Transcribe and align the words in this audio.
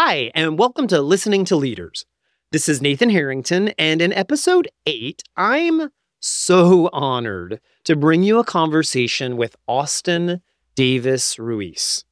Hi, 0.00 0.30
and 0.32 0.60
welcome 0.60 0.86
to 0.86 1.02
Listening 1.02 1.44
to 1.46 1.56
Leaders. 1.56 2.06
This 2.52 2.68
is 2.68 2.80
Nathan 2.80 3.10
Harrington, 3.10 3.70
and 3.70 4.00
in 4.00 4.12
episode 4.12 4.68
eight, 4.86 5.24
I'm 5.36 5.90
so 6.20 6.88
honored 6.92 7.60
to 7.82 7.96
bring 7.96 8.22
you 8.22 8.38
a 8.38 8.44
conversation 8.44 9.36
with 9.36 9.56
Austin 9.66 10.40
Davis 10.76 11.36
Ruiz. 11.36 12.04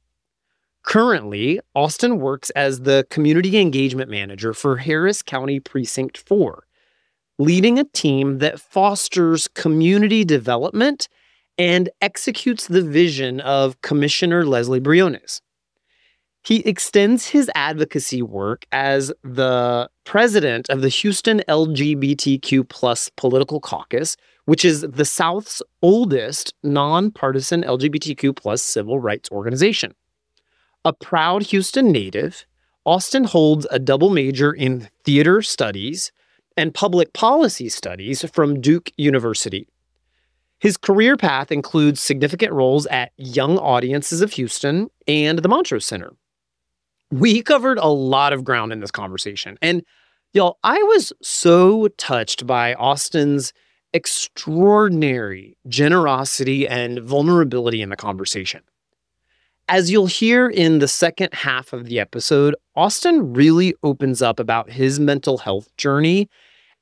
Currently, 0.83 1.61
Austin 1.77 2.19
works 2.19 2.51
as 2.51 2.81
the 2.81 3.07
Community 3.09 3.57
Engagement 3.61 4.11
Manager 4.11 4.53
for 4.53 4.79
Harris 4.79 5.23
County 5.23 5.61
Precinct 5.61 6.19
4, 6.19 6.67
leading 7.39 7.79
a 7.79 7.85
team 7.85 8.39
that 8.39 8.59
fosters 8.59 9.47
community 9.47 10.25
development 10.25 11.09
and 11.57 11.89
executes 12.01 12.67
the 12.67 12.83
vision 12.83 13.39
of 13.41 13.81
Commissioner 13.81 14.45
Lesley 14.45 14.81
Briones. 14.81 15.41
He 16.47 16.59
extends 16.61 17.27
his 17.27 17.51
advocacy 17.57 18.23
work 18.23 18.67
as 18.71 19.13
the 19.25 19.91
president 20.05 20.71
of 20.71 20.81
the 20.81 20.89
Houston 20.89 21.43
LGBTQ 21.49 22.69
plus 22.69 23.11
political 23.17 23.59
caucus, 23.59 24.17
which 24.45 24.65
is 24.65 24.83
the 24.83 25.05
South's 25.05 25.61
oldest 25.83 26.55
nonpartisan 26.63 27.65
LGBTQ 27.65 28.37
plus 28.37 28.63
civil 28.63 29.01
rights 29.01 29.29
organization. 29.33 29.93
A 30.85 30.93
proud 30.93 31.43
Houston 31.47 31.91
native, 31.91 32.47
Austin 32.85 33.25
holds 33.25 33.67
a 33.73 33.81
double 33.81 34.11
major 34.11 34.53
in 34.53 34.89
theater 35.03 35.43
studies 35.43 36.13
and 36.57 36.73
public 36.73 37.13
policy 37.13 37.69
studies 37.69 38.25
from 38.31 38.61
Duke 38.61 38.93
University. 38.97 39.67
His 40.61 40.77
career 40.77 41.17
path 41.17 41.51
includes 41.51 42.01
significant 42.01 42.53
roles 42.53 42.87
at 42.87 43.11
Young 43.17 43.59
Audiences 43.59 44.21
of 44.21 44.35
Houston 44.35 44.91
and 45.09 45.41
the 45.41 45.49
Montrose 45.49 45.85
Center. 45.85 46.13
We 47.11 47.43
covered 47.43 47.79
a 47.79 47.89
lot 47.89 48.33
of 48.33 48.45
ground 48.45 48.73
in 48.73 48.81
this 48.81 48.91
conversation. 48.91 49.59
And 49.63 49.83
y'all, 50.33 50.59
I 50.65 50.83
was 50.83 51.13
so 51.23 51.89
touched 51.97 52.47
by 52.47 52.75
Austin's 52.75 53.53
extraordinary 53.93 55.57
generosity 55.69 56.67
and 56.69 56.99
vulnerability 57.01 57.81
in 57.81 57.89
the 57.89 57.97
conversation. 57.97 58.63
As 59.69 59.91
you'll 59.91 60.07
hear 60.07 60.49
in 60.49 60.79
the 60.79 60.89
second 60.89 61.33
half 61.33 61.73
of 61.73 61.87
the 61.87 61.99
episode, 61.99 62.55
Austin 62.77 63.33
really 63.33 63.75
opens 63.83 64.23
up 64.23 64.39
about 64.39 64.71
his 64.71 65.01
mental 65.01 65.39
health 65.39 65.75
journey 65.77 66.29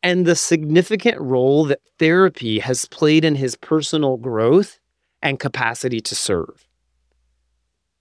and 0.03 0.27
the 0.27 0.37
significant 0.37 1.19
role 1.19 1.65
that 1.65 1.81
therapy 1.99 2.59
has 2.59 2.85
played 2.87 3.25
in 3.25 3.37
his 3.37 3.57
personal 3.57 4.19
growth 4.19 4.79
and 5.23 5.41
capacity 5.41 6.01
to 6.01 6.15
serve. 6.15 6.64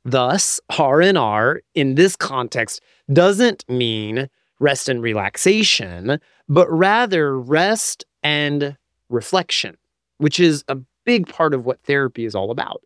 Thus, 0.05 0.59
R&R 0.77 1.61
in 1.75 1.95
this 1.95 2.15
context 2.15 2.81
doesn't 3.11 3.67
mean 3.69 4.29
rest 4.59 4.89
and 4.89 5.01
relaxation, 5.01 6.19
but 6.49 6.69
rather 6.69 7.39
rest 7.39 8.05
and 8.21 8.77
reflection, 9.09 9.77
which 10.17 10.39
is 10.39 10.63
a 10.67 10.77
big 11.05 11.27
part 11.27 11.53
of 11.53 11.65
what 11.65 11.81
therapy 11.83 12.25
is 12.25 12.35
all 12.35 12.51
about. 12.51 12.81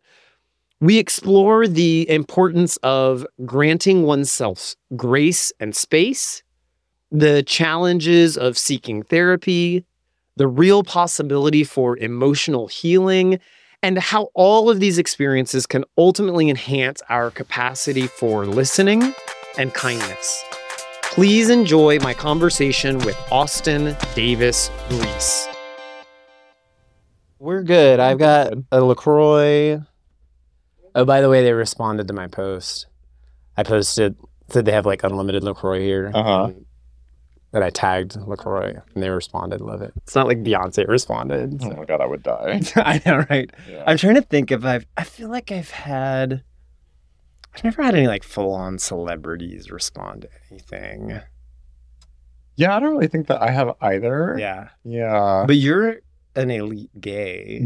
We 0.79 0.99
explore 0.99 1.67
the 1.67 2.07
importance 2.09 2.77
of 2.77 3.25
granting 3.45 4.03
oneself 4.03 4.75
grace 4.95 5.51
and 5.59 5.75
space, 5.75 6.43
the 7.11 7.41
challenges 7.43 8.37
of 8.37 8.57
seeking 8.57 9.01
therapy, 9.01 9.85
the 10.35 10.47
real 10.47 10.83
possibility 10.83 11.63
for 11.63 11.97
emotional 11.97 12.67
healing, 12.67 13.39
and 13.87 13.97
how 13.97 14.29
all 14.33 14.69
of 14.69 14.81
these 14.81 14.97
experiences 14.97 15.65
can 15.65 15.85
ultimately 15.97 16.49
enhance 16.49 17.01
our 17.07 17.31
capacity 17.31 18.05
for 18.05 18.45
listening 18.45 19.13
and 19.57 19.73
kindness. 19.73 20.43
Please 21.03 21.49
enjoy 21.49 21.97
my 21.99 22.13
conversation 22.13 22.97
with 22.99 23.17
Austin 23.31 23.95
Davis 24.13 24.69
Ruiz. 24.89 25.47
We're 27.39 27.63
good. 27.63 28.01
I've 28.01 28.19
got 28.19 28.51
a 28.73 28.81
LaCroix. 28.81 29.79
Oh, 30.93 31.05
by 31.05 31.21
the 31.21 31.29
way, 31.29 31.41
they 31.41 31.53
responded 31.53 32.09
to 32.09 32.13
my 32.13 32.27
post. 32.27 32.87
I 33.55 33.63
posted, 33.63 34.17
said 34.49 34.65
they 34.65 34.73
have 34.73 34.85
like 34.85 35.05
unlimited 35.05 35.45
LaCroix 35.45 35.79
here. 35.79 36.11
Uh-huh. 36.13 36.51
That 37.51 37.63
I 37.63 37.69
tagged 37.69 38.17
LaCroix 38.17 38.81
and 38.93 39.01
they 39.03 39.09
responded, 39.09 39.61
love 39.61 39.81
it. 39.81 39.93
It's 40.03 40.13
not 40.15 40.27
like 40.27 40.43
Beyonce 40.43 40.85
responded. 40.87 41.59
Oh 41.63 41.69
my 41.71 41.85
god, 41.85 42.01
I 42.01 42.05
would 42.05 42.21
die. 42.21 42.61
I 42.75 43.01
know, 43.05 43.25
right? 43.29 43.49
Yeah. 43.69 43.83
I'm 43.87 43.97
trying 43.97 44.15
to 44.15 44.21
think 44.21 44.51
if 44.51 44.65
I've. 44.65 44.85
I 44.97 45.03
feel 45.05 45.29
like 45.29 45.51
I've 45.51 45.71
had. 45.71 46.43
I've 47.55 47.63
never 47.63 47.81
had 47.81 47.95
any 47.95 48.07
like 48.07 48.23
full 48.23 48.51
on 48.53 48.77
celebrities 48.79 49.71
respond 49.71 50.23
to 50.23 50.29
anything. 50.51 51.19
yeah, 52.55 52.75
I 52.75 52.79
don't 52.79 52.91
really 52.91 53.07
think 53.07 53.27
that 53.27 53.41
I 53.41 53.49
have 53.49 53.75
either. 53.81 54.35
Yeah, 54.37 54.69
Yeah. 54.83 55.45
but 55.47 55.55
you're 55.55 55.97
an 56.37 56.51
elite 56.51 56.89
gay. 57.01 57.65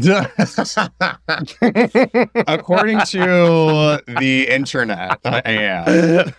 According 2.46 3.00
to 3.00 4.00
the 4.18 4.46
internet, 4.48 5.18
I 5.24 5.42
am. 5.46 6.32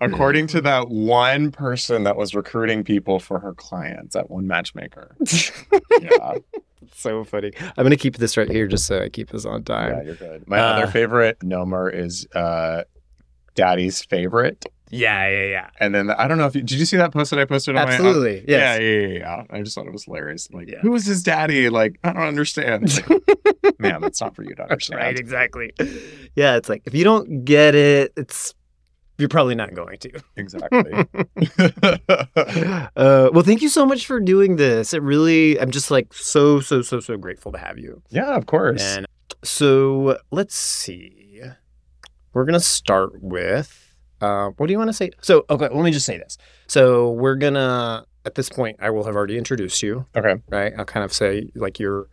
According 0.00 0.46
to 0.48 0.60
that 0.62 0.88
one 0.88 1.50
person 1.52 2.04
that 2.04 2.16
was 2.16 2.34
recruiting 2.34 2.84
people 2.84 3.18
for 3.20 3.38
her 3.38 3.54
clients 3.54 4.16
at 4.16 4.30
one 4.30 4.46
matchmaker. 4.46 5.14
Yeah, 6.00 6.34
so 6.94 7.24
funny. 7.24 7.52
I'm 7.76 7.84
gonna 7.84 7.96
keep 7.96 8.16
this 8.16 8.36
right 8.36 8.50
here 8.50 8.66
just 8.66 8.86
so 8.86 9.00
I 9.02 9.08
keep 9.08 9.30
this 9.30 9.44
on 9.44 9.62
time. 9.64 9.90
yeah, 9.98 10.02
you're 10.02 10.14
good. 10.16 10.48
My 10.48 10.58
Uh, 10.58 10.62
other 10.64 10.86
favorite 10.88 11.38
Nomer 11.40 11.92
is 11.92 12.26
uh, 12.34 12.82
Daddy's 13.54 14.02
favorite. 14.04 14.64
Yeah, 14.90 15.28
yeah, 15.28 15.44
yeah. 15.46 15.70
And 15.80 15.94
then 15.94 16.10
I 16.10 16.28
don't 16.28 16.38
know 16.38 16.46
if 16.46 16.54
you 16.54 16.62
did 16.62 16.78
you 16.78 16.84
see 16.84 16.96
that 16.98 17.12
post 17.12 17.30
that 17.30 17.38
I 17.40 17.44
posted 17.46 17.74
on 17.76 17.86
my 17.86 17.92
Absolutely. 17.94 18.44
Yeah, 18.46 18.78
Yes. 18.78 18.80
yeah, 18.80 18.88
yeah, 18.88 19.18
yeah. 19.18 19.42
I 19.50 19.62
just 19.62 19.74
thought 19.74 19.86
it 19.86 19.92
was 19.92 20.04
hilarious. 20.04 20.48
Like, 20.52 20.68
Yeah. 20.68 20.80
who 20.80 20.94
is 20.94 21.06
his 21.06 21.22
daddy? 21.22 21.68
Like, 21.70 21.98
I 22.04 22.12
don't 22.12 22.22
understand. 22.22 23.00
Like, 23.64 23.80
Man, 23.80 24.00
that's 24.02 24.20
not 24.20 24.36
for 24.36 24.42
you 24.44 24.54
to 24.54 24.62
understand. 24.62 25.00
Right. 25.00 25.18
Exactly. 25.18 25.72
Yeah. 26.36 26.56
It's 26.56 26.68
like 26.68 26.82
if 26.86 26.94
you 26.94 27.02
don't 27.04 27.44
get 27.44 27.74
it, 27.74 28.12
it's 28.16 28.54
you're 29.18 29.28
probably 29.28 29.54
not 29.54 29.74
going 29.74 29.96
to. 29.98 30.10
Exactly. 30.36 30.92
uh, 32.96 33.30
well, 33.32 33.42
thank 33.42 33.62
you 33.62 33.68
so 33.68 33.86
much 33.86 34.06
for 34.06 34.20
doing 34.20 34.56
this. 34.56 34.92
It 34.92 35.02
really, 35.02 35.58
I'm 35.60 35.70
just 35.70 35.90
like 35.90 36.12
so, 36.12 36.60
so, 36.60 36.82
so, 36.82 37.00
so 37.00 37.16
grateful 37.16 37.52
to 37.52 37.58
have 37.58 37.78
you. 37.78 38.02
yeah, 38.10 38.34
of 38.36 38.46
course. 38.46 38.82
And 38.82 39.06
so 39.42 40.18
let's 40.30 40.54
see. 40.56 41.42
We're 42.32 42.44
gonna 42.44 42.58
start 42.60 43.22
with. 43.22 43.83
Uh, 44.24 44.50
what 44.56 44.66
do 44.66 44.72
you 44.72 44.78
want 44.78 44.88
to 44.88 44.94
say? 44.94 45.10
So, 45.20 45.44
okay, 45.50 45.68
let 45.68 45.84
me 45.84 45.90
just 45.90 46.06
say 46.06 46.18
this. 46.18 46.38
So, 46.66 47.10
we're 47.10 47.36
gonna 47.36 48.06
at 48.24 48.34
this 48.34 48.48
point, 48.48 48.76
I 48.80 48.90
will 48.90 49.04
have 49.04 49.16
already 49.16 49.36
introduced 49.36 49.82
you, 49.82 50.06
okay. 50.16 50.36
right? 50.50 50.72
I'll 50.76 50.84
kind 50.84 51.04
of 51.04 51.12
say 51.12 51.50
like 51.54 51.78
your 51.78 52.08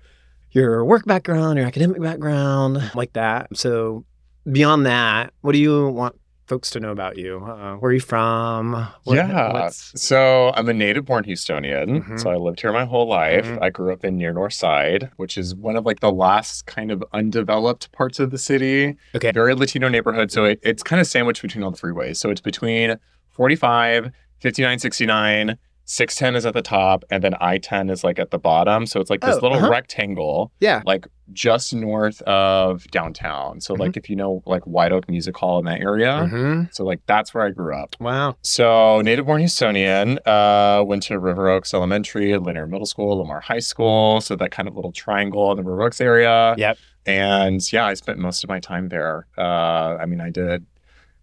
your 0.51 0.83
work 0.83 1.05
background, 1.05 1.57
your 1.57 1.67
academic 1.67 2.01
background, 2.01 2.91
like 2.93 3.13
that. 3.13 3.55
So, 3.55 4.05
beyond 4.51 4.85
that, 4.85 5.33
what 5.41 5.53
do 5.53 5.59
you 5.59 5.87
want 5.87 6.15
folks 6.51 6.69
to 6.69 6.81
know 6.81 6.91
about 6.91 7.17
you? 7.17 7.37
Uh, 7.45 7.75
where 7.75 7.91
are 7.91 7.93
you 7.93 8.01
from? 8.01 8.73
What- 9.05 9.15
yeah. 9.15 9.53
what's- 9.53 9.93
So 9.95 10.51
I'm 10.53 10.67
a 10.67 10.73
native 10.73 11.05
born 11.05 11.23
Houstonian. 11.23 12.03
Mhm. 12.03 12.19
So 12.19 12.29
I 12.29 12.35
lived 12.35 12.59
here 12.59 12.73
my 12.73 12.83
whole 12.83 13.07
life. 13.07 13.45
Mhm. 13.45 13.59
I 13.61 13.69
grew 13.69 13.93
up 13.93 14.03
in 14.03 14.17
near 14.17 14.33
North 14.33 14.51
Side, 14.51 15.11
which 15.15 15.37
is 15.37 15.55
one 15.55 15.77
of 15.77 15.85
like 15.85 16.01
the 16.01 16.11
last 16.11 16.65
kind 16.65 16.91
of 16.91 17.01
undeveloped 17.13 17.93
parts 17.93 18.19
of 18.19 18.31
the 18.31 18.37
city. 18.37 18.97
Okay. 19.15 19.31
Very 19.31 19.55
Latino 19.55 19.87
neighborhood. 19.87 20.29
So 20.29 20.43
it, 20.43 20.59
it's 20.61 20.83
kind 20.83 20.99
of 20.99 21.07
sandwiched 21.07 21.41
between 21.41 21.63
all 21.63 21.71
the 21.71 21.77
freeways. 21.77 22.17
So 22.17 22.29
it's 22.29 22.41
between 22.41 22.97
45, 23.29 24.11
59, 24.41 24.77
69. 24.79 25.57
610 25.91 26.35
is 26.37 26.45
at 26.45 26.53
the 26.53 26.61
top, 26.61 27.03
and 27.09 27.21
then 27.21 27.33
I 27.41 27.57
10 27.57 27.89
is 27.89 28.01
like 28.03 28.17
at 28.17 28.31
the 28.31 28.37
bottom. 28.37 28.85
So 28.85 29.01
it's 29.01 29.09
like 29.09 29.19
this 29.21 29.35
Oh, 29.35 29.39
little 29.41 29.57
uh-huh. 29.57 29.69
rectangle. 29.69 30.51
Yeah. 30.61 30.81
like 30.85 31.05
just 31.33 31.73
north 31.73 32.21
of 32.23 32.85
downtown. 32.91 33.59
So 33.61 33.73
like 33.73 33.95
if 33.97 34.09
you 34.09 34.15
know 34.15 34.41
like 34.45 34.63
White 34.65 34.91
Oak 34.91 35.09
Music 35.09 35.35
Hall 35.37 35.59
in 35.59 35.65
that 35.65 35.79
area. 35.81 36.27
hmm 36.27 36.63
So 36.71 36.83
like 36.83 36.99
that's 37.07 37.33
where 37.33 37.45
I 37.45 37.49
grew 37.51 37.75
up. 37.75 37.95
Wow. 37.99 38.35
So 38.41 39.01
native 39.01 39.25
born 39.25 39.41
Houstonian, 39.41 40.17
uh, 40.25 40.83
went 40.83 41.03
to 41.03 41.19
River 41.19 41.49
Oaks 41.49 41.73
Elementary, 41.73 42.37
Lanier 42.37 42.67
Middle 42.67 42.85
School, 42.85 43.17
Lamar 43.17 43.39
High 43.41 43.59
School. 43.59 44.21
So 44.21 44.35
that 44.37 44.51
kind 44.51 44.67
of 44.69 44.75
little 44.75 44.91
triangle 44.93 45.51
in 45.51 45.57
the 45.57 45.63
River 45.63 45.83
Oaks 45.83 45.99
area. 46.01 46.53
Yep. 46.57 46.77
And 47.05 47.73
yeah, 47.73 47.85
I 47.85 47.93
spent 47.95 48.17
most 48.19 48.43
of 48.43 48.49
my 48.49 48.59
time 48.59 48.89
there. 48.89 49.25
Uh, 49.37 49.97
I 50.01 50.05
mean, 50.05 50.21
I 50.21 50.29
did 50.29 50.65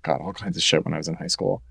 got 0.03 0.21
all 0.21 0.33
kinds 0.33 0.57
of 0.57 0.63
shit 0.63 0.85
when 0.85 0.95
I 0.95 0.99
was 0.99 1.09
in 1.09 1.15
high 1.15 1.27
school. 1.27 1.63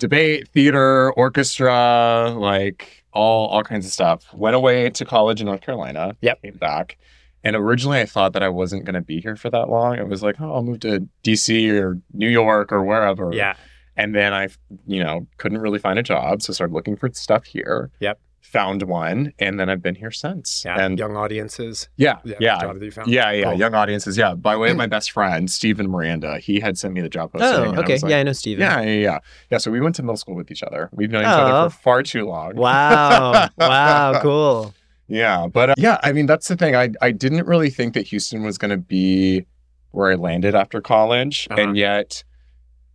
Debate, 0.00 0.48
theater, 0.48 1.12
orchestra, 1.12 2.34
like 2.36 3.04
all 3.12 3.48
all 3.48 3.62
kinds 3.62 3.86
of 3.86 3.92
stuff. 3.92 4.32
Went 4.34 4.56
away 4.56 4.90
to 4.90 5.04
college 5.04 5.40
in 5.40 5.46
North 5.46 5.60
Carolina. 5.60 6.16
Yep. 6.22 6.42
Came 6.42 6.56
back. 6.56 6.98
And 7.44 7.54
originally 7.56 8.00
I 8.00 8.06
thought 8.06 8.32
that 8.32 8.42
I 8.42 8.48
wasn't 8.48 8.84
going 8.84 8.94
to 8.94 9.00
be 9.00 9.20
here 9.20 9.36
for 9.36 9.50
that 9.50 9.68
long. 9.68 9.96
It 9.96 10.08
was 10.08 10.22
like, 10.22 10.40
oh, 10.40 10.52
I'll 10.54 10.62
move 10.62 10.80
to 10.80 11.06
DC 11.22 11.70
or 11.80 11.98
New 12.12 12.28
York 12.28 12.72
or 12.72 12.82
wherever. 12.82 13.30
Yeah. 13.32 13.54
And 13.96 14.14
then 14.14 14.32
I, 14.32 14.48
you 14.86 15.02
know, 15.02 15.26
couldn't 15.36 15.58
really 15.58 15.78
find 15.78 15.98
a 15.98 16.02
job. 16.02 16.42
So 16.42 16.52
started 16.52 16.74
looking 16.74 16.96
for 16.96 17.10
stuff 17.12 17.44
here. 17.44 17.90
Yep. 18.00 18.18
Found 18.50 18.82
one, 18.82 19.32
and 19.38 19.58
then 19.60 19.68
I've 19.70 19.80
been 19.82 19.94
here 19.94 20.10
since. 20.10 20.62
Yeah, 20.64 20.80
and 20.84 20.98
young 20.98 21.16
audiences. 21.16 21.88
yeah, 21.96 22.18
Yeah, 22.24 22.34
yeah, 22.40 22.60
job 22.60 22.78
that 22.78 22.84
you 22.84 22.90
found. 22.90 23.08
yeah, 23.08 23.30
yeah, 23.30 23.44
Cool. 23.44 23.54
young 23.54 23.74
audiences. 23.74 24.16
Yeah, 24.18 24.34
by 24.34 24.56
way 24.56 24.70
of 24.70 24.76
my 24.76 24.86
best 24.86 25.12
friend 25.12 25.50
Stephen 25.50 25.88
Miranda, 25.88 26.38
he 26.38 26.60
had 26.60 26.76
sent 26.76 26.94
me 26.94 27.00
the 27.00 27.08
job 27.08 27.32
posting. 27.32 27.48
Oh, 27.48 27.70
and 27.70 27.78
I 27.78 27.82
okay. 27.82 27.98
like, 27.98 28.10
yeah, 28.10 28.18
I 28.18 28.22
know 28.24 28.32
Steven. 28.32 28.60
yeah, 28.62 28.80
yeah, 28.80 28.90
yeah, 29.00 29.18
yeah. 29.50 29.58
So 29.58 29.70
we 29.70 29.80
went 29.80 29.94
to 29.96 30.02
middle 30.02 30.16
school 30.16 30.34
with 30.34 30.50
each 30.50 30.62
other. 30.62 30.88
We've 30.92 31.10
known 31.10 31.22
each 31.22 31.28
Oh. 31.28 31.46
other 31.46 31.70
for 31.70 31.76
far 31.80 32.02
too 32.02 32.26
long. 32.26 32.56
Wow. 32.56 33.48
wow. 33.58 34.20
Cool. 34.20 34.74
Yeah, 35.08 35.46
but 35.46 35.70
uh, 35.70 35.74
yeah, 35.78 35.98
I 36.02 36.12
mean 36.12 36.26
that's 36.26 36.48
the 36.48 36.56
thing. 36.56 36.74
I 36.76 36.90
I 37.00 37.10
didn't 37.12 37.46
really 37.46 37.70
think 37.70 37.94
that 37.94 38.06
Houston 38.08 38.42
was 38.44 38.58
going 38.58 38.70
to 38.70 38.76
be 38.76 39.44
where 39.92 40.12
I 40.12 40.14
landed 40.14 40.54
after 40.54 40.80
college, 40.80 41.48
Uh-huh. 41.50 41.60
and 41.62 41.76
yet 41.76 42.22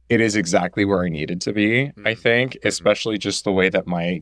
it 0.08 0.22
is 0.22 0.36
exactly 0.36 0.86
where 0.86 1.04
I 1.04 1.10
needed 1.10 1.42
to 1.42 1.52
be. 1.52 1.92
I 2.06 2.14
Mhm. 2.14 2.18
think, 2.20 2.58
especially 2.64 3.18
just 3.18 3.44
the 3.44 3.52
way 3.52 3.70
that 3.70 3.86
my 3.88 4.22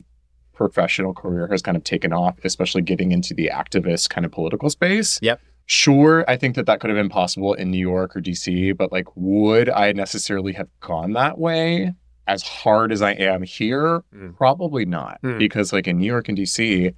professional 0.54 1.12
career 1.12 1.46
has 1.48 1.62
kind 1.62 1.76
of 1.76 1.84
taken 1.84 2.12
off, 2.12 2.36
especially 2.44 2.82
getting 2.82 3.12
into 3.12 3.34
the 3.34 3.50
activist 3.52 4.10
kind 4.10 4.24
of 4.24 4.32
political 4.32 4.70
space. 4.70 5.18
Yep. 5.22 5.40
Sure, 5.66 6.24
I 6.28 6.36
think 6.36 6.56
that 6.56 6.66
that 6.66 6.80
could 6.80 6.90
have 6.90 6.96
been 6.98 7.08
possible 7.08 7.54
in 7.54 7.70
New 7.70 7.78
York 7.78 8.14
or 8.16 8.20
DC, 8.20 8.76
but 8.76 8.92
like, 8.92 9.06
would 9.16 9.70
I 9.70 9.92
necessarily 9.92 10.52
have 10.52 10.68
gone 10.80 11.14
that 11.14 11.38
way 11.38 11.94
as 12.26 12.42
hard 12.42 12.92
as 12.92 13.00
I 13.00 13.12
am 13.12 13.42
here? 13.42 14.02
Mm. 14.14 14.36
Probably 14.36 14.84
not, 14.84 15.20
Mm. 15.22 15.38
because 15.38 15.72
like 15.72 15.86
in 15.88 15.96
New 15.98 16.06
York 16.06 16.28
and 16.28 16.36
DC, 16.36 16.94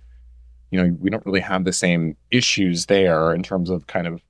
you 0.73 0.83
know, 0.83 0.97
we 1.01 1.11
don't 1.11 1.25
really 1.25 1.41
have 1.41 1.65
the 1.65 1.73
same 1.73 2.17
issues 2.33 2.87
there 2.87 3.33
in 3.33 3.45
terms 3.45 3.71
of 3.71 3.87
kind 3.87 4.09
of 4.09 4.21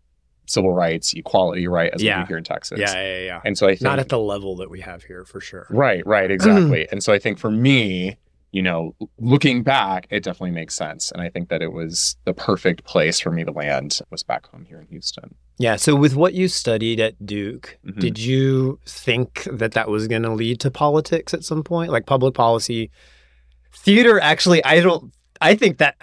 civil 0.49 0.73
rights, 0.73 1.15
equality, 1.15 1.67
right, 1.67 1.91
as 1.95 2.03
we 2.03 2.09
do 2.11 2.25
here 2.29 2.37
in 2.39 2.45
Texas. 2.45 2.79
Yeah, 2.79 2.93
yeah, 2.93 3.19
yeah. 3.25 3.41
And 3.45 3.57
so 3.57 3.67
I 3.67 3.71
think 3.71 3.83
Not 3.83 3.99
at 3.99 4.11
the 4.11 4.19
level 4.19 4.55
that 4.57 4.69
we 4.71 4.81
have 4.83 5.03
here 5.03 5.25
for 5.25 5.41
sure. 5.41 5.67
Right, 5.71 6.07
right, 6.07 6.31
exactly. 6.37 6.87
and 6.93 7.03
so 7.03 7.13
I 7.13 7.19
think 7.19 7.39
for 7.39 7.51
me, 7.51 8.17
you 8.53 8.63
know, 8.63 8.95
looking 9.19 9.63
back, 9.63 10.07
it 10.11 10.23
definitely 10.23 10.53
makes 10.53 10.75
sense. 10.75 11.11
And 11.13 11.21
I 11.21 11.29
think 11.29 11.49
that 11.51 11.63
it 11.63 11.73
was 11.73 12.17
the 12.25 12.33
perfect 12.33 12.85
place 12.85 13.21
for 13.21 13.31
me 13.31 13.45
to 13.45 13.51
land 13.53 14.01
was 14.11 14.23
back 14.23 14.47
home 14.47 14.65
here 14.65 14.81
in 14.81 14.87
Houston. 14.89 15.35
Yeah. 15.59 15.77
So, 15.77 15.95
with 15.95 16.15
what 16.17 16.35
you 16.35 16.49
studied 16.49 17.01
at 17.01 17.25
Duke, 17.27 17.79
Mhm. 17.87 17.99
did 18.01 18.19
you 18.19 18.79
think 18.87 19.45
that 19.51 19.73
that 19.73 19.89
was 19.89 20.07
going 20.09 20.23
to 20.23 20.33
lead 20.33 20.61
to 20.61 20.71
politics 20.71 21.33
at 21.35 21.45
some 21.45 21.63
point, 21.65 21.91
like 21.91 22.07
public 22.07 22.35
policy? 22.35 22.91
Theater, 23.73 24.19
actually, 24.21 24.65
I 24.65 24.81
don't. 24.81 25.13
I 25.41 25.55
think 25.55 25.79
that 25.79 25.97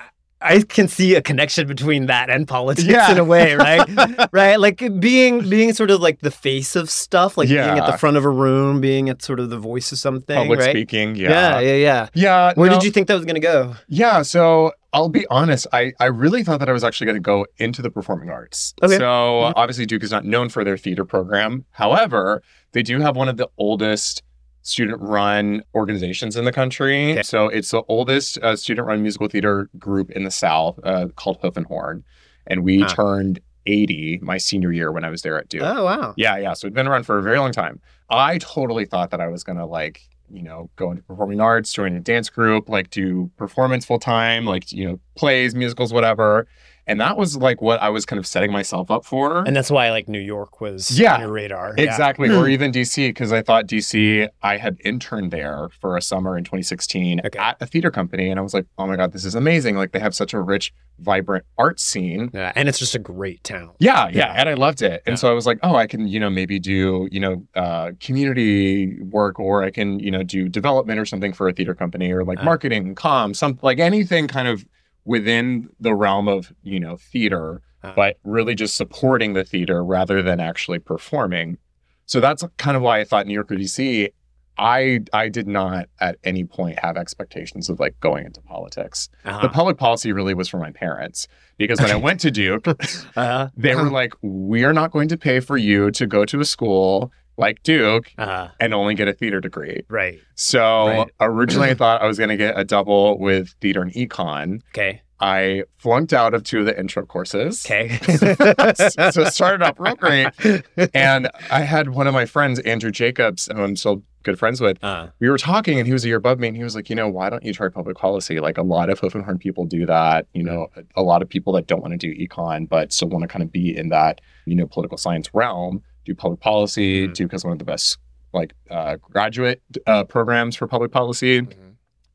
I 0.44 0.62
can 0.62 0.88
see 0.88 1.16
a 1.16 1.22
connection 1.22 1.68
between 1.68 2.08
that 2.08 2.30
and 2.30 2.48
politics 2.48 2.88
Yeah. 2.88 3.12
in 3.12 3.18
a 3.18 3.24
way, 3.24 3.56
right? 3.56 3.88
right, 4.34 4.60
like 4.60 4.78
being 5.00 5.48
being 5.50 5.74
sort 5.74 5.90
of 5.92 6.02
like 6.02 6.20
the 6.20 6.32
face 6.32 6.76
of 6.76 6.90
stuff, 6.90 7.38
like 7.38 7.48
being 7.48 7.60
at 7.60 7.86
the 7.90 7.98
front 7.98 8.18
of 8.18 8.26
a 8.26 8.30
room, 8.30 8.82
being 8.82 9.10
at 9.10 9.22
sort 9.22 9.40
of 9.40 9.50
the 9.50 9.58
voice 9.58 9.92
of 9.92 10.00
something, 10.00 10.36
Public 10.36 10.60
right? 10.60 10.70
speaking, 10.72 11.16
yeah, 11.16 11.30
yeah. 11.30 11.60
yeah, 11.60 11.74
yeah. 11.76 12.08
Yeah. 12.14 12.54
Where 12.56 12.70
no, 12.70 12.76
did 12.76 12.84
you 12.84 12.92
think 12.92 13.08
that 13.08 13.16
was 13.16 13.26
going 13.26 13.36
to 13.36 13.40
go? 13.42 13.76
Yeah, 13.88 14.22
so 14.22 14.72
I'll 14.92 15.10
be 15.10 15.26
honest, 15.30 15.66
I, 15.74 15.94
I 16.00 16.06
really 16.06 16.44
thought 16.44 16.60
that 16.60 16.70
I 16.70 16.74
was 16.74 16.84
actually 16.84 17.06
going 17.06 17.16
to 17.16 17.22
go 17.22 17.46
into 17.58 17.82
the 17.82 17.90
performing 17.90 18.30
arts. 18.30 18.74
Okay. 18.84 18.98
So 18.98 19.04
Mhm. 19.06 19.54
obviously 19.56 19.86
Duke 19.88 20.04
is 20.04 20.12
not 20.12 20.24
known 20.26 20.50
for 20.50 20.64
their 20.64 20.78
theater 20.78 21.04
program. 21.06 21.66
However, 21.72 22.44
they 22.74 22.84
do 22.84 23.00
have 23.00 23.16
one 23.16 23.28
of 23.30 23.38
the 23.38 23.50
oldest 23.58 24.22
student 24.64 25.02
run 25.02 25.62
organizations 25.76 26.36
in 26.36 26.46
the 26.46 26.52
country. 26.52 27.12
Okay. 27.14 27.24
So 27.24 27.48
it's 27.48 27.72
the 27.72 27.84
oldest 27.88 28.38
uh, 28.40 28.56
student 28.56 28.88
run 28.88 29.02
musical 29.02 29.28
theater 29.28 29.70
group 29.78 30.10
in 30.12 30.24
the 30.24 30.32
South 30.32 30.80
uh, 30.84 31.08
called 31.16 31.38
Hoof 31.42 31.56
and 31.58 31.66
Horn. 31.66 32.04
And 32.48 32.64
we 32.64 32.84
turned 32.86 33.40
80 33.66 34.20
my 34.22 34.38
senior 34.38 34.72
year 34.72 34.92
when 34.92 35.04
I 35.04 35.10
was 35.10 35.22
there 35.22 35.38
at 35.38 35.50
Duke. 35.50 35.64
Oh, 35.64 35.86
wow. 35.86 36.14
Yeah, 36.18 36.38
yeah. 36.38 36.54
So 36.54 36.68
it'd 36.68 36.74
been 36.74 36.88
around 36.88 37.06
for 37.06 37.18
a 37.18 37.22
very 37.22 37.38
long 37.38 37.52
time. 37.52 37.80
I 38.10 38.38
totally 38.40 38.86
thought 38.86 39.12
that 39.12 39.22
I 39.22 39.28
was 39.28 39.44
gonna 39.44 39.66
like, 39.66 40.02
you 40.30 40.44
know, 40.44 40.70
go 40.76 40.92
into 40.92 41.04
performing 41.04 41.40
arts, 41.40 41.72
join 41.72 41.96
a 41.96 42.00
dance 42.00 42.30
group, 42.30 42.70
like 42.70 42.90
do 42.90 43.32
performance 43.38 43.86
full 43.86 44.00
time, 44.00 44.46
like 44.46 44.72
you 44.72 44.88
know, 44.88 45.00
plays, 45.16 45.56
musicals, 45.56 45.94
whatever. 45.94 46.48
And 46.86 47.00
that 47.00 47.16
was 47.18 47.38
like 47.38 47.62
what 47.62 47.82
I 47.82 47.90
was 47.90 48.06
kind 48.06 48.20
of 48.20 48.28
setting 48.28 48.52
myself 48.52 48.92
up 48.92 49.06
for. 49.06 49.40
And 49.48 49.56
that's 49.56 49.72
why 49.72 49.90
like 49.92 50.10
New 50.10 50.20
York 50.20 50.60
was 50.60 50.98
Yeah. 51.00 51.16
on 51.16 51.22
your 51.22 51.32
radar. 51.32 51.74
Yeah. 51.78 51.86
Exactly, 51.86 52.30
or 52.30 52.48
even 52.50 52.72
DC, 52.72 53.08
because 53.10 53.32
I 53.32 53.42
thought 53.42 53.68
DC, 53.68 54.28
I 54.42 54.58
had 54.58 54.78
interned 54.84 55.32
there 55.32 55.70
for 55.80 55.96
a 55.96 56.02
summer 56.02 56.38
in 56.38 56.44
2016 56.44 57.22
Okay. 57.26 57.40
at 57.40 57.58
a 57.62 57.66
theater 57.66 57.90
company, 57.92 58.30
and 58.30 58.38
I 58.40 58.44
was 58.44 58.54
like, 58.54 58.66
oh 58.78 58.86
my 58.88 58.96
god, 58.98 59.14
this 59.14 59.24
is 59.24 59.34
amazing! 59.36 59.76
Like 59.78 59.92
they 59.94 60.00
have 60.00 60.14
such 60.14 60.34
a 60.34 60.42
rich, 60.42 60.74
vibrant 61.00 61.46
art 61.58 61.80
scene. 61.80 62.30
Yeah, 62.34 62.52
and 62.56 62.68
it's 62.68 62.80
just 62.80 62.96
a 62.96 63.00
great 63.00 63.44
town. 63.44 63.72
Yeah, 63.80 64.08
yeah, 64.10 64.18
Yeah. 64.18 64.34
and 64.36 64.50
I 64.50 64.54
loved 64.56 64.82
it. 64.82 65.04
And 65.06 65.14
Yeah. 65.14 65.18
so 65.18 65.30
I 65.32 65.34
was 65.34 65.46
like, 65.46 65.60
oh, 65.64 65.76
I 65.76 65.88
can, 65.88 66.08
you 66.08 66.20
know, 66.20 66.30
maybe 66.30 66.60
do, 66.60 67.08
you 67.12 67.20
know, 67.20 67.44
uh, 67.56 67.92
community 68.00 69.00
work, 69.02 69.40
or 69.40 69.64
I 69.64 69.72
can, 69.72 70.00
you 70.00 70.12
know, 70.12 70.24
do 70.24 70.48
development 70.50 71.00
or 71.00 71.06
something 71.06 71.34
for 71.34 71.48
a 71.48 71.54
theater 71.54 71.74
company, 71.76 72.12
or 72.12 72.24
like 72.24 72.40
Uh. 72.40 72.44
marketing, 72.44 72.96
com, 72.96 73.34
some 73.34 73.58
like 73.62 73.80
anything 73.80 74.28
kind 74.28 74.48
of 74.48 74.66
within 75.06 75.70
the 75.80 75.94
realm 75.94 76.28
of, 76.28 76.54
you 76.64 76.80
know, 76.80 76.98
theater, 76.98 77.62
Uh. 77.84 77.94
but 77.96 78.18
really 78.24 78.56
just 78.56 78.76
supporting 78.76 79.34
the 79.34 79.44
theater 79.44 79.84
rather 79.84 80.22
than 80.22 80.40
actually 80.40 80.80
performing. 80.80 81.58
So 82.06 82.20
that's 82.20 82.44
kind 82.58 82.76
of 82.78 82.84
why 82.84 83.00
I 83.00 83.04
thought 83.04 83.28
New 83.28 83.34
York 83.34 83.52
or 83.52 83.56
DC. 83.56 84.10
I 84.58 85.00
I 85.12 85.30
did 85.30 85.48
not 85.48 85.88
at 86.00 86.18
any 86.24 86.44
point 86.44 86.78
have 86.80 86.96
expectations 86.96 87.70
of 87.70 87.80
like 87.80 88.00
going 88.02 88.26
into 88.26 88.40
politics. 88.42 89.10
Uh-huh. 89.26 89.42
The 89.42 89.50
public 89.50 89.78
policy 89.78 90.12
really 90.12 90.36
was 90.36 90.48
for 90.48 90.60
my 90.60 90.70
parents 90.72 91.28
because 91.58 91.80
when 91.82 91.90
I 91.90 91.96
went 91.96 92.20
to 92.20 92.30
Duke, 92.32 92.68
uh-huh. 93.16 93.50
they 93.58 93.74
were 93.76 93.90
like, 93.90 94.14
"We 94.22 94.64
are 94.64 94.74
not 94.74 94.92
going 94.92 95.08
to 95.10 95.18
pay 95.18 95.40
for 95.40 95.58
you 95.58 95.90
to 95.92 96.06
go 96.06 96.24
to 96.26 96.40
a 96.40 96.46
school 96.46 97.12
like 97.38 97.64
Duke 97.64 98.12
uh, 98.18 98.50
and 98.60 98.74
only 98.74 98.96
get 98.96 99.08
a 99.08 99.14
theater 99.14 99.40
degree." 99.42 99.84
right. 99.90 100.20
So 100.36 100.88
Right. 100.88 101.08
originally, 101.20 101.70
I 101.70 101.74
thought 101.82 102.02
I 102.02 102.08
was 102.08 102.18
going 102.18 102.30
to 102.30 102.38
get 102.38 102.58
a 102.58 102.64
double 102.64 103.20
with 103.20 103.50
theater 103.62 103.82
and 103.82 103.92
econ. 103.94 104.62
Okay. 104.70 105.02
I 105.20 105.64
flunked 105.78 106.12
out 106.12 106.34
of 106.34 106.44
two 106.44 106.60
of 106.62 106.66
the 106.66 106.78
intro 106.78 107.06
courses. 107.06 107.66
Okay. 107.66 107.98
so 108.08 109.22
it 109.22 109.34
started 109.34 109.62
off 109.64 109.80
real 109.80 109.96
great, 109.96 110.28
and 110.94 111.30
I 111.50 111.62
had 111.62 111.90
one 111.90 112.08
of 112.08 112.14
my 112.14 112.26
friends, 112.26 112.60
Andrew 112.60 112.92
Jacobs, 112.92 113.48
who 113.54 113.62
I'm 113.64 113.76
still 113.78 114.04
good 114.24 114.38
friends 114.40 114.60
with. 114.60 114.84
Uh, 114.84 115.08
We 115.20 115.30
were 115.30 115.38
talking, 115.38 115.78
and 115.78 115.88
he 115.88 115.94
was 115.94 116.04
a 116.04 116.08
year 116.08 116.18
above 116.18 116.40
me, 116.40 116.48
and 116.50 116.58
he 116.58 116.64
was 116.64 116.76
like, 116.76 116.90
"You 116.90 116.96
know, 116.98 117.08
why 117.08 117.30
don't 117.30 117.44
you 117.44 117.54
try 117.54 117.70
public 117.70 117.98
policy? 117.98 118.40
Like 118.42 118.58
a 118.58 118.64
lot 118.64 118.90
of 118.90 119.00
hoof 119.00 119.16
and 119.16 119.24
horn 119.24 119.38
people 119.38 119.66
do 119.66 119.86
that. 119.86 120.28
You 120.34 120.44
know, 120.44 120.68
a, 120.76 121.02
a 121.02 121.04
lot 121.04 121.22
of 121.22 121.30
people 121.30 121.54
that 121.54 121.68
don't 121.68 121.82
want 121.82 121.92
to 121.94 121.98
do 121.98 122.14
econ 122.16 122.68
but 122.68 122.92
still 122.92 123.08
want 123.10 123.22
to 123.24 123.28
kind 123.28 123.44
of 123.44 123.52
be 123.52 123.78
in 123.78 123.90
that, 123.90 124.20
you 124.46 124.56
know, 124.56 124.66
political 124.68 124.98
science 124.98 125.30
realm 125.34 125.84
do 126.06 126.14
public 126.16 126.40
policy. 126.40 127.08
Mhm. 127.08 127.14
Duke 127.14 127.32
has 127.32 127.44
one 127.44 127.54
of 127.54 127.60
the 127.60 127.66
best 127.66 127.98
like 128.34 128.54
uh, 128.72 128.96
graduate 128.98 129.62
uh, 129.86 130.04
programs 130.04 130.56
for 130.56 130.68
public 130.68 130.92
policy. 130.92 131.42
Mhm. 131.42 131.54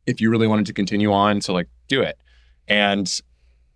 If 0.07 0.21
you 0.21 0.31
really 0.31 0.47
wanted 0.47 0.67
to 0.67 0.73
continue 0.73 1.13
on, 1.13 1.41
so 1.41 1.53
like 1.53 1.69
do 1.89 2.03
it, 2.03 2.19
and 2.67 3.21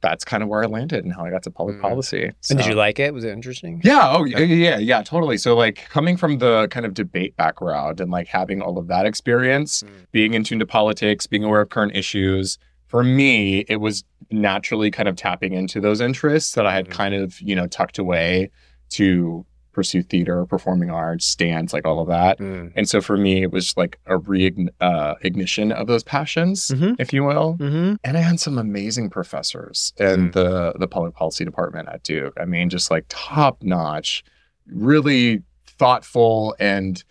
that's 0.00 0.24
kind 0.24 0.42
of 0.42 0.48
where 0.48 0.64
I 0.64 0.66
landed 0.66 1.04
and 1.04 1.12
how 1.14 1.24
I 1.24 1.30
got 1.30 1.44
to 1.44 1.50
public 1.52 1.76
Mhm. 1.76 1.82
policy. 1.82 2.32
and 2.50 2.58
did 2.58 2.66
you 2.66 2.74
like 2.74 2.98
it? 2.98 3.14
Was 3.14 3.22
it 3.22 3.30
interesting? 3.30 3.80
yeah. 3.84 4.00
Oh, 4.16 4.24
yeah, 4.24 4.40
yeah, 4.40 4.78
yeah, 4.78 5.02
totally. 5.02 5.38
So, 5.38 5.54
like, 5.54 5.88
coming 5.90 6.16
from 6.16 6.38
the 6.38 6.66
kind 6.72 6.84
of 6.84 6.92
debate 6.94 7.36
background 7.36 8.00
and 8.00 8.10
like 8.10 8.26
having 8.26 8.60
all 8.60 8.78
of 8.78 8.88
that 8.88 9.06
experience, 9.06 9.84
Mm. 9.84 9.88
being 10.10 10.34
in 10.34 10.42
tune 10.42 10.58
to 10.58 10.66
politics, 10.66 11.28
being 11.28 11.44
aware 11.44 11.60
of 11.60 11.68
current 11.68 11.94
issues, 11.94 12.58
for 12.88 13.04
me, 13.04 13.60
it 13.68 13.76
was 13.76 14.02
naturally 14.32 14.90
kind 14.90 15.08
of 15.08 15.14
tapping 15.14 15.52
into 15.52 15.80
those 15.80 16.00
interests 16.00 16.54
that 16.54 16.66
I 16.66 16.74
had 16.74 16.86
Mhm. 16.88 16.90
kind 16.90 17.14
of, 17.14 17.40
you 17.40 17.54
know, 17.54 17.68
tucked 17.68 17.98
away 18.00 18.50
to 18.90 19.46
pursue 19.72 20.02
theater, 20.02 20.44
performing 20.46 20.90
arts, 20.90 21.34
dance, 21.34 21.72
like 21.72 21.86
all 21.86 22.00
of 22.00 22.08
that. 22.08 22.38
Mm. 22.38 22.72
And 22.76 22.88
so 22.88 23.00
for 23.00 23.16
me, 23.16 23.42
it 23.42 23.50
was 23.50 23.76
like 23.76 23.98
a 24.06 24.18
re 24.18 24.54
uh, 24.80 25.14
ignition 25.22 25.72
of 25.72 25.86
those 25.86 26.02
passions, 26.02 26.68
Mhm. 26.68 26.96
if 26.98 27.12
you 27.12 27.24
will 27.24 27.56
Mm-hmm. 27.58 27.94
and 28.04 28.16
I 28.16 28.20
had 28.20 28.38
some 28.40 28.58
amazing 28.58 29.10
professors 29.10 29.92
in 29.98 30.28
Mm. 30.28 30.32
the 30.32 30.72
the 30.78 30.88
public 30.88 31.14
policy 31.14 31.44
department 31.44 31.88
at 31.88 32.02
Duke. 32.02 32.34
I 32.40 32.44
mean, 32.44 32.68
just 32.68 32.90
like 32.90 33.04
top 33.08 33.62
notch, 33.62 34.22
really 34.66 35.42
thoughtful 35.66 36.54
and 36.60 37.02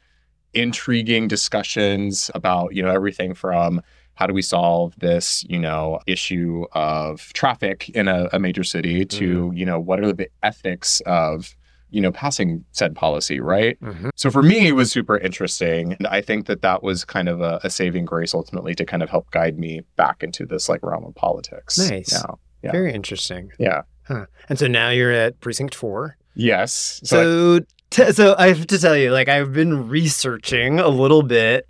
intriguing 0.53 1.27
discussions 1.27 2.29
about 2.35 2.75
you 2.75 2.83
know 2.83 2.91
everything 2.91 3.33
from 3.33 3.81
how 4.15 4.27
do 4.27 4.33
we 4.33 4.41
solve 4.41 4.93
this 4.99 5.43
you 5.49 5.57
know 5.57 5.99
issue 6.07 6.65
of 6.73 7.31
traffic 7.33 7.89
in 7.89 8.07
a, 8.07 8.27
a 8.33 8.39
major 8.39 8.63
city 8.63 9.05
to 9.05 9.51
you 9.55 9.65
know 9.65 9.79
what 9.79 9.99
are 10.03 10.11
the 10.13 10.27
ethics 10.43 11.01
of 11.05 11.55
you 11.91 12.01
know 12.01 12.11
passing 12.11 12.65
said 12.71 12.95
policy 12.95 13.39
right 13.39 13.77
Mm-hmm. 13.81 14.09
so 14.15 14.31
for 14.31 14.41
me, 14.41 14.67
it 14.67 14.71
was 14.73 14.91
super 14.91 15.17
interesting. 15.17 15.93
And 15.93 16.07
I 16.07 16.21
think 16.21 16.45
that 16.47 16.61
that 16.63 16.81
was 16.83 17.05
kind 17.05 17.27
of 17.29 17.41
a, 17.41 17.59
a 17.63 17.69
saving 17.69 18.05
grace 18.05 18.33
ultimately 18.33 18.73
to 18.75 18.85
kind 18.85 19.03
of 19.03 19.09
help 19.09 19.29
guide 19.31 19.59
me 19.59 19.81
back 19.97 20.23
into 20.23 20.45
this 20.45 20.69
like 20.69 20.81
realm 20.83 21.03
of 21.05 21.13
politics. 21.15 21.77
Nice. 21.77 22.11
Yeah. 22.13 22.31
Yeah. 22.63 22.71
Very 22.71 22.93
interesting. 22.93 23.51
Yeah. 23.59 23.81
And 24.49 24.59
so 24.59 24.67
now 24.67 24.89
you're 24.89 25.11
at 25.11 25.39
precinct 25.39 25.73
four. 25.75 26.17
Yes. 26.35 27.01
So, 27.03 27.19
I- 27.19 27.23
So, 27.23 27.59
t- 28.05 28.11
so 28.13 28.35
I 28.37 28.47
have 28.49 28.67
to 28.67 28.77
tell 28.79 28.95
you, 28.97 29.11
like, 29.11 29.27
I've 29.29 29.51
been 29.53 29.87
researching 29.89 30.79
a 30.79 30.87
little 30.89 31.23
bit. 31.23 31.65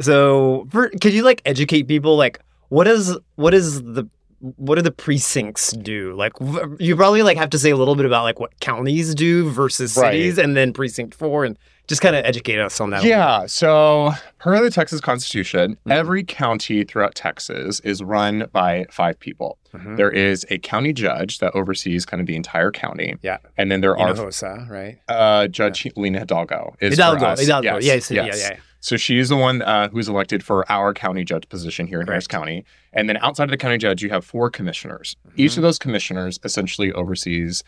So, 0.00 0.66
for, 0.70 0.88
could 1.00 1.12
you 1.14 1.22
like 1.22 1.40
educate 1.44 1.84
people? 1.88 2.16
Like, 2.16 2.40
what 2.68 2.86
is 2.88 3.16
what 3.36 3.54
is 3.54 3.80
the 3.82 4.08
what 4.56 4.74
do 4.76 4.82
the 4.82 4.90
precincts 4.92 5.72
do? 5.72 6.14
Like, 6.14 6.32
you 6.78 6.96
probably 6.96 7.22
like 7.22 7.36
have 7.38 7.50
to 7.50 7.58
say 7.58 7.70
a 7.70 7.76
little 7.76 7.96
bit 7.96 8.06
about 8.06 8.24
like 8.24 8.38
what 8.40 8.58
counties 8.60 9.14
do 9.14 9.50
versus 9.50 9.96
Right. 9.96 10.12
cities, 10.12 10.38
and 10.38 10.56
then 10.56 10.72
precinct 10.72 11.14
four, 11.14 11.44
and 11.44 11.56
Just 11.86 12.00
kind 12.00 12.16
of 12.16 12.24
educate 12.24 12.58
us 12.58 12.80
on 12.80 12.88
that. 12.90 13.04
Yeah. 13.04 13.44
So, 13.44 14.12
per 14.38 14.58
the 14.62 14.70
Texas 14.70 15.02
Constitution, 15.02 15.76
Mhm. 15.86 15.92
every 15.92 16.24
county 16.24 16.82
throughout 16.82 17.14
Texas 17.14 17.80
is 17.80 18.02
run 18.02 18.46
by 18.54 18.86
five 18.90 19.20
people. 19.20 19.58
Mhm. 19.76 19.98
There 19.98 20.10
is 20.10 20.46
a 20.48 20.56
county 20.56 20.94
judge 20.94 21.40
that 21.40 21.52
oversees 21.54 22.06
kind 22.06 22.22
of 22.22 22.26
the 22.26 22.36
entire 22.36 22.70
county. 22.70 23.16
Yeah. 23.20 23.36
And 23.58 23.70
then 23.70 23.82
there 23.82 23.94
are 23.98 24.14
Hinojosa, 24.14 24.66
right? 24.70 24.96
uh, 25.10 25.46
Judge 25.48 25.86
Lina 25.94 26.20
Hidalgo. 26.20 26.74
Is 26.80 26.94
for 26.96 27.02
Hidalgo, 27.02 27.26
us. 27.26 27.40
Hidalgo. 27.40 27.74
Yes, 27.74 27.84
Yes, 27.84 28.10
yeah, 28.10 28.24
yes. 28.24 28.40
yeah, 28.40 28.48
yeah. 28.52 28.56
So 28.84 28.98
she 28.98 29.18
is 29.18 29.30
the 29.30 29.36
one 29.38 29.62
uh, 29.62 29.88
who's 29.88 30.10
elected 30.10 30.44
for 30.44 30.70
our 30.70 30.92
county 30.92 31.24
judge 31.24 31.48
position 31.48 31.86
here 31.86 32.02
in 32.02 32.06
Harris. 32.06 32.26
County. 32.26 32.66
And 32.92 33.08
then 33.08 33.16
outside 33.22 33.44
of 33.44 33.50
the 33.50 33.56
county 33.56 33.78
judge, 33.78 34.02
you 34.02 34.10
have 34.10 34.26
four 34.26 34.50
commissioners. 34.50 35.16
Each 35.36 35.52
Mhm. 35.52 35.56
of 35.56 35.62
those 35.62 35.78
commissioners 35.78 36.38
essentially 36.44 36.92
oversees 36.92 37.64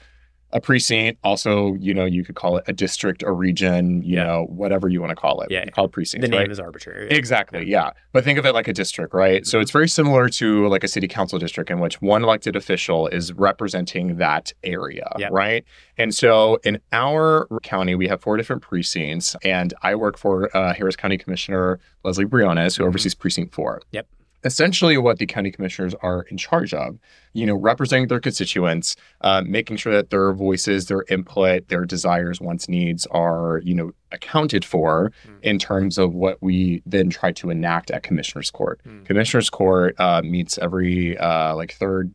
a 0.52 0.60
precinct. 0.60 1.18
Also, 1.24 1.74
you 1.74 1.92
know, 1.92 2.04
you 2.04 2.24
could 2.24 2.36
call 2.36 2.56
it 2.56 2.64
a 2.68 2.72
district, 2.72 3.22
a 3.24 3.32
region, 3.32 4.00
you 4.02 4.16
Yeah. 4.16 4.24
know, 4.24 4.44
whatever 4.48 4.88
you 4.88 5.00
want 5.00 5.10
to 5.10 5.16
call 5.16 5.40
it. 5.42 5.50
Yeah. 5.50 5.64
You 5.66 5.72
call 5.72 5.86
it 5.86 5.92
precinct. 5.92 6.22
The 6.22 6.28
name 6.28 6.40
right? 6.40 6.50
is 6.50 6.60
arbitrary. 6.60 7.08
Exactly. 7.10 7.68
Yeah. 7.68 7.90
But 8.12 8.22
think 8.24 8.38
of 8.38 8.46
it 8.46 8.54
like 8.54 8.68
a 8.68 8.72
district, 8.72 9.12
right? 9.12 9.44
So 9.46 9.58
it's 9.60 9.72
very 9.72 9.88
similar 9.88 10.28
to 10.30 10.68
like 10.68 10.84
a 10.84 10.88
city 10.88 11.08
council 11.08 11.38
district 11.38 11.70
in 11.70 11.80
which 11.80 12.00
one 12.00 12.22
elected 12.22 12.54
official 12.56 13.08
is 13.08 13.32
representing 13.32 14.16
that 14.16 14.52
area, 14.62 15.12
Yep. 15.18 15.32
right? 15.32 15.64
And 15.98 16.14
so 16.14 16.58
in 16.64 16.78
our 16.92 17.48
county, 17.62 17.94
we 17.96 18.06
have 18.08 18.20
four 18.20 18.36
different 18.36 18.62
precincts, 18.62 19.34
and 19.44 19.74
I 19.82 19.94
work 19.96 20.16
for 20.16 20.56
uh, 20.56 20.74
Harris 20.74 20.96
County 20.96 21.18
Commissioner 21.18 21.80
Lesley 22.04 22.24
Briones, 22.24 22.76
who 22.76 22.84
Mhm. 22.84 22.88
oversees 22.88 23.14
precinct 23.14 23.52
four. 23.54 23.82
Yep. 23.92 24.06
Essentially, 24.44 24.96
what 24.98 25.18
the 25.18 25.26
county 25.26 25.50
commissioners 25.50 25.94
are 26.02 26.22
in 26.30 26.36
charge 26.36 26.72
of, 26.74 26.98
you 27.32 27.46
know, 27.46 27.54
representing 27.56 28.06
their 28.08 28.20
constituents, 28.20 28.94
uh, 29.22 29.42
making 29.44 29.76
sure 29.76 29.92
that 29.92 30.10
their 30.10 30.32
voices, 30.32 30.86
their 30.86 31.04
input, 31.08 31.68
their 31.68 31.84
desires, 31.84 32.40
wants, 32.40 32.68
needs 32.68 33.06
are, 33.10 33.60
you 33.64 33.74
know, 33.74 33.90
accounted 34.12 34.64
for 34.64 35.10
Mm. 35.26 35.42
in 35.42 35.58
terms 35.58 35.98
of 35.98 36.14
what 36.14 36.40
we 36.40 36.82
then 36.86 37.10
try 37.10 37.32
to 37.32 37.50
enact 37.50 37.90
at 37.90 38.02
commissioners 38.04 38.50
court. 38.50 38.80
Mm. 38.86 39.04
Commissioners 39.04 39.50
court 39.50 39.94
uh, 39.98 40.22
meets 40.22 40.58
every 40.58 41.18
uh, 41.18 41.54
like 41.56 41.72
third 41.72 42.12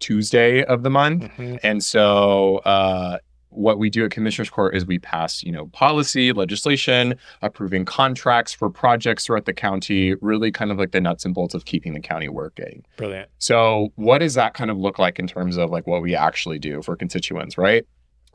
Tuesday 0.00 0.62
of 0.64 0.82
the 0.82 0.90
month, 0.90 1.24
Mhm. 1.38 1.58
and 1.62 1.82
so 1.84 2.56
uh, 2.64 3.18
what 3.50 3.78
we 3.78 3.90
do 3.90 4.04
at 4.04 4.10
commissioners 4.10 4.48
court 4.50 4.74
is 4.74 4.86
we 4.86 4.98
pass 4.98 5.42
you 5.42 5.52
know 5.52 5.66
policy 5.68 6.32
legislation 6.32 7.14
approving 7.42 7.84
contracts 7.84 8.52
for 8.52 8.70
projects 8.70 9.26
throughout 9.26 9.44
the 9.44 9.52
county 9.52 10.14
really 10.20 10.50
kind 10.50 10.70
of 10.70 10.78
like 10.78 10.92
the 10.92 11.00
nuts 11.00 11.24
and 11.24 11.34
bolts 11.34 11.54
of 11.54 11.64
keeping 11.64 11.92
the 11.92 12.00
county 12.00 12.28
working. 12.28 12.84
Brilliant. 12.96 13.28
so 13.38 13.92
what 13.96 14.18
does 14.18 14.34
that 14.34 14.54
kind 14.54 14.70
of 14.70 14.78
look 14.78 14.98
like 14.98 15.18
in 15.18 15.26
terms 15.26 15.56
of 15.56 15.70
like 15.70 15.86
what 15.86 16.02
we 16.02 16.14
actually 16.14 16.58
do 16.58 16.82
for 16.82 16.96
constituents 16.96 17.58
right? 17.58 17.84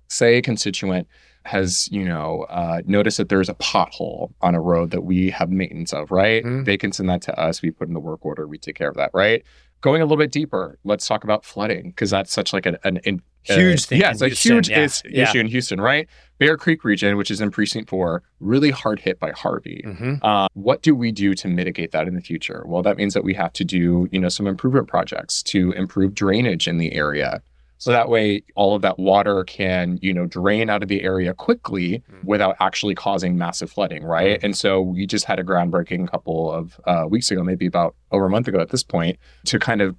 Say 0.07 0.37
a 0.37 0.41
constituent 0.41 1.07
has 1.43 1.87
you 1.91 2.03
know 2.03 2.45
uh, 2.49 2.81
noticed 2.85 3.17
that 3.17 3.29
there's 3.29 3.49
a 3.49 3.53
pothole 3.55 4.31
on 4.41 4.55
a 4.55 4.61
road 4.61 4.91
that 4.91 5.01
we 5.01 5.29
have 5.29 5.49
maintenance 5.49 5.93
of 5.93 6.11
right? 6.11 6.43
Mhm. 6.43 6.65
they 6.65 6.77
can 6.77 6.91
send 6.91 7.09
that 7.09 7.21
to 7.23 7.39
us. 7.39 7.61
We 7.61 7.71
put 7.71 7.87
in 7.87 7.93
the 7.93 7.99
work 7.99 8.25
order. 8.25 8.47
We 8.47 8.57
take 8.57 8.75
care 8.75 8.89
of 8.89 8.95
that 8.95 9.11
right 9.13 9.43
going 9.85 10.01
a 10.01 10.05
little 10.05 10.17
bit 10.17 10.31
deeper 10.31 10.77
let's 10.83 11.07
talk 11.07 11.23
about 11.23 11.45
flooding 11.45 11.89
because 11.91 12.09
that's 12.09 12.31
such 12.31 12.51
like 12.53 12.65
an, 12.65 12.77
an, 12.83 12.99
an 13.05 13.21
Huge 13.43 13.83
uh, 13.83 13.85
thing 13.89 14.01
yeah 14.01 14.09
it's 14.11 14.21
a 14.21 14.27
Houston, 14.27 14.53
huge 14.55 14.69
yeah, 14.69 14.79
is- 14.81 15.03
yeah. 15.07 15.23
issue 15.29 15.39
in 15.39 15.45
houston 15.47 15.79
right 15.79 16.07
bear 16.39 16.57
creek 16.57 16.83
region 16.83 17.15
which 17.15 17.29
is 17.29 17.39
in 17.41 17.51
precinct 17.51 17.87
four 17.91 18.23
really 18.39 18.71
hard 18.71 18.99
hit 18.99 19.19
by 19.19 19.31
harvey 19.31 19.83
Mhm. 19.85 20.19
uh, 20.23 20.47
what 20.55 20.81
do 20.81 20.95
we 20.95 21.11
do 21.11 21.35
to 21.35 21.47
mitigate 21.47 21.91
that 21.91 22.07
in 22.07 22.15
the 22.15 22.21
future? 22.21 22.63
Well, 22.65 22.81
that 22.81 22.97
means 22.97 23.13
that 23.13 23.23
we 23.23 23.33
have 23.35 23.53
to 23.53 23.63
do, 23.63 24.07
you 24.11 24.19
know, 24.19 24.29
some 24.29 24.47
improvement 24.47 24.87
projects 24.87 25.43
to 25.43 25.71
improve 25.73 26.15
drainage 26.15 26.67
in 26.67 26.77
the 26.79 26.93
area. 26.93 27.41
So 27.77 27.91
that 27.91 28.09
way 28.09 28.43
all 28.55 28.75
of 28.75 28.81
that 28.83 28.97
water 28.97 29.43
can, 29.43 29.99
you 30.01 30.13
know, 30.13 30.25
drain 30.25 30.69
out 30.69 30.81
of 30.81 30.89
the 30.89 31.03
area 31.03 31.33
quickly 31.33 32.03
Mm. 32.11 32.23
without 32.23 32.55
actually 32.59 32.95
causing 32.95 33.37
massive 33.37 33.69
flooding, 33.71 34.03
right? 34.03 34.39
And 34.43 34.55
so 34.57 34.81
we 34.81 35.05
just 35.05 35.25
had 35.25 35.39
a 35.39 35.43
groundbreaking 35.43 36.09
couple 36.09 36.51
of 36.51 36.79
uh, 36.85 37.05
weeks 37.09 37.31
ago, 37.31 37.43
maybe 37.43 37.65
about 37.65 37.95
over 38.11 38.25
a 38.25 38.29
month 38.29 38.47
ago 38.47 38.59
at 38.59 38.69
this 38.69 38.83
point, 38.83 39.17
to 39.45 39.59
kind 39.59 39.81
of 39.81 39.95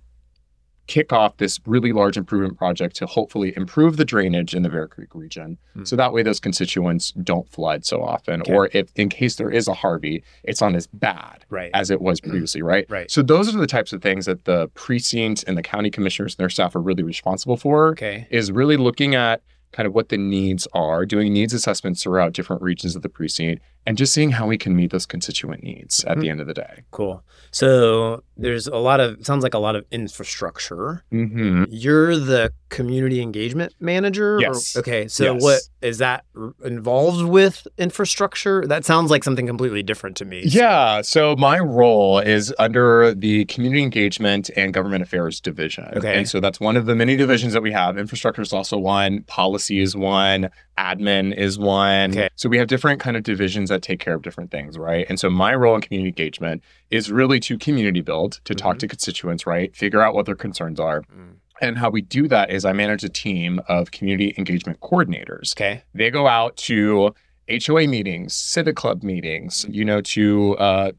kick 0.87 1.12
off 1.12 1.37
this 1.38 1.59
really 1.66 1.93
large 1.93 2.16
improvement 2.16 2.57
project 2.57 2.97
to 2.97 3.07
hopefully 3.07 3.52
improve 3.57 3.97
the 3.97 4.05
drainage 4.05 4.55
in 4.55 4.62
the 4.62 4.69
Bear 4.69 4.87
Creek 4.87 5.14
region. 5.14 5.59
Mm. 5.76 5.87
So 5.87 5.97
that 5.97 6.12
way 6.12 6.23
those 6.23 6.40
constituents 6.40 7.12
don't 7.12 7.49
flood 7.50 7.85
so 7.85 8.02
often. 8.02 8.43
Okay. 8.43 8.52
Or 8.55 8.69
if 8.73 8.90
in 8.95 9.09
case 9.09 9.37
there 9.37 9.50
is 9.50 9.66
a 9.69 9.75
Harvey, 9.75 10.23
it's 10.45 10.61
not 10.61 10.75
as 10.75 10.87
bad 10.87 11.45
Right. 11.50 11.71
as 11.75 11.90
it 11.90 12.00
was 12.00 12.21
previously, 12.21 12.62
right? 12.62 12.87
Right. 12.88 13.11
So 13.11 13.23
those 13.23 13.52
are 13.55 13.59
the 13.59 13.66
types 13.66 13.93
of 13.93 14.02
things 14.02 14.26
that 14.26 14.45
the 14.45 14.69
precinct 14.75 15.45
and 15.47 15.57
the 15.59 15.62
county 15.62 15.90
commissioners 15.90 16.35
and 16.35 16.38
their 16.38 16.50
staff 16.50 16.75
are 16.76 16.81
really 16.81 17.02
responsible 17.02 17.57
for 17.57 17.88
Okay. 17.88 18.26
is 18.31 18.52
really 18.52 18.76
looking 18.76 19.14
at 19.14 19.43
kind 19.73 19.87
of 19.87 19.95
what 19.95 20.09
the 20.09 20.16
needs 20.16 20.66
are, 20.73 21.05
doing 21.05 21.33
needs 21.33 21.52
assessments 21.52 22.02
throughout 22.02 22.33
different 22.33 22.62
regions 22.62 22.97
of 22.97 23.02
the 23.02 23.09
precinct, 23.09 23.61
and 23.87 23.97
just 23.97 24.12
seeing 24.12 24.31
how 24.33 24.47
we 24.47 24.59
can 24.59 24.75
meet 24.75 24.90
those 24.90 25.07
constituent 25.07 25.62
needs 25.62 26.05
at 26.05 26.16
Mhm. 26.16 26.21
the 26.21 26.31
end 26.31 26.40
of 26.40 26.47
the 26.47 26.55
day. 26.55 26.83
Cool. 26.90 27.23
So 27.52 28.23
there's 28.37 28.66
a 28.66 28.76
lot 28.76 29.00
of 29.00 29.25
sounds 29.25 29.43
like 29.43 29.55
a 29.55 29.59
lot 29.59 29.76
of 29.76 29.85
infrastructure. 29.90 31.05
Mm-hmm. 31.12 31.64
You're 31.71 32.16
the 32.16 32.52
community 32.69 33.21
engagement 33.23 33.75
manager. 33.81 34.37
or- 34.37 34.40
Yes. 34.40 34.76
okay. 34.76 35.07
So 35.09 35.35
Yes. 35.35 35.43
what 35.43 35.61
is 35.83 35.99
that 35.99 36.25
involved 36.64 37.25
with 37.26 37.66
infrastructure? 37.78 38.64
That 38.66 38.85
sounds 38.85 39.11
like 39.11 39.23
something 39.25 39.47
completely 39.47 39.83
different 39.83 40.16
to 40.16 40.25
me. 40.25 40.43
Yeah. 40.45 41.00
So 41.02 41.37
my 41.37 41.59
role 41.61 42.19
is 42.19 42.52
under 42.59 43.14
the 43.14 43.45
Community 43.47 43.83
Engagement 43.83 44.50
and 44.57 44.75
Government 44.75 45.02
Affairs 45.02 45.40
Division. 45.40 45.85
Okay. 45.97 46.19
And 46.19 46.28
so 46.28 46.40
that's 46.40 46.59
one 46.61 46.76
of 46.76 46.87
the 46.87 46.95
many 46.97 47.16
divisions 47.16 47.52
that 47.52 47.62
we 47.62 47.73
have. 47.73 47.97
Infrastructure 47.97 48.43
is 48.43 48.52
also 48.52 48.76
one, 48.76 49.23
policy 49.28 49.78
is 49.81 49.97
one, 49.97 50.50
admin 50.76 51.35
is 51.37 51.59
one. 51.59 52.11
Okay. 52.11 52.28
So 52.37 52.49
we 52.49 52.59
have 52.59 52.66
different 52.66 53.00
kind 53.00 53.16
of 53.16 53.23
divisions 53.23 53.71
that 53.76 53.83
take 53.83 54.00
care 54.00 54.14
of 54.14 54.23
different 54.23 54.50
things, 54.50 54.78
right? 54.78 55.06
And 55.09 55.21
so 55.21 55.28
my 55.30 55.54
role 55.54 55.75
in 55.75 55.80
community 55.83 56.09
engagement 56.09 56.62
is 56.90 57.11
really 57.12 57.38
to 57.40 57.59
community 57.59 58.00
build, 58.00 58.40
to 58.45 58.54
talk 58.54 58.76
Mhm. 58.76 58.80
to 58.80 58.88
constituents, 58.88 59.47
right? 59.47 59.75
Figure 59.76 60.00
out 60.02 60.14
what 60.14 60.26
their 60.26 60.35
concerns 60.35 60.80
are. 60.80 61.02
Mm. 61.02 61.35
And 61.61 61.78
how 61.78 61.90
we 61.90 62.02
do 62.02 62.28
that 62.28 62.50
is 62.50 62.64
I 62.64 62.73
manage 62.73 63.04
a 63.04 63.09
team 63.09 63.61
of 63.68 63.90
community 63.90 64.35
engagement 64.37 64.80
coordinators 64.80 65.52
Okay. 65.56 65.83
they 65.95 66.11
go 66.11 66.26
out 66.26 66.56
to 66.68 67.14
HOA 67.49 67.87
meetings, 67.87 68.35
civic 68.35 68.76
club 68.76 69.02
meetings, 69.02 69.64
Mm-hmm. 69.64 69.75
you 69.75 69.85
know, 69.85 70.00
to 70.00 70.56
uh, 70.59 70.92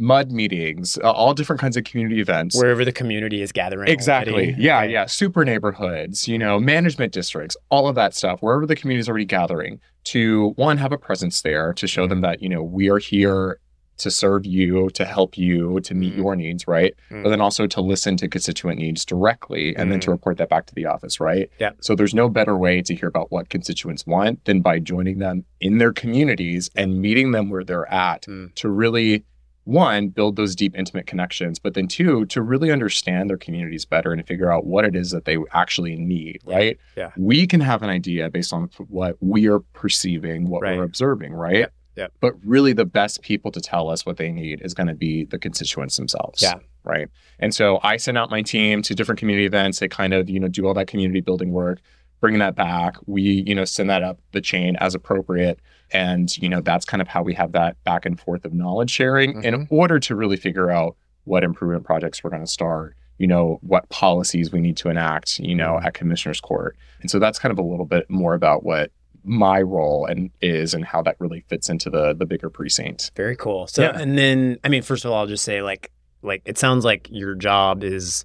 mud 0.00 0.30
meetings, 0.30 0.96
uh, 1.02 1.10
all 1.10 1.34
different 1.34 1.60
kinds 1.60 1.76
of 1.76 1.82
community 1.82 2.20
events. 2.20 2.56
Wherever 2.56 2.84
the 2.84 2.92
community 2.92 3.42
is 3.42 3.50
gathering. 3.50 3.88
Exactly. 3.90 4.32
already. 4.32 4.54
Yeah, 4.56 4.84
yeah. 4.84 5.06
Super 5.06 5.44
neighborhoods, 5.44 6.28
you 6.28 6.38
know, 6.38 6.60
management 6.60 7.12
districts, 7.12 7.56
all 7.68 7.88
of 7.88 7.96
that 7.96 8.14
stuff, 8.14 8.40
wherever 8.40 8.64
the 8.64 8.76
community 8.76 9.00
is 9.00 9.08
already 9.08 9.24
gathering, 9.24 9.80
to 10.12 10.50
one, 10.56 10.78
have 10.78 10.92
a 10.92 10.98
presence 10.98 11.42
there 11.42 11.72
to 11.74 11.86
show 11.86 12.02
Mm-hmm. 12.02 12.08
them 12.10 12.20
that, 12.22 12.42
you 12.42 12.48
know, 12.48 12.62
we 12.62 12.88
are 12.90 12.98
here 12.98 13.58
to 13.98 14.10
serve 14.12 14.46
you, 14.46 14.88
to 14.90 15.04
help 15.04 15.36
you, 15.36 15.80
to 15.80 15.92
meet 15.92 16.14
Mhm. 16.14 16.18
your 16.18 16.36
needs, 16.36 16.68
right? 16.68 16.94
Mm. 17.10 17.24
But 17.24 17.30
then 17.30 17.40
also 17.40 17.66
to 17.66 17.80
listen 17.80 18.16
to 18.18 18.28
constituent 18.28 18.78
needs 18.78 19.04
directly 19.04 19.74
and 19.76 19.90
then 19.90 19.98
to 20.00 20.08
Mhm. 20.08 20.12
report 20.12 20.36
that 20.38 20.48
back 20.48 20.66
to 20.66 20.74
the 20.74 20.86
office, 20.86 21.18
right? 21.18 21.50
Yeah. 21.58 21.70
So 21.80 21.96
there's 21.96 22.14
no 22.14 22.28
better 22.28 22.56
way 22.56 22.80
to 22.82 22.94
hear 22.94 23.08
about 23.08 23.32
what 23.32 23.48
constituents 23.48 24.06
want 24.06 24.44
than 24.44 24.60
by 24.60 24.78
joining 24.78 25.18
them 25.18 25.44
in 25.60 25.78
their 25.78 25.92
communities 25.92 26.70
and 26.76 27.00
meeting 27.02 27.32
them 27.32 27.50
where 27.50 27.64
they're 27.64 27.92
at 27.92 28.22
Mm. 28.22 28.54
to 28.54 28.68
really 28.68 29.24
one 29.68 30.08
build 30.08 30.36
those 30.36 30.56
deep 30.56 30.74
intimate 30.76 31.06
connections 31.06 31.58
but 31.58 31.74
then 31.74 31.86
two 31.86 32.24
to 32.26 32.40
really 32.40 32.72
understand 32.72 33.28
their 33.28 33.36
communities 33.36 33.84
better 33.84 34.12
and 34.12 34.26
figure 34.26 34.50
out 34.50 34.64
what 34.66 34.84
it 34.84 34.96
is 34.96 35.10
that 35.10 35.24
they 35.26 35.36
actually 35.52 35.94
need 35.96 36.40
right 36.46 36.78
Yeah. 36.96 37.10
we 37.18 37.46
can 37.46 37.60
have 37.60 37.82
an 37.82 37.90
idea 37.90 38.30
based 38.30 38.52
on 38.52 38.70
what 38.88 39.16
we 39.20 39.46
are 39.48 39.60
perceiving 39.60 40.48
what 40.48 40.62
Right. 40.62 40.76
we're 40.78 40.84
observing 40.84 41.32
right 41.34 41.56
Yep. 41.58 41.72
Yep. 41.96 42.12
but 42.20 42.32
really 42.44 42.72
the 42.72 42.84
best 42.86 43.22
people 43.22 43.50
to 43.52 43.60
tell 43.60 43.90
us 43.90 44.06
what 44.06 44.16
they 44.16 44.30
need 44.32 44.60
is 44.62 44.72
going 44.72 44.86
to 44.86 44.94
be 44.94 45.24
the 45.24 45.38
constituents 45.38 45.96
themselves 45.96 46.40
Yeah. 46.42 46.54
right 46.84 47.08
and 47.38 47.54
so 47.54 47.78
i 47.82 47.96
send 47.98 48.16
out 48.16 48.30
my 48.30 48.40
team 48.42 48.82
to 48.82 48.94
different 48.94 49.18
community 49.18 49.46
events 49.46 49.80
they 49.80 49.88
kind 49.88 50.14
of 50.14 50.30
you 50.30 50.40
know 50.40 50.48
do 50.48 50.66
all 50.66 50.74
that 50.74 50.86
community 50.86 51.20
building 51.20 51.50
work 51.52 51.80
bring 52.20 52.38
that 52.38 52.54
back 52.54 52.96
we 53.06 53.22
you 53.46 53.54
know 53.54 53.64
send 53.64 53.88
that 53.90 54.02
up 54.02 54.18
the 54.32 54.40
chain 54.40 54.76
as 54.76 54.94
appropriate 54.94 55.58
and 55.92 56.36
you 56.38 56.48
know 56.48 56.60
that's 56.60 56.84
kind 56.84 57.00
of 57.00 57.08
how 57.08 57.22
we 57.22 57.34
have 57.34 57.52
that 57.52 57.82
back 57.84 58.04
and 58.04 58.18
forth 58.20 58.44
of 58.44 58.52
knowledge 58.52 58.90
sharing 58.90 59.42
in 59.44 59.66
order 59.70 59.98
to 60.00 60.14
really 60.14 60.36
figure 60.36 60.70
out 60.70 60.96
what 61.24 61.44
improvement 61.44 61.84
projects 61.84 62.22
we're 62.24 62.30
going 62.30 62.42
to 62.42 62.46
start 62.50 62.96
you 63.18 63.26
know 63.26 63.58
what 63.62 63.88
policies 63.88 64.50
we 64.52 64.60
need 64.60 64.76
to 64.76 64.88
enact 64.88 65.38
you 65.38 65.54
know 65.54 65.74
Mhm. 65.80 65.84
at 65.86 65.94
commissioners 65.94 66.40
court 66.40 66.76
and 67.00 67.10
so 67.10 67.18
that's 67.18 67.38
kind 67.38 67.52
of 67.52 67.58
a 67.58 67.62
little 67.62 67.86
bit 67.86 68.08
more 68.10 68.34
about 68.34 68.64
what 68.64 68.90
my 69.24 69.60
role 69.60 70.06
and 70.06 70.30
is 70.40 70.72
and 70.74 70.84
how 70.84 71.02
that 71.02 71.16
really 71.18 71.44
fits 71.48 71.68
into 71.68 71.90
the 71.90 72.14
the 72.14 72.24
bigger 72.26 72.48
precinct 72.50 73.10
Very 73.16 73.36
cool. 73.36 73.66
So, 73.66 73.82
Yeah. 73.82 73.98
and 74.00 74.16
then, 74.16 74.58
I 74.64 74.68
mean, 74.68 74.80
first 74.82 75.04
of 75.04 75.10
all, 75.10 75.18
I'll 75.18 75.26
just 75.26 75.44
say, 75.44 75.60
like, 75.60 75.90
like 76.22 76.40
it 76.46 76.56
sounds 76.56 76.84
like 76.84 77.08
your 77.10 77.34
job 77.34 77.82
is 77.84 78.24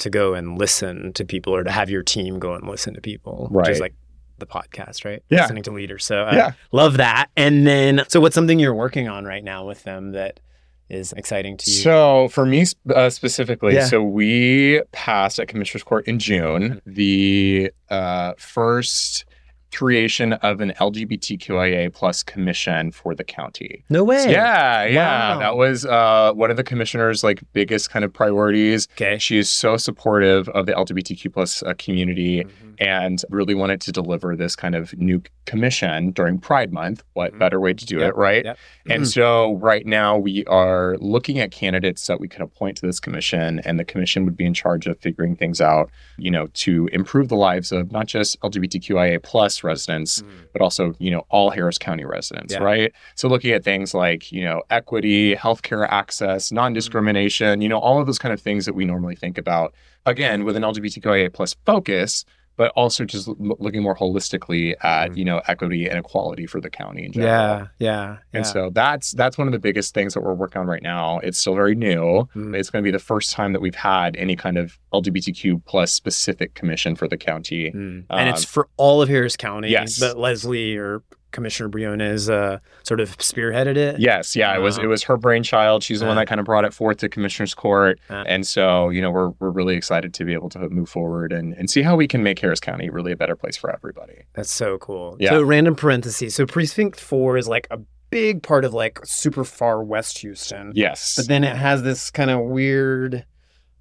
to 0.00 0.10
go 0.10 0.34
and 0.34 0.58
listen 0.58 1.12
to 1.14 1.24
people, 1.24 1.54
or 1.54 1.62
to 1.64 1.70
have 1.70 1.88
your 1.90 2.02
team 2.02 2.38
go 2.38 2.54
and 2.54 2.68
listen 2.68 2.94
to 2.94 3.00
people, 3.00 3.48
which 3.50 3.68
is 3.68 3.80
like 3.80 3.94
the 4.38 4.46
podcast, 4.46 5.04
right? 5.04 5.22
Yeah. 5.30 5.42
Listening 5.42 5.62
to 5.64 5.70
leaders. 5.70 6.04
So, 6.04 6.22
I 6.22 6.34
Yeah. 6.36 6.52
love 6.72 6.96
that. 6.96 7.28
And 7.36 7.66
then, 7.66 8.02
so 8.08 8.20
what's 8.20 8.34
something 8.34 8.58
you're 8.58 8.74
working 8.74 9.08
on 9.08 9.24
right 9.24 9.44
now 9.44 9.66
with 9.66 9.82
them 9.84 10.12
that 10.12 10.40
is 10.88 11.12
exciting 11.12 11.56
to 11.58 11.70
you? 11.70 11.76
So 11.76 12.28
for 12.28 12.44
me 12.46 12.64
uh, 12.94 13.10
specifically, 13.10 13.74
Yeah. 13.74 13.84
so 13.84 14.02
we 14.02 14.82
passed 14.92 15.38
at 15.38 15.46
Commissioners 15.48 15.82
Court 15.84 16.06
in 16.08 16.18
June 16.18 16.80
the 16.86 17.70
uh, 17.90 18.32
first 18.38 19.24
creation 19.72 20.32
of 20.34 20.60
an 20.60 20.72
LGBTQIA 20.80 21.92
plus 21.92 22.22
commission 22.22 22.90
for 22.90 23.14
the 23.14 23.24
county. 23.24 23.84
No 23.88 24.04
way. 24.04 24.26
Yeah, 24.30 24.84
yeah. 24.84 25.34
Wow. 25.34 25.38
That 25.40 25.56
was 25.56 25.84
uh, 25.86 26.32
one 26.34 26.50
of 26.50 26.56
the 26.56 26.64
commissioner's 26.64 27.22
like 27.24 27.40
biggest 27.52 27.90
kind 27.90 28.04
of 28.04 28.12
priorities. 28.12 28.88
Okay. 28.96 29.18
She 29.18 29.38
is 29.38 29.48
so 29.50 29.76
supportive 29.76 30.48
of 30.50 30.66
the 30.66 30.72
LGBTQ 30.72 31.32
plus 31.32 31.62
uh, 31.62 31.74
community 31.78 32.44
Mhm. 32.44 32.74
and 32.78 33.22
really 33.30 33.54
wanted 33.54 33.80
to 33.82 33.92
deliver 33.92 34.34
this 34.36 34.56
kind 34.56 34.74
of 34.74 34.96
new 34.98 35.22
commission 35.46 36.10
during 36.12 36.38
Pride 36.38 36.72
Month. 36.72 37.02
What 37.14 37.34
Mhm. 37.34 37.38
better 37.38 37.60
way 37.60 37.74
to 37.74 37.84
do 37.86 37.98
Yep, 37.98 38.08
it, 38.10 38.16
right? 38.16 38.44
yep. 38.44 38.58
And 38.88 39.02
Mhm. 39.02 39.06
so 39.12 39.54
right 39.56 39.84
now 39.86 40.16
we 40.16 40.44
are 40.46 40.96
looking 41.00 41.38
at 41.38 41.50
candidates 41.50 42.06
that 42.06 42.20
we 42.20 42.28
can 42.28 42.42
appoint 42.42 42.76
to 42.78 42.86
this 42.86 43.00
commission, 43.00 43.60
and 43.64 43.78
the 43.78 43.84
commission 43.84 44.24
would 44.24 44.36
be 44.36 44.44
in 44.46 44.54
charge 44.54 44.86
of 44.86 44.98
figuring 45.00 45.36
things 45.36 45.60
out, 45.60 45.90
you 46.18 46.30
know, 46.30 46.46
to 46.54 46.88
improve 46.92 47.28
the 47.28 47.36
lives 47.36 47.72
of 47.72 47.92
not 47.92 48.06
just 48.06 48.40
LGBTQIA 48.42 49.18
plus 49.22 49.59
residents, 49.64 50.22
Mhm. 50.22 50.26
but 50.52 50.62
also, 50.62 50.94
you 50.98 51.10
know, 51.10 51.24
all 51.30 51.50
Harris 51.50 51.78
County 51.78 52.04
residents, 52.04 52.54
Yeah. 52.54 52.60
right? 52.62 52.92
So 53.14 53.28
looking 53.28 53.50
at 53.52 53.64
things 53.64 53.94
like, 53.94 54.30
you 54.32 54.44
know, 54.44 54.62
equity, 54.70 55.34
healthcare 55.34 55.86
access, 55.90 56.50
non-discrimination, 56.52 57.60
you 57.60 57.68
know, 57.68 57.78
all 57.78 58.00
of 58.00 58.06
those 58.06 58.18
kind 58.18 58.32
of 58.32 58.40
things 58.40 58.66
that 58.66 58.74
we 58.74 58.84
normally 58.84 59.14
think 59.16 59.38
about, 59.38 59.74
again, 60.06 60.44
with 60.44 60.56
an 60.56 60.62
LGBTQIA 60.64 61.32
plus 61.32 61.54
focus, 61.66 62.24
but 62.60 62.70
also 62.76 63.06
just 63.06 63.26
l- 63.26 63.36
looking 63.58 63.82
more 63.82 63.96
holistically 63.96 64.74
at, 64.82 65.12
Mhm. 65.12 65.16
you 65.16 65.24
know, 65.24 65.40
equity 65.48 65.88
and 65.88 65.98
equality 65.98 66.44
for 66.46 66.60
the 66.60 66.68
county 66.68 67.06
in 67.06 67.12
general. 67.12 67.32
Yeah, 67.32 67.66
yeah. 67.78 68.08
And 68.34 68.44
yeah. 68.44 68.52
so 68.52 68.70
that's 68.70 69.12
that's 69.12 69.38
one 69.38 69.48
of 69.48 69.52
the 69.52 69.58
biggest 69.58 69.94
things 69.94 70.12
that 70.12 70.20
we're 70.20 70.34
working 70.34 70.60
on 70.60 70.66
right 70.66 70.82
now. 70.82 71.20
It's 71.22 71.38
still 71.38 71.54
very 71.54 71.74
new. 71.74 72.28
Mm. 72.36 72.54
It's 72.54 72.68
going 72.68 72.82
to 72.84 72.86
be 72.86 72.90
the 72.90 72.98
first 73.12 73.32
time 73.32 73.54
that 73.54 73.62
we've 73.62 73.74
had 73.94 74.14
any 74.16 74.36
kind 74.36 74.58
of 74.58 74.78
LGBTQ 74.92 75.62
plus 75.64 75.90
specific 75.94 76.52
commission 76.54 76.96
for 76.96 77.08
the 77.08 77.16
county. 77.16 77.70
Mm. 77.70 78.04
and 78.10 78.28
it's 78.28 78.42
Um, 78.44 78.48
for 78.48 78.68
all 78.76 79.00
of 79.00 79.08
Harris 79.08 79.36
County. 79.38 79.70
yes. 79.70 79.98
But 79.98 80.18
Lesley 80.18 80.76
or 80.76 81.02
Commissioner 81.30 81.68
Briones 81.68 82.28
uh, 82.28 82.58
sort 82.82 83.00
of 83.00 83.16
spearheaded 83.18 83.76
it. 83.76 83.98
Yes, 84.00 84.34
yeah, 84.36 84.54
it 84.54 84.60
was 84.60 84.78
it 84.78 84.86
was 84.86 85.02
her 85.04 85.16
brainchild. 85.16 85.82
She's 85.82 86.00
the 86.00 86.06
one 86.06 86.16
Uh. 86.16 86.20
that 86.20 86.26
kind 86.28 86.40
of 86.40 86.44
brought 86.46 86.64
it 86.64 86.74
forth 86.74 86.98
to 86.98 87.08
Commissioner's 87.08 87.54
Court, 87.54 87.98
Uh. 88.10 88.24
and 88.26 88.46
so 88.46 88.88
you 88.90 89.00
know 89.02 89.10
we're 89.10 89.30
we're 89.40 89.50
really 89.50 89.76
excited 89.76 90.12
to 90.14 90.24
be 90.24 90.32
able 90.32 90.48
to 90.50 90.68
move 90.68 90.88
forward 90.88 91.32
and 91.32 91.54
and 91.54 91.70
see 91.70 91.82
how 91.82 91.96
we 91.96 92.06
can 92.08 92.22
make 92.22 92.38
Harris 92.38 92.60
County 92.60 92.90
really 92.90 93.12
a 93.12 93.16
better 93.16 93.36
place 93.36 93.56
for 93.56 93.70
everybody. 93.72 94.22
That's 94.34 94.50
so 94.50 94.78
cool. 94.78 95.16
Yeah. 95.20 95.30
So 95.30 95.42
random 95.42 95.74
parentheses. 95.76 96.34
So 96.34 96.46
precinct 96.46 96.98
four 97.00 97.36
is 97.36 97.48
like 97.48 97.66
a 97.70 97.78
big 98.10 98.42
part 98.42 98.64
of 98.64 98.74
like 98.74 98.98
super 99.04 99.44
far 99.44 99.84
west 99.84 100.18
Houston. 100.18 100.72
Yes, 100.74 101.14
But 101.16 101.28
then 101.28 101.44
it 101.44 101.54
has 101.56 101.82
this 101.84 102.10
kind 102.10 102.28
of 102.30 102.40
weird 102.40 103.24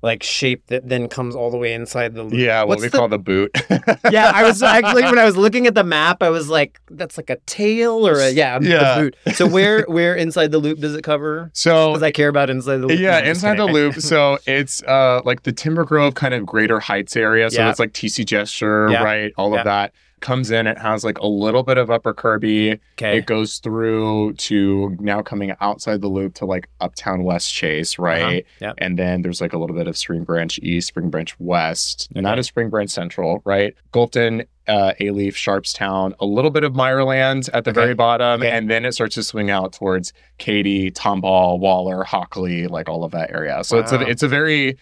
like 0.01 0.23
shape 0.23 0.65
that 0.67 0.87
then 0.87 1.09
comes 1.09 1.35
all 1.35 1.51
the 1.51 1.57
way 1.57 1.73
inside 1.73 2.13
the 2.15 2.23
loop. 2.23 2.33
yeah, 2.33 2.59
what 2.61 2.69
What's 2.69 2.81
we 2.83 2.87
the- 2.87 2.97
call 2.97 3.07
the 3.09 3.19
boot. 3.19 3.51
yeah, 4.11 4.31
I 4.33 4.43
was 4.43 4.63
actually 4.63 5.03
when 5.03 5.19
I 5.19 5.25
was 5.25 5.35
looking 5.35 5.67
at 5.67 5.75
the 5.75 5.83
map, 5.83 6.23
I 6.23 6.29
was 6.29 6.47
like, 6.49 6.79
"That's 6.89 7.17
like 7.17 7.29
a 7.29 7.35
tail 7.45 8.07
or 8.07 8.13
a 8.19 8.29
yeah, 8.29 8.59
Yeah. 8.61 8.95
the 8.95 9.01
boot." 9.25 9.35
So 9.35 9.45
where 9.47 9.83
where 9.87 10.15
inside 10.15 10.51
the 10.51 10.57
loop 10.59 10.79
does 10.79 10.95
it 10.95 11.03
cover? 11.03 11.51
so 11.53 11.89
Because 11.91 12.03
I 12.03 12.11
care 12.11 12.29
about 12.29 12.49
inside 12.49 12.77
the 12.77 12.87
loop. 12.87 12.99
Yeah, 12.99 13.11
No, 13.11 13.17
I'm 13.17 13.25
inside 13.25 13.57
the 13.57 13.65
loop. 13.65 13.95
So 13.95 14.37
it's 14.47 14.81
uh 14.83 15.21
like 15.25 15.43
the 15.43 15.51
Timber 15.51 15.83
Grove 15.83 16.15
kind 16.15 16.33
of 16.33 16.45
Greater 16.45 16.79
Heights 16.79 17.17
area. 17.17 17.49
So 17.49 17.59
Yeah. 17.61 17.69
it's 17.69 17.79
like 17.79 17.91
TC 17.93 18.25
Jester, 18.25 18.87
Yeah. 18.91 19.03
right? 19.03 19.33
All 19.37 19.51
Yeah. 19.51 19.59
of 19.59 19.65
that 19.65 19.93
comes 20.21 20.51
in. 20.51 20.67
It 20.67 20.77
has 20.77 21.03
like 21.03 21.17
a 21.19 21.27
little 21.27 21.63
bit 21.63 21.77
of 21.77 21.89
Upper 21.89 22.13
Kirby. 22.13 22.79
Okay. 22.93 23.17
It 23.17 23.25
goes 23.25 23.57
through 23.57 24.33
to 24.33 24.95
now 24.99 25.21
coming 25.21 25.53
outside 25.61 26.01
the 26.01 26.07
loop 26.07 26.33
to 26.35 26.45
like 26.45 26.67
Uptown 26.81 27.21
Westchase, 27.21 27.97
right? 27.99 28.43
Uh-huh. 28.45 28.67
Yep. 28.67 28.75
And 28.79 28.97
then 28.99 29.21
there's 29.21 29.41
like 29.41 29.53
a 29.53 29.57
little 29.57 29.75
bit 29.75 29.87
of 29.87 29.97
Spring 29.97 30.23
Branch 30.23 30.59
East, 30.61 30.87
Spring 30.89 31.09
Branch 31.09 31.33
West, 31.39 32.09
Okay. 32.11 32.21
not 32.21 32.39
a 32.39 32.43
Spring 32.43 32.69
Branch 32.69 32.89
Central, 32.89 33.41
right? 33.45 33.73
Gulfton, 33.93 34.45
uh, 34.67 34.93
Alief, 34.99 35.33
Sharpstown, 35.33 36.13
a 36.19 36.25
little 36.25 36.51
bit 36.51 36.63
of 36.63 36.73
Meyerland 36.73 37.49
at 37.53 37.63
the 37.63 37.71
Okay. 37.71 37.79
very 37.81 37.93
bottom, 37.95 38.41
Okay. 38.41 38.51
and 38.51 38.69
then 38.69 38.85
it 38.85 38.91
starts 38.93 39.15
to 39.15 39.23
swing 39.23 39.49
out 39.49 39.73
towards 39.73 40.13
Katy, 40.37 40.91
Tomball, 40.91 41.59
Waller, 41.59 42.03
Hockley, 42.03 42.67
like 42.67 42.87
all 42.87 43.03
of 43.03 43.11
that 43.11 43.31
area. 43.31 43.63
So 43.63 43.79
it's 43.79 43.91
a 43.91 43.99
it's 44.01 44.21
a 44.23 44.27
very 44.27 44.77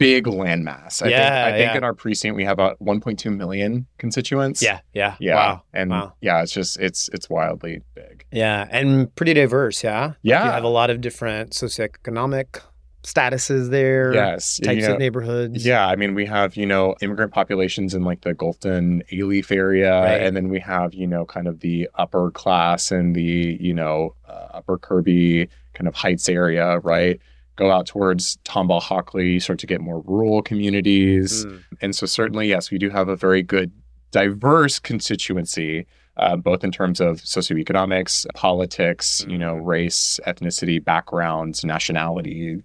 big 0.00 0.24
landmass. 0.24 1.02
I 1.04 1.08
Yeah, 1.10 1.18
think 1.44 1.54
I 1.54 1.58
think 1.58 1.70
yeah. 1.72 1.76
in 1.76 1.84
our 1.84 1.94
precinct 1.94 2.34
we 2.34 2.44
have 2.44 2.54
about 2.54 2.80
1.2 2.80 3.36
million 3.36 3.86
constituents. 3.98 4.62
Yeah, 4.62 4.80
yeah. 4.94 5.14
Yeah. 5.20 5.34
Wow. 5.34 5.62
And 5.72 5.90
Wow. 5.90 6.14
yeah, 6.20 6.42
it's 6.42 6.52
just 6.52 6.80
it's 6.80 7.08
it's 7.12 7.28
wildly 7.30 7.82
big. 7.94 8.24
Yeah, 8.32 8.66
and 8.70 9.14
pretty 9.14 9.34
diverse. 9.34 9.84
Yeah. 9.84 10.14
Yeah. 10.22 10.46
You 10.46 10.50
have 10.50 10.64
a 10.64 10.68
lot 10.68 10.88
of 10.90 11.00
different 11.02 11.50
socioeconomic 11.52 12.60
statuses 13.02 13.70
there. 13.70 14.12
Yes. 14.14 14.58
Types 14.62 14.76
you 14.80 14.86
know, 14.88 14.92
of 14.94 14.98
neighborhoods. 14.98 15.64
Yeah, 15.64 15.86
I 15.86 15.96
mean, 15.96 16.14
we 16.14 16.26
have, 16.26 16.56
you 16.56 16.66
know, 16.66 16.94
immigrant 17.00 17.32
populations 17.32 17.94
in 17.94 18.02
like 18.04 18.22
the 18.22 18.34
Gulfton 18.34 19.02
Alief 19.12 19.50
area. 19.50 20.00
Right. 20.02 20.20
And 20.22 20.36
then 20.36 20.48
we 20.48 20.60
have, 20.60 20.92
you 20.94 21.06
know, 21.06 21.24
kind 21.24 21.46
of 21.46 21.60
the 21.60 21.88
upper 21.94 22.30
class 22.30 22.90
and 22.90 23.14
the, 23.14 23.56
you 23.60 23.72
know, 23.74 24.14
uh, 24.28 24.48
upper 24.52 24.76
Kirby 24.78 25.48
kind 25.74 25.88
of 25.88 25.94
heights 25.94 26.28
area, 26.28 26.78
right? 26.80 27.18
Go 27.56 27.70
out 27.70 27.86
towards 27.86 28.38
Tomball 28.44 28.80
Hockley, 28.80 29.38
start 29.38 29.58
to 29.60 29.66
get 29.66 29.80
more 29.80 30.00
rural 30.06 30.42
communities. 30.42 31.44
Mm. 31.44 31.62
And 31.82 31.96
so, 31.96 32.06
certainly, 32.06 32.48
yes, 32.48 32.70
we 32.70 32.78
do 32.78 32.88
have 32.90 33.08
a 33.08 33.16
very 33.16 33.42
good, 33.42 33.70
diverse 34.12 34.78
constituency, 34.78 35.86
uh, 36.16 36.36
both 36.36 36.64
in 36.64 36.70
terms 36.72 37.00
of 37.00 37.16
socioeconomics, 37.18 38.26
politics, 38.34 39.24
you 39.28 39.38
know, 39.38 39.56
Mhm. 39.56 39.66
race, 39.66 40.20
ethnicity, 40.26 40.82
backgrounds, 40.82 41.64
nationality. 41.64 42.62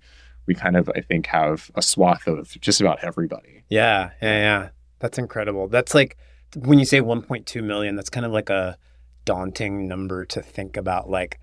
We 0.48 0.56
kind 0.56 0.78
of, 0.78 0.90
I 0.96 1.02
think, 1.02 1.28
have 1.28 1.72
a 1.76 1.82
swath 1.82 2.28
of 2.28 2.60
just 2.62 2.80
about 2.80 3.04
everybody. 3.04 3.64
Yeah, 3.70 4.12
yeah, 4.22 4.38
yeah. 4.40 4.70
That's 5.00 5.18
incredible. 5.18 5.68
That's 5.68 5.94
like 5.94 6.18
when 6.56 6.80
you 6.80 6.86
say 6.86 7.02
1.2 7.02 7.62
million, 7.64 7.96
that's 7.96 8.10
kind 8.10 8.26
of 8.26 8.32
like 8.32 8.50
a 8.50 8.78
daunting 9.26 9.88
number 9.88 10.24
to 10.26 10.42
think 10.42 10.78
about 10.78 11.10
like 11.10 11.40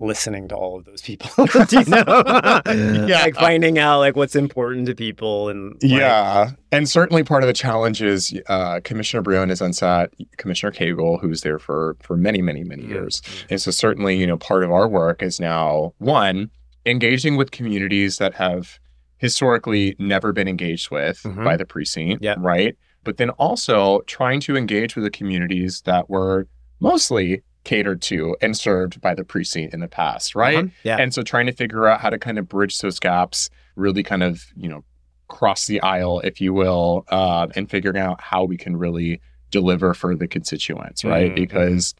listening 0.00 0.48
to 0.48 0.54
all 0.54 0.76
of 0.78 0.84
those 0.84 1.02
people. 1.02 1.28
You 1.70 1.84
know? 1.84 2.62
Yeah. 3.06 3.22
Like 3.22 3.34
finding 3.34 3.78
out 3.78 3.98
like 3.98 4.16
what's 4.16 4.36
important 4.36 4.86
to 4.86 4.94
people 4.94 5.48
and 5.48 5.72
like, 5.82 5.90
yeah. 5.92 6.50
And 6.72 6.88
certainly 6.88 7.24
part 7.24 7.42
of 7.42 7.46
the 7.46 7.52
challenge 7.52 8.00
is 8.02 8.38
uh, 8.48 8.80
Commissioner 8.84 9.22
Briones 9.22 9.60
on 9.60 9.72
set, 9.72 10.12
Commissioner 10.36 10.72
Cagle, 10.72 11.20
who's 11.20 11.40
there 11.42 11.58
for, 11.58 11.96
for 12.00 12.16
many, 12.16 12.40
many, 12.42 12.62
many 12.64 12.82
Mhm. 12.84 12.88
years. 12.90 13.22
And 13.50 13.60
so 13.60 13.70
certainly, 13.70 14.16
you 14.16 14.26
know, 14.26 14.36
part 14.36 14.62
of 14.64 14.70
our 14.70 14.88
work 14.88 15.22
is 15.22 15.40
now 15.40 15.94
one, 15.98 16.50
engaging 16.86 17.36
with 17.36 17.50
communities 17.50 18.18
that 18.18 18.34
have 18.34 18.78
historically 19.18 19.96
never 19.98 20.32
been 20.32 20.48
engaged 20.48 20.90
with 20.90 21.22
Mhm. 21.24 21.44
by 21.44 21.56
the 21.56 21.64
precinct, 21.66 22.22
Yep. 22.22 22.38
right? 22.40 22.76
But 23.04 23.16
then 23.16 23.30
also 23.30 24.00
trying 24.06 24.40
to 24.40 24.56
engage 24.56 24.94
with 24.94 25.04
the 25.04 25.10
communities 25.10 25.82
that 25.86 26.08
were 26.08 26.46
mostly 26.80 27.42
catered 27.68 28.00
to 28.00 28.34
and 28.40 28.56
served 28.56 28.98
by 29.02 29.14
the 29.14 29.22
precinct 29.22 29.74
in 29.74 29.80
the 29.80 29.88
past, 29.88 30.34
right? 30.34 30.56
Uh-huh. 30.56 30.68
Yeah. 30.84 30.96
And 30.96 31.12
so 31.12 31.20
trying 31.22 31.44
to 31.46 31.52
figure 31.52 31.86
out 31.86 32.00
how 32.00 32.08
to 32.08 32.18
kind 32.18 32.38
of 32.38 32.48
bridge 32.48 32.78
those 32.78 32.98
gaps, 32.98 33.50
really 33.76 34.02
kind 34.02 34.22
of, 34.22 34.46
you 34.56 34.70
know, 34.70 34.84
cross 35.28 35.66
the 35.66 35.78
aisle, 35.82 36.20
if 36.20 36.40
you 36.40 36.54
will, 36.54 37.04
uh, 37.08 37.46
and 37.54 37.68
figuring 37.68 37.98
out 37.98 38.22
how 38.22 38.42
we 38.44 38.56
can 38.56 38.74
really 38.74 39.20
deliver 39.50 39.92
for 39.92 40.16
the 40.16 40.26
constituents, 40.26 41.04
right? 41.04 41.32
Mhm. 41.32 41.34
Because 41.34 41.94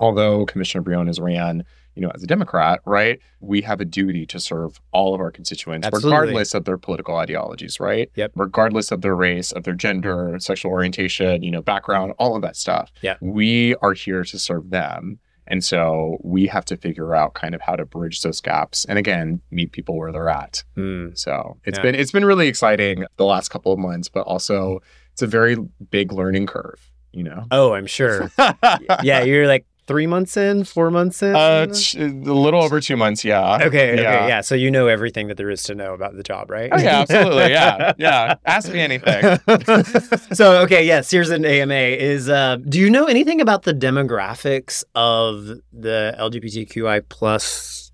although 0.00 0.46
Commissioner 0.46 0.82
Briones 0.82 1.20
ran, 1.20 1.64
you 1.94 2.02
know, 2.02 2.10
as 2.14 2.22
a 2.22 2.26
Democrat, 2.26 2.80
right, 2.84 3.20
we 3.40 3.60
have 3.62 3.80
a 3.80 3.84
duty 3.84 4.26
to 4.26 4.40
serve 4.40 4.80
all 4.92 5.14
of 5.14 5.20
our 5.20 5.30
constituents, 5.30 5.86
Absolutely. 5.86 6.10
regardless 6.10 6.54
of 6.54 6.64
their 6.64 6.78
political 6.78 7.16
ideologies, 7.16 7.78
right? 7.80 8.10
Yep. 8.16 8.32
Regardless 8.34 8.90
of 8.90 9.02
their 9.02 9.14
race, 9.14 9.52
of 9.52 9.64
their 9.64 9.74
gender, 9.74 10.36
sexual 10.40 10.72
orientation, 10.72 11.42
you 11.42 11.50
know, 11.50 11.62
background, 11.62 12.12
all 12.18 12.34
of 12.36 12.42
that 12.42 12.56
stuff. 12.56 12.90
Yeah. 13.02 13.16
We 13.20 13.74
are 13.76 13.92
here 13.92 14.24
to 14.24 14.38
serve 14.38 14.70
them. 14.70 15.18
And 15.46 15.62
so 15.62 16.16
we 16.22 16.46
have 16.46 16.64
to 16.66 16.76
figure 16.76 17.14
out 17.14 17.34
kind 17.34 17.54
of 17.54 17.60
how 17.60 17.76
to 17.76 17.84
bridge 17.84 18.22
those 18.22 18.40
gaps 18.40 18.86
and 18.86 18.98
again, 18.98 19.42
meet 19.50 19.72
people 19.72 19.96
where 19.98 20.10
they're 20.10 20.30
at. 20.30 20.64
Mm. 20.76 21.16
So 21.18 21.58
it's 21.64 21.76
Yeah. 21.78 21.82
been 21.82 21.94
it's 21.94 22.12
been 22.12 22.24
really 22.24 22.48
exciting 22.48 23.04
the 23.18 23.26
last 23.26 23.50
couple 23.50 23.70
of 23.70 23.78
months, 23.78 24.08
but 24.08 24.22
also 24.22 24.80
it's 25.12 25.20
a 25.22 25.26
very 25.26 25.56
big 25.90 26.12
learning 26.12 26.46
curve, 26.46 26.90
you 27.12 27.22
know. 27.24 27.44
Oh, 27.50 27.74
I'm 27.74 27.86
sure. 27.86 28.30
yeah, 29.02 29.22
you're 29.22 29.46
like 29.46 29.66
three 29.86 30.06
months 30.06 30.36
in, 30.36 30.64
four 30.64 30.90
months 30.90 31.22
in. 31.22 31.34
Uh, 31.34 31.66
a 31.96 32.06
little 32.06 32.62
over 32.62 32.80
two 32.80 32.96
months, 32.96 33.24
yeah. 33.24 33.56
okay, 33.56 33.92
okay, 33.92 34.02
yeah. 34.02 34.40
So 34.40 34.54
you 34.54 34.70
know 34.70 34.86
everything 34.86 35.28
that 35.28 35.36
there 35.36 35.50
is 35.50 35.62
to 35.64 35.74
know 35.74 35.94
about 35.94 36.16
the 36.16 36.22
job, 36.22 36.50
right? 36.50 36.70
Oh 36.72 36.78
yeah, 36.78 37.00
absolutely, 37.00 37.50
yeah, 37.50 37.92
yeah. 37.98 38.34
Ask 38.46 38.72
me 38.72 38.80
anything. 38.80 39.38
so 40.34 40.62
okay, 40.62 40.84
yes. 40.84 41.10
Here's 41.10 41.30
an 41.30 41.44
AMA. 41.44 41.74
Is 41.74 42.28
uh, 42.28 42.56
do 42.56 42.78
you 42.78 42.90
know 42.90 43.06
anything 43.06 43.40
about 43.40 43.64
the 43.64 43.74
demographics 43.74 44.84
of 44.94 45.46
the 45.72 46.14
LGBTQI 46.18 47.08
plus 47.08 47.92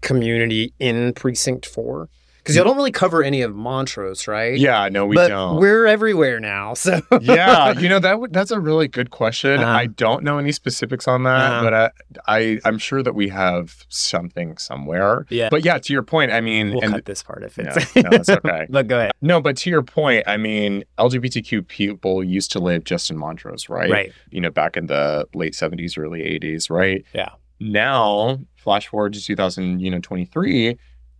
community 0.00 0.72
in 0.78 1.12
Precinct 1.12 1.66
Four? 1.66 2.08
Because 2.46 2.54
y'all 2.56 2.64
don't 2.64 2.76
really 2.76 2.92
cover 2.92 3.24
any 3.24 3.42
of 3.42 3.56
Montrose, 3.56 4.28
right? 4.28 4.56
Yeah, 4.56 4.88
no, 4.88 5.04
we 5.04 5.16
but 5.16 5.28
don't. 5.28 5.56
we're 5.58 5.84
everywhere 5.84 6.38
now. 6.38 6.74
So 6.74 7.00
yeah, 7.20 7.72
you 7.76 7.88
know 7.88 7.98
that 7.98 8.12
w- 8.12 8.30
that's 8.32 8.52
a 8.52 8.60
really 8.60 8.86
good 8.86 9.10
question. 9.10 9.58
Uh-huh. 9.58 9.68
I 9.68 9.86
don't 9.86 10.22
know 10.22 10.38
any 10.38 10.52
specifics 10.52 11.08
on 11.08 11.24
that, 11.24 11.52
Uh-huh. 11.52 11.62
but 11.64 11.74
I, 11.74 11.90
I 12.28 12.60
I'm 12.64 12.78
sure 12.78 13.02
that 13.02 13.14
we 13.16 13.28
have 13.30 13.84
something 13.88 14.56
somewhere. 14.58 15.26
yeah, 15.28 15.48
But 15.50 15.64
yeah, 15.64 15.78
to 15.78 15.92
your 15.92 16.04
point, 16.04 16.30
I 16.30 16.40
mean, 16.40 16.70
we'll 16.70 16.84
and 16.84 16.92
cut 16.92 17.04
this 17.04 17.22
part 17.24 17.42
if 17.42 17.58
no, 17.58 17.64
it's. 17.74 17.96
no, 17.96 18.08
it's 18.12 18.28
okay. 18.28 18.66
but 18.70 18.86
go 18.86 18.98
ahead. 18.98 19.10
No, 19.20 19.40
but 19.40 19.56
to 19.58 19.70
your 19.70 19.82
point, 19.82 20.22
I 20.28 20.36
mean, 20.36 20.84
LGBTQ 20.98 21.66
people 21.66 22.22
used 22.22 22.52
to 22.52 22.60
live 22.60 22.84
just 22.84 23.10
in 23.10 23.16
Montrose, 23.18 23.68
right? 23.68 23.90
Right. 23.90 24.12
You 24.30 24.40
know, 24.40 24.50
back 24.50 24.76
in 24.76 24.86
the 24.86 25.26
late 25.34 25.54
70s, 25.54 25.98
early 25.98 26.20
80s, 26.20 26.70
right? 26.70 27.04
Yeah. 27.12 27.30
Now, 27.58 28.38
flash 28.54 28.86
forward 28.86 29.14
to 29.14 29.20
2023, 29.24 30.76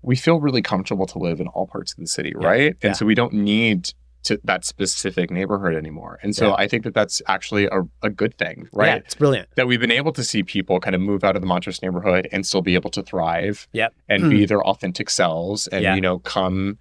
we 0.07 0.17
feel 0.17 0.41
really 0.41 0.63
comfortable 0.63 1.05
to 1.07 1.19
live 1.19 1.41
in 1.41 1.49
all 1.49 1.67
parts 1.67 1.93
of 1.93 1.99
the 1.99 2.07
city, 2.07 2.33
Yeah. 2.41 2.47
right? 2.47 2.67
And 2.83 2.91
Yeah. 2.91 2.93
so 2.93 3.05
we 3.05 3.15
don't 3.15 3.35
need 3.35 3.91
to 4.23 4.41
that 4.45 4.65
specific 4.65 5.31
neighborhood 5.31 5.75
anymore. 5.75 6.19
And 6.23 6.35
so 6.35 6.49
Yeah. 6.49 6.55
I 6.59 6.67
think 6.69 6.85
that 6.85 6.95
that's 6.95 7.21
actually 7.29 7.67
a, 7.67 7.83
a 8.03 8.11
good 8.11 8.37
thing, 8.39 8.69
right? 8.73 8.87
Yeah, 8.87 8.95
it's 8.97 9.15
brilliant. 9.15 9.49
That 9.57 9.67
we've 9.69 9.81
been 9.81 9.91
able 9.93 10.13
to 10.13 10.25
see 10.25 10.43
people 10.43 10.81
kind 10.81 10.95
of 10.97 11.01
move 11.01 11.23
out 11.23 11.37
of 11.37 11.43
the 11.43 11.47
Montrose 11.47 11.83
neighborhood 11.83 12.29
and 12.33 12.47
still 12.47 12.63
be 12.63 12.75
able 12.75 12.91
to 12.91 13.03
thrive 13.03 13.69
Yep. 13.73 13.95
and 14.09 14.31
be 14.31 14.41
hmm. 14.41 14.47
their 14.47 14.65
authentic 14.65 15.11
selves 15.11 15.67
and, 15.69 15.85
you 15.97 16.01
know, 16.01 16.19
come 16.21 16.79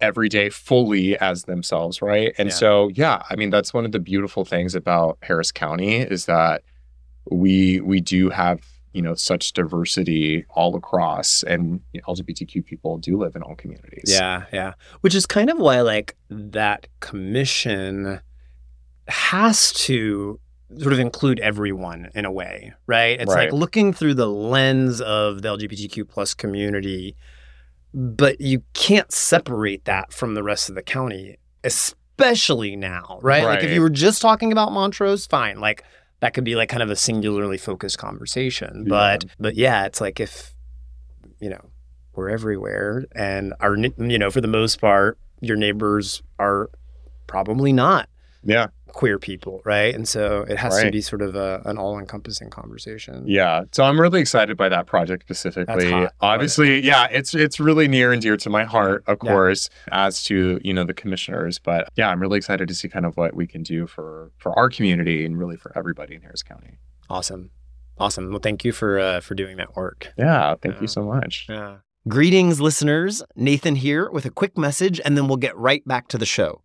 every 0.00 0.28
day 0.28 0.50
fully 0.50 1.16
as 1.18 1.44
themselves, 1.44 2.02
right? 2.02 2.34
And 2.38 2.52
so, 2.52 2.88
yeah, 2.94 3.22
I 3.30 3.36
mean, 3.36 3.50
that's 3.50 3.72
one 3.72 3.84
of 3.84 3.92
the 3.92 4.00
beautiful 4.00 4.44
things 4.44 4.74
about 4.74 5.18
Harris 5.22 5.50
County 5.52 5.96
is 5.98 6.26
that 6.26 6.62
we 7.30 7.80
we 7.80 8.00
do 8.00 8.30
have 8.30 8.60
you 8.94 9.02
know 9.02 9.14
such 9.14 9.52
diversity 9.52 10.46
all 10.50 10.74
across, 10.76 11.42
and 11.42 11.80
LGBTQ 11.94 12.64
people 12.64 12.96
do 12.96 13.18
live 13.18 13.36
in 13.36 13.42
all 13.42 13.56
communities. 13.56 14.04
Yeah, 14.06 14.44
yeah. 14.52 14.74
Which 15.02 15.14
is 15.14 15.26
kind 15.26 15.50
of 15.50 15.58
why 15.58 15.80
like 15.82 16.16
that 16.30 16.86
commission 17.00 18.20
has 19.08 19.72
to 19.72 20.40
sort 20.78 20.92
of 20.92 20.98
include 20.98 21.40
everyone 21.40 22.08
in 22.14 22.24
a 22.24 22.32
way, 22.32 22.72
right? 22.86 23.20
It's 23.20 23.30
like 23.30 23.52
looking 23.52 23.92
through 23.92 24.14
the 24.14 24.28
lens 24.28 25.00
of 25.00 25.42
the 25.42 25.48
LGBTQ 25.48 26.08
plus 26.08 26.32
community, 26.32 27.16
but 27.92 28.40
you 28.40 28.62
can't 28.72 29.12
separate 29.12 29.84
that 29.84 30.12
from 30.12 30.34
the 30.34 30.42
rest 30.42 30.68
of 30.68 30.74
the 30.74 30.82
county, 30.82 31.36
especially 31.64 32.76
now, 32.76 33.18
right? 33.22 33.44
Like 33.44 33.62
if 33.62 33.70
you 33.70 33.80
were 33.80 33.90
just 33.90 34.22
talking 34.22 34.52
about 34.52 34.72
Montrose, 34.72 35.26
fine. 35.26 35.60
Like 35.60 35.84
that 36.24 36.32
could 36.32 36.44
be 36.44 36.56
like 36.56 36.70
kind 36.70 36.82
of 36.82 36.88
a 36.88 36.96
singularly 36.96 37.58
focused 37.58 37.98
conversation. 37.98 38.84
Yeah. 38.86 38.88
But 38.88 39.24
but 39.38 39.56
yeah, 39.56 39.84
it's 39.84 40.00
like 40.00 40.20
if 40.20 40.54
you 41.38 41.50
know, 41.50 41.70
we're 42.14 42.30
everywhere 42.30 43.04
and 43.14 43.52
our 43.60 43.76
you 43.76 44.18
know, 44.18 44.30
for 44.30 44.40
the 44.40 44.48
most 44.48 44.80
part, 44.80 45.18
your 45.42 45.58
neighbors 45.58 46.22
are 46.38 46.70
probably 47.26 47.74
not 47.74 48.08
yeah, 48.42 48.68
queer 48.94 49.18
people, 49.18 49.60
right? 49.64 49.94
And 49.94 50.08
so 50.08 50.42
it 50.48 50.56
has 50.56 50.80
to 50.80 50.90
be 50.90 51.00
sort 51.02 51.20
of 51.20 51.34
a, 51.34 51.60
an 51.66 51.76
all-encompassing 51.76 52.48
conversation. 52.50 53.24
yeah. 53.26 53.64
So 53.72 53.84
I'm 53.84 54.00
really 54.00 54.20
excited 54.20 54.56
by 54.56 54.68
that 54.70 54.86
project 54.86 55.24
specifically. 55.24 55.90
hot. 55.90 56.12
Obviously, 56.20 56.80
yeah, 56.80 57.08
it's 57.10 57.34
it's 57.34 57.60
really 57.60 57.88
near 57.88 58.12
and 58.12 58.22
dear 58.22 58.36
to 58.38 58.48
my 58.50 58.64
heart, 58.64 59.04
of 59.06 59.18
Yeah. 59.22 59.30
course, 59.32 59.68
as 59.92 60.22
to 60.24 60.58
you 60.64 60.72
know 60.72 60.84
the 60.84 60.94
commissioners. 60.94 61.58
But 61.58 61.88
yeah, 61.96 62.08
I'm 62.08 62.20
really 62.20 62.38
excited 62.38 62.68
to 62.68 62.74
see 62.74 62.88
kind 62.88 63.04
of 63.04 63.16
what 63.16 63.34
we 63.34 63.46
can 63.46 63.62
do 63.62 63.86
for 63.86 64.30
for 64.38 64.58
our 64.58 64.70
community 64.70 65.24
and 65.26 65.38
really 65.38 65.56
for 65.56 65.70
everybody 65.76 66.14
in 66.14 66.22
Harris 66.22 66.42
County. 66.42 66.78
Awesome. 67.10 67.50
Awesome. 67.98 68.30
Well, 68.30 68.40
thank 68.40 68.64
you 68.64 68.72
for 68.72 68.98
uh, 68.98 69.20
for 69.20 69.34
doing 69.34 69.56
that 69.58 69.76
work. 69.76 70.12
Yeah, 70.16 70.54
thank 70.62 70.76
Yeah. 70.76 70.80
you 70.82 70.88
so 70.88 71.04
much. 71.04 71.46
Yeah. 71.48 71.76
Greetings, 72.08 72.60
listeners. 72.60 73.22
Nathan 73.36 73.76
here 73.76 74.10
with 74.10 74.24
a 74.26 74.30
quick 74.30 74.58
message, 74.58 75.00
and 75.04 75.16
then 75.16 75.26
we'll 75.28 75.38
get 75.38 75.56
right 75.56 75.82
back 75.86 76.08
to 76.08 76.18
the 76.18 76.26
show. 76.26 76.62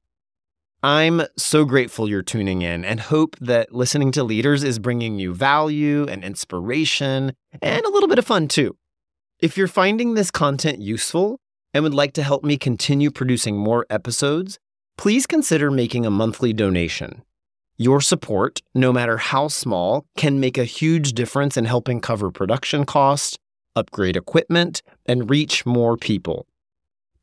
I'm 0.82 1.24
so 1.36 1.66
grateful 1.66 2.08
you're 2.08 2.22
tuning 2.22 2.62
in 2.62 2.86
and 2.86 3.02
hope 3.02 3.36
that 3.42 3.76
listening 3.76 4.14
to 4.14 4.24
leaders 4.24 4.64
is 4.64 4.80
bringing 4.80 5.20
you 5.20 5.34
value 5.34 6.06
and 6.08 6.24
inspiration 6.24 7.34
and 7.62 7.86
a 7.86 7.90
little 7.90 8.08
bit 8.08 8.18
of 8.18 8.26
fun 8.26 8.48
too. 8.48 8.78
If 9.42 9.58
you're 9.58 9.68
finding 9.68 10.14
this 10.14 10.32
content 10.32 10.80
useful 10.80 11.42
and 11.74 11.84
would 11.84 11.94
like 11.94 12.14
to 12.14 12.24
help 12.24 12.46
me 12.46 12.56
continue 12.56 13.12
producing 13.12 13.58
more 13.58 13.86
episodes, 13.90 14.58
please 14.98 15.28
consider 15.28 15.70
making 15.70 16.06
a 16.06 16.10
monthly 16.10 16.54
donation. 16.54 17.24
Your 17.76 18.00
support, 18.00 18.62
no 18.74 18.94
matter 18.94 19.18
how 19.18 19.50
small, 19.50 20.06
can 20.16 20.40
make 20.40 20.58
a 20.58 20.64
huge 20.64 21.12
difference 21.12 21.58
in 21.58 21.66
helping 21.66 22.00
cover 22.00 22.32
production 22.32 22.86
costs, 22.86 23.38
upgrade 23.76 24.16
equipment, 24.16 24.82
and 25.06 25.30
reach 25.30 25.66
more 25.66 25.98
people. 25.98 26.48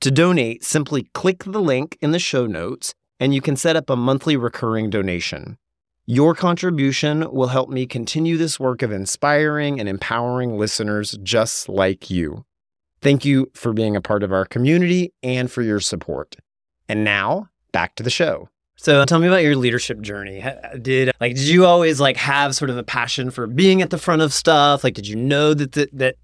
To 0.01 0.11
donate, 0.11 0.63
simply 0.63 1.05
click 1.15 1.45
the 1.45 1.63
link 1.63 1.97
in 2.03 2.11
the 2.11 2.19
show 2.19 2.47
notes 2.47 2.95
and 3.19 3.35
you 3.35 3.41
can 3.41 3.57
set 3.57 3.77
up 3.77 3.91
a 3.91 3.97
monthly 3.97 4.37
recurring 4.37 4.91
donation. 4.91 5.59
Your 6.07 6.35
contribution 6.35 7.31
will 7.33 7.49
help 7.49 7.69
me 7.69 7.87
continue 7.87 8.37
this 8.37 8.61
work 8.61 8.83
of 8.83 8.93
inspiring 8.93 9.81
and 9.81 9.89
empowering 9.89 10.57
listeners 10.57 11.19
just 11.23 11.69
like 11.69 12.11
you. 12.11 12.45
Thank 13.01 13.25
you 13.25 13.51
for 13.55 13.73
being 13.73 13.97
a 13.97 14.01
part 14.01 14.23
of 14.23 14.33
our 14.33 14.45
community 14.45 15.13
and 15.23 15.51
for 15.51 15.63
your 15.63 15.81
support. 15.81 16.37
And 16.89 17.03
now, 17.03 17.51
back 17.73 17.97
to 17.97 18.03
the 18.03 18.11
show. 18.11 18.49
So 18.77 19.05
tell 19.05 19.19
me 19.19 19.27
about 19.27 19.43
your 19.43 19.57
leadership 19.57 20.01
journey. 20.01 20.45
Did 20.81 21.11
like 21.21 21.35
did 21.35 21.49
you 21.49 21.65
always 21.65 21.99
like 21.99 22.17
have 22.19 22.55
sort 22.55 22.71
of 22.71 22.77
a 22.77 22.85
passion 22.85 23.31
for 23.31 23.47
being 23.47 23.81
at 23.83 23.91
the 23.91 23.99
front 23.99 24.23
of 24.23 24.33
stuff? 24.33 24.85
Like 24.85 24.95
did 24.95 25.09
you 25.09 25.17
know 25.17 25.55
that 25.55 25.73
that, 25.73 25.99
that 25.99 26.17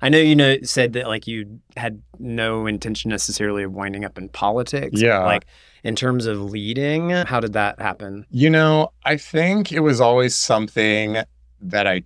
I 0.00 0.08
know 0.08 0.18
you 0.18 0.36
know 0.36 0.56
said 0.62 0.92
that 0.94 1.08
like 1.08 1.26
you 1.26 1.60
had 1.76 2.02
no 2.18 2.66
intention 2.66 3.10
necessarily 3.10 3.62
of 3.62 3.72
winding 3.72 4.04
up 4.04 4.18
in 4.18 4.28
politics. 4.28 5.00
Yeah. 5.00 5.24
Like 5.24 5.46
in 5.84 5.96
terms 5.96 6.26
of 6.26 6.40
leading, 6.40 7.10
how 7.10 7.40
did 7.40 7.52
that 7.54 7.80
happen? 7.80 8.26
You 8.30 8.50
know, 8.50 8.92
I 9.04 9.16
think 9.16 9.72
it 9.72 9.80
was 9.80 10.00
always 10.00 10.36
something 10.36 11.18
that 11.60 11.86
I 11.86 12.02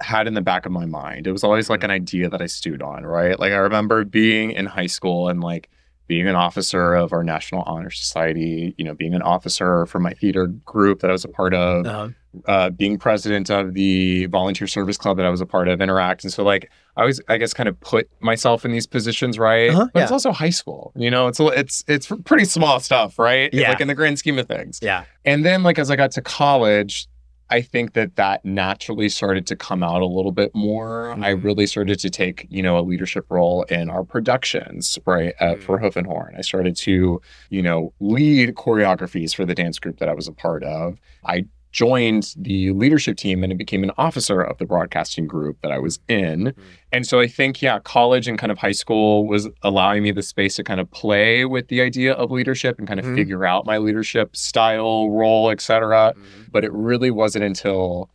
had 0.00 0.26
in 0.26 0.34
the 0.34 0.42
back 0.42 0.66
of 0.66 0.72
my 0.72 0.86
mind. 0.86 1.26
It 1.26 1.32
was 1.32 1.44
always 1.44 1.70
like 1.70 1.84
an 1.84 1.90
idea 1.90 2.28
that 2.28 2.42
I 2.42 2.46
stewed 2.46 2.82
on, 2.82 3.04
right? 3.04 3.38
Like 3.38 3.52
I 3.52 3.56
remember 3.56 4.04
being 4.04 4.50
in 4.50 4.66
high 4.66 4.86
school 4.86 5.28
and 5.28 5.40
like 5.42 5.70
being 6.06 6.28
an 6.28 6.34
officer 6.34 6.94
of 6.94 7.12
our 7.12 7.24
National 7.24 7.62
Honor 7.62 7.90
Society, 7.90 8.74
you 8.76 8.84
know, 8.84 8.94
being 8.94 9.14
an 9.14 9.22
officer 9.22 9.86
for 9.86 9.98
my 9.98 10.12
theater 10.12 10.46
group 10.46 11.00
that 11.00 11.08
I 11.08 11.12
was 11.12 11.24
a 11.24 11.28
part 11.28 11.54
of, 11.54 11.86
Uh, 11.86 12.08
uh, 12.46 12.68
being 12.70 12.98
president 12.98 13.48
of 13.48 13.74
the 13.74 14.26
volunteer 14.26 14.66
service 14.66 14.96
club 14.98 15.16
that 15.18 15.24
I 15.24 15.30
was 15.30 15.40
a 15.40 15.46
part 15.46 15.68
of, 15.68 15.80
Interact. 15.80 16.24
And 16.24 16.32
so, 16.32 16.42
like, 16.42 16.68
I 16.96 17.02
always, 17.02 17.20
I 17.28 17.36
guess, 17.38 17.54
kind 17.54 17.68
of 17.68 17.78
put 17.80 18.08
myself 18.20 18.64
in 18.64 18.72
these 18.72 18.86
positions, 18.86 19.38
right? 19.38 19.70
Uh-huh, 19.70 19.86
but 19.94 20.02
it's 20.02 20.12
also 20.12 20.32
high 20.32 20.50
school, 20.50 20.92
you 20.96 21.10
know. 21.10 21.28
It's 21.28 21.38
it's 21.40 21.84
it's 21.86 22.10
pretty 22.24 22.44
small 22.44 22.80
stuff, 22.80 23.18
right? 23.18 23.52
Yeah. 23.54 23.68
Like 23.70 23.80
in 23.80 23.88
the 23.88 23.94
grand 23.94 24.18
scheme 24.18 24.38
of 24.38 24.46
things. 24.48 24.80
yeah. 24.82 25.04
And 25.24 25.44
then, 25.44 25.62
like, 25.62 25.78
as 25.78 25.90
I 25.90 25.96
got 25.96 26.10
to 26.12 26.22
college, 26.22 27.06
I 27.50 27.60
think 27.60 27.92
that 27.92 28.16
that 28.16 28.44
naturally 28.44 29.08
started 29.08 29.46
to 29.48 29.56
come 29.56 29.82
out 29.82 30.00
a 30.00 30.06
little 30.06 30.32
bit 30.32 30.50
more. 30.54 31.10
I 31.12 31.34
Mhm. 31.34 31.44
really 31.44 31.66
started 31.66 31.98
to 32.00 32.10
take, 32.10 32.46
you 32.48 32.62
know, 32.62 32.78
a 32.78 32.80
leadership 32.80 33.26
role 33.28 33.64
in 33.64 33.90
our 33.90 34.02
productions, 34.02 34.98
right, 35.06 35.34
at, 35.40 35.58
Mhm. 35.58 35.62
for 35.62 35.78
Hoof 35.78 35.96
and 35.96 36.06
Horn. 36.06 36.34
I 36.38 36.40
started 36.40 36.74
to, 36.76 37.20
you 37.50 37.62
know, 37.62 37.92
lead 38.00 38.54
choreographies 38.54 39.34
for 39.34 39.44
the 39.44 39.54
dance 39.54 39.78
group 39.78 39.98
that 39.98 40.08
I 40.08 40.14
was 40.14 40.26
a 40.26 40.32
part 40.32 40.64
of. 40.64 40.98
I 41.24 41.44
joined 41.74 42.32
the 42.36 42.70
leadership 42.70 43.16
team 43.16 43.42
and 43.42 43.52
it 43.52 43.58
became 43.58 43.82
an 43.82 43.90
officer 43.98 44.40
of 44.40 44.56
the 44.58 44.64
broadcasting 44.64 45.26
group 45.26 45.58
that 45.60 45.72
I 45.72 45.78
was 45.80 45.98
in. 46.08 46.54
And 46.92 47.04
so 47.04 47.18
I 47.18 47.26
think, 47.26 47.60
yeah, 47.60 47.80
college 47.80 48.28
and 48.28 48.38
kind 48.38 48.52
of 48.52 48.58
high 48.58 48.70
school 48.72 49.26
was 49.26 49.48
allowing 49.62 50.04
me 50.04 50.12
the 50.12 50.22
space 50.22 50.54
to 50.54 50.62
kind 50.62 50.78
of 50.80 50.88
play 50.92 51.44
with 51.44 51.66
the 51.66 51.80
idea 51.80 52.12
of 52.12 52.30
leadership 52.30 52.78
and 52.78 52.86
kind 52.86 53.00
of 53.00 53.06
Mhm. 53.06 53.16
figure 53.16 53.44
out 53.44 53.66
my 53.66 53.78
leadership 53.78 54.36
style, 54.36 55.10
role, 55.10 55.50
et 55.50 55.60
cetera. 55.60 56.14
Mhm. 56.16 56.52
But 56.52 56.62
it 56.64 56.72
really 56.72 57.10
wasn't 57.10 57.44
until 57.44 58.08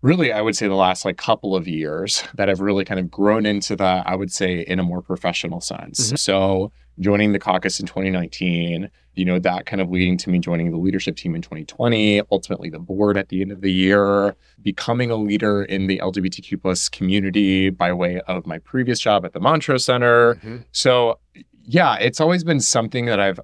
really, 0.00 0.32
I 0.32 0.40
would 0.42 0.54
say 0.54 0.68
the 0.68 0.74
last 0.74 1.04
like 1.04 1.16
couple 1.16 1.56
of 1.56 1.66
years 1.66 2.22
that 2.34 2.48
I've 2.48 2.60
really 2.60 2.84
kind 2.84 3.00
of 3.00 3.10
grown 3.10 3.44
into 3.44 3.74
that, 3.76 4.06
I 4.06 4.14
would 4.14 4.30
say 4.30 4.60
in 4.60 4.78
a 4.78 4.84
more 4.84 5.02
professional 5.02 5.60
sense. 5.60 6.12
Mhm. 6.12 6.18
So 6.18 6.70
joining 7.00 7.32
the 7.32 7.38
caucus 7.38 7.80
in 7.80 7.86
2019, 7.86 8.88
you 9.14 9.24
know, 9.24 9.38
that 9.38 9.66
kind 9.66 9.80
of 9.80 9.90
leading 9.90 10.16
to 10.18 10.30
me 10.30 10.38
joining 10.38 10.70
the 10.70 10.76
leadership 10.76 11.16
team 11.16 11.34
in 11.34 11.42
2020, 11.42 12.22
ultimately 12.30 12.70
the 12.70 12.78
board 12.78 13.16
at 13.16 13.28
the 13.28 13.40
end 13.42 13.50
of 13.52 13.60
the 13.60 13.72
year, 13.72 14.34
becoming 14.62 15.10
a 15.10 15.16
leader 15.16 15.62
in 15.64 15.86
the 15.86 15.98
LGBTQ 15.98 16.60
plus 16.62 16.88
community 16.88 17.70
by 17.70 17.92
way 17.92 18.20
of 18.28 18.46
my 18.46 18.58
previous 18.58 19.00
job 19.00 19.24
at 19.24 19.32
the 19.32 19.40
Montrose 19.40 19.84
Center. 19.84 20.34
Mhm. 20.36 20.64
So 20.72 21.18
yeah, 21.66 21.96
it's 21.96 22.20
always 22.20 22.44
been 22.44 22.60
something 22.60 23.06
that 23.06 23.18
I've, 23.20 23.40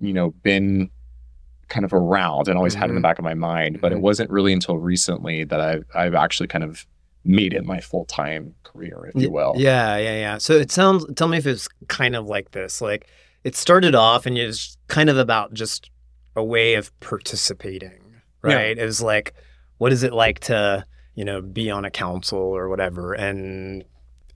you 0.00 0.12
know, 0.12 0.30
been 0.42 0.90
kind 1.68 1.84
of 1.84 1.92
around 1.92 2.48
and 2.48 2.56
always 2.56 2.74
had 2.74 2.88
in 2.90 2.94
the 2.94 3.00
Mhm. 3.00 3.02
back 3.02 3.18
of 3.18 3.24
my 3.24 3.34
mind. 3.34 3.80
But 3.80 3.92
it 3.92 3.98
Mhm. 3.98 4.02
wasn't 4.02 4.30
really 4.30 4.52
until 4.52 4.78
recently 4.78 5.44
that 5.44 5.60
I've 5.60 5.84
I've 5.94 6.14
actually 6.14 6.46
kind 6.48 6.62
of 6.64 6.86
made 7.26 7.52
it 7.54 7.64
my 7.64 7.80
full 7.80 8.04
time 8.04 8.54
career, 8.62 9.10
if 9.14 9.20
you 9.20 9.30
will. 9.30 9.54
Yeah, 9.56 9.96
yeah, 9.96 10.16
yeah. 10.18 10.38
So 10.38 10.54
it 10.54 10.70
sounds. 10.70 11.04
Tell 11.14 11.28
me 11.28 11.38
if 11.38 11.46
it's 11.46 11.68
kind 11.88 12.14
of 12.16 12.26
like 12.26 12.52
this. 12.52 12.80
Like 12.80 13.08
it 13.44 13.56
started 13.56 13.94
off, 13.94 14.26
and 14.26 14.36
it's 14.38 14.76
kind 14.88 15.10
of 15.10 15.18
about 15.18 15.52
just 15.54 15.90
a 16.34 16.44
way 16.44 16.74
of 16.74 16.90
participating, 17.00 18.00
Yeah. 18.44 18.54
right? 18.54 18.78
It 18.78 18.84
was 18.84 19.00
like, 19.00 19.34
what 19.78 19.92
is 19.92 20.02
it 20.02 20.12
like 20.12 20.40
to, 20.40 20.84
you 21.14 21.24
know, 21.24 21.40
be 21.40 21.70
on 21.70 21.84
a 21.84 21.90
council 21.90 22.38
or 22.38 22.68
whatever, 22.68 23.14
and 23.14 23.84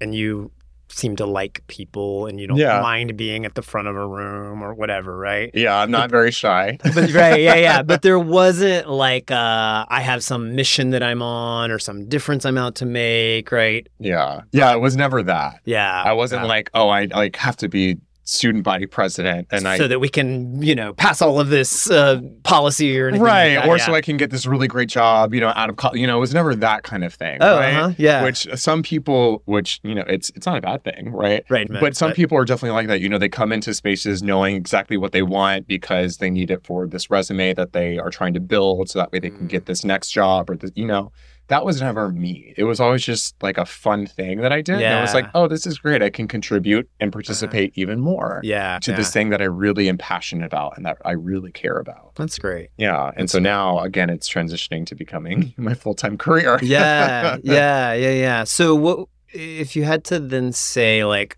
and 0.00 0.14
you 0.14 0.50
seem 0.92 1.16
to 1.16 1.26
like 1.26 1.62
people 1.66 2.26
and 2.26 2.40
you 2.40 2.46
don't 2.46 2.56
Yeah. 2.58 2.80
mind 2.80 3.16
being 3.16 3.44
at 3.44 3.54
the 3.54 3.62
front 3.62 3.88
of 3.88 3.96
a 3.96 4.06
room 4.06 4.62
or 4.62 4.74
whatever, 4.74 5.16
right? 5.16 5.50
Yeah, 5.54 5.76
I'm 5.78 5.90
not 5.90 6.10
very 6.10 6.30
shy. 6.30 6.78
But 6.94 7.12
right, 7.12 7.40
yeah, 7.40 7.54
yeah. 7.54 7.82
But 7.90 8.02
there 8.02 8.18
wasn't 8.18 8.88
like 8.88 9.30
uh 9.30 9.86
I 9.88 10.00
have 10.00 10.22
some 10.24 10.54
mission 10.54 10.90
that 10.90 11.02
I'm 11.02 11.22
on 11.22 11.70
or 11.70 11.78
some 11.78 12.08
difference 12.08 12.44
I'm 12.44 12.58
out 12.58 12.74
to 12.76 12.86
make, 12.86 13.50
right? 13.52 13.86
Yeah. 13.98 14.42
Yeah, 14.52 14.72
it 14.72 14.80
was 14.80 14.96
never 14.96 15.22
that. 15.22 15.60
Yeah. 15.64 16.02
I 16.04 16.12
wasn't 16.12 16.42
yeah. 16.42 16.48
like, 16.48 16.70
oh, 16.74 16.88
I 16.88 17.04
like 17.06 17.36
have 17.36 17.56
to 17.58 17.68
be 17.68 17.98
student 18.30 18.62
body 18.62 18.86
president 18.86 19.48
and 19.50 19.66
I 19.66 19.76
so 19.76 19.88
that 19.88 19.98
we 19.98 20.08
can, 20.08 20.62
you 20.62 20.74
know, 20.74 20.92
pass 20.92 21.20
all 21.20 21.40
of 21.40 21.48
this 21.48 21.90
uh, 21.90 22.20
policy 22.44 22.98
or 22.98 23.08
anything. 23.08 23.22
like 23.24 23.32
right 23.32 23.54
that, 23.56 23.68
or 23.68 23.76
yeah. 23.76 23.84
so 23.86 23.94
I 23.94 24.00
can 24.00 24.16
get 24.16 24.30
this 24.30 24.46
really 24.46 24.68
great 24.68 24.88
job, 24.88 25.34
you 25.34 25.40
know, 25.40 25.52
out 25.56 25.68
of 25.68 25.76
college. 25.76 25.98
You 26.00 26.06
know, 26.06 26.16
it 26.18 26.20
was 26.20 26.32
never 26.32 26.54
that 26.54 26.84
kind 26.84 27.02
of 27.02 27.12
thing, 27.12 27.38
Oh, 27.40 27.56
right? 27.58 27.74
uh-huh, 27.74 27.94
yeah. 27.98 28.22
Which 28.22 28.46
some 28.54 28.82
people, 28.82 29.42
which 29.46 29.80
you 29.82 29.94
know, 29.94 30.04
it's 30.06 30.30
it's 30.36 30.46
not 30.46 30.56
a 30.58 30.60
bad 30.60 30.84
thing, 30.84 31.10
right? 31.12 31.44
right. 31.50 31.68
But 31.68 31.96
some 31.96 32.12
people 32.12 32.38
are 32.38 32.44
definitely 32.44 32.76
like 32.76 32.86
that. 32.86 33.00
You 33.00 33.08
know, 33.08 33.18
they 33.18 33.28
come 33.28 33.50
into 33.52 33.74
spaces 33.74 34.22
knowing 34.22 34.54
exactly 34.56 34.96
what 34.96 35.10
they 35.12 35.22
want 35.22 35.66
because 35.66 36.18
they 36.18 36.30
need 36.30 36.50
it 36.50 36.64
for 36.64 36.86
this 36.86 37.10
resume 37.10 37.52
that 37.54 37.72
they 37.72 37.98
are 37.98 38.10
trying 38.10 38.34
to 38.34 38.40
build, 38.40 38.90
so 38.90 38.98
that 39.00 39.10
way 39.12 39.18
they 39.18 39.30
can 39.30 39.46
Mm. 39.46 39.48
get 39.48 39.66
this 39.66 39.84
next 39.84 40.10
job 40.10 40.50
or 40.50 40.56
the, 40.56 40.70
you 40.76 40.84
know, 40.86 41.10
that 41.50 41.64
was 41.64 41.80
never 41.80 42.10
me. 42.10 42.54
It 42.56 42.62
was 42.62 42.78
always 42.78 43.04
just 43.04 43.34
like 43.42 43.58
a 43.58 43.66
fun 43.66 44.06
thing 44.06 44.40
that 44.40 44.52
I 44.52 44.62
did. 44.62 44.80
And 44.80 44.94
I 44.94 45.00
was 45.00 45.14
like, 45.14 45.28
oh, 45.34 45.48
this 45.48 45.66
is 45.66 45.78
great. 45.78 46.00
I 46.00 46.08
can 46.08 46.28
contribute 46.28 46.88
and 47.00 47.08
uh-huh. 47.08 47.18
participate 47.18 47.72
even 47.74 47.98
more 47.98 48.40
yeah. 48.44 48.78
to 48.82 48.92
yeah. 48.92 48.96
this 48.96 49.12
thing 49.12 49.30
that 49.30 49.42
I 49.42 49.46
really 49.46 49.88
am 49.88 49.98
passionate 49.98 50.46
about 50.46 50.76
and 50.76 50.86
that 50.86 50.98
I 51.04 51.10
really 51.10 51.50
care 51.50 51.76
about. 51.78 52.14
That's 52.14 52.38
great. 52.38 52.70
Yeah. 52.78 53.10
And 53.16 53.28
so 53.28 53.40
now 53.40 53.80
again, 53.80 54.10
it's 54.10 54.32
transitioning 54.32 54.86
to 54.86 54.94
becoming 54.94 55.52
my 55.58 55.74
full 55.74 55.94
time 55.94 56.16
career. 56.16 56.60
Yeah, 56.62 57.38
yeah, 57.42 57.94
yeah, 57.94 58.10
yeah. 58.10 58.44
So 58.44 58.76
what 58.76 59.08
if 59.32 59.74
you 59.74 59.82
had 59.82 60.04
to 60.04 60.20
then 60.20 60.52
say 60.52 61.04
like 61.04 61.36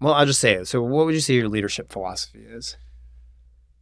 well, 0.00 0.12
I'll 0.12 0.26
just 0.26 0.40
say 0.40 0.54
it. 0.54 0.66
So 0.66 0.82
what 0.82 1.06
would 1.06 1.14
you 1.14 1.20
say 1.20 1.34
your 1.34 1.48
leadership 1.48 1.90
philosophy 1.90 2.40
is? 2.40 2.76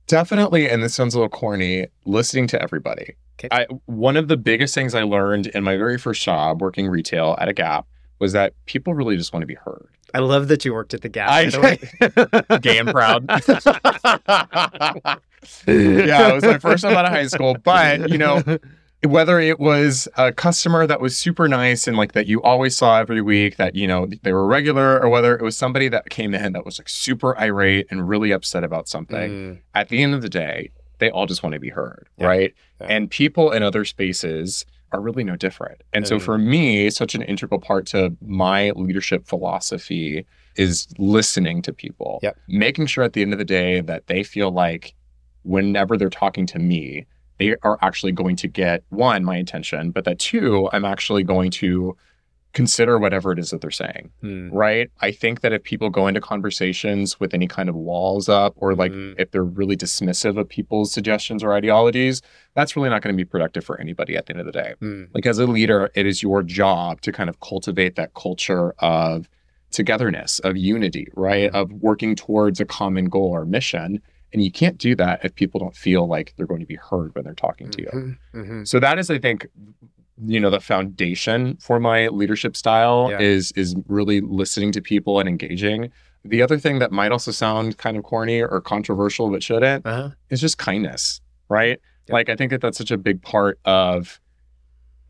Definitely, 0.06 0.68
and 0.68 0.82
this 0.82 0.94
sounds 0.94 1.14
a 1.14 1.18
little 1.18 1.30
corny, 1.30 1.86
listening 2.04 2.46
to 2.48 2.62
everybody. 2.62 3.16
Okay. 3.38 3.48
I, 3.50 3.66
one 3.86 4.16
of 4.16 4.28
the 4.28 4.36
biggest 4.36 4.74
things 4.74 4.94
I 4.94 5.02
learned 5.02 5.48
in 5.48 5.64
my 5.64 5.76
very 5.76 5.98
first 5.98 6.22
job 6.22 6.62
working 6.62 6.88
retail 6.88 7.36
at 7.40 7.48
a 7.48 7.52
Gap 7.52 7.86
was 8.20 8.32
that 8.32 8.54
people 8.66 8.94
really 8.94 9.16
just 9.16 9.32
want 9.32 9.42
to 9.42 9.46
be 9.46 9.54
heard. 9.56 9.88
I 10.14 10.20
love 10.20 10.46
that 10.48 10.64
you 10.64 10.72
worked 10.72 10.94
at 10.94 11.02
the 11.02 11.08
Gap. 11.08 11.28
by 11.28 11.46
the. 11.46 12.58
Gay 12.62 12.78
and 12.78 12.88
proud. 12.90 13.24
yeah, 15.66 16.28
it 16.28 16.34
was 16.34 16.44
my 16.44 16.58
first 16.58 16.84
time 16.84 16.96
out 16.96 17.04
of 17.04 17.10
high 17.10 17.26
school, 17.26 17.56
but 17.64 18.08
you 18.08 18.18
know, 18.18 18.42
whether 19.04 19.38
it 19.40 19.58
was 19.58 20.08
a 20.16 20.32
customer 20.32 20.86
that 20.86 21.00
was 21.00 21.18
super 21.18 21.48
nice 21.48 21.86
and 21.86 21.96
like 21.96 22.12
that 22.12 22.26
you 22.26 22.40
always 22.42 22.76
saw 22.76 22.98
every 23.00 23.20
week 23.20 23.56
that 23.56 23.74
you 23.74 23.86
know 23.86 24.08
they 24.22 24.32
were 24.32 24.46
regular 24.46 24.98
or 25.02 25.08
whether 25.08 25.36
it 25.36 25.42
was 25.42 25.56
somebody 25.56 25.88
that 25.88 26.08
came 26.08 26.32
in 26.34 26.52
that 26.52 26.64
was 26.64 26.78
like 26.78 26.88
super 26.88 27.36
irate 27.38 27.86
and 27.90 28.08
really 28.08 28.30
upset 28.30 28.64
about 28.64 28.88
something 28.88 29.30
Mm, 29.30 29.58
at 29.74 29.88
the 29.90 30.02
end 30.02 30.14
of 30.14 30.22
the 30.22 30.28
day 30.30 30.70
they 30.98 31.10
all 31.10 31.26
just 31.26 31.42
want 31.42 31.52
to 31.54 31.60
be 31.60 31.68
heard 31.70 32.08
Yeah. 32.18 32.26
right 32.26 32.54
Yeah. 32.80 32.86
and 32.90 33.10
people 33.10 33.50
in 33.50 33.62
other 33.62 33.84
spaces 33.84 34.64
are 34.92 35.00
really 35.00 35.24
no 35.24 35.36
different 35.36 35.82
and 35.92 36.06
so 36.06 36.16
Mm. 36.18 36.22
for 36.22 36.38
me 36.38 36.90
such 36.90 37.14
an 37.14 37.22
integral 37.22 37.60
part 37.60 37.86
to 37.88 38.16
my 38.24 38.70
leadership 38.72 39.26
philosophy 39.26 40.24
is 40.56 40.86
listening 40.98 41.62
to 41.62 41.72
people 41.72 42.20
Yep. 42.22 42.36
making 42.48 42.86
sure 42.86 43.02
at 43.04 43.12
the 43.12 43.22
end 43.22 43.32
of 43.32 43.38
the 43.38 43.44
day 43.44 43.80
that 43.80 44.06
they 44.06 44.22
feel 44.22 44.50
like 44.52 44.94
whenever 45.42 45.96
they're 45.96 46.10
talking 46.10 46.46
to 46.46 46.58
me 46.58 47.06
they 47.38 47.56
are 47.62 47.78
actually 47.82 48.12
going 48.12 48.36
to 48.36 48.46
get 48.48 48.84
one 48.90 49.24
my 49.24 49.36
attention 49.36 49.90
but 49.90 50.04
that 50.04 50.18
two 50.18 50.68
i'm 50.72 50.84
actually 50.84 51.22
going 51.24 51.50
to 51.50 51.96
consider 52.54 52.98
whatever 52.98 53.32
it 53.32 53.38
is 53.38 53.50
that 53.50 53.60
they're 53.60 53.70
saying 53.70 54.10
mm, 54.22 54.48
right? 54.52 54.90
I 55.00 55.10
think 55.10 55.40
that 55.42 55.52
if 55.52 55.62
people 55.64 55.90
go 55.90 56.06
into 56.06 56.20
conversations 56.20 57.18
with 57.20 57.34
any 57.34 57.46
kind 57.48 57.68
of 57.68 57.74
walls 57.74 58.28
up 58.28 58.54
or 58.56 58.74
like 58.74 58.92
Mhm. 58.92 59.14
if 59.18 59.30
they're 59.32 59.44
really 59.44 59.76
dismissive 59.76 60.38
of 60.38 60.48
people's 60.48 60.92
suggestions 60.92 61.42
or 61.44 61.52
ideologies 61.52 62.22
that's 62.54 62.76
really 62.76 62.88
not 62.88 63.02
going 63.02 63.12
to 63.14 63.16
be 63.16 63.24
productive 63.24 63.64
for 63.64 63.78
anybody 63.80 64.16
at 64.16 64.26
the 64.26 64.32
end 64.32 64.40
of 64.40 64.46
the 64.46 64.52
day. 64.52 64.74
Mm, 64.80 65.08
like 65.12 65.26
as 65.26 65.38
a 65.38 65.46
leader 65.46 65.90
it 65.94 66.06
is 66.06 66.22
your 66.22 66.42
job 66.42 67.00
to 67.02 67.12
kind 67.12 67.28
of 67.28 67.40
cultivate 67.40 67.96
that 67.96 68.14
culture 68.14 68.72
of 68.78 69.28
togetherness 69.72 70.38
of 70.40 70.56
unity 70.56 71.08
right? 71.16 71.50
Of 71.52 71.72
working 71.72 72.14
towards 72.14 72.60
a 72.60 72.64
common 72.64 73.06
goal 73.06 73.30
or 73.34 73.44
mission. 73.44 74.00
And 74.32 74.42
you 74.42 74.50
can't 74.50 74.78
do 74.78 74.94
that 74.96 75.24
if 75.24 75.34
people 75.34 75.60
don't 75.60 75.76
feel 75.76 76.06
like 76.08 76.34
they're 76.36 76.46
going 76.46 76.60
to 76.60 76.66
be 76.66 76.74
heard 76.90 77.14
when 77.14 77.24
they're 77.24 77.34
talking 77.34 77.70
to 77.70 77.82
you. 77.82 77.88
Mhm, 77.92 78.16
mhm. 78.34 78.68
so 78.68 78.80
that 78.80 78.98
is, 78.98 79.10
I 79.10 79.18
think, 79.18 79.46
you 80.22 80.38
know, 80.38 80.50
the 80.50 80.60
foundation 80.60 81.56
for 81.56 81.80
my 81.80 82.08
leadership 82.08 82.56
style 82.56 83.08
Yeah. 83.10 83.18
is 83.20 83.52
is 83.52 83.74
really 83.88 84.20
listening 84.20 84.72
to 84.72 84.80
people 84.80 85.18
and 85.20 85.28
engaging. 85.28 85.90
The 86.24 86.40
other 86.42 86.58
thing 86.58 86.78
that 86.78 86.90
might 86.92 87.12
also 87.12 87.30
sound 87.32 87.76
kind 87.78 87.96
of 87.96 88.04
corny 88.04 88.40
or 88.40 88.60
controversial 88.60 89.30
but 89.30 89.42
shouldn't 89.42 89.84
Uh-huh. 89.86 90.10
is 90.30 90.40
just 90.40 90.56
kindness, 90.58 91.20
right? 91.48 91.80
Yeah. 92.06 92.14
Like 92.14 92.28
I 92.28 92.36
think 92.36 92.50
that 92.50 92.60
that's 92.60 92.78
such 92.78 92.90
a 92.90 92.96
big 92.98 93.22
part 93.22 93.58
of 93.64 94.20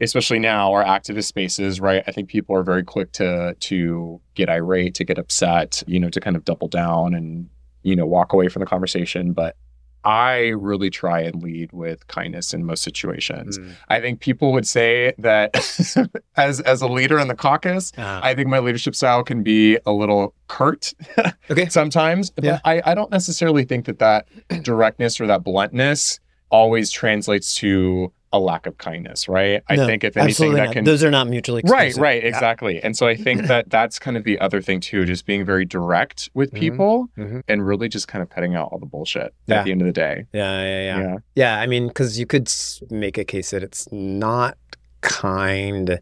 especially 0.01 0.41
now 0.41 0.73
our 0.73 0.85
activist 0.85 1.25
spaces, 1.25 1.81
right? 1.81 2.03
I 2.07 2.11
think 2.13 2.29
people 2.29 2.57
are 2.57 2.63
very 2.65 2.83
quick 2.83 3.13
to 3.13 3.55
to 3.61 4.21
get 4.35 4.49
irate, 4.49 4.95
to 4.97 5.05
get 5.05 5.19
upset, 5.19 5.83
you 5.87 6.01
know, 6.01 6.11
to 6.11 6.21
kind 6.21 6.35
of 6.37 6.45
double 6.45 6.69
down 6.69 7.15
and 7.15 7.49
you 7.83 7.95
know, 7.95 8.07
walk 8.07 8.33
away 8.33 8.49
from 8.49 8.61
the 8.61 8.67
conversation, 8.67 9.33
but 9.35 9.57
I 10.05 10.49
really 10.49 10.91
try 10.91 11.21
and 11.21 11.43
lead 11.43 11.73
with 11.73 12.07
kindness 12.09 12.53
in 12.55 12.65
most 12.65 12.83
situations. 12.83 13.59
Mm. 13.59 13.73
I 13.89 14.01
think 14.01 14.21
people 14.21 14.53
would 14.53 14.67
say 14.67 15.15
that 15.19 15.55
as 16.37 16.61
as 16.61 16.83
a 16.83 16.89
leader 16.89 17.19
in 17.19 17.29
the 17.29 17.35
caucus, 17.35 17.93
Uh, 17.97 18.21
I 18.23 18.35
think 18.35 18.49
my 18.49 18.59
leadership 18.59 18.95
style 18.95 19.23
can 19.25 19.43
be 19.43 19.79
a 19.87 19.93
little 19.93 20.35
curt 20.49 20.93
okay. 21.51 21.69
sometimes. 21.69 22.31
But 22.31 22.45
Yeah. 22.45 22.59
I, 22.65 22.83
I 22.85 22.95
don't 22.95 23.11
necessarily 23.11 23.65
think 23.65 23.87
that 23.87 23.99
that 23.99 24.29
directness 24.63 25.21
or 25.21 25.27
that 25.27 25.43
bluntness 25.45 26.21
always 26.51 26.91
translates 26.91 27.55
to 27.57 28.13
a 28.35 28.39
lack 28.39 28.67
of 28.67 28.77
kindness, 28.79 29.29
right? 29.29 29.63
I 29.69 29.77
No, 29.77 29.87
think 29.87 30.03
if 30.03 30.17
anything 30.17 30.55
that 30.55 30.65
not. 30.65 30.73
can 30.75 30.85
Those 30.85 31.05
are 31.05 31.11
not 31.11 31.29
mutually 31.29 31.63
Right, 31.65 31.87
exclusive. 31.87 32.03
right, 32.03 32.23
Yeah. 32.23 32.29
exactly. 32.29 32.83
And 32.83 32.97
so 32.97 33.07
I 33.07 33.15
think 33.15 33.43
that 33.47 33.71
that's 33.71 33.99
kind 34.01 34.17
of 34.17 34.25
the 34.25 34.41
other 34.41 34.61
thing 34.61 34.81
too, 34.81 35.05
just 35.05 35.25
being 35.25 35.45
very 35.45 35.65
direct 35.65 36.29
with 36.35 36.51
Mhm, 36.53 36.59
people 36.59 37.09
mhm. 37.17 37.43
and 37.47 37.65
really 37.65 37.89
just 37.89 38.09
kind 38.09 38.23
of 38.23 38.31
cutting 38.31 38.57
out 38.57 38.71
all 38.73 38.79
the 38.81 38.87
bullshit 38.87 39.33
Yeah. 39.47 39.61
at 39.61 39.65
the 39.65 39.71
end 39.71 39.83
of 39.83 39.87
the 39.87 39.93
day. 39.93 40.27
Yeah, 40.33 40.61
yeah, 40.63 40.83
yeah. 40.83 41.01
Yeah. 41.01 41.17
Yeah, 41.37 41.61
I 41.61 41.67
mean, 41.69 41.87
because 41.89 42.19
you 42.19 42.27
could 42.27 42.53
make 42.91 43.17
a 43.19 43.25
case 43.25 43.51
that 43.53 43.63
it's 43.63 43.87
not 43.93 44.59
kind 45.01 46.01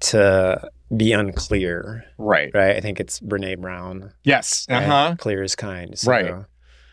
to 0.00 0.70
be 0.94 1.12
unclear, 1.12 2.04
Right. 2.18 2.50
right? 2.54 2.76
I 2.76 2.80
think 2.80 3.00
it's 3.00 3.18
Brene 3.20 3.58
Brown. 3.60 4.12
Yes. 4.24 4.66
Uh 4.70 4.74
right? 4.74 5.14
Clear 5.18 5.42
is 5.42 5.56
kind. 5.56 5.98
So. 5.98 6.10
Right. 6.10 6.34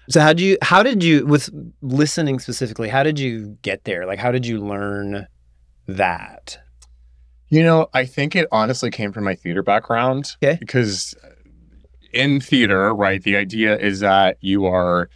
So 0.10 0.20
how 0.22 0.34
do 0.34 0.44
you? 0.44 0.58
How 0.62 0.84
did 0.84 1.04
you? 1.04 1.26
With 1.26 1.50
listening 1.82 2.40
specifically, 2.40 2.90
how 2.90 3.04
did 3.04 3.20
you 3.20 3.58
get 3.62 3.84
there? 3.86 4.06
Like, 4.06 4.20
how 4.20 4.32
did 4.32 4.46
you 4.46 4.60
learn 4.60 5.28
that? 5.88 6.58
You 7.50 7.64
know, 7.64 7.88
I 7.94 8.06
think 8.06 8.36
it 8.36 8.48
honestly 8.52 8.90
came 8.90 9.12
from 9.14 9.24
my 9.24 9.36
theater 9.36 9.62
background. 9.64 10.36
Okay. 10.44 10.58
Because 10.60 11.14
in 12.12 12.42
theater, 12.42 12.94
right, 12.94 13.22
the 13.22 13.36
idea 13.38 13.78
is 13.78 14.00
that 14.00 14.38
you 14.42 14.66
are 14.66 15.10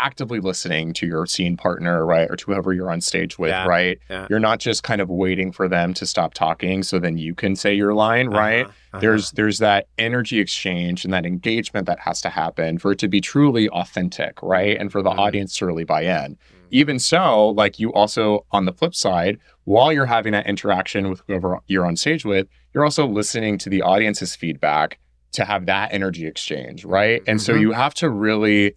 actively 0.00 0.40
listening 0.40 0.92
to 0.92 1.06
your 1.06 1.24
scene 1.24 1.56
partner, 1.56 2.04
right, 2.04 2.28
or 2.28 2.34
to 2.34 2.46
whoever 2.46 2.72
you're 2.72 2.90
on 2.90 3.00
stage 3.00 3.38
with, 3.38 3.50
Yeah, 3.50 3.64
right? 3.66 3.98
yeah. 4.10 4.26
You're 4.28 4.40
not 4.40 4.58
just 4.58 4.82
kind 4.82 5.00
of 5.00 5.08
waiting 5.08 5.52
for 5.52 5.68
them 5.68 5.94
to 5.94 6.04
stop 6.04 6.34
talking 6.34 6.82
so 6.82 6.98
then 6.98 7.16
you 7.16 7.32
can 7.32 7.54
say 7.54 7.72
your 7.74 7.94
line, 7.94 8.28
right? 8.28 8.64
Uh-huh, 8.66 8.72
uh-huh. 8.94 9.00
There's 9.00 9.30
there's 9.32 9.58
that 9.58 9.88
energy 9.98 10.38
exchange 10.40 11.04
and 11.04 11.12
that 11.12 11.26
engagement 11.26 11.86
that 11.86 12.00
has 12.00 12.20
to 12.22 12.30
happen 12.30 12.78
for 12.78 12.92
it 12.92 12.98
to 13.00 13.08
be 13.08 13.20
truly 13.20 13.68
authentic, 13.70 14.42
right? 14.42 14.76
And 14.78 14.90
for 14.92 15.02
the 15.02 15.10
Mhm. 15.10 15.18
audience 15.18 15.56
to 15.58 15.66
really 15.66 15.84
buy 15.84 16.02
in. 16.02 16.38
Even 16.70 16.98
so, 16.98 17.50
like 17.50 17.78
you 17.78 17.92
also 17.92 18.46
on 18.50 18.64
the 18.64 18.72
flip 18.72 18.94
side, 18.94 19.38
while 19.64 19.92
you're 19.92 20.06
having 20.06 20.32
that 20.32 20.46
interaction 20.46 21.10
with 21.10 21.22
whoever 21.26 21.58
you're 21.66 21.86
on 21.86 21.96
stage 21.96 22.24
with, 22.24 22.48
you're 22.74 22.84
also 22.84 23.06
listening 23.06 23.58
to 23.58 23.68
the 23.68 23.82
audience's 23.82 24.34
feedback 24.36 24.98
to 25.32 25.44
have 25.44 25.66
that 25.66 25.92
energy 25.92 26.26
exchange, 26.26 26.84
right? 26.84 27.22
And 27.26 27.40
so 27.40 27.54
Mhm. 27.54 27.60
you 27.60 27.72
have 27.72 27.94
to 27.94 28.08
really 28.10 28.74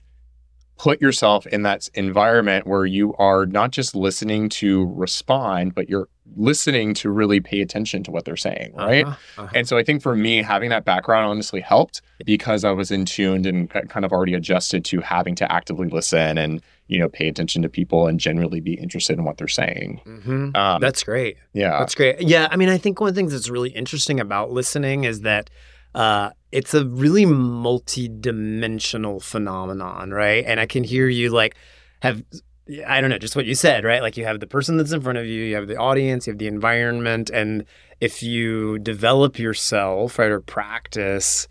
put 0.78 1.02
yourself 1.02 1.48
in 1.48 1.64
that 1.64 1.88
environment 1.96 2.68
where 2.68 2.86
you 2.86 3.14
are 3.16 3.46
not 3.48 3.72
just 3.72 3.96
listening 3.96 4.50
to 4.50 4.86
respond, 4.96 5.74
but 5.74 5.90
you're 5.90 6.08
listening 6.36 6.94
to 6.94 7.10
really 7.10 7.40
pay 7.40 7.62
attention 7.62 8.04
to 8.04 8.12
what 8.12 8.26
they're 8.26 8.36
saying, 8.36 8.74
right? 8.76 9.06
Uh-huh, 9.06 9.42
uh-huh. 9.44 9.52
And 9.56 9.68
so 9.68 9.78
I 9.78 9.84
think 9.84 10.02
for 10.02 10.16
me, 10.16 10.42
having 10.44 10.70
that 10.70 10.86
background 10.86 11.26
honestly 11.30 11.62
helped 11.62 12.02
because 12.26 12.64
I 12.64 12.72
was 12.72 12.92
in 12.92 13.06
tuned 13.06 13.46
and 13.46 13.70
kind 13.70 14.06
of 14.06 14.12
already 14.12 14.34
adjusted 14.34 14.86
to 14.86 15.00
having 15.02 15.36
to 15.36 15.52
actively 15.52 15.88
listen 15.88 16.38
and, 16.38 16.62
you 16.88 17.00
know, 17.00 17.10
pay 17.10 17.28
attention 17.28 17.62
to 17.64 17.70
people 17.70 18.08
and 18.08 18.20
generally 18.20 18.60
be 18.60 18.74
interested 18.74 19.18
in 19.18 19.24
what 19.24 19.38
they're 19.38 19.48
saying. 19.48 20.02
Mhm. 20.06 20.56
Um, 20.56 20.82
That's 20.82 21.04
great. 21.04 21.38
yeah. 21.54 21.80
That's 21.80 21.96
great. 21.96 22.22
Yeah, 22.22 22.48
I 22.52 22.56
mean, 22.56 22.70
I 22.70 22.78
think 22.78 23.00
one 23.00 23.10
of 23.10 23.16
the 23.16 23.20
things 23.20 23.32
that's 23.32 23.50
really 23.50 23.70
interesting 23.70 24.20
about 24.20 24.52
listening 24.52 25.06
is 25.06 25.22
that 25.22 25.50
uh, 25.96 26.30
it's 26.52 26.74
a 26.76 26.86
really 26.86 27.26
multi-dimensional 28.08 29.20
phenomenon, 29.20 30.12
right? 30.12 30.44
And 30.46 30.60
I 30.60 30.66
can 30.66 30.84
hear 30.84 31.08
you 31.08 31.30
like 31.30 31.56
have 32.02 32.24
I 32.88 33.02
don't 33.02 33.10
know, 33.10 33.18
just 33.18 33.36
what 33.36 33.46
you 33.46 33.56
said, 33.56 33.84
right? 33.84 34.02
Like 34.02 34.18
you 34.18 34.26
have 34.26 34.40
the 34.40 34.48
person 34.48 34.78
that's 34.78 34.92
in 34.92 35.02
front 35.02 35.18
of 35.18 35.26
you, 35.26 35.44
you 35.44 35.56
have 35.56 35.68
the 35.68 35.78
audience, 35.78 36.28
you 36.28 36.32
have 36.32 36.40
the 36.40 36.48
environment, 36.48 37.30
and 37.30 37.66
if 38.02 38.22
you 38.22 38.80
develop 38.80 39.40
yourself, 39.40 40.20
right, 40.20 40.32
or 40.32 40.42
practice 40.42 41.48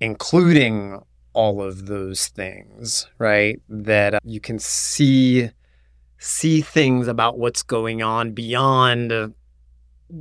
including 0.00 1.00
all 1.32 1.62
of 1.62 1.86
those 1.86 2.28
things, 2.28 3.08
right? 3.18 3.60
That 3.68 4.14
uh, 4.14 4.18
you 4.24 4.40
can 4.40 4.58
see 4.58 5.50
see 6.18 6.60
things 6.62 7.08
about 7.08 7.38
what's 7.38 7.62
going 7.62 8.02
on 8.02 8.32
beyond 8.32 9.12
uh, 9.12 9.28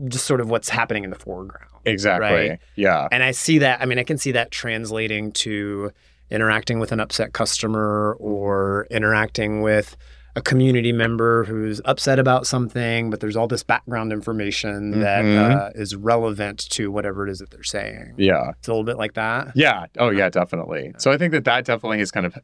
just 0.07 0.25
sort 0.25 0.41
of 0.41 0.49
what's 0.49 0.69
happening 0.69 1.03
in 1.03 1.09
the 1.09 1.19
foreground. 1.19 1.69
Exactly. 1.85 2.49
Right. 2.49 2.59
Yeah. 2.75 3.07
And 3.11 3.23
I 3.23 3.31
see 3.31 3.59
that, 3.59 3.81
I 3.81 3.85
mean, 3.85 3.99
I 3.99 4.03
can 4.03 4.17
see 4.17 4.31
that 4.31 4.51
translating 4.51 5.31
to 5.33 5.91
interacting 6.33 6.79
with 6.79 6.91
an 6.91 6.99
upset 6.99 7.31
customer 7.33 8.17
or 8.19 8.87
interacting 8.89 9.61
with 9.61 9.95
a 10.35 10.41
community 10.41 10.91
member 10.91 11.43
who's 11.43 11.79
upset 11.85 12.17
about 12.17 12.47
something, 12.47 13.11
but 13.11 13.19
there's 13.19 13.35
all 13.35 13.47
this 13.47 13.61
background 13.61 14.11
information 14.11 14.99
that 14.99 15.23
Mhm. 15.23 15.55
uh, 15.55 15.69
is 15.75 15.95
relevant 15.95 16.67
to 16.71 16.91
whatever 16.91 17.27
it 17.27 17.31
is 17.31 17.37
that 17.37 17.51
they're 17.51 17.61
saying. 17.61 18.13
Yeah. 18.17 18.49
It's 18.57 18.67
a 18.67 18.71
little 18.71 18.83
bit 18.83 18.97
like 18.97 19.13
that. 19.13 19.51
Yeah. 19.53 19.85
Oh, 19.99 20.09
yeah, 20.09 20.29
definitely. 20.29 20.91
So 20.97 21.11
I 21.11 21.17
think 21.17 21.33
that 21.33 21.45
that 21.45 21.65
definitely 21.65 21.99
has 21.99 22.09
kind 22.09 22.25
of 22.25 22.35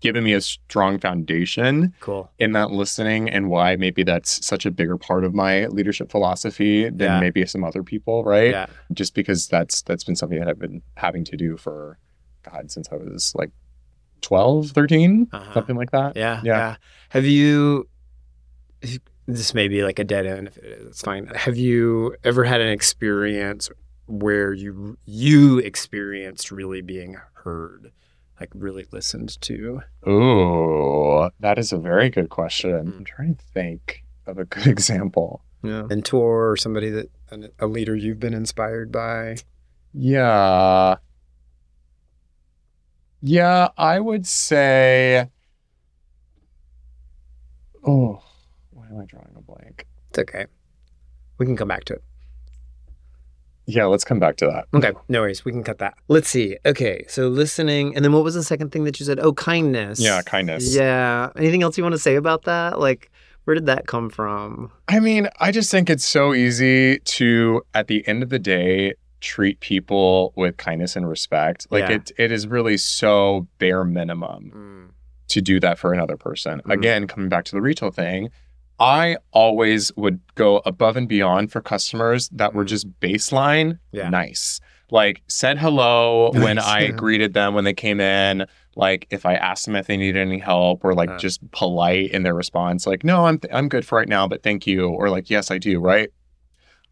given 0.00 0.22
me 0.24 0.32
a 0.34 0.40
strong 0.40 0.98
foundation 1.00 1.92
Cool. 2.00 2.30
in 2.38 2.52
that 2.52 2.70
listening 2.70 3.28
and 3.28 3.50
why 3.50 3.74
maybe 3.76 4.02
that's 4.04 4.46
such 4.46 4.64
a 4.64 4.70
bigger 4.70 4.96
part 4.96 5.24
of 5.24 5.34
my 5.34 5.66
leadership 5.66 6.10
philosophy 6.12 6.84
than 6.84 6.98
Yeah. 7.00 7.20
maybe 7.20 7.44
some 7.44 7.64
other 7.64 7.82
people, 7.82 8.24
right? 8.24 8.50
Yeah. 8.52 8.66
Just 8.94 9.14
because 9.16 9.48
that's 9.48 9.82
that's 9.82 10.04
been 10.04 10.16
something 10.16 10.38
that 10.38 10.48
I've 10.48 10.60
been 10.60 10.80
having 10.94 11.24
to 11.24 11.36
do 11.36 11.56
for 11.56 11.98
God 12.42 12.70
since 12.70 12.88
I 12.92 12.96
was 12.96 13.32
like 13.34 13.50
12, 14.22 14.70
13, 14.70 15.28
Uh-huh. 15.32 15.54
something 15.54 15.76
like 15.76 15.90
that. 15.92 16.16
Yeah, 16.16 16.40
Yeah. 16.44 16.56
yeah. 16.56 16.76
Have 17.10 17.24
you? 17.24 17.88
This 19.26 19.54
may 19.54 19.68
be 19.68 19.82
like 19.84 19.98
a 19.98 20.04
dead 20.04 20.26
end. 20.26 20.48
If 20.48 20.56
it 20.58 20.64
is, 20.64 20.86
it's 20.88 21.00
fine. 21.02 21.26
Have 21.34 21.56
you 21.56 22.16
ever 22.24 22.44
had 22.44 22.60
an 22.60 22.68
experience 22.68 23.70
where 24.06 24.52
you 24.52 24.96
you 25.04 25.58
experienced 25.58 26.50
really 26.50 26.80
being 26.80 27.16
heard, 27.34 27.92
like 28.40 28.50
really 28.54 28.86
listened 28.90 29.40
to? 29.42 29.82
Ooh, 30.08 31.30
that 31.40 31.58
is 31.58 31.72
a 31.72 31.78
very 31.78 32.10
good 32.10 32.28
question. 32.30 32.70
Mm. 32.86 32.96
I'm 32.98 33.04
trying 33.04 33.34
to 33.36 33.44
think 33.54 34.02
of 34.26 34.38
a 34.38 34.44
good 34.46 34.66
example. 34.76 35.42
Yeah. 35.62 35.82
Mentor 35.82 36.50
or 36.50 36.56
somebody 36.56 36.88
that 36.90 37.10
a 37.60 37.66
leader 37.66 37.94
you've 37.94 38.18
been 38.18 38.34
inspired 38.34 38.90
by. 38.90 39.36
Yeah. 39.92 40.96
Yeah, 43.22 43.68
I 43.76 44.00
would 44.00 44.26
say. 44.26 45.28
Oh, 47.86 48.22
why 48.70 48.86
am 48.86 48.98
I 48.98 49.04
drawing 49.06 49.34
a 49.36 49.40
blank? 49.40 49.86
It's 50.10 50.18
okay. 50.18 50.46
We 51.38 51.46
can 51.46 51.56
come 51.56 51.68
back 51.68 51.84
to 51.84 51.94
it. 51.94 52.04
Yeah, 53.66 53.84
let's 53.84 54.04
come 54.04 54.18
back 54.18 54.36
to 54.38 54.46
that. 54.46 54.66
Okay, 54.74 54.92
no 55.08 55.20
worries. 55.20 55.44
We 55.44 55.52
can 55.52 55.62
cut 55.62 55.78
that. 55.78 55.94
Let's 56.08 56.28
see. 56.28 56.56
Okay, 56.66 57.04
so 57.08 57.28
listening, 57.28 57.94
and 57.94 58.04
then 58.04 58.12
what 58.12 58.24
was 58.24 58.34
the 58.34 58.42
second 58.42 58.72
thing 58.72 58.84
that 58.84 58.98
you 58.98 59.06
said? 59.06 59.20
Oh, 59.20 59.32
kindness. 59.32 60.00
Yeah, 60.00 60.22
kindness. 60.22 60.74
Yeah. 60.74 61.30
Anything 61.36 61.62
else 61.62 61.78
you 61.78 61.84
want 61.84 61.94
to 61.94 61.98
say 61.98 62.16
about 62.16 62.44
that? 62.44 62.80
Like, 62.80 63.10
where 63.44 63.54
did 63.54 63.66
that 63.66 63.86
come 63.86 64.10
from? 64.10 64.72
I 64.88 64.98
mean, 64.98 65.28
I 65.38 65.52
just 65.52 65.70
think 65.70 65.88
it's 65.88 66.04
so 66.04 66.34
easy 66.34 66.98
to, 66.98 67.62
at 67.72 67.86
the 67.86 68.06
end 68.08 68.22
of 68.22 68.28
the 68.30 68.38
day, 68.40 68.94
treat 69.20 69.60
people 69.60 70.32
with 70.36 70.56
kindness 70.56 70.96
and 70.96 71.08
respect. 71.08 71.66
Like 71.70 71.88
Yeah. 71.88 71.96
it, 71.96 72.12
it 72.18 72.32
is 72.32 72.46
really 72.46 72.76
so 72.76 73.46
bare 73.58 73.84
minimum. 73.84 74.92
to 75.28 75.40
do 75.40 75.60
that 75.60 75.78
for 75.78 75.92
another 75.92 76.16
person. 76.16 76.60
Mhm. 76.66 76.72
Again, 76.72 77.06
coming 77.06 77.28
back 77.28 77.44
to 77.44 77.52
the 77.52 77.60
retail 77.60 77.92
thing, 77.92 78.30
I 78.80 79.16
always 79.30 79.94
would 79.96 80.18
go 80.34 80.60
above 80.66 80.96
and 80.96 81.08
beyond 81.08 81.52
for 81.52 81.60
customers 81.60 82.28
that 82.30 82.52
were 82.52 82.64
Mhm. 82.64 82.68
just 82.68 83.00
baseline 83.00 83.78
Yeah. 83.92 84.08
nice. 84.08 84.58
Like 84.90 85.22
said 85.28 85.58
hello 85.58 86.32
when 86.34 86.56
Nice. 86.56 86.64
I 86.66 86.86
greeted 87.04 87.32
them 87.32 87.54
when 87.54 87.62
they 87.62 87.74
came 87.74 88.00
in. 88.00 88.44
Like 88.74 89.06
if 89.10 89.24
I 89.24 89.34
asked 89.34 89.66
them 89.66 89.76
if 89.76 89.86
they 89.86 89.96
needed 89.96 90.18
any 90.20 90.38
help, 90.38 90.84
or 90.84 90.94
like 90.94 91.10
Uh. 91.10 91.18
just 91.18 91.48
polite 91.52 92.10
in 92.10 92.24
their 92.24 92.34
response, 92.34 92.84
like 92.84 93.04
no, 93.04 93.26
I'm 93.26 93.38
I'm 93.52 93.68
good 93.68 93.84
for 93.86 93.98
right 93.98 94.08
now, 94.08 94.26
but 94.26 94.42
thank 94.42 94.66
you, 94.66 94.88
or 94.88 95.10
like 95.10 95.30
yes, 95.30 95.52
I 95.52 95.58
do. 95.58 95.78
Right. 95.78 96.10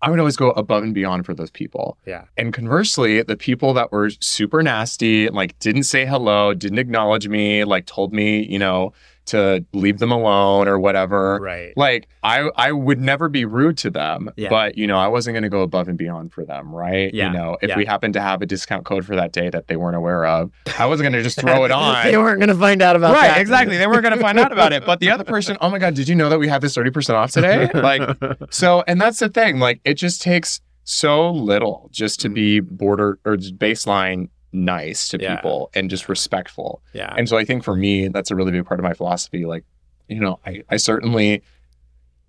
I 0.00 0.10
would 0.10 0.18
always 0.18 0.36
go 0.36 0.50
above 0.50 0.84
and 0.84 0.94
beyond 0.94 1.26
for 1.26 1.34
those 1.34 1.50
people. 1.50 1.98
Yeah. 2.06 2.24
And 2.36 2.52
conversely, 2.52 3.22
the 3.22 3.36
people 3.36 3.74
that 3.74 3.90
were 3.90 4.10
super 4.20 4.62
nasty, 4.62 5.28
like 5.28 5.58
didn't 5.58 5.84
say 5.84 6.06
hello, 6.06 6.54
didn't 6.54 6.78
acknowledge 6.78 7.26
me, 7.26 7.64
like 7.64 7.86
told 7.86 8.12
me, 8.12 8.46
you 8.46 8.58
know, 8.58 8.92
to 9.28 9.64
leave 9.72 9.98
them 9.98 10.12
alone 10.12 10.68
or 10.68 10.78
whatever. 10.78 11.38
Right. 11.40 11.72
Like 11.76 12.08
I 12.22 12.50
I 12.56 12.72
would 12.72 13.00
never 13.00 13.28
be 13.28 13.44
rude 13.44 13.78
to 13.78 13.90
them, 13.90 14.30
Yeah. 14.36 14.48
but 14.48 14.76
you 14.76 14.86
know, 14.86 14.98
I 14.98 15.08
wasn't 15.08 15.34
going 15.34 15.42
to 15.42 15.48
go 15.48 15.62
above 15.62 15.88
and 15.88 15.96
beyond 15.96 16.32
for 16.32 16.44
them, 16.44 16.74
right? 16.74 17.12
Yeah. 17.12 17.26
You 17.26 17.38
know, 17.38 17.56
if 17.62 17.68
Yeah. 17.70 17.76
we 17.76 17.84
happened 17.84 18.14
to 18.14 18.20
have 18.20 18.42
a 18.42 18.46
discount 18.46 18.84
code 18.84 19.04
for 19.04 19.16
that 19.16 19.32
day 19.32 19.50
that 19.50 19.68
they 19.68 19.76
weren't 19.76 19.96
aware 19.96 20.24
of, 20.24 20.50
I 20.78 20.86
wasn't 20.86 21.04
going 21.04 21.12
to 21.14 21.22
just 21.22 21.40
throw 21.40 21.64
it 21.64 21.70
on. 21.72 22.04
they 22.04 22.16
weren't 22.16 22.40
going 22.40 22.48
to 22.48 22.54
find 22.54 22.82
out 22.82 22.96
about 22.96 23.12
it. 23.12 23.18
Right, 23.18 23.28
that. 23.28 23.40
exactly. 23.40 23.76
They 23.76 23.86
weren't 23.86 24.02
going 24.02 24.16
to 24.16 24.20
find 24.20 24.38
out 24.38 24.52
about 24.52 24.72
it. 24.72 24.84
But 24.84 25.00
the 25.00 25.10
other 25.10 25.24
person, 25.24 25.56
oh 25.60 25.70
my 25.70 25.78
God, 25.78 25.94
did 25.94 26.08
you 26.08 26.14
know 26.14 26.28
that 26.28 26.38
we 26.38 26.48
have 26.48 26.60
this 26.62 26.76
30% 26.76 27.14
off 27.14 27.30
today? 27.32 27.70
Like, 27.78 28.02
so, 28.50 28.82
and 28.86 29.00
that's 29.00 29.18
the 29.18 29.28
thing. 29.28 29.60
Like, 29.60 29.80
it 29.84 29.94
just 29.94 30.20
takes 30.20 30.60
so 30.84 31.30
little 31.30 31.88
just 31.92 32.20
to 32.20 32.28
mm. 32.28 32.34
be 32.34 32.60
border 32.60 33.18
or 33.24 33.36
just 33.36 33.56
baseline 33.58 34.28
nice 34.52 35.08
to 35.08 35.18
Yeah. 35.20 35.36
people 35.36 35.70
and 35.74 35.90
just 35.90 36.08
respectful. 36.08 36.82
yeah. 36.92 37.14
And 37.16 37.28
so 37.28 37.36
I 37.36 37.44
think 37.44 37.64
for 37.64 37.76
me, 37.76 38.08
that's 38.08 38.30
a 38.30 38.36
really 38.36 38.52
big 38.52 38.64
part 38.64 38.80
of 38.80 38.84
my 38.84 38.94
philosophy. 38.94 39.44
Like, 39.44 39.64
you 40.08 40.20
know, 40.20 40.40
I, 40.46 40.62
I 40.70 40.76
certainly 40.78 41.42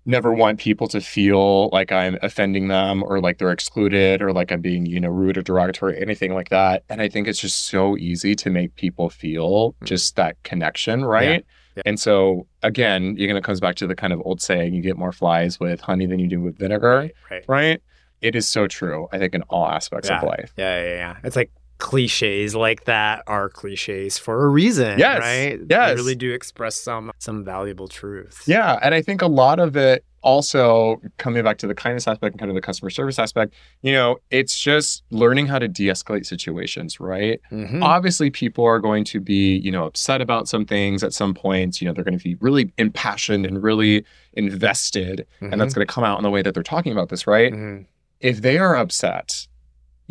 never 0.06 0.32
want 0.32 0.58
people 0.58 0.88
to 0.88 1.00
feel 1.00 1.68
like 1.70 1.92
I'm 1.92 2.16
offending 2.22 2.68
them 2.68 3.02
or 3.02 3.20
like 3.20 3.38
they're 3.38 3.50
excluded 3.52 4.22
or 4.22 4.32
like 4.32 4.50
I'm 4.50 4.60
being, 4.62 4.86
you 4.86 4.98
know, 4.98 5.10
rude 5.10 5.36
or 5.36 5.42
derogatory, 5.42 6.00
anything 6.00 6.32
like 6.34 6.48
that. 6.48 6.84
And 6.88 7.02
I 7.02 7.08
think 7.08 7.28
it's 7.28 7.38
just 7.40 7.66
so 7.66 7.96
easy 7.98 8.34
to 8.36 8.50
make 8.50 8.74
people 8.76 9.10
feel 9.10 9.74
Mm. 9.82 9.86
just 9.86 10.16
that 10.16 10.42
connection, 10.42 11.04
right? 11.04 11.44
Yeah. 11.76 11.82
And 11.86 12.00
so 12.00 12.46
again, 12.62 13.14
you're 13.16 13.28
gonna 13.28 13.42
comes 13.42 13.60
back 13.60 13.76
to 13.76 13.86
the 13.86 13.94
kind 13.94 14.12
of 14.12 14.20
old 14.24 14.40
saying, 14.40 14.74
you 14.74 14.80
get 14.82 14.96
more 14.96 15.12
flies 15.12 15.60
with 15.60 15.80
honey 15.82 16.06
than 16.06 16.18
you 16.18 16.28
do 16.28 16.40
with 16.40 16.58
vinegar, 16.58 16.88
right. 16.96 17.14
Right. 17.30 17.44
right? 17.46 17.82
It 18.22 18.34
is 18.34 18.48
so 18.48 18.66
true, 18.66 19.06
I 19.12 19.18
think, 19.18 19.34
in 19.34 19.42
all 19.44 19.66
aspects 19.66 20.10
of 20.10 20.22
life. 20.22 20.52
Yeah, 20.56 20.82
yeah, 20.82 20.94
yeah. 20.94 21.16
It's 21.24 21.36
like 21.36 21.50
cliches 21.80 22.54
like 22.54 22.84
that 22.84 23.22
are 23.26 23.48
cliches 23.48 24.18
for 24.18 24.44
a 24.44 24.48
reason. 24.48 24.98
Yes, 24.98 25.18
Right? 25.20 25.58
yes. 25.68 25.88
They 25.90 25.94
really 25.96 26.14
do 26.14 26.32
express 26.32 26.76
some 26.76 27.10
some 27.18 27.44
valuable 27.44 27.88
truth. 27.88 28.42
Yeah. 28.46 28.78
And 28.82 28.94
I 28.94 29.02
think 29.02 29.22
a 29.22 29.26
lot 29.26 29.58
of 29.58 29.76
it 29.76 30.04
also 30.22 31.00
coming 31.16 31.42
back 31.42 31.56
to 31.56 31.66
the 31.66 31.74
kindness 31.74 32.06
aspect 32.06 32.34
and 32.34 32.38
kind 32.38 32.50
of 32.50 32.54
the 32.54 32.60
customer 32.60 32.90
service 32.90 33.18
aspect, 33.18 33.54
you 33.80 33.90
know, 33.90 34.18
it's 34.30 34.60
just 34.60 35.02
learning 35.10 35.46
how 35.46 35.58
to 35.58 35.66
de-escalate 35.66 36.26
situations, 36.26 37.00
right? 37.00 37.40
Mhm. 37.50 37.82
Obviously, 37.82 38.28
people 38.30 38.62
are 38.66 38.78
going 38.80 39.02
to 39.04 39.18
be, 39.18 39.56
you 39.56 39.72
know, 39.72 39.86
upset 39.86 40.20
about 40.20 40.46
some 40.46 40.66
things 40.66 41.02
at 41.02 41.14
some 41.14 41.32
points. 41.32 41.80
You 41.80 41.88
know, 41.88 41.94
they're 41.94 42.04
going 42.04 42.18
to 42.18 42.22
be 42.22 42.36
really 42.40 42.70
impassioned 42.76 43.46
and 43.46 43.62
really 43.62 44.04
invested. 44.34 45.26
And 45.40 45.58
that's 45.58 45.72
going 45.72 45.86
to 45.86 45.92
come 45.92 46.04
out 46.04 46.18
in 46.18 46.22
the 46.22 46.30
way 46.30 46.42
that 46.42 46.52
they're 46.52 46.62
talking 46.62 46.92
about 46.92 47.08
this, 47.08 47.26
right? 47.26 47.52
Mhm. 47.52 47.86
If 48.20 48.42
they 48.42 48.58
are 48.58 48.76
upset, 48.76 49.46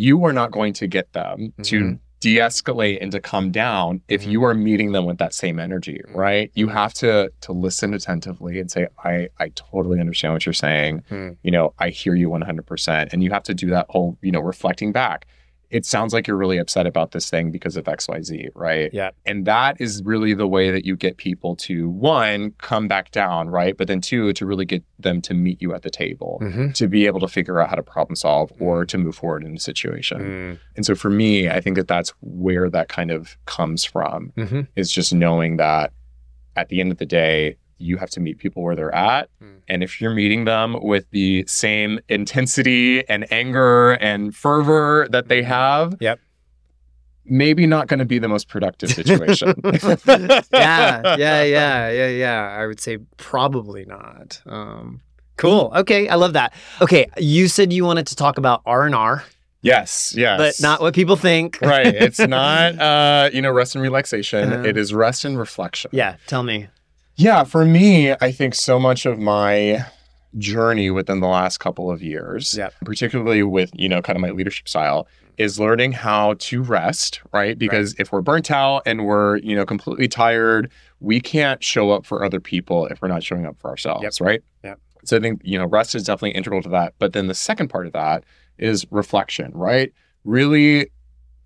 you 0.07 0.23
are 0.25 0.31
not 0.31 0.49
going 0.51 0.71
to 0.81 0.87
get 0.87 1.11
them 1.13 1.51
to 1.63 1.77
Mhm. 1.81 1.99
de-escalate 2.21 2.97
and 3.01 3.11
to 3.11 3.19
come 3.19 3.51
down 3.51 4.01
if 4.07 4.21
Mhm. 4.25 4.31
you 4.31 4.43
are 4.45 4.53
meeting 4.53 4.91
them 4.93 5.05
with 5.05 5.17
that 5.17 5.33
same 5.33 5.57
energy, 5.59 5.99
right? 6.13 6.51
You 6.53 6.67
Mhm. 6.67 6.71
have 6.73 6.93
to 6.95 7.31
to 7.41 7.51
listen 7.51 7.93
attentively 7.93 8.59
and 8.61 8.69
say, 8.71 8.87
I 9.03 9.27
I 9.39 9.47
totally 9.55 9.99
understand 9.99 10.33
what 10.33 10.45
you're 10.45 10.53
saying. 10.67 11.03
Mhm. 11.11 11.35
You 11.43 11.51
know, 11.51 11.73
I 11.79 11.89
hear 11.89 12.15
you 12.15 12.29
100%. 12.29 13.09
And 13.13 13.23
you 13.23 13.29
have 13.31 13.43
to 13.43 13.53
do 13.53 13.67
that 13.75 13.87
whole, 13.89 14.17
you 14.21 14.31
know, 14.31 14.39
reflecting 14.53 14.91
back. 14.91 15.25
It 15.69 15.85
sounds 15.85 16.13
like 16.13 16.25
you're 16.27 16.35
really 16.37 16.57
upset 16.57 16.87
about 16.87 17.11
this 17.11 17.29
thing 17.29 17.51
because 17.51 17.77
of 17.77 17.85
XYZ, 17.85 18.49
right? 18.55 18.89
Yeah. 18.91 19.11
And 19.25 19.45
that 19.45 19.79
is 19.79 20.01
really 20.03 20.33
the 20.33 20.47
way 20.47 20.71
that 20.71 20.83
you 20.85 20.95
get 20.95 21.17
people 21.17 21.55
to 21.57 21.87
one, 21.89 22.51
come 22.57 22.87
back 22.87 23.11
down, 23.11 23.49
right? 23.49 23.77
But 23.77 23.87
then 23.87 24.01
two, 24.01 24.33
to 24.33 24.45
really 24.45 24.65
get 24.65 24.83
them 24.97 25.21
to 25.21 25.33
meet 25.33 25.61
you 25.61 25.73
at 25.75 25.83
the 25.83 25.89
table, 25.91 26.39
Mhm. 26.41 26.73
to 26.73 26.87
be 26.87 27.05
able 27.05 27.19
to 27.19 27.27
figure 27.27 27.59
out 27.59 27.69
how 27.69 27.75
to 27.75 27.83
problem 27.83 28.15
solve 28.15 28.51
or 28.59 28.83
to 28.85 28.97
move 28.97 29.15
forward 29.15 29.43
in 29.43 29.55
a 29.55 29.59
situation. 29.59 30.21
Mm. 30.21 30.59
And 30.75 30.85
so 30.85 30.95
for 30.95 31.09
me, 31.11 31.49
I 31.49 31.61
think 31.61 31.75
that 31.75 31.87
that's 31.87 32.13
where 32.21 32.69
that 32.71 32.87
kind 32.89 33.11
of 33.11 33.37
comes 33.45 33.85
from 33.85 34.33
Mhm. 34.37 34.67
is 34.75 34.91
just 34.91 35.13
knowing 35.13 35.57
that 35.57 35.93
at 36.55 36.69
the 36.69 36.81
end 36.81 36.91
of 36.91 36.97
the 36.97 37.05
day, 37.05 37.57
you 37.79 37.97
have 37.97 38.09
to 38.11 38.19
meet 38.19 38.37
people 38.37 38.61
where 38.63 38.75
they're 38.75 38.93
at. 38.93 39.29
Mm. 39.41 39.61
And 39.67 39.83
if 39.83 39.99
you're 40.01 40.13
meeting 40.13 40.45
them 40.45 40.77
with 40.81 41.09
the 41.11 41.45
same 41.47 41.99
intensity 42.09 43.07
and 43.09 43.25
anger 43.31 43.91
and 43.93 44.35
fervor 44.35 45.07
that 45.11 45.29
they 45.29 45.41
have, 45.43 45.95
Yep. 45.99 46.19
maybe 47.25 47.65
not 47.67 47.87
going 47.87 47.99
to 47.99 48.05
be 48.05 48.19
the 48.19 48.27
most 48.27 48.47
productive 48.49 48.89
situation. 48.89 49.53
yeah, 49.63 50.41
yeah, 50.51 51.13
yeah, 51.17 51.89
yeah, 51.89 52.07
yeah. 52.07 52.57
I 52.59 52.65
would 52.67 52.79
say 52.79 52.97
probably 53.17 53.85
not. 53.85 54.41
Um, 54.45 55.01
cool. 55.37 55.71
Okay, 55.75 56.09
I 56.09 56.15
love 56.15 56.33
that. 56.33 56.53
Okay, 56.81 57.07
you 57.17 57.47
said 57.47 57.71
you 57.71 57.85
wanted 57.85 58.07
to 58.07 58.15
talk 58.15 58.37
about 58.37 58.61
R 58.65 58.85
and 58.85 58.95
R, 58.95 59.23
Yes, 59.61 60.13
yes. 60.17 60.37
but 60.37 60.61
not 60.65 60.79
what 60.81 60.95
people 60.95 61.17
think. 61.17 61.59
right. 61.61 61.87
It's 61.93 62.19
not 62.19 62.79
uh, 62.79 63.29
you 63.33 63.41
know, 63.41 63.51
rest 63.51 63.75
and 63.75 63.81
relaxation. 63.81 64.51
Uh-huh. 64.53 64.63
It 64.63 64.77
is 64.77 64.93
rest 64.93 65.25
and 65.25 65.37
reflection. 65.37 65.91
Yeah, 65.93 66.15
tell 66.27 66.43
me. 66.43 66.67
Yeah, 67.19 67.43
for 67.43 67.65
me, 67.65 68.13
I 68.13 68.31
think 68.31 68.55
so 68.55 68.79
much 68.79 69.05
of 69.05 69.19
my 69.19 69.85
journey 70.37 70.89
within 70.89 71.19
the 71.19 71.27
last 71.27 71.57
couple 71.57 71.91
of 71.91 72.01
years, 72.01 72.53
Yep. 72.57 72.73
particularly 72.85 73.43
with, 73.43 73.71
you 73.73 73.89
know, 73.89 74.01
kind 74.01 74.15
of 74.15 74.21
my 74.21 74.29
leadership 74.29 74.69
style, 74.69 75.05
is 75.37 75.59
learning 75.59 75.91
how 75.91 76.35
to 76.39 76.63
rest, 76.63 77.19
right? 77.33 77.59
Because 77.59 77.93
if 77.99 78.13
we're 78.13 78.21
burnt 78.21 78.49
out 78.49 78.83
and 78.85 79.05
we're, 79.05 79.35
you 79.37 79.53
know, 79.53 79.65
completely 79.65 80.07
tired, 80.07 80.71
we 81.01 81.19
can't 81.19 81.61
show 81.61 81.91
up 81.91 82.05
for 82.05 82.23
other 82.23 82.39
people 82.39 82.85
if 82.85 83.01
we're 83.01 83.09
not 83.09 83.21
showing 83.21 83.45
up 83.45 83.59
for 83.59 83.69
ourselves, 83.69 84.21
right? 84.21 84.41
Yep. 84.63 84.79
So 85.03 85.17
I 85.17 85.19
think, 85.19 85.41
you 85.43 85.59
know, 85.59 85.65
rest 85.65 85.95
is 85.95 86.05
definitely 86.05 86.37
integral 86.37 86.61
to 86.61 86.69
that. 86.69 86.93
But 86.99 87.11
then 87.11 87.27
the 87.27 87.35
second 87.35 87.67
part 87.67 87.85
of 87.85 87.91
that 87.91 88.23
is 88.57 88.85
reflection, 88.91 89.51
right? 89.53 89.91
Really 90.23 90.89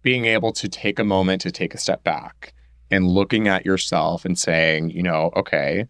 being 0.03 0.25
able 0.25 0.53
to 0.53 0.69
take 0.69 0.99
a 0.99 1.03
moment 1.03 1.41
to 1.41 1.51
take 1.51 1.73
a 1.73 1.79
step 1.79 2.03
back 2.03 2.53
and 2.93 3.07
looking 3.07 3.47
at 3.47 3.65
yourself 3.65 4.23
and 4.23 4.37
saying, 4.37 4.91
you 4.91 5.01
know, 5.01 5.31
okay, 5.35 5.87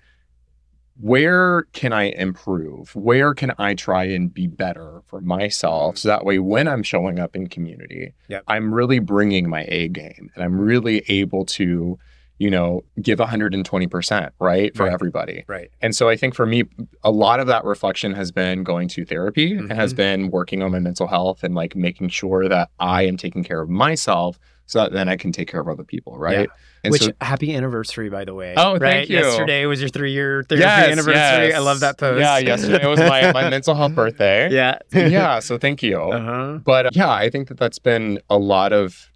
where 1.01 1.63
can 1.73 1.91
I 1.91 2.11
improve? 2.11 2.95
Where 2.95 3.33
can 3.33 3.51
I 3.57 3.73
try 3.73 4.05
and 4.05 4.33
be 4.33 4.47
better 4.47 5.01
for 5.07 5.19
myself? 5.19 5.97
So 5.97 6.07
that 6.07 6.23
way, 6.23 6.39
when 6.39 6.65
I'm 6.67 6.81
showing 6.81 7.19
up 7.19 7.35
in 7.35 7.47
community, 7.47 8.13
Yep. 8.29 8.43
I'm 8.47 8.73
really 8.73 8.99
bringing 8.99 9.49
my 9.49 9.65
A 9.67 9.89
game 9.89 10.29
and 10.33 10.43
I'm 10.43 10.57
really 10.57 11.03
able 11.09 11.43
to, 11.45 11.99
you 12.37 12.49
know, 12.49 12.85
give 13.01 13.19
120%, 13.19 14.29
right? 14.39 14.73
For 14.77 14.83
Right. 14.83 14.93
everybody. 14.93 15.43
Right. 15.47 15.71
And 15.81 15.93
so 15.93 16.07
I 16.07 16.15
think 16.15 16.35
for 16.35 16.45
me, 16.45 16.63
a 17.03 17.11
lot 17.11 17.41
of 17.41 17.47
that 17.47 17.65
reflection 17.65 18.13
has 18.13 18.31
been 18.31 18.63
going 18.63 18.87
to 18.89 19.03
therapy 19.03 19.51
and 19.51 19.73
has 19.73 19.91
mm-hmm. 19.91 19.97
been 19.97 20.31
working 20.31 20.61
on 20.63 20.71
my 20.71 20.79
mental 20.79 21.07
health 21.07 21.43
and 21.43 21.53
like 21.53 21.75
making 21.75 22.09
sure 22.09 22.47
that 22.47 22.69
I 22.79 23.03
am 23.03 23.17
taking 23.17 23.43
care 23.43 23.61
of 23.61 23.69
myself 23.69 24.39
so 24.65 24.79
that 24.79 24.91
then 24.93 25.09
I 25.09 25.17
can 25.17 25.31
take 25.31 25.47
care 25.49 25.59
of 25.61 25.67
other 25.67 25.83
people, 25.83 26.17
right? 26.17 26.49
Yeah. 26.83 26.89
Which 26.91 27.03
so 27.03 27.11
happy 27.21 27.55
anniversary, 27.55 28.09
by 28.09 28.25
the 28.25 28.33
way. 28.33 28.53
Oh, 28.57 28.73
right? 28.73 28.79
thank 28.79 29.09
you. 29.09 29.17
Yesterday 29.19 29.65
was 29.65 29.79
your 29.79 29.89
three 29.89 30.11
year 30.11 30.43
therapy 30.43 30.63
Yes, 30.63 30.91
anniversary. 30.91 31.47
yes. 31.47 31.55
I 31.55 31.59
love 31.59 31.79
that 31.81 31.97
post. 31.97 32.19
Yeah, 32.19 32.37
yesterday 32.39 32.85
was 32.85 32.99
my, 32.99 33.31
my 33.31 33.49
mental 33.55 33.73
health 33.75 33.95
birthday. 33.95 34.51
yeah. 34.51 34.79
yeah, 34.93 35.39
so 35.39 35.57
thank 35.57 35.81
you. 35.83 35.97
Uh-huh. 36.13 36.59
But 36.63 36.95
yeah, 36.95 37.09
I 37.11 37.29
think 37.29 37.47
that 37.49 37.57
that's 37.57 37.79
been 37.79 38.19
a 38.29 38.37
lot 38.37 38.73
of 38.73 39.09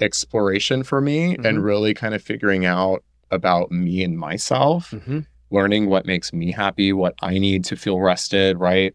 exploration 0.00 0.82
for 0.82 1.00
me 1.00 1.36
Mhm. 1.36 1.44
and 1.44 1.64
really 1.64 1.94
kind 1.94 2.14
of 2.14 2.22
figuring 2.22 2.64
out 2.66 3.02
about 3.30 3.70
me 3.70 4.02
and 4.04 4.18
myself, 4.18 4.90
hmm 4.90 5.20
learning 5.50 5.86
what 5.86 6.06
makes 6.06 6.32
me 6.32 6.50
happy, 6.50 6.94
what 6.94 7.14
I 7.20 7.36
need 7.36 7.62
to 7.66 7.76
feel 7.76 8.00
rested, 8.00 8.58
right? 8.58 8.94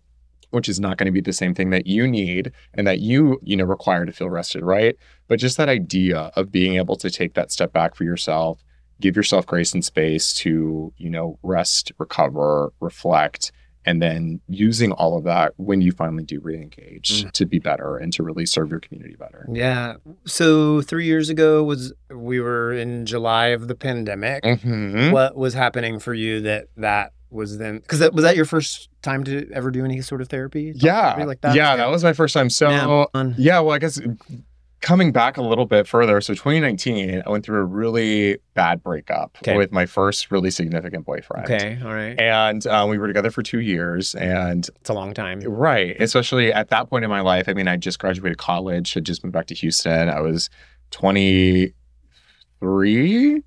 Which 0.52 0.70
is 0.70 0.80
not 0.80 0.98
going 0.98 1.06
to 1.08 1.12
be 1.12 1.22
the 1.22 1.34
same 1.34 1.54
thing 1.54 1.72
that 1.72 1.88
you 1.88 2.08
need 2.08 2.52
and 2.74 2.88
that 2.88 3.00
you, 3.00 3.40
you 3.44 3.56
know, 3.58 3.66
require 3.66 4.06
to 4.06 4.12
feel 4.14 4.30
rested, 4.30 4.64
right? 4.64 4.96
But 5.28 5.40
just 5.40 5.58
that 5.58 5.68
idea 5.70 6.32
of 6.36 6.52
being 6.52 6.76
able 6.76 6.96
to 6.98 7.10
take 7.10 7.34
that 7.34 7.52
step 7.52 7.74
back 7.74 7.96
for 7.96 8.06
yourself, 8.06 8.64
give 9.02 9.16
yourself 9.16 9.46
grace 9.46 9.74
and 9.74 9.84
space 9.84 10.32
to, 10.34 10.94
you 10.98 11.10
know, 11.10 11.38
rest, 11.44 11.92
recover, 11.98 12.72
reflect, 12.80 13.52
and 13.86 14.02
then 14.02 14.42
using 14.50 14.92
all 14.94 15.18
of 15.18 15.24
that 15.26 15.54
when 15.58 15.80
you 15.82 15.92
finally 15.92 16.24
do 16.24 16.40
re-engage 16.42 17.24
Mhm. 17.24 17.32
to 17.32 17.46
be 17.46 17.58
better 17.60 17.96
and 17.98 18.12
to 18.14 18.24
really 18.24 18.46
serve 18.46 18.70
your 18.70 18.80
community 18.82 19.16
better. 19.18 19.48
Yeah. 19.52 19.96
So 20.26 20.82
three 20.82 21.06
years 21.06 21.30
ago 21.30 21.64
was 21.64 21.94
we 22.14 22.40
were 22.42 22.74
in 22.74 23.06
July 23.06 23.48
of 23.48 23.68
the 23.70 23.76
pandemic. 23.76 24.44
Mhm. 24.44 25.12
What 25.14 25.38
was 25.38 25.54
happening 25.54 26.00
for 26.00 26.14
you 26.14 26.42
that 26.42 26.68
that 26.76 27.14
was 27.30 27.58
then? 27.58 27.80
Because 27.80 28.00
that 28.00 28.14
was 28.14 28.24
that 28.24 28.36
your 28.36 28.46
first 28.46 28.90
time 29.02 29.24
to 29.26 29.50
ever 29.54 29.72
do 29.72 29.84
any 29.86 30.02
sort 30.02 30.22
of 30.22 30.30
therapy? 30.30 30.74
Yeah, 30.76 31.12
Therapy 31.14 31.26
like 31.28 31.42
that? 31.42 31.56
yeah, 31.56 31.76
that 31.76 31.90
was 31.90 32.04
my 32.04 32.14
first 32.14 32.34
time. 32.34 32.50
So 32.50 32.70
Yeah. 33.14 33.34
Yeah, 33.38 33.60
well, 33.60 33.76
I 33.76 33.80
guess 33.80 34.00
coming 34.82 35.12
back 35.12 35.38
a 35.38 35.42
little 35.42 35.66
bit 35.66 35.88
further. 35.88 36.22
So 36.22 36.34
2019, 36.36 37.24
I 37.26 37.30
went 37.30 37.44
through 37.44 37.62
a 37.62 37.66
really 37.66 38.38
bad 38.54 38.84
breakup 38.84 39.36
Okay. 39.42 39.58
with 39.58 39.72
my 39.72 39.88
first 39.88 40.30
really 40.30 40.52
significant 40.52 41.04
boyfriend. 41.04 41.46
Okay. 41.46 41.80
All 41.84 41.92
right. 41.94 42.18
And 42.20 42.66
um, 42.68 42.90
we 42.92 43.00
were 43.00 43.08
together 43.08 43.32
for 43.32 43.42
two 43.42 43.60
years. 43.60 44.14
And 44.16 44.70
It's 44.80 44.90
a 44.90 44.94
long 44.94 45.16
time. 45.16 45.40
right, 45.42 46.00
especially 46.00 46.54
at 46.54 46.70
that 46.70 46.90
point 46.92 47.04
in 47.04 47.10
my 47.10 47.22
life, 47.22 47.50
I 47.50 47.54
mean, 47.54 47.68
I 47.68 47.76
just 47.76 47.98
graduated 47.98 48.38
college, 48.38 48.94
had 48.94 49.04
just 49.04 49.24
moved 49.24 49.34
back 49.34 49.48
to 49.48 49.56
Houston. 49.56 50.10
I 50.10 50.22
was 50.22 50.48
23 50.92 53.42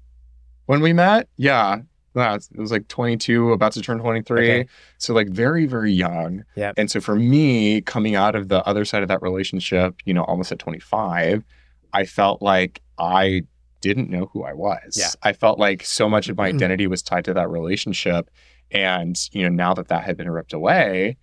when 0.66 0.80
we 0.80 0.92
met. 0.92 1.28
Yeah. 1.36 1.82
Yeah, 2.14 2.34
it 2.34 2.58
was 2.58 2.72
like 2.72 2.88
22, 2.88 3.52
about 3.52 3.72
to 3.72 3.80
turn 3.82 3.98
23. 3.98 4.50
Okay. 4.50 4.68
So, 4.98 5.14
like, 5.14 5.28
very, 5.28 5.66
very 5.66 5.92
young. 5.92 6.44
Yeah. 6.56 6.72
And 6.76 6.90
so, 6.90 7.00
for 7.00 7.14
me, 7.14 7.80
coming 7.82 8.16
out 8.16 8.34
of 8.34 8.48
the 8.48 8.66
other 8.66 8.84
side 8.84 9.02
of 9.02 9.08
that 9.08 9.22
relationship, 9.22 9.94
you 10.04 10.12
know, 10.14 10.24
almost 10.24 10.50
at 10.50 10.58
25, 10.58 11.44
I 11.92 12.04
felt 12.04 12.42
like 12.42 12.80
I 12.98 13.42
didn't 13.80 14.10
know 14.10 14.28
who 14.32 14.42
I 14.44 14.52
was. 14.52 14.96
Yeah. 14.98 15.10
I 15.22 15.32
felt 15.32 15.58
like 15.58 15.84
so 15.84 16.08
much 16.08 16.28
of 16.28 16.36
my 16.36 16.50
Mhm. 16.50 16.54
identity 16.56 16.86
was 16.86 17.02
tied 17.02 17.24
to 17.26 17.34
that 17.34 17.48
relationship. 17.48 18.28
And, 18.72 19.16
you 19.32 19.42
know, 19.42 19.48
now 19.48 19.72
that 19.74 19.88
that 19.88 20.04
had 20.04 20.16
been 20.16 20.30
ripped 20.30 20.52
away, 20.52 21.16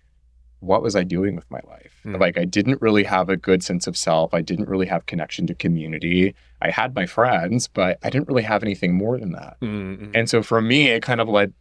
what 0.60 0.82
was 0.82 0.96
I 0.96 1.04
doing 1.04 1.36
with 1.36 1.50
my 1.50 1.60
life? 1.68 2.00
Mm. 2.04 2.18
Like, 2.20 2.36
I 2.38 2.44
didn't 2.44 2.80
really 2.82 3.04
have 3.04 3.28
a 3.28 3.36
good 3.36 3.62
sense 3.62 3.86
of 3.86 3.96
self. 3.96 4.34
I 4.34 4.40
didn't 4.42 4.68
really 4.68 4.86
have 4.86 5.06
connection 5.06 5.46
to 5.46 5.54
community. 5.54 6.34
I 6.62 6.70
had 6.70 6.94
my 6.94 7.06
friends, 7.06 7.68
but 7.68 7.98
I 8.02 8.10
didn't 8.10 8.28
really 8.28 8.42
have 8.42 8.62
anything 8.62 8.94
more 8.94 9.18
than 9.18 9.32
that. 9.32 9.56
Mm-mm. 9.62 10.10
And 10.14 10.28
so 10.28 10.42
for 10.42 10.60
me, 10.60 10.88
it 10.88 11.02
kind 11.02 11.20
of 11.20 11.28
led, 11.28 11.52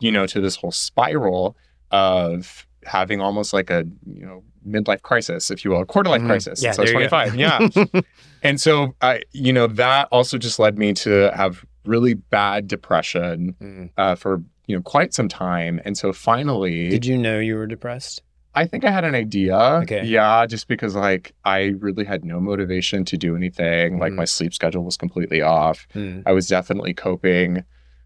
you 0.00 0.10
know, 0.10 0.26
to 0.26 0.40
this 0.40 0.56
whole 0.56 0.72
spiral 0.72 1.56
of 1.90 2.66
having 2.84 3.20
almost 3.20 3.52
like 3.52 3.68
a, 3.70 3.84
you 4.06 4.24
know, 4.24 4.42
midlife 4.66 5.02
crisis, 5.02 5.50
if 5.50 5.64
you 5.64 5.70
will, 5.70 5.80
a 5.82 5.86
quarter 5.86 6.10
life 6.10 6.22
Mhm. 6.22 6.26
crisis. 6.26 6.62
Yeah, 6.62 6.72
so 6.72 6.82
I 6.82 6.84
was 6.84 6.92
there 6.92 7.02
you 7.02 7.08
go. 7.08 7.68
25. 7.68 7.94
Yeah. 7.94 8.00
and 8.42 8.60
so 8.60 8.94
I, 9.00 9.22
you 9.32 9.52
know, 9.52 9.66
that 9.68 10.08
also 10.10 10.38
just 10.38 10.58
led 10.58 10.78
me 10.78 10.92
to 10.94 11.30
have 11.34 11.64
really 11.84 12.14
bad 12.14 12.66
depression 12.66 13.54
Mm. 13.60 13.90
uh, 13.96 14.14
for, 14.16 14.42
you 14.66 14.74
know, 14.76 14.82
quite 14.82 15.14
some 15.14 15.28
time. 15.28 15.80
And 15.84 15.96
so 15.96 16.12
finally, 16.12 16.88
Did 16.88 17.06
you 17.06 17.16
know 17.18 17.38
you 17.38 17.54
were 17.54 17.66
depressed? 17.66 18.22
I 18.56 18.66
think 18.66 18.84
I 18.84 18.90
had 18.90 19.04
an 19.04 19.14
idea. 19.14 19.56
Okay. 19.82 20.04
Yeah, 20.04 20.46
just 20.46 20.66
because 20.66 20.96
like 20.96 21.32
I 21.44 21.74
really 21.78 22.04
had 22.04 22.24
no 22.24 22.40
motivation 22.40 23.04
to 23.04 23.16
do 23.18 23.36
anything. 23.36 23.98
Like 23.98 24.12
Mhm. 24.12 24.16
my 24.16 24.24
sleep 24.24 24.54
schedule 24.54 24.82
was 24.84 24.96
completely 24.96 25.42
off. 25.42 25.86
Mm. 25.94 26.22
I 26.26 26.32
was 26.32 26.48
definitely 26.48 26.94
coping 26.94 27.62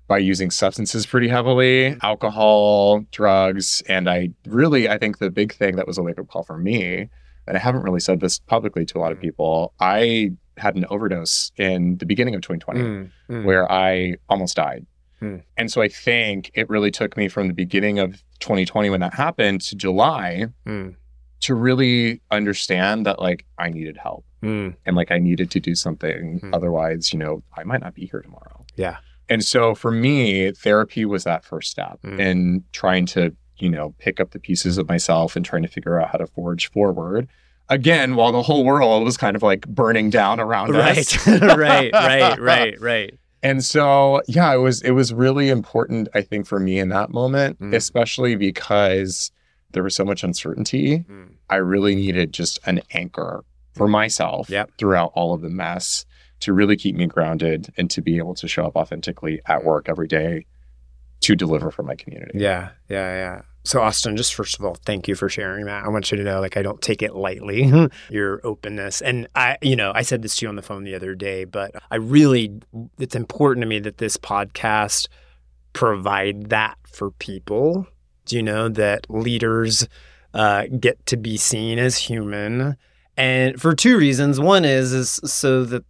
by 0.09 0.19
using 0.19 0.51
substances 0.51 1.07
pretty 1.07 1.29
heavily, 1.29 1.97
alcohol, 2.03 3.05
drugs, 3.13 3.81
and 3.89 4.11
I 4.11 4.31
really 4.47 4.89
I 4.89 4.99
think 4.99 5.19
the 5.19 5.31
big 5.31 5.53
thing 5.53 5.77
that 5.77 5.87
was 5.87 5.99
a 5.99 6.03
wake 6.03 6.19
up 6.19 6.27
call 6.29 6.43
for 6.43 6.59
me, 6.59 7.09
and 7.47 7.57
I 7.57 7.61
haven't 7.61 7.83
really 7.83 8.01
said 8.01 8.19
this 8.21 8.41
publicly 8.41 8.85
to 8.87 8.99
a 8.99 9.01
lot 9.01 9.13
of 9.13 9.19
Mhm. 9.19 9.23
people, 9.23 9.73
I 9.79 10.33
had 10.57 10.75
an 10.75 10.85
overdose 10.91 11.53
in 11.57 11.97
the 11.99 12.07
beginning 12.07 12.35
of 12.35 12.43
2020 12.43 12.81
Mm. 12.81 13.11
Mm. 13.31 13.45
where 13.45 13.71
I 13.71 14.17
almost 14.29 14.57
died. 14.57 14.85
Hmm. 15.21 15.37
And 15.57 15.71
so 15.71 15.81
I 15.81 15.89
think 15.89 16.51
it 16.55 16.69
really 16.69 16.91
took 16.91 17.17
me 17.17 17.29
from 17.29 17.47
the 17.49 17.55
beginning 17.55 17.99
of 18.01 18.23
2020 18.41 18.91
when 18.91 19.01
that 19.01 19.15
happened 19.15 19.61
to 19.63 19.77
July 19.77 20.47
Mm. 20.67 20.97
to 21.41 21.55
really 21.55 22.21
understand 22.31 23.07
that 23.07 23.21
like 23.21 23.45
I 23.59 23.71
needed 23.71 23.97
help 23.97 24.25
Mm. 24.43 24.75
and 24.87 24.97
like 24.97 25.11
I 25.11 25.19
needed 25.19 25.51
to 25.53 25.61
do 25.61 25.75
something. 25.75 26.39
Hmm. 26.41 26.55
Otherwise, 26.55 27.13
you 27.13 27.19
know, 27.19 27.43
I 27.57 27.65
might 27.65 27.81
not 27.83 27.95
be 27.95 28.07
here 28.07 28.21
tomorrow. 28.23 28.65
Yeah. 28.77 28.97
And 29.29 29.45
so 29.45 29.75
for 29.75 29.91
me, 29.91 30.51
therapy 30.53 31.05
was 31.05 31.25
that 31.25 31.45
first 31.45 31.71
step 31.71 31.99
Hmm. 32.03 32.19
in 32.21 32.65
trying 32.73 33.07
to, 33.07 33.35
you 33.59 33.69
know, 33.69 33.95
pick 33.99 34.19
up 34.21 34.31
the 34.31 34.39
pieces 34.41 34.79
of 34.79 34.89
myself 34.89 35.37
and 35.37 35.45
trying 35.45 35.63
to 35.63 35.69
figure 35.69 36.01
out 36.01 36.09
how 36.11 36.19
to 36.19 36.27
forge 36.27 36.71
forward. 36.71 37.29
Again, 37.69 38.17
while 38.17 38.33
the 38.33 38.43
whole 38.43 38.65
world 38.65 39.05
was 39.05 39.17
kind 39.17 39.37
of 39.37 39.43
like 39.43 39.69
burning 39.69 40.11
down 40.11 40.41
around 40.41 40.75
us. 40.75 41.15
Right. 41.27 41.93
right. 41.93 42.39
Right. 42.41 42.81
Right. 42.81 43.15
And 43.43 43.65
so, 43.65 44.21
yeah, 44.29 44.53
it 44.55 44.59
was 44.59 44.83
it 44.83 44.91
was 44.93 45.13
really 45.15 45.49
important, 45.49 46.09
I 46.15 46.21
think, 46.23 46.47
for 46.47 46.61
me 46.61 46.79
in 46.79 46.91
that 46.91 47.11
moment, 47.11 47.59
Mm. 47.61 47.75
especially 47.75 48.37
because 48.37 49.31
there 49.73 49.83
was 49.83 49.95
so 49.95 50.05
much 50.05 50.23
uncertainty. 50.25 51.05
Mm. 51.11 51.35
I 51.49 51.57
really 51.57 51.95
needed 51.95 52.33
just 52.33 52.59
an 52.67 52.83
anchor 52.93 53.45
for 53.75 53.89
myself 53.89 54.51
Yep. 54.51 54.71
throughout 54.79 55.13
all 55.15 55.33
of 55.33 55.41
the 55.43 55.49
mess 55.49 56.05
to 56.41 56.53
really 56.53 56.77
keep 56.77 56.97
me 56.97 57.07
grounded 57.07 57.73
and 57.77 57.91
to 57.91 58.03
be 58.03 58.19
able 58.19 58.35
to 58.35 58.49
show 58.49 58.65
up 58.65 58.75
authentically 58.77 59.41
at 59.47 59.65
work 59.65 59.89
every 59.89 60.09
day 60.09 60.47
to 61.21 61.37
deliver 61.37 61.71
for 61.71 61.83
my 61.83 61.95
community. 61.95 62.39
Yeah, 62.39 62.71
yeah, 62.89 63.15
yeah. 63.15 63.43
So 63.63 63.81
Austin, 63.81 64.17
just 64.17 64.35
first 64.35 64.59
of 64.59 64.65
all, 64.65 64.75
thank 64.87 65.07
you 65.07 65.15
for 65.15 65.29
sharing 65.29 65.67
that. 65.67 65.85
I 65.85 65.89
want 65.89 66.11
you 66.11 66.17
to 66.17 66.25
know, 66.25 66.41
like, 66.41 66.57
I 66.57 66.63
don't 66.63 66.81
take 66.81 67.03
it 67.03 67.15
lightly, 67.15 67.71
your 68.11 68.41
openness. 68.45 69.03
And 69.03 69.29
I, 69.35 69.59
you 69.61 69.77
know, 69.77 69.93
I 69.95 70.03
said 70.03 70.23
this 70.23 70.37
to 70.37 70.47
you 70.47 70.49
on 70.49 70.57
the 70.57 70.63
phone 70.63 70.85
the 70.85 70.95
other 70.95 71.15
day, 71.15 71.45
but 71.45 71.73
I 71.91 71.97
really, 71.97 72.61
it's 72.99 73.15
important 73.15 73.63
to 73.63 73.69
me 73.69 73.79
that 73.81 73.99
this 73.99 74.17
podcast 74.17 75.09
provide 75.73 76.49
that 76.51 76.79
for 76.85 77.11
people. 77.13 77.87
Do 78.25 78.37
you 78.37 78.43
know 78.43 78.69
that 78.71 79.07
leaders 79.11 79.87
uh, 80.33 80.67
get 80.79 81.05
to 81.07 81.17
be 81.17 81.37
seen 81.37 81.79
as 81.79 81.99
human? 81.99 82.77
And 83.17 83.61
for 83.61 83.75
two 83.75 83.99
reasons. 83.99 84.41
One 84.41 84.65
is, 84.65 84.93
is 84.93 85.21
so 85.25 85.65
that 85.65 85.85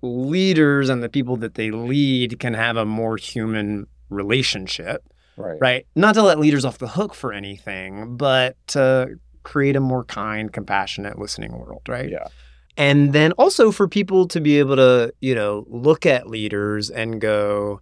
leaders 0.00 0.88
and 0.88 1.02
the 1.02 1.08
people 1.08 1.36
that 1.38 1.54
they 1.54 1.70
lead 1.70 2.38
can 2.38 2.54
have 2.54 2.76
a 2.76 2.84
more 2.84 3.16
human 3.16 3.86
relationship 4.10 5.02
Right. 5.36 5.58
right? 5.60 5.86
Not 5.94 6.14
to 6.14 6.22
let 6.22 6.38
leaders 6.38 6.64
off 6.64 6.78
the 6.78 6.88
hook 6.88 7.14
for 7.14 7.32
anything, 7.32 8.16
but 8.16 8.56
to 8.68 9.18
create 9.42 9.76
a 9.76 9.80
more 9.80 10.04
kind, 10.04 10.52
compassionate, 10.52 11.18
listening 11.18 11.52
world, 11.52 11.82
right? 11.88 12.10
Yeah. 12.10 12.28
And 12.76 13.12
then 13.12 13.32
also 13.32 13.70
for 13.70 13.86
people 13.86 14.26
to 14.28 14.40
be 14.40 14.58
able 14.58 14.76
to, 14.76 15.12
you 15.20 15.34
know, 15.34 15.64
look 15.68 16.06
at 16.06 16.28
leaders 16.28 16.90
and 16.90 17.20
go, 17.20 17.80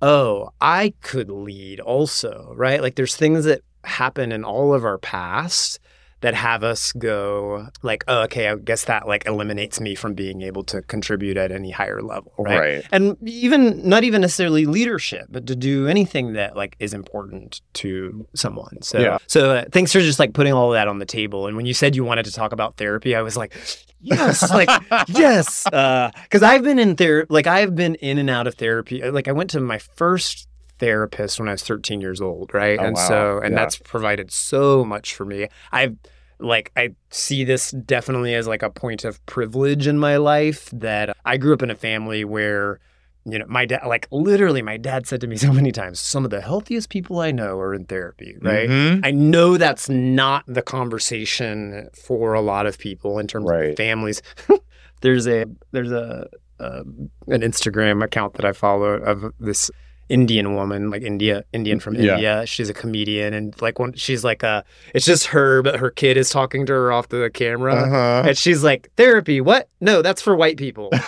oh, 0.00 0.50
I 0.60 0.94
could 1.00 1.30
lead 1.30 1.80
also, 1.80 2.52
right? 2.54 2.80
Like 2.80 2.94
there's 2.94 3.16
things 3.16 3.44
that 3.44 3.62
happen 3.82 4.32
in 4.32 4.44
all 4.44 4.72
of 4.74 4.84
our 4.84 4.98
past 4.98 5.78
that 6.24 6.34
have 6.34 6.64
us 6.64 6.90
go 6.92 7.68
like, 7.82 8.02
oh, 8.08 8.22
okay, 8.22 8.48
I 8.48 8.56
guess 8.56 8.86
that 8.86 9.06
like 9.06 9.26
eliminates 9.26 9.78
me 9.78 9.94
from 9.94 10.14
being 10.14 10.40
able 10.40 10.64
to 10.64 10.80
contribute 10.80 11.36
at 11.36 11.52
any 11.52 11.70
higher 11.70 12.00
level, 12.00 12.32
right? 12.38 12.58
Right. 12.58 12.84
And 12.92 13.14
even 13.28 13.86
not 13.86 14.04
even 14.04 14.22
necessarily 14.22 14.64
leadership, 14.64 15.26
but 15.28 15.46
to 15.48 15.54
do 15.54 15.86
anything 15.86 16.32
that 16.32 16.56
like 16.56 16.76
is 16.78 16.94
important 16.94 17.60
to 17.74 18.26
someone. 18.34 18.80
So, 18.80 19.00
Yeah. 19.00 19.18
so 19.26 19.50
uh, 19.50 19.64
thanks 19.70 19.92
for 19.92 20.00
just 20.00 20.18
like 20.18 20.32
putting 20.32 20.54
all 20.54 20.70
that 20.70 20.88
on 20.88 20.98
the 20.98 21.04
table. 21.04 21.46
And 21.46 21.58
when 21.58 21.66
you 21.66 21.74
said 21.74 21.94
you 21.94 22.04
wanted 22.04 22.24
to 22.24 22.32
talk 22.32 22.52
about 22.52 22.78
therapy, 22.78 23.14
I 23.14 23.20
was 23.20 23.36
like, 23.36 23.54
yes, 24.00 24.50
like 24.50 24.70
yes, 25.08 25.64
because 25.64 26.42
I've 26.42 26.62
been 26.62 26.78
in 26.78 26.96
therapy, 26.96 27.26
like 27.34 27.46
I've 27.46 27.74
been 27.74 27.96
in 27.96 28.16
and 28.16 28.30
out 28.30 28.46
of 28.46 28.54
therapy. 28.54 29.02
Uh, 29.02 29.12
Like 29.12 29.28
I 29.28 29.32
went 29.32 29.50
to 29.50 29.60
my 29.60 29.76
first 29.78 30.48
therapist 30.78 31.38
when 31.38 31.48
I 31.48 31.52
was 31.52 31.62
13 31.62 32.00
years 32.00 32.20
old, 32.22 32.52
right? 32.54 32.78
Oh, 32.80 32.82
and 32.84 32.96
wow. 32.96 33.08
so, 33.08 33.40
and 33.40 33.52
Yeah. 33.52 33.60
that's 33.60 33.76
provided 33.76 34.32
so 34.32 34.86
much 34.86 35.14
for 35.14 35.24
me. 35.26 35.48
I've 35.70 35.96
like 36.38 36.72
I 36.76 36.94
see 37.10 37.44
this 37.44 37.70
definitely 37.70 38.34
as 38.34 38.46
like 38.46 38.62
a 38.62 38.70
point 38.70 39.04
of 39.04 39.24
privilege 39.26 39.86
in 39.86 39.98
my 39.98 40.16
life 40.16 40.68
that 40.72 41.16
I 41.24 41.36
grew 41.36 41.54
up 41.54 41.62
in 41.62 41.70
a 41.70 41.74
family 41.74 42.24
where 42.24 42.80
you 43.26 43.38
know 43.38 43.46
my 43.48 43.64
dad 43.64 43.80
like 43.86 44.06
literally 44.10 44.60
my 44.60 44.76
dad 44.76 45.06
said 45.06 45.20
to 45.22 45.26
me 45.26 45.36
so 45.46 45.52
many 45.52 45.72
times 45.72 45.98
some 46.00 46.24
of 46.24 46.30
the 46.30 46.40
healthiest 46.42 46.90
people 46.90 47.20
I 47.20 47.30
know 47.30 47.58
are 47.58 47.72
in 47.74 47.84
therapy, 47.86 48.36
right? 48.42 48.68
Mhm. 48.68 49.00
I 49.04 49.10
know 49.12 49.56
that's 49.56 49.88
not 49.88 50.44
the 50.46 50.62
conversation 50.62 51.88
for 51.94 52.34
a 52.34 52.40
lot 52.40 52.66
of 52.66 52.78
people 52.78 53.18
in 53.18 53.26
terms 53.26 53.46
Right. 53.48 53.70
of 53.70 53.76
families. 53.76 54.22
there's 55.00 55.26
a 55.26 55.46
there's 55.72 55.92
a, 55.92 56.28
a 56.58 56.80
an 57.28 57.40
Instagram 57.42 58.02
account 58.04 58.34
that 58.34 58.44
I 58.44 58.52
follow 58.52 58.94
of 58.94 59.32
this 59.40 59.70
Indian 60.08 60.54
woman, 60.54 60.90
like 60.90 61.02
India 61.02 61.44
Indian 61.52 61.80
from 61.80 61.94
Yeah. 61.94 62.12
India. 62.14 62.46
She's 62.46 62.68
a 62.68 62.74
comedian, 62.74 63.32
and 63.34 63.60
like 63.62 63.78
when 63.78 63.92
she's 63.94 64.22
like 64.24 64.42
a, 64.42 64.64
it's 64.94 65.06
just 65.06 65.26
her, 65.26 65.62
but 65.62 65.76
her 65.76 65.90
kid 65.90 66.16
is 66.16 66.30
talking 66.30 66.66
to 66.66 66.72
her 66.72 66.92
off 66.92 67.08
the 67.08 67.30
camera. 67.32 67.74
Uh-huh. 67.74 68.28
And 68.28 68.36
she's 68.38 68.62
like, 68.62 68.90
therapy, 68.96 69.40
what? 69.40 69.68
No, 69.80 70.02
that's 70.02 70.20
for 70.22 70.34
white 70.36 70.56
people. 70.56 70.90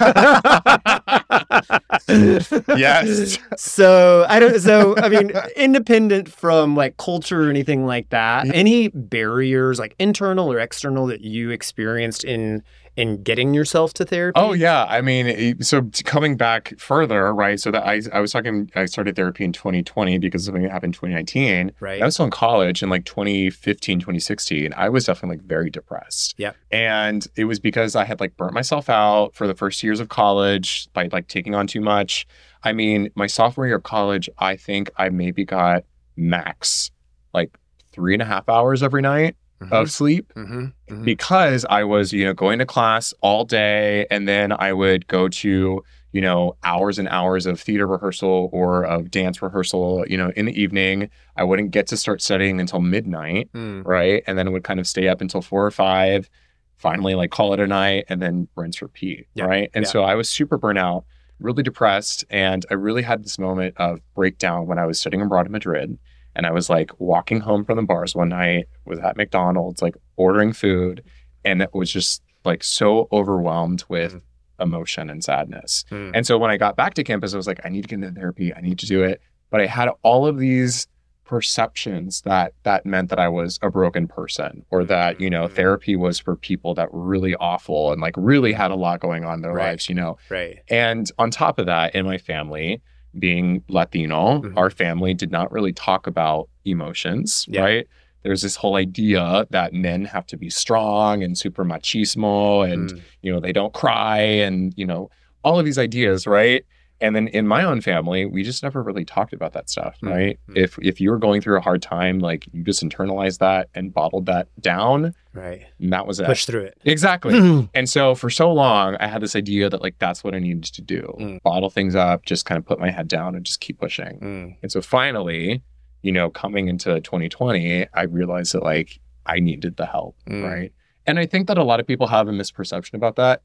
yes. 2.08 3.38
so 3.56 4.26
I 4.28 4.38
don't. 4.40 4.60
So 4.60 4.96
I 4.96 5.08
mean, 5.08 5.32
independent 5.56 6.30
from 6.30 6.76
like 6.76 6.96
culture 6.96 7.46
or 7.46 7.50
anything 7.50 7.86
like 7.86 8.08
that, 8.10 8.46
any 8.54 8.88
barriers, 8.88 9.78
like 9.78 9.94
internal 9.98 10.52
or 10.52 10.58
external, 10.58 11.06
that 11.06 11.20
you 11.20 11.50
experienced 11.50 12.24
in 12.24 12.62
in 12.96 13.22
getting 13.22 13.54
yourself 13.54 13.92
to 13.94 14.04
therapy? 14.04 14.40
Oh 14.40 14.52
yeah, 14.52 14.86
I 14.88 15.00
mean, 15.00 15.62
so 15.62 15.88
coming 16.04 16.36
back 16.36 16.72
further, 16.78 17.32
right? 17.32 17.60
So 17.60 17.70
that 17.70 17.86
I 17.86 18.00
I 18.12 18.20
was 18.20 18.32
talking, 18.32 18.70
I 18.74 18.86
started 18.86 19.16
therapy 19.16 19.44
in 19.44 19.52
2020 19.52 20.18
because 20.18 20.44
something 20.46 20.62
that 20.62 20.72
happened 20.72 20.94
in 20.94 21.10
2019. 21.10 21.72
right. 21.80 22.02
I 22.02 22.04
was 22.04 22.14
still 22.14 22.24
in 22.24 22.30
college 22.30 22.82
in 22.82 22.88
like 22.88 23.04
2015, 23.04 24.00
2016. 24.00 24.72
I 24.76 24.88
was 24.88 25.04
definitely 25.04 25.36
like 25.36 25.46
very 25.46 25.70
depressed. 25.70 26.34
Yeah. 26.38 26.52
And 26.70 27.26
it 27.36 27.44
was 27.44 27.60
because 27.60 27.94
I 27.94 28.04
had 28.04 28.18
like 28.18 28.36
burnt 28.36 28.54
myself 28.54 28.88
out 28.88 29.34
for 29.34 29.46
the 29.46 29.54
first 29.54 29.82
years 29.82 30.00
of 30.00 30.08
college 30.08 30.88
by 30.92 31.08
like 31.12 31.28
taking 31.28 31.54
on 31.54 31.66
too 31.66 31.80
much. 31.80 32.26
I 32.64 32.72
mean, 32.72 33.10
my 33.14 33.26
sophomore 33.26 33.66
year 33.66 33.76
of 33.76 33.82
college, 33.82 34.28
I 34.38 34.56
think 34.56 34.90
I 34.96 35.10
maybe 35.10 35.44
got 35.44 35.84
max 36.16 36.90
like 37.34 37.58
three 37.92 38.14
and 38.14 38.22
a 38.22 38.24
half 38.24 38.48
hours 38.48 38.82
every 38.82 39.02
night 39.02 39.36
of 39.70 39.90
sleep 39.90 40.32
Mhm, 40.36 40.72
mhm. 40.90 41.04
because 41.04 41.64
I 41.70 41.84
was, 41.84 42.12
you 42.12 42.24
know, 42.24 42.34
going 42.34 42.58
to 42.58 42.66
class 42.66 43.14
all 43.20 43.44
day 43.44 44.06
and 44.10 44.28
then 44.28 44.52
I 44.52 44.72
would 44.72 45.06
go 45.08 45.28
to, 45.28 45.82
you 46.12 46.20
know, 46.20 46.56
hours 46.64 46.98
and 46.98 47.08
hours 47.08 47.46
of 47.46 47.60
theater 47.60 47.86
rehearsal 47.86 48.48
or 48.52 48.84
of 48.84 49.10
dance 49.10 49.40
rehearsal, 49.42 50.04
you 50.08 50.16
know, 50.16 50.30
in 50.36 50.46
the 50.46 50.60
evening. 50.60 51.08
I 51.36 51.44
wouldn't 51.44 51.70
get 51.70 51.86
to 51.88 51.96
start 51.96 52.22
studying 52.22 52.60
until 52.60 52.80
midnight, 52.80 53.48
Mm. 53.54 53.84
right? 53.86 54.22
And 54.26 54.38
then 54.38 54.46
it 54.46 54.50
would 54.50 54.64
kind 54.64 54.78
of 54.80 54.86
stay 54.86 55.08
up 55.08 55.20
until 55.20 55.40
four 55.42 55.64
or 55.66 55.70
five, 55.70 56.28
finally 56.76 57.14
like 57.14 57.30
call 57.30 57.52
it 57.54 57.60
a 57.60 57.66
night 57.66 58.04
and 58.08 58.20
then 58.22 58.48
rinse 58.56 58.82
repeat, 58.82 59.26
Yeah, 59.34 59.44
right? 59.46 59.70
And 59.74 59.84
yeah. 59.84 59.90
so 59.90 60.02
I 60.04 60.14
was 60.14 60.28
super 60.28 60.58
burnout 60.58 61.04
really 61.38 61.62
depressed, 61.62 62.24
and 62.30 62.64
I 62.70 62.74
really 62.74 63.02
had 63.02 63.22
this 63.22 63.38
moment 63.38 63.74
of 63.76 64.00
breakdown 64.14 64.66
when 64.66 64.78
I 64.78 64.86
was 64.86 64.98
studying 64.98 65.20
abroad 65.22 65.44
in 65.44 65.52
Madrid. 65.52 65.98
And 66.36 66.46
I 66.46 66.52
was 66.52 66.68
like 66.70 66.90
walking 67.00 67.40
home 67.40 67.64
from 67.64 67.76
the 67.76 67.82
bars 67.82 68.14
one 68.14 68.28
night, 68.28 68.66
was 68.84 68.98
at 69.00 69.16
McDonald's, 69.16 69.80
like 69.82 69.96
ordering 70.16 70.52
food, 70.52 71.02
and 71.44 71.62
it 71.62 71.70
was 71.74 71.90
just 71.90 72.22
like 72.44 72.62
so 72.62 73.08
overwhelmed 73.10 73.82
with 73.88 74.14
Mm. 74.14 74.22
emotion 74.60 75.10
and 75.10 75.24
sadness. 75.24 75.84
Mm. 75.90 76.12
And 76.14 76.26
so 76.26 76.38
when 76.38 76.50
I 76.50 76.56
got 76.56 76.76
back 76.76 76.94
to 76.94 77.02
campus, 77.04 77.34
I 77.34 77.36
was 77.38 77.46
like, 77.46 77.60
I 77.64 77.68
need 77.70 77.82
to 77.82 77.88
get 77.88 77.96
into 77.96 78.12
therapy. 78.12 78.54
I 78.54 78.60
need 78.60 78.78
to 78.80 78.86
do 78.86 79.02
it. 79.02 79.20
But 79.50 79.60
I 79.62 79.66
had 79.66 79.88
all 80.02 80.26
of 80.26 80.38
these 80.38 80.86
perceptions 81.24 82.22
that 82.22 82.52
that 82.62 82.86
meant 82.86 83.10
that 83.10 83.18
I 83.18 83.28
was 83.28 83.58
a 83.62 83.70
broken 83.70 84.06
person 84.08 84.64
or 84.70 84.84
that, 84.84 85.20
you 85.20 85.28
know, 85.28 85.46
Mhm. 85.48 85.52
therapy 85.52 85.96
was 85.96 86.18
for 86.18 86.36
people 86.36 86.74
that 86.74 86.92
were 86.94 87.02
really 87.02 87.34
awful 87.36 87.92
and 87.92 88.00
like 88.00 88.14
really 88.16 88.52
had 88.52 88.70
a 88.70 88.74
lot 88.76 89.00
going 89.00 89.24
on 89.24 89.34
in 89.34 89.40
their 89.42 89.52
Right. 89.52 89.70
lives, 89.70 89.88
you 89.88 89.94
know. 89.94 90.16
Right. 90.30 90.60
And 90.70 91.10
on 91.18 91.30
top 91.30 91.58
of 91.58 91.66
that, 91.66 91.94
in 91.94 92.06
my 92.06 92.16
family, 92.18 92.80
being 93.18 93.62
Latino, 93.68 94.40
Mhm. 94.42 94.56
our 94.56 94.70
family 94.70 95.14
did 95.14 95.30
not 95.30 95.50
really 95.52 95.72
talk 95.72 96.06
about 96.06 96.48
emotions, 96.64 97.46
Yeah. 97.48 97.60
right? 97.62 97.86
There's 98.22 98.42
this 98.42 98.56
whole 98.56 98.76
idea 98.76 99.46
that 99.50 99.72
men 99.72 100.04
have 100.06 100.26
to 100.26 100.36
be 100.36 100.50
strong 100.50 101.22
and 101.22 101.36
super 101.38 101.64
machismo 101.64 102.70
and, 102.70 102.90
Mm. 102.90 103.00
you 103.22 103.32
know, 103.32 103.40
they 103.40 103.52
don't 103.52 103.72
cry 103.72 104.18
and, 104.18 104.72
you 104.76 104.86
know, 104.86 105.10
all 105.44 105.58
of 105.58 105.64
these 105.64 105.78
ideas, 105.78 106.26
right? 106.26 106.64
And 107.00 107.14
then 107.14 107.28
in 107.28 107.46
my 107.46 107.62
own 107.62 107.82
family, 107.82 108.24
we 108.24 108.42
just 108.42 108.62
never 108.62 108.82
really 108.82 109.04
talked 109.04 109.34
about 109.34 109.52
that 109.52 109.68
stuff, 109.68 109.96
Mm, 110.02 110.10
right? 110.10 110.38
mm. 110.48 110.56
If 110.56 110.78
if 110.80 111.00
you 111.00 111.10
were 111.10 111.18
going 111.18 111.40
through 111.42 111.58
a 111.58 111.60
hard 111.60 111.82
time, 111.82 112.20
like 112.20 112.46
you 112.52 112.64
just 112.64 112.82
internalized 112.82 113.38
that 113.40 113.68
and 113.74 113.92
bottled 113.92 114.26
that 114.26 114.48
down, 114.60 115.12
Right. 115.34 115.62
and 115.78 115.92
that 115.92 116.06
was 116.06 116.20
it. 116.20 116.26
Push 116.26 116.46
through 116.46 116.62
it. 116.62 116.78
Exactly. 116.84 117.68
And 117.74 117.88
so 117.88 118.14
for 118.14 118.30
so 118.30 118.50
long, 118.52 118.96
I 118.98 119.08
had 119.08 119.20
this 119.20 119.36
idea 119.36 119.68
that 119.68 119.82
like 119.82 119.98
that's 119.98 120.24
what 120.24 120.34
I 120.34 120.38
needed 120.38 120.64
to 120.64 120.80
do 120.82 121.02
Mm. 121.20 121.42
bottle 121.42 121.68
things 121.70 121.94
up, 121.94 122.24
just 122.24 122.46
kind 122.46 122.58
of 122.58 122.64
put 122.64 122.78
my 122.80 122.90
head 122.90 123.08
down 123.08 123.34
and 123.34 123.44
just 123.44 123.60
keep 123.60 123.78
pushing. 123.78 124.18
Mm. 124.20 124.56
And 124.62 124.72
so 124.72 124.80
finally, 124.80 125.62
you 126.02 126.12
know, 126.12 126.30
coming 126.30 126.68
into 126.68 127.00
2020, 127.02 127.86
I 127.92 128.02
realized 128.04 128.54
that 128.54 128.62
like 128.62 129.00
I 129.26 129.40
needed 129.40 129.76
the 129.76 129.86
help, 129.86 130.16
Mm. 130.28 130.42
right? 130.44 130.72
And 131.06 131.18
I 131.18 131.26
think 131.26 131.46
that 131.48 131.58
a 131.58 131.62
lot 131.64 131.78
of 131.78 131.86
people 131.86 132.06
have 132.06 132.26
a 132.26 132.32
misperception 132.32 132.94
about 132.94 133.16
that. 133.16 133.42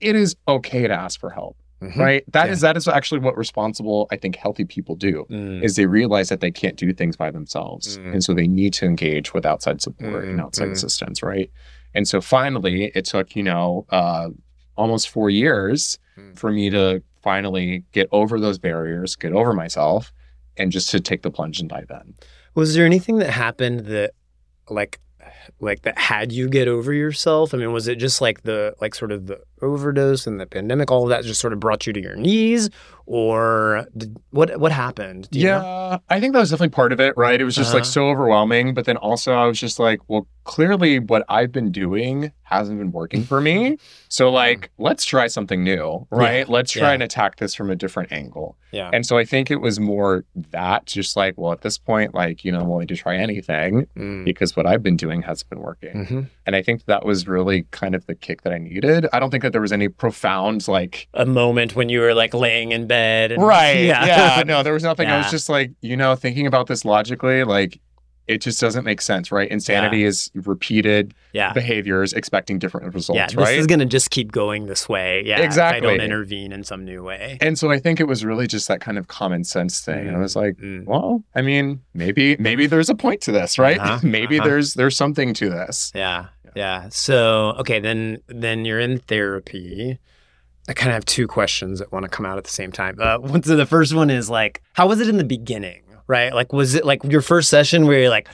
It 0.00 0.16
is 0.16 0.34
okay 0.48 0.86
to 0.88 0.94
ask 0.94 1.20
for 1.20 1.30
help, 1.30 1.56
Mhm. 1.80 1.96
right? 1.96 2.24
That 2.32 2.46
Yeah. 2.46 2.52
is 2.52 2.60
that 2.60 2.76
is 2.76 2.86
actually 2.88 3.20
what 3.20 3.36
responsible, 3.36 4.06
I 4.10 4.16
think, 4.16 4.36
healthy 4.36 4.64
people 4.64 4.96
do. 4.96 5.26
Mm. 5.30 5.62
Is 5.64 5.76
they 5.76 5.86
realize 5.86 6.28
that 6.28 6.40
they 6.40 6.50
can't 6.50 6.76
do 6.76 6.92
things 6.92 7.16
by 7.16 7.30
themselves. 7.30 7.98
Mm. 7.98 8.12
And 8.14 8.24
so 8.24 8.34
they 8.34 8.46
need 8.46 8.72
to 8.74 8.86
engage 8.86 9.32
with 9.32 9.46
outside 9.46 9.80
support 9.80 10.24
and 10.24 10.38
Mm, 10.38 10.42
outside 10.42 10.68
mm. 10.68 10.72
assistance, 10.72 11.22
right? 11.22 11.50
And 11.94 12.06
so 12.06 12.20
finally, 12.20 12.92
it 12.94 13.04
took, 13.06 13.34
you 13.34 13.42
know, 13.42 13.86
uh, 13.90 14.28
almost 14.76 15.08
four 15.08 15.30
years 15.30 15.98
Mm. 16.18 16.38
for 16.38 16.52
me 16.52 16.70
to 16.70 17.02
finally 17.22 17.84
get 17.92 18.08
over 18.12 18.38
those 18.40 18.58
barriers, 18.58 19.16
get 19.16 19.32
over 19.32 19.52
myself, 19.52 20.12
and 20.56 20.70
just 20.72 20.90
to 20.90 21.00
take 21.00 21.22
the 21.22 21.30
plunge 21.30 21.60
and 21.60 21.68
dive 21.68 21.90
in. 21.90 22.14
Was 22.54 22.74
there 22.74 22.84
anything 22.86 23.18
that 23.18 23.30
happened 23.30 23.86
that 23.86 24.12
like 24.68 25.00
like 25.60 25.82
that 25.82 25.96
had 25.98 26.32
you 26.32 26.48
get 26.48 26.68
over 26.68 26.92
yourself? 26.92 27.52
I 27.54 27.58
mean, 27.58 27.72
was 27.72 27.88
it 27.88 27.96
just 27.96 28.20
like 28.20 28.42
the 28.42 28.74
like 28.80 28.94
sort 28.94 29.12
of 29.12 29.26
the 29.26 29.40
overdose 29.62 30.26
and 30.26 30.40
the 30.40 30.46
pandemic, 30.46 30.90
all 30.90 31.02
of 31.04 31.08
that 31.10 31.24
just 31.24 31.40
sort 31.40 31.52
of 31.52 31.60
brought 31.60 31.86
you 31.86 31.92
to 31.92 32.00
your 32.00 32.16
knees, 32.16 32.70
or 33.06 33.86
did, 33.96 34.16
what 34.30 34.58
what 34.60 34.72
happened? 34.72 35.28
Do 35.30 35.38
you 35.40 35.46
know? 35.46 35.60
yeah, 35.60 35.98
I 36.08 36.20
think 36.20 36.32
that 36.32 36.38
was 36.40 36.50
definitely 36.50 36.74
part 36.74 36.92
of 36.92 37.00
it, 37.00 37.14
right? 37.16 37.40
It 37.40 37.44
was 37.44 37.56
just 37.56 37.72
like 37.74 37.82
Uh-huh. 37.82 37.90
so 37.90 38.08
overwhelming. 38.08 38.74
But 38.74 38.84
then 38.84 38.96
also, 38.96 39.32
I 39.34 39.46
was 39.46 39.58
just 39.58 39.78
like, 39.78 40.00
well, 40.08 40.26
clearly 40.44 40.98
what 41.00 41.24
I've 41.28 41.50
been 41.52 41.70
doing 41.72 42.32
hasn't 42.42 42.78
been 42.78 42.92
working 42.92 43.22
for 43.24 43.40
me. 43.40 43.76
So, 44.08 44.30
like, 44.30 44.70
let's 44.78 45.04
try 45.04 45.26
something 45.28 45.62
new, 45.62 46.06
right? 46.10 46.48
Let's 46.48 46.72
try 46.72 46.88
Yeah. 46.88 46.94
and 46.94 47.02
attack 47.02 47.36
this 47.36 47.54
from 47.54 47.70
a 47.70 47.76
different 47.76 48.10
angle. 48.12 48.56
yeah. 48.72 48.90
And 48.92 49.04
so 49.04 49.18
I 49.18 49.24
think 49.24 49.50
it 49.50 49.60
was 49.60 49.78
more 49.80 50.24
that, 50.52 50.86
just 50.86 51.16
like, 51.16 51.34
well, 51.36 51.50
at 51.52 51.62
this 51.62 51.76
point, 51.78 52.14
like, 52.14 52.44
you 52.44 52.52
know, 52.52 52.60
I'm 52.60 52.68
willing 52.68 52.86
to 52.88 52.96
try 52.96 53.16
anything 53.16 53.86
Mm. 53.96 54.24
because 54.24 54.56
what 54.56 54.64
I've 54.66 54.82
been 54.82 54.96
doing 54.96 55.22
hasn't 55.22 55.50
been 55.50 55.60
working. 55.60 56.06
Mhm. 56.06 56.26
And 56.46 56.56
I 56.56 56.62
think 56.62 56.84
that 56.86 57.04
was 57.04 57.26
really 57.28 57.66
kind 57.72 57.94
of 57.96 58.06
the 58.06 58.14
kick 58.14 58.42
that 58.42 58.52
I 58.52 58.58
needed. 58.58 59.06
I 59.12 59.18
don't 59.20 59.30
think 59.30 59.42
that 59.50 59.52
there 59.52 59.60
was 59.60 59.72
any 59.72 59.88
profound, 59.88 60.68
like, 60.68 61.08
A 61.14 61.26
moment 61.26 61.74
when 61.74 61.88
you 61.88 62.00
were 62.00 62.14
like 62.14 62.32
laying 62.34 62.70
in 62.72 62.86
bed. 62.86 63.32
And, 63.32 63.42
right. 63.42 63.80
Yeah. 63.90 64.06
Yeah. 64.06 64.42
no, 64.46 64.62
there 64.62 64.72
was 64.72 64.84
nothing. 64.84 65.08
I 65.08 65.18
was 65.18 65.30
just 65.30 65.48
like, 65.48 65.72
you 65.80 65.96
know, 65.96 66.14
thinking 66.14 66.46
about 66.46 66.68
this 66.68 66.84
logically, 66.84 67.42
like, 67.44 67.80
it 68.28 68.40
just 68.40 68.60
doesn't 68.60 68.84
make 68.84 69.00
sense, 69.00 69.32
right? 69.32 69.50
Insanity 69.50 70.04
is 70.04 70.30
repeated 70.34 71.14
yeah. 71.32 71.52
behaviors 71.52 72.12
expecting 72.12 72.60
different 72.60 72.94
results, 72.94 73.16
Yeah. 73.16 73.26
This 73.26 73.34
right? 73.36 73.58
is 73.58 73.66
gonna 73.66 73.86
just 73.86 74.10
keep 74.12 74.30
going 74.30 74.66
this 74.66 74.88
way. 74.88 75.24
Yeah. 75.26 75.36
If 75.38 75.40
I 75.40 75.44
Exactly. 75.46 75.80
don't 75.80 76.00
intervene 76.00 76.52
in 76.52 76.62
some 76.62 76.84
new 76.84 77.02
way. 77.02 77.38
and 77.40 77.58
so 77.58 77.72
I 77.72 77.80
think 77.80 77.98
it 77.98 78.06
was 78.06 78.24
really 78.24 78.46
just 78.46 78.68
that 78.68 78.80
kind 78.80 78.98
of 78.98 79.08
common 79.08 79.42
sense 79.42 79.80
thing. 79.80 80.06
And 80.06 80.16
I 80.16 80.20
was 80.20 80.36
like, 80.36 80.56
Mm. 80.58 80.84
well, 80.86 81.24
I 81.34 81.42
mean, 81.42 81.80
maybe 81.92 82.36
maybe 82.38 82.66
there's 82.68 82.88
a 82.88 82.94
point 82.94 83.20
to 83.22 83.32
this, 83.32 83.58
right? 83.58 83.80
Uh-huh, 83.80 83.98
maybe 84.04 84.38
uh-huh. 84.38 84.48
there's 84.48 84.74
there's 84.74 84.96
something 84.96 85.34
to 85.34 85.50
this. 85.50 85.90
Yeah. 85.92 86.26
Yeah. 86.54 86.88
So, 86.90 87.54
okay, 87.60 87.80
then 87.80 88.18
then 88.28 88.64
you're 88.64 88.80
in 88.80 88.98
therapy. 88.98 89.98
I 90.68 90.72
kind 90.72 90.90
of 90.90 90.94
have 90.94 91.04
two 91.04 91.26
questions 91.26 91.78
that 91.80 91.90
want 91.90 92.04
to 92.04 92.08
come 92.08 92.26
out 92.26 92.38
at 92.38 92.44
the 92.44 92.50
same 92.50 92.70
time. 92.72 92.96
Uh, 93.00 93.18
one- 93.18 93.42
so 93.42 93.56
the 93.56 93.66
first 93.66 93.94
one 93.94 94.10
is 94.10 94.30
like, 94.30 94.62
how 94.74 94.86
was 94.86 95.00
it 95.00 95.08
in 95.08 95.16
the 95.16 95.24
beginning? 95.24 95.82
right? 96.06 96.34
Like, 96.34 96.52
was 96.52 96.74
it 96.74 96.84
like 96.84 97.04
your 97.04 97.20
first 97.22 97.48
session 97.48 97.86
where 97.86 98.00
you're 98.00 98.10
like, 98.10 98.26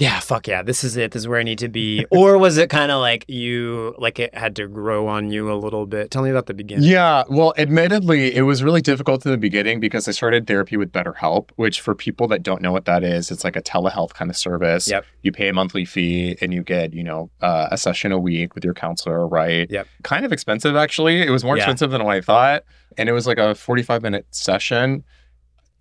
yeah, 0.00 0.18
fuck 0.20 0.48
yeah, 0.48 0.62
this 0.62 0.82
is 0.82 0.96
it. 0.96 1.12
This 1.12 1.20
is 1.22 1.28
where 1.28 1.38
I 1.38 1.42
need 1.44 1.58
to 1.60 1.68
be. 1.68 2.04
or 2.10 2.36
was 2.36 2.58
it 2.58 2.68
kind 2.70 2.90
of 2.90 3.00
like 3.00 3.24
you, 3.28 3.94
like 3.98 4.18
it 4.18 4.34
had 4.34 4.56
to 4.56 4.66
grow 4.66 5.06
on 5.06 5.30
you 5.30 5.52
a 5.52 5.54
little 5.54 5.86
bit? 5.86 6.10
Tell 6.10 6.22
me 6.22 6.30
about 6.30 6.46
the 6.46 6.54
beginning. 6.54 6.84
Yeah, 6.88 7.22
well, 7.28 7.54
admittedly, 7.56 8.34
it 8.34 8.42
was 8.42 8.62
really 8.64 8.80
difficult 8.80 9.24
in 9.24 9.30
the 9.30 9.38
beginning 9.38 9.78
because 9.78 10.08
I 10.08 10.10
started 10.10 10.46
therapy 10.46 10.76
with 10.76 10.90
BetterHelp, 10.90 11.50
which 11.56 11.80
for 11.80 11.94
people 11.94 12.26
that 12.28 12.42
don't 12.42 12.60
know 12.60 12.72
what 12.72 12.86
that 12.86 13.04
is, 13.04 13.30
it's 13.30 13.44
like 13.44 13.54
a 13.56 13.62
telehealth 13.62 14.14
kind 14.14 14.30
of 14.30 14.36
service. 14.36 14.88
Yep. 14.88 15.04
You 15.22 15.30
pay 15.32 15.48
a 15.48 15.52
monthly 15.52 15.84
fee 15.84 16.36
and 16.40 16.52
you 16.52 16.62
get, 16.62 16.92
you 16.92 17.04
know, 17.04 17.30
uh, 17.40 17.68
a 17.70 17.78
session 17.78 18.10
a 18.10 18.18
week 18.18 18.54
with 18.54 18.64
your 18.64 18.74
counselor, 18.74 19.26
right? 19.28 19.70
Yep. 19.70 19.86
Kind 20.02 20.24
of 20.24 20.32
expensive, 20.32 20.74
actually. 20.76 21.22
It 21.22 21.30
was 21.30 21.44
more 21.44 21.56
Yeah. 21.56 21.62
expensive 21.62 21.90
than 21.92 22.02
what 22.04 22.16
I 22.16 22.20
thought. 22.20 22.64
And 22.98 23.08
it 23.08 23.12
was 23.12 23.26
like 23.26 23.38
a 23.38 23.54
45 23.54 24.02
minute 24.02 24.26
session. 24.30 25.04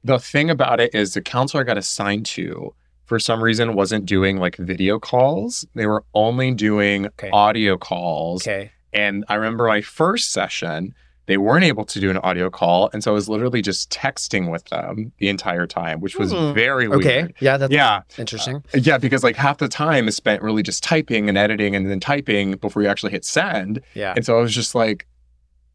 The 0.04 0.20
thing 0.20 0.50
about 0.50 0.80
it 0.80 0.94
is 0.94 1.14
the 1.14 1.22
counselor 1.22 1.62
I 1.64 1.66
got 1.66 1.78
assigned 1.78 2.26
to, 2.28 2.76
for 3.06 3.20
some 3.20 3.44
reason, 3.44 3.74
wasn't 3.76 4.06
doing 4.06 4.38
like 4.38 4.56
video 4.58 5.00
calls. 5.00 5.66
They 5.76 5.86
were 5.86 6.04
only 6.14 6.52
doing 6.52 7.08
Okay. 7.08 7.30
audio 7.32 7.78
calls. 7.78 8.48
Okay. 8.48 8.72
And 8.94 9.26
I 9.28 9.36
remember 9.36 9.68
my 9.68 9.82
first 9.82 10.32
session, 10.32 10.94
they 11.26 11.38
weren't 11.38 11.64
able 11.64 11.86
to 11.86 12.00
do 12.00 12.10
an 12.10 12.18
audio 12.18 12.50
call. 12.50 12.90
And 12.94 13.04
so 13.04 13.12
I 13.12 13.14
was 13.14 13.30
literally 13.30 13.62
just 13.62 13.90
texting 13.90 14.52
with 14.52 14.66
them 14.66 15.12
the 15.20 15.30
entire 15.30 15.66
time, 15.66 16.00
which 16.02 16.18
was 16.18 16.32
Hmm. 16.34 16.54
very 16.54 16.88
weird. 16.88 17.02
Okay. 17.06 17.34
Yeah, 17.40 17.58
that's 17.58 17.74
Yeah. 17.74 18.02
interesting. 18.18 18.64
Yeah. 18.74 18.98
Because 18.98 19.24
like 19.24 19.36
half 19.38 19.58
the 19.58 19.68
time 19.70 20.08
is 20.08 20.16
spent 20.16 20.42
really 20.42 20.64
just 20.64 20.84
typing 20.84 21.30
and 21.30 21.38
editing 21.38 21.76
and 21.76 21.90
then 21.90 22.00
typing 22.02 22.54
before 22.58 22.84
you 22.84 22.90
actually 22.90 23.14
hit 23.14 23.24
send. 23.26 23.80
yeah. 23.94 24.14
And 24.16 24.26
so 24.26 24.38
I 24.38 24.42
was 24.42 24.54
just 24.54 24.76
like, 24.76 25.08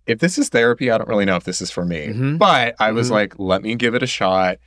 if 0.06 0.18
this 0.20 0.38
is 0.38 0.48
therapy, 0.48 0.90
I 0.90 0.96
don't 0.98 1.08
really 1.08 1.24
know 1.26 1.36
if 1.36 1.44
this 1.44 1.60
is 1.60 1.70
for 1.70 1.84
me. 1.84 2.08
Mhm. 2.08 2.38
But 2.38 2.74
I 2.78 2.92
was 2.92 3.08
Mhm. 3.08 3.12
like, 3.12 3.34
let 3.38 3.62
me 3.62 3.74
give 3.74 3.94
it 3.94 4.02
a 4.02 4.06
shot. 4.06 4.58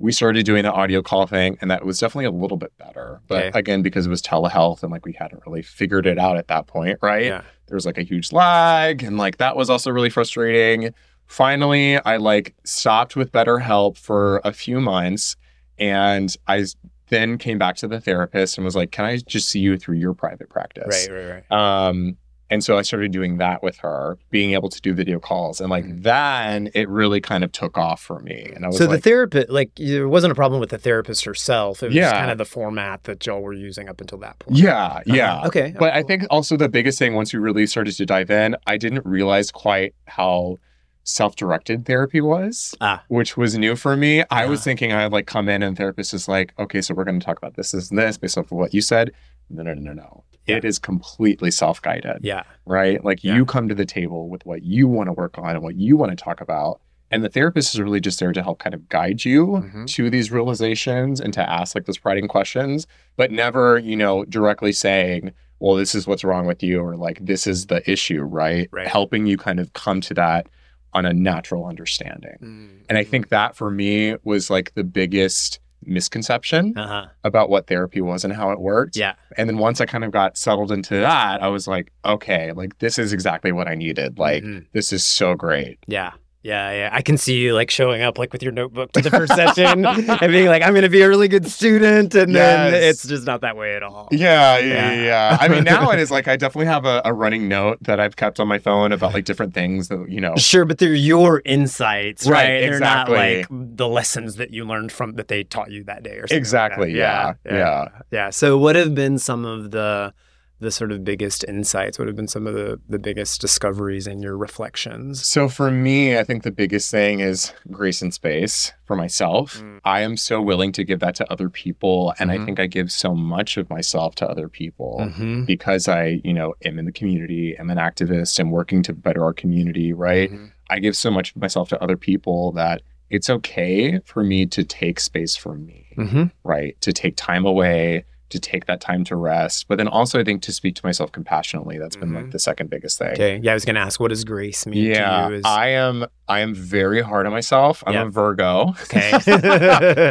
We 0.00 0.10
started 0.12 0.44
doing 0.46 0.62
the 0.64 0.72
audio 0.72 1.02
call 1.02 1.26
thing, 1.28 1.56
and 1.60 1.70
that 1.70 1.84
was 1.84 1.98
definitely 2.00 2.24
a 2.24 2.30
little 2.32 2.56
bit 2.56 2.72
better. 2.78 3.20
But 3.28 3.44
Okay. 3.46 3.58
again, 3.58 3.82
because 3.82 4.06
it 4.06 4.10
was 4.10 4.20
telehealth 4.22 4.82
and 4.82 4.90
like 4.90 5.04
we 5.06 5.12
hadn't 5.12 5.42
really 5.46 5.62
figured 5.62 6.06
it 6.06 6.18
out 6.18 6.36
at 6.36 6.48
that 6.48 6.66
point, 6.66 6.98
right? 7.02 7.26
Yeah. 7.26 7.42
there 7.68 7.76
was 7.76 7.86
like 7.86 7.98
a 7.98 8.02
huge 8.02 8.32
lag 8.32 9.02
and 9.04 9.16
like 9.16 9.36
that 9.36 9.54
was 9.56 9.70
also 9.70 9.90
really 9.92 10.10
frustrating 10.10 10.92
finally 11.26 11.96
i 11.98 12.16
like 12.16 12.52
stopped 12.64 13.14
with 13.14 13.30
BetterHelp 13.30 13.96
for 13.96 14.40
a 14.44 14.52
few 14.52 14.80
months 14.80 15.36
and 15.78 16.36
i 16.48 16.64
then 17.10 17.38
came 17.38 17.56
back 17.58 17.76
to 17.76 17.86
the 17.86 18.00
therapist 18.00 18.58
and 18.58 18.64
was 18.64 18.74
like 18.74 18.90
can 18.90 19.04
i 19.04 19.16
just 19.18 19.48
see 19.48 19.60
you 19.60 19.76
through 19.78 19.96
your 19.96 20.12
private 20.14 20.48
practice 20.50 21.06
Right, 21.08 21.16
right, 21.24 21.44
right. 21.48 21.86
um 21.88 22.16
and 22.50 22.62
so 22.64 22.76
i 22.76 22.82
started 22.82 23.12
doing 23.12 23.38
that 23.38 23.62
with 23.62 23.78
her 23.78 24.18
being 24.30 24.52
able 24.52 24.68
to 24.68 24.80
do 24.80 24.92
video 24.92 25.18
calls 25.18 25.60
and 25.60 25.70
like 25.70 25.84
Mhm. 25.84 26.02
then 26.02 26.70
it 26.74 26.88
really 26.88 27.20
kind 27.20 27.44
of 27.44 27.52
took 27.52 27.78
off 27.78 28.00
for 28.02 28.18
me 28.20 28.50
and 28.54 28.64
i 28.64 28.68
was 28.68 28.76
So 28.78 28.86
the 28.86 28.98
therapist, 28.98 29.48
like, 29.50 29.70
there 29.76 30.08
wasn't 30.08 30.32
a 30.32 30.34
problem 30.34 30.60
with 30.60 30.70
the 30.70 30.78
therapist 30.78 31.24
herself. 31.24 31.82
It 31.82 31.86
was 31.86 31.94
Yeah. 31.94 32.12
kind 32.12 32.30
of 32.30 32.38
the 32.38 32.44
format 32.44 33.04
that 33.04 33.24
y'all 33.26 33.40
were 33.40 33.52
using 33.52 33.88
up 33.88 34.00
until 34.00 34.18
that 34.18 34.38
point. 34.40 34.56
yeah 34.58 35.00
yeah 35.06 35.34
Uh-huh. 35.36 35.46
Okay. 35.48 35.74
But 35.78 35.94
I 35.94 36.02
think 36.02 36.24
also 36.30 36.56
the 36.56 36.68
biggest 36.68 36.98
thing 36.98 37.14
once 37.14 37.32
we 37.32 37.38
really 37.38 37.66
started 37.66 37.94
to 37.96 38.06
dive 38.06 38.30
in, 38.30 38.56
I 38.66 38.76
didn't 38.76 39.04
realize 39.06 39.50
quite 39.50 39.94
how 40.06 40.56
self-directed 41.04 41.86
therapy 41.86 42.20
was, 42.20 42.74
Ah. 42.80 43.02
which 43.08 43.36
was 43.36 43.56
new 43.58 43.74
for 43.76 43.96
me. 43.96 44.22
I 44.30 44.46
was 44.46 44.60
Ah. 44.60 44.64
thinking 44.64 44.92
I'd 44.92 45.12
like 45.12 45.26
come 45.26 45.48
in 45.48 45.62
and 45.62 45.76
therapist 45.76 46.14
is 46.14 46.28
like, 46.28 46.52
okay, 46.58 46.80
so 46.80 46.94
we're 46.94 47.04
going 47.04 47.18
to 47.18 47.24
talk 47.24 47.38
about 47.38 47.54
this, 47.56 47.72
this, 47.72 47.90
and 47.90 47.98
this 47.98 48.16
based 48.18 48.38
off 48.38 48.46
of 48.46 48.52
what 48.52 48.74
you 48.74 48.80
said. 48.80 49.12
No, 49.48 49.62
no, 49.62 49.74
no, 49.74 49.80
no, 49.80 49.92
no. 49.94 50.24
Yeah. 50.50 50.56
It 50.56 50.64
is 50.64 50.78
completely 50.78 51.50
self-guided, 51.50 52.18
Yeah. 52.22 52.42
right? 52.66 53.02
Like 53.04 53.24
Yeah. 53.24 53.34
you 53.36 53.44
come 53.44 53.68
to 53.68 53.74
the 53.74 53.84
table 53.86 54.28
with 54.28 54.44
what 54.46 54.62
you 54.62 54.86
want 54.88 55.08
to 55.08 55.12
work 55.12 55.38
on 55.38 55.50
and 55.56 55.62
what 55.62 55.76
you 55.76 55.96
want 55.96 56.10
to 56.10 56.16
talk 56.22 56.40
about. 56.40 56.80
And 57.12 57.24
the 57.24 57.28
therapist 57.28 57.74
is 57.74 57.80
really 57.80 58.00
just 58.00 58.20
there 58.20 58.32
to 58.32 58.42
help 58.42 58.60
kind 58.60 58.72
of 58.74 58.88
guide 58.88 59.24
you 59.24 59.46
Mhm. 59.74 59.86
to 59.94 60.10
these 60.10 60.30
realizations 60.30 61.20
and 61.20 61.32
to 61.34 61.50
ask 61.50 61.74
like 61.74 61.86
those 61.86 61.98
prodding 61.98 62.28
questions, 62.28 62.86
but 63.16 63.32
never, 63.32 63.78
you 63.78 63.96
know, 63.96 64.24
directly 64.26 64.72
saying, 64.72 65.32
well, 65.58 65.74
this 65.74 65.94
is 65.94 66.06
what's 66.06 66.22
wrong 66.24 66.46
with 66.46 66.62
you 66.62 66.80
or 66.80 66.96
like 66.96 67.18
this 67.20 67.46
is 67.46 67.66
the 67.66 67.88
issue, 67.90 68.22
right? 68.22 68.68
Right. 68.72 68.86
Helping 68.86 69.26
you 69.26 69.36
kind 69.36 69.58
of 69.60 69.72
come 69.72 70.00
to 70.02 70.14
that 70.14 70.46
on 70.92 71.04
a 71.04 71.12
natural 71.12 71.66
understanding. 71.66 72.80
And 72.88 72.96
I 72.98 73.04
think 73.04 73.28
that 73.28 73.54
for 73.56 73.70
me 73.70 74.16
was 74.24 74.48
like 74.50 74.72
the 74.74 74.84
biggest 74.84 75.60
misconception 75.84 76.76
Uh 76.76 76.86
huh. 76.86 77.06
about 77.24 77.50
what 77.50 77.66
therapy 77.66 78.00
was 78.00 78.24
and 78.24 78.32
how 78.32 78.50
it 78.50 78.60
worked. 78.60 78.96
Yeah. 78.96 79.14
And 79.36 79.48
then 79.48 79.58
once 79.58 79.80
I 79.80 79.86
kind 79.86 80.04
of 80.04 80.10
got 80.10 80.36
settled 80.36 80.72
into 80.72 80.94
that, 80.96 81.42
I 81.42 81.48
was 81.48 81.66
like, 81.68 81.92
okay, 82.04 82.52
like 82.52 82.78
this 82.78 82.98
is 82.98 83.12
exactly 83.12 83.52
what 83.52 83.68
I 83.68 83.74
needed. 83.74 84.18
Like 84.18 84.42
Mhm. 84.42 84.66
this 84.72 84.92
is 84.92 85.04
so 85.04 85.34
great. 85.34 85.78
Yeah. 85.86 86.12
Yeah, 86.42 86.72
yeah. 86.72 86.88
I 86.90 87.02
can 87.02 87.18
see 87.18 87.36
you 87.38 87.52
like 87.54 87.70
showing 87.70 88.00
up 88.00 88.16
like 88.16 88.32
with 88.32 88.42
your 88.42 88.52
notebook 88.52 88.92
to 88.92 89.02
the 89.02 89.10
first 89.10 89.34
session 89.34 89.84
and 89.86 90.32
being 90.32 90.46
like, 90.46 90.62
I'm 90.62 90.70
going 90.72 90.82
to 90.84 90.88
be 90.88 91.02
a 91.02 91.08
really 91.08 91.28
good 91.28 91.46
student. 91.46 92.14
And 92.14 92.34
then 92.34 92.72
it's 92.72 93.06
just 93.06 93.26
not 93.26 93.42
that 93.42 93.56
way 93.58 93.76
at 93.76 93.82
all. 93.82 94.08
Yeah, 94.10 94.56
yeah, 94.58 94.64
Yeah. 94.66 94.92
yeah. 94.92 95.02
yeah. 95.02 95.36
I 95.38 95.48
mean, 95.48 95.64
now 95.64 95.90
it 95.90 95.98
is 95.98 96.10
like 96.10 96.28
I 96.28 96.36
definitely 96.36 96.66
have 96.66 96.86
a, 96.86 97.02
a 97.04 97.12
running 97.12 97.46
note 97.48 97.78
that 97.82 98.00
I've 98.00 98.16
kept 98.16 98.40
on 98.40 98.48
my 98.48 98.58
phone 98.58 98.90
about 98.92 99.12
like 99.12 99.26
different 99.26 99.52
things 99.52 99.88
that 99.88 100.06
you 100.08 100.20
know. 100.20 100.34
Sure, 100.36 100.64
but 100.64 100.78
they're 100.78 100.94
your 100.94 101.42
insights, 101.44 102.26
right? 102.26 102.32
Right, 102.40 102.60
They're 102.60 102.80
not 102.80 103.10
like 103.10 103.46
the 103.50 103.88
lessons 103.88 104.36
that 104.36 104.50
you 104.50 104.64
learned 104.64 104.92
from 104.92 105.12
that 105.16 105.28
they 105.28 105.44
taught 105.44 105.70
you 105.70 105.84
that 105.84 106.02
day 106.02 106.12
or 106.12 106.26
something. 106.26 106.28
like 106.28 106.28
that. 106.30 106.36
Exactly. 106.38 106.92
Yeah, 106.96 107.34
yeah. 107.44 107.88
Yeah. 108.10 108.30
So 108.30 108.56
what 108.56 108.76
have 108.76 108.94
been 108.94 109.18
some 109.18 109.44
of 109.44 109.72
the 109.72 110.14
the 110.60 110.70
sort 110.70 110.92
of 110.92 111.02
biggest 111.04 111.44
insights? 111.44 111.98
What 111.98 112.06
have 112.06 112.16
been 112.16 112.28
some 112.28 112.46
of 112.46 112.54
the 112.54 112.80
the 112.88 112.98
biggest 112.98 113.40
discoveries 113.40 114.06
in 114.06 114.20
your 114.20 114.36
reflections? 114.36 115.26
So 115.26 115.48
for 115.48 115.70
me, 115.70 116.18
I 116.18 116.24
think 116.24 116.42
the 116.42 116.50
biggest 116.50 116.90
thing 116.90 117.20
is 117.20 117.52
grace 117.70 118.02
and 118.02 118.12
space 118.14 118.72
for 118.84 118.94
myself. 118.96 119.60
Mm. 119.60 119.80
I 119.84 120.00
am 120.00 120.16
so 120.16 120.40
willing 120.40 120.72
to 120.72 120.84
give 120.84 121.00
that 121.00 121.14
to 121.16 121.32
other 121.32 121.48
people, 121.48 122.14
and 122.18 122.30
Mhm. 122.30 122.40
I 122.40 122.44
think 122.44 122.60
I 122.60 122.66
give 122.66 122.90
so 122.92 123.14
much 123.14 123.56
of 123.56 123.68
myself 123.70 124.14
to 124.16 124.28
other 124.28 124.48
people. 124.48 124.98
Mm-hmm. 125.00 125.44
Because 125.44 125.88
I, 125.88 126.20
you 126.24 126.34
know, 126.34 126.54
am 126.64 126.78
in 126.78 126.84
the 126.84 126.92
community, 126.92 127.56
am 127.58 127.70
an 127.70 127.78
activist, 127.78 128.38
am 128.38 128.50
working 128.50 128.82
to 128.84 128.92
better 128.92 129.24
our 129.24 129.32
community, 129.32 129.92
right? 129.92 130.30
Mm-hmm. 130.30 130.46
I 130.68 130.78
give 130.78 130.96
so 130.96 131.10
much 131.10 131.34
of 131.34 131.40
myself 131.42 131.68
to 131.70 131.82
other 131.82 131.96
people 131.96 132.52
that 132.52 132.82
it's 133.08 133.28
okay 133.28 133.98
for 134.04 134.22
me 134.22 134.46
to 134.46 134.62
take 134.62 135.00
space 135.00 135.34
for 135.36 135.54
me. 135.56 135.86
Mm-hmm. 135.96 136.24
right? 136.44 136.80
To 136.82 136.92
take 136.92 137.14
time 137.16 137.44
away, 137.44 138.04
to 138.30 138.38
take 138.40 138.66
that 138.66 138.80
time 138.80 139.04
to 139.04 139.16
rest, 139.16 139.66
but 139.68 139.78
then 139.78 139.86
also 139.88 140.18
I 140.20 140.24
think 140.24 140.42
to 140.42 140.52
speak 140.52 140.74
to 140.76 140.82
myself 140.84 141.12
compassionately. 141.12 141.78
That's 141.78 141.96
been 141.96 142.14
like 142.14 142.26
Mhm. 142.26 142.32
the 142.32 142.38
second 142.38 142.70
biggest 142.70 142.98
thing. 142.98 143.12
Okay. 143.12 143.40
Yeah, 143.42 143.50
I 143.52 143.54
was 143.54 143.64
going 143.64 143.74
to 143.74 143.80
ask, 143.80 144.00
what 144.00 144.08
does 144.08 144.24
grace 144.24 144.66
mean 144.66 144.84
Yeah, 144.86 145.26
to 145.26 145.30
you? 145.32 145.38
Is... 145.38 145.42
I 145.44 145.68
am. 145.68 146.06
I 146.28 146.40
am 146.40 146.54
very 146.54 147.02
hard 147.02 147.26
on 147.26 147.32
myself. 147.32 147.82
I'm 147.86 147.94
Yeah. 147.94 148.02
a 148.06 148.10
Virgo. 148.10 148.74
okay. 148.84 149.10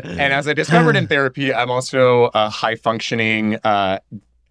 and 0.04 0.34
as 0.34 0.48
I 0.48 0.54
discovered 0.54 0.96
in 0.96 1.08
therapy, 1.08 1.54
I'm 1.54 1.72
also 1.72 2.30
a 2.34 2.50
high 2.50 2.76
functioning, 2.76 3.56
uh, 3.64 4.00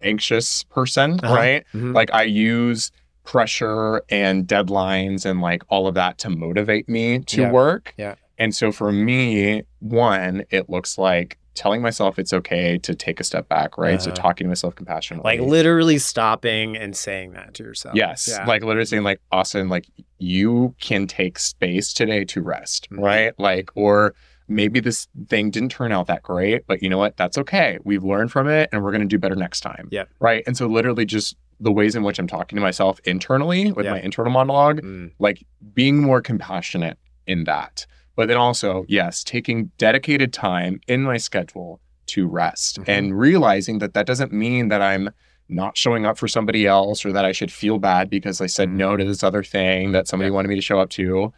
anxious 0.01 0.63
person, 0.63 1.19
Uh-huh. 1.23 1.35
right? 1.35 1.63
Mhm. 1.73 1.93
Like 1.93 2.09
I 2.13 2.23
use 2.23 2.91
pressure 3.25 4.01
and 4.09 4.47
deadlines 4.47 5.25
and 5.25 5.41
like 5.41 5.61
all 5.69 5.87
of 5.87 5.93
that 5.95 6.17
to 6.19 6.29
motivate 6.29 6.89
me 6.89 7.19
to 7.19 7.41
Yeah. 7.41 7.51
work. 7.51 7.93
Yeah. 7.97 8.15
And 8.39 8.55
so 8.55 8.71
for 8.71 8.91
me, 8.91 9.63
one, 9.79 10.43
it 10.49 10.69
looks 10.69 10.97
like 10.97 11.37
telling 11.59 11.81
myself 11.81 12.17
it's 12.17 12.31
okay 12.33 12.77
to 12.79 12.95
take 12.95 13.19
a 13.19 13.23
step 13.23 13.49
back, 13.49 13.77
right? 13.77 14.01
So 14.01 14.09
Uh-huh. 14.11 14.21
talking 14.21 14.45
to 14.45 14.47
myself 14.49 14.75
compassionately. 14.75 15.37
like 15.37 15.41
literally 15.47 15.97
stopping 15.99 16.77
and 16.77 16.95
saying 16.95 17.33
that 17.33 17.53
to 17.55 17.63
yourself. 17.63 17.95
Yes. 17.95 18.27
Yeah. 18.31 18.45
Like 18.45 18.63
literally 18.63 18.85
saying 18.85 19.03
like, 19.03 19.19
Austin, 19.31 19.67
like 19.67 19.85
you 20.19 20.73
can 20.79 21.05
take 21.05 21.37
space 21.37 21.91
today 21.93 22.23
to 22.25 22.41
rest, 22.41 22.89
Mhm. 22.89 23.03
right? 23.03 23.33
Like, 23.37 23.69
or 23.75 24.15
maybe 24.47 24.79
this 24.79 25.07
thing 25.27 25.51
didn't 25.51 25.69
turn 25.69 25.91
out 25.91 26.07
that 26.07 26.23
great, 26.23 26.65
but 26.65 26.81
you 26.81 26.89
know 26.89 26.97
what? 26.97 27.17
That's 27.17 27.37
okay. 27.37 27.77
We've 27.83 28.03
learned 28.03 28.31
from 28.31 28.47
it 28.47 28.69
and 28.71 28.81
we're 28.81 28.91
going 28.91 29.01
to 29.01 29.07
do 29.07 29.19
better 29.19 29.35
next 29.35 29.59
time. 29.59 29.89
Yeah. 29.91 30.05
Right. 30.19 30.43
And 30.47 30.55
so 30.57 30.65
literally 30.65 31.05
just 31.05 31.35
the 31.59 31.71
ways 31.73 31.93
in 31.95 32.03
which 32.03 32.17
I'm 32.19 32.27
talking 32.27 32.55
to 32.55 32.61
myself 32.61 32.99
internally 33.03 33.73
with 33.73 33.85
Yeah. 33.85 33.91
my 33.91 33.99
internal 34.01 34.31
monologue, 34.31 34.81
Mm. 34.81 35.11
like 35.19 35.43
being 35.73 36.01
more 36.01 36.21
compassionate 36.21 36.97
in 37.27 37.43
that. 37.43 37.85
But 38.19 38.27
then 38.27 38.35
also, 38.35 38.83
yes, 38.89 39.23
taking 39.23 39.71
dedicated 39.77 40.33
time 40.33 40.81
in 40.89 41.03
my 41.03 41.15
schedule 41.15 41.79
to 42.07 42.27
rest 42.27 42.77
Mhm. 42.81 42.83
and 42.89 43.17
realizing 43.17 43.79
that 43.79 43.93
that 43.93 44.05
doesn't 44.05 44.33
mean 44.33 44.67
that 44.67 44.81
I'm 44.81 45.11
not 45.47 45.77
showing 45.77 46.05
up 46.05 46.17
for 46.17 46.27
somebody 46.27 46.67
else 46.67 47.05
or 47.05 47.13
that 47.13 47.23
I 47.23 47.31
should 47.31 47.49
feel 47.49 47.79
bad 47.79 48.09
because 48.09 48.41
I 48.41 48.47
said 48.47 48.67
Mhm. 48.67 48.73
no 48.73 48.97
to 48.97 49.05
this 49.05 49.23
other 49.23 49.41
thing 49.41 49.93
that 49.93 50.09
somebody 50.09 50.27
Yeah. 50.31 50.33
wanted 50.35 50.49
me 50.49 50.55
to 50.55 50.61
show 50.61 50.81
up 50.81 50.89
to. 50.89 51.31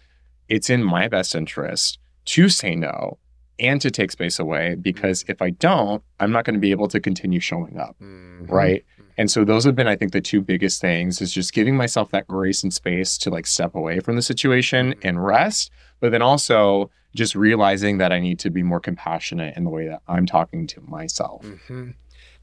It's 0.50 0.72
in 0.72 0.84
my 0.84 1.08
best 1.08 1.36
interest 1.36 2.00
to 2.26 2.50
say 2.50 2.74
no 2.76 3.20
and 3.60 3.80
to 3.80 3.92
take 3.92 4.10
space 4.12 4.40
away 4.40 4.74
because 4.74 5.24
if 5.28 5.40
I 5.40 5.52
don't, 5.52 6.02
I'm 6.20 6.32
not 6.32 6.46
going 6.46 6.56
to 6.56 6.60
be 6.60 6.72
able 6.72 6.88
to 6.88 7.00
continue 7.00 7.40
showing 7.40 7.78
up 7.78 7.96
Mhm. 8.02 8.50
right 8.50 8.84
and 9.20 9.30
so 9.30 9.44
those 9.44 9.66
have 9.66 9.76
been 9.76 9.88
i 9.88 9.96
think 9.96 10.14
the 10.14 10.22
two 10.22 10.42
biggest 10.42 10.80
things 10.82 11.22
is 11.22 11.32
just 11.34 11.54
giving 11.54 11.76
myself 11.76 12.10
that 12.12 12.26
grace 12.28 12.64
and 12.64 12.74
space 12.74 13.18
to 13.20 13.30
like 13.30 13.46
step 13.46 13.76
away 13.76 14.00
from 14.00 14.16
the 14.16 14.22
situation 14.22 14.94
Mhm. 14.94 14.98
and 15.04 15.24
rest 15.24 15.70
but 16.02 16.12
then 16.12 16.22
also 16.22 16.90
just 17.16 17.36
realizing 17.36 18.00
that 18.00 18.12
i 18.12 18.20
need 18.20 18.38
to 18.40 18.50
be 18.50 18.64
more 18.64 18.82
compassionate 18.82 19.56
in 19.56 19.64
the 19.64 19.70
way 19.70 19.88
that 19.88 20.02
i'm 20.10 20.26
talking 20.26 20.68
to 20.68 20.82
myself 20.82 21.46
Mhm. 21.46 21.94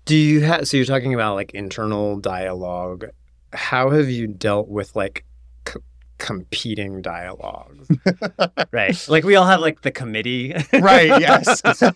Do 0.05 0.17
you 0.17 0.41
have? 0.41 0.67
So 0.67 0.79
you're 0.79 0.87
talking 0.87 1.13
about 1.13 1.35
like 1.35 1.51
internal 1.53 2.19
dialogue. 2.19 3.05
How 3.53 3.91
have 3.91 4.09
you 4.09 4.27
dealt 4.27 4.69
with 4.69 4.97
like 4.97 5.27
c- 5.69 5.81
competing 6.17 7.03
dialogues. 7.03 7.89
right. 8.71 9.07
Like 9.09 9.25
we 9.25 9.37
all 9.37 9.45
have 9.47 9.61
like 9.61 9.83
the 9.83 9.91
committee. 9.91 10.55
Right, 10.73 11.09
yes. 11.21 11.61
right. 11.63 11.93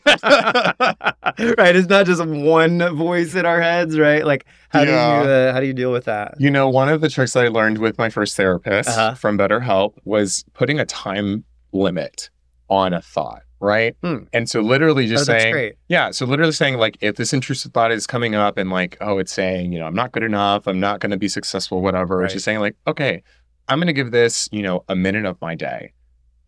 It's 1.76 1.88
not 1.88 2.06
just 2.06 2.24
one 2.24 2.78
voice 2.96 3.34
in 3.34 3.46
our 3.46 3.60
heads, 3.60 3.98
right? 3.98 4.24
Like 4.26 4.46
how 4.68 4.82
Yeah. 4.82 5.22
do 5.22 5.28
you 5.28 5.34
uh, 5.34 5.52
how 5.52 5.60
do 5.60 5.66
you 5.66 5.74
deal 5.74 5.92
with 5.92 6.04
that? 6.04 6.34
You 6.38 6.50
know, 6.50 6.68
one 6.68 6.88
of 6.88 7.00
the 7.00 7.08
tricks 7.08 7.32
that 7.32 7.44
I 7.44 7.48
learned 7.48 7.78
with 7.78 7.98
my 7.98 8.10
first 8.10 8.36
therapist 8.36 8.88
Uh-huh. 8.90 9.14
from 9.14 9.38
BetterHelp 9.38 9.94
was 10.04 10.44
putting 10.54 10.78
a 10.78 10.84
time 10.84 11.44
limit 11.72 12.30
on 12.68 12.92
a 12.92 13.02
thought, 13.02 13.42
right? 13.60 13.96
Hmm. 14.02 14.24
And 14.32 14.48
so 14.48 14.60
literally 14.60 15.06
just 15.06 15.28
oh, 15.28 15.32
saying, 15.32 15.52
great. 15.52 15.74
yeah, 15.88 16.10
so 16.10 16.24
literally 16.26 16.52
saying 16.52 16.78
like 16.78 16.96
if 17.00 17.16
this 17.16 17.32
intrusive 17.32 17.72
thought 17.72 17.92
is 17.92 18.06
coming 18.06 18.34
up 18.34 18.56
and 18.56 18.70
like, 18.70 18.96
oh, 19.00 19.18
it's 19.18 19.32
saying, 19.32 19.72
you 19.72 19.78
know, 19.78 19.86
I'm 19.86 19.94
not 19.94 20.12
good 20.12 20.22
enough, 20.22 20.66
I'm 20.66 20.80
not 20.80 21.00
gonna 21.00 21.16
be 21.16 21.28
successful, 21.28 21.82
whatever. 21.82 22.22
It's 22.24 22.32
just 22.32 22.44
saying 22.44 22.60
like, 22.60 22.76
okay, 22.86 23.22
I'm 23.68 23.78
gonna 23.78 23.92
give 23.92 24.10
this, 24.10 24.48
you 24.52 24.62
know, 24.62 24.84
a 24.88 24.96
minute 24.96 25.24
of 25.24 25.40
my 25.40 25.54
day. 25.54 25.92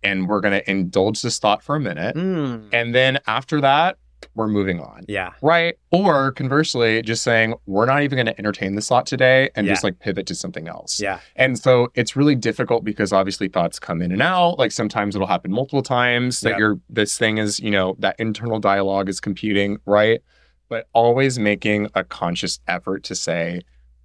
And 0.02 0.28
we're 0.28 0.40
gonna 0.40 0.62
indulge 0.66 1.22
this 1.22 1.38
thought 1.38 1.62
for 1.62 1.76
a 1.76 1.80
minute. 1.80 2.16
Mm. 2.16 2.68
And 2.72 2.94
then 2.94 3.18
after 3.26 3.60
that, 3.60 3.96
we're 4.34 4.48
moving 4.48 4.80
on. 4.80 5.04
Yeah. 5.08 5.30
Right. 5.42 5.76
Or 5.90 6.32
conversely, 6.32 7.02
just 7.02 7.22
saying, 7.22 7.54
we're 7.66 7.86
not 7.86 8.02
even 8.02 8.16
going 8.16 8.26
to 8.26 8.38
entertain 8.38 8.74
this 8.74 8.88
thought 8.88 9.06
today 9.06 9.50
and 9.54 9.66
just 9.66 9.84
like 9.84 9.98
pivot 10.00 10.26
to 10.26 10.34
something 10.34 10.68
else. 10.68 11.00
Yeah. 11.00 11.20
And 11.36 11.58
so 11.58 11.88
it's 11.94 12.16
really 12.16 12.34
difficult 12.34 12.84
because 12.84 13.12
obviously 13.12 13.48
thoughts 13.48 13.78
come 13.78 14.02
in 14.02 14.12
and 14.12 14.22
out. 14.22 14.58
Like 14.58 14.72
sometimes 14.72 15.14
it'll 15.14 15.28
happen 15.28 15.50
multiple 15.52 15.82
times 15.82 16.40
that 16.40 16.50
Yeah. 16.50 16.58
you're, 16.58 16.80
this 16.88 17.16
thing 17.18 17.38
is, 17.38 17.60
you 17.60 17.70
know, 17.70 17.96
that 17.98 18.16
internal 18.18 18.58
dialogue 18.60 19.08
is 19.08 19.20
computing. 19.20 19.78
Right. 19.86 20.20
But 20.68 20.88
always 20.92 21.38
making 21.38 21.88
a 21.94 22.04
conscious 22.04 22.58
effort 22.66 23.04
to 23.04 23.14
say, 23.14 23.60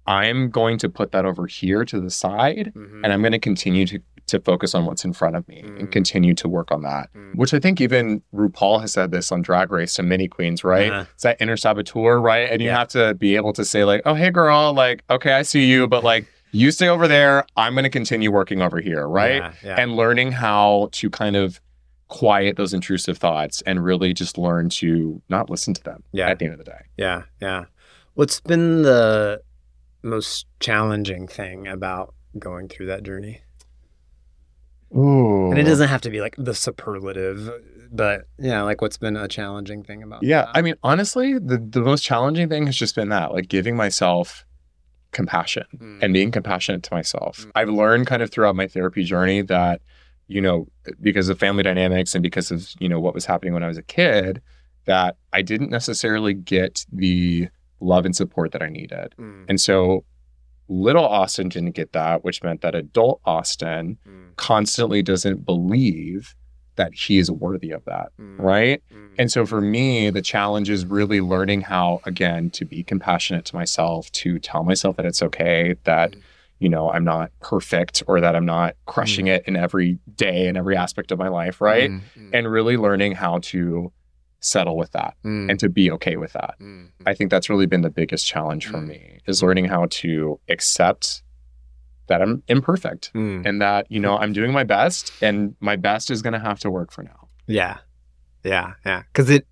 I'm 0.06 0.50
going 0.50 0.78
to 0.78 0.88
put 0.88 1.12
that 1.12 1.24
over 1.24 1.46
here 1.46 1.84
to 1.84 2.00
the 2.00 2.10
side 2.10 2.72
Mhm. 2.74 3.00
and 3.04 3.12
I'm 3.12 3.20
going 3.22 3.32
to 3.32 3.38
continue 3.38 3.86
to, 3.86 4.00
to 4.30 4.40
focus 4.40 4.74
on 4.74 4.86
what's 4.86 5.04
in 5.04 5.12
front 5.12 5.36
of 5.36 5.46
me 5.48 5.62
Mm. 5.64 5.78
and 5.80 5.92
continue 5.92 6.34
to 6.34 6.48
work 6.48 6.70
on 6.72 6.82
that. 6.82 7.08
Mm. 7.14 7.36
Which 7.36 7.52
I 7.54 7.58
think 7.60 7.80
even 7.80 8.22
RuPaul 8.34 8.80
has 8.80 8.92
said 8.92 9.10
this 9.10 9.30
on 9.30 9.42
Drag 9.42 9.70
Race 9.70 9.94
to 9.94 10.02
many 10.02 10.26
queens, 10.28 10.64
right? 10.64 10.90
Uh-huh. 10.90 11.04
It's 11.14 11.22
that 11.22 11.36
inner 11.40 11.56
saboteur, 11.56 12.18
right? 12.18 12.48
And 12.50 12.60
you 12.60 12.68
Yeah. 12.68 12.78
have 12.78 12.88
to 12.88 13.14
be 13.14 13.36
able 13.36 13.52
to 13.54 13.64
say, 13.64 13.84
like, 13.84 14.02
oh, 14.06 14.14
hey, 14.14 14.30
girl, 14.30 14.72
like, 14.72 15.02
okay, 15.10 15.32
I 15.32 15.42
see 15.42 15.64
you, 15.66 15.86
but 15.86 16.02
like, 16.02 16.26
you 16.52 16.70
stay 16.72 16.88
over 16.88 17.06
there. 17.06 17.44
I'm 17.56 17.74
going 17.74 17.84
to 17.84 17.90
continue 17.90 18.32
working 18.32 18.60
over 18.60 18.80
here, 18.80 19.06
right? 19.06 19.36
Yeah. 19.36 19.52
yeah. 19.62 19.76
And 19.80 19.94
learning 19.94 20.32
how 20.32 20.88
to 20.92 21.08
kind 21.10 21.36
of 21.36 21.60
quiet 22.08 22.56
those 22.56 22.74
intrusive 22.74 23.18
thoughts 23.18 23.62
and 23.66 23.84
really 23.84 24.12
just 24.12 24.36
learn 24.36 24.68
to 24.68 25.22
not 25.28 25.48
listen 25.48 25.74
to 25.74 25.82
them 25.84 26.02
Yeah. 26.12 26.28
at 26.28 26.40
the 26.40 26.46
end 26.46 26.54
of 26.54 26.58
the 26.58 26.64
day. 26.64 26.80
Yeah, 26.96 27.22
yeah. 27.40 27.66
What's 28.14 28.40
been 28.40 28.82
the 28.82 29.42
most 30.02 30.46
challenging 30.58 31.28
thing 31.28 31.68
about 31.68 32.14
going 32.36 32.68
through 32.68 32.86
that 32.86 33.04
journey? 33.04 33.42
Ooh. 34.96 35.50
And 35.50 35.58
it 35.58 35.64
doesn't 35.64 35.88
have 35.88 36.00
to 36.02 36.10
be 36.10 36.20
like 36.20 36.34
the 36.36 36.54
superlative, 36.54 37.50
but 37.92 38.26
yeah, 38.38 38.62
like 38.62 38.80
what's 38.80 38.96
been 38.98 39.16
a 39.16 39.28
challenging 39.28 39.82
thing 39.82 40.02
about 40.02 40.22
Yeah. 40.22 40.42
that? 40.46 40.50
I 40.56 40.62
mean, 40.62 40.74
honestly, 40.82 41.34
the, 41.38 41.58
the 41.58 41.80
most 41.80 42.02
challenging 42.02 42.48
thing 42.48 42.66
has 42.66 42.76
just 42.76 42.94
been 42.94 43.08
that, 43.10 43.32
like 43.32 43.48
giving 43.48 43.76
myself 43.76 44.44
compassion 45.12 45.64
Mm. 45.76 46.02
and 46.02 46.12
being 46.12 46.30
compassionate 46.30 46.82
to 46.84 46.94
myself. 46.94 47.38
Mm. 47.46 47.50
I've 47.56 47.68
learned 47.68 48.06
kind 48.06 48.22
of 48.22 48.30
throughout 48.30 48.54
my 48.56 48.66
therapy 48.68 49.02
journey 49.04 49.42
that, 49.42 49.80
you 50.28 50.40
know, 50.40 50.68
because 51.00 51.28
of 51.28 51.38
family 51.38 51.62
dynamics 51.64 52.14
and 52.14 52.22
because 52.22 52.50
of, 52.52 52.68
you 52.78 52.88
know, 52.88 53.00
what 53.00 53.14
was 53.14 53.26
happening 53.26 53.52
when 53.54 53.64
I 53.64 53.68
was 53.68 53.78
a 53.78 53.82
kid, 53.82 54.40
that 54.86 55.16
I 55.32 55.42
didn't 55.42 55.70
necessarily 55.70 56.32
get 56.34 56.86
the 56.92 57.48
love 57.80 58.04
and 58.06 58.14
support 58.14 58.52
that 58.52 58.62
I 58.62 58.68
needed. 58.68 59.14
Mm, 59.18 59.44
And 59.48 59.60
so 59.60 60.04
little 60.70 61.04
Austin 61.04 61.48
didn't 61.48 61.72
get 61.72 61.92
that, 61.92 62.24
which 62.24 62.42
meant 62.42 62.60
that 62.62 62.74
adult 62.74 63.20
Austin 63.26 63.98
mm, 64.08 64.36
constantly 64.36 65.02
doesn't 65.02 65.44
believe 65.44 66.34
that 66.76 66.94
he 66.94 67.18
is 67.18 67.30
worthy 67.30 67.72
of 67.72 67.84
that. 67.84 68.08
mm, 68.18 68.38
Right. 68.38 68.80
mm. 68.94 69.08
And 69.18 69.30
so 69.30 69.44
for 69.44 69.60
me, 69.60 70.08
the 70.10 70.22
challenge 70.22 70.70
is 70.70 70.86
really 70.86 71.20
learning 71.20 71.62
how, 71.62 72.00
again, 72.04 72.48
to 72.50 72.64
be 72.64 72.82
compassionate 72.82 73.44
to 73.46 73.56
myself, 73.56 74.10
to 74.12 74.38
tell 74.38 74.62
myself 74.62 74.96
that 74.96 75.04
it's 75.04 75.22
okay, 75.22 75.74
that, 75.84 76.12
Mm. 76.12 76.20
you 76.60 76.68
know, 76.68 76.90
I'm 76.90 77.04
not 77.04 77.32
perfect 77.40 78.02
or 78.06 78.20
that 78.20 78.34
I'm 78.36 78.46
not 78.46 78.76
crushing 78.86 79.26
it 79.26 79.42
in 79.46 79.56
every 79.56 79.98
day 80.14 80.46
and 80.46 80.56
every 80.56 80.76
aspect 80.76 81.10
of 81.10 81.18
my 81.18 81.28
life. 81.28 81.60
Right. 81.60 81.90
Mm, 81.90 82.00
mm, 82.16 82.30
And 82.32 82.50
really 82.50 82.76
learning 82.76 83.12
how 83.16 83.40
to 83.50 83.92
settle 84.40 84.76
with 84.76 84.90
that 84.92 85.14
mm, 85.24 85.50
and 85.50 85.60
to 85.60 85.68
be 85.68 85.90
okay 85.90 86.16
with 86.16 86.32
that. 86.32 86.54
mm, 86.60 86.88
I 87.06 87.14
think 87.14 87.30
that's 87.30 87.48
really 87.50 87.66
been 87.66 87.82
the 87.82 87.90
biggest 87.90 88.26
challenge 88.26 88.66
for 88.66 88.78
Mm. 88.78 88.88
me 88.88 89.18
is 89.26 89.42
learning 89.42 89.66
how 89.66 89.86
to 89.90 90.40
accept 90.48 91.22
that 92.08 92.20
I'm 92.22 92.42
imperfect 92.48 93.12
mm. 93.14 93.44
and 93.46 93.60
that, 93.62 93.86
you 93.90 94.00
know, 94.00 94.16
I'm 94.18 94.32
doing 94.32 94.52
my 94.52 94.64
best 94.64 95.12
and 95.22 95.54
my 95.60 95.76
best 95.76 96.10
is 96.10 96.22
going 96.22 96.32
to 96.32 96.38
have 96.40 96.58
to 96.60 96.70
work 96.70 96.90
for 96.90 97.02
now. 97.02 97.28
Yeah, 97.46 97.78
yeah, 98.42 98.74
yeah. 98.84 99.02
Because 99.12 99.30
it 99.30 99.46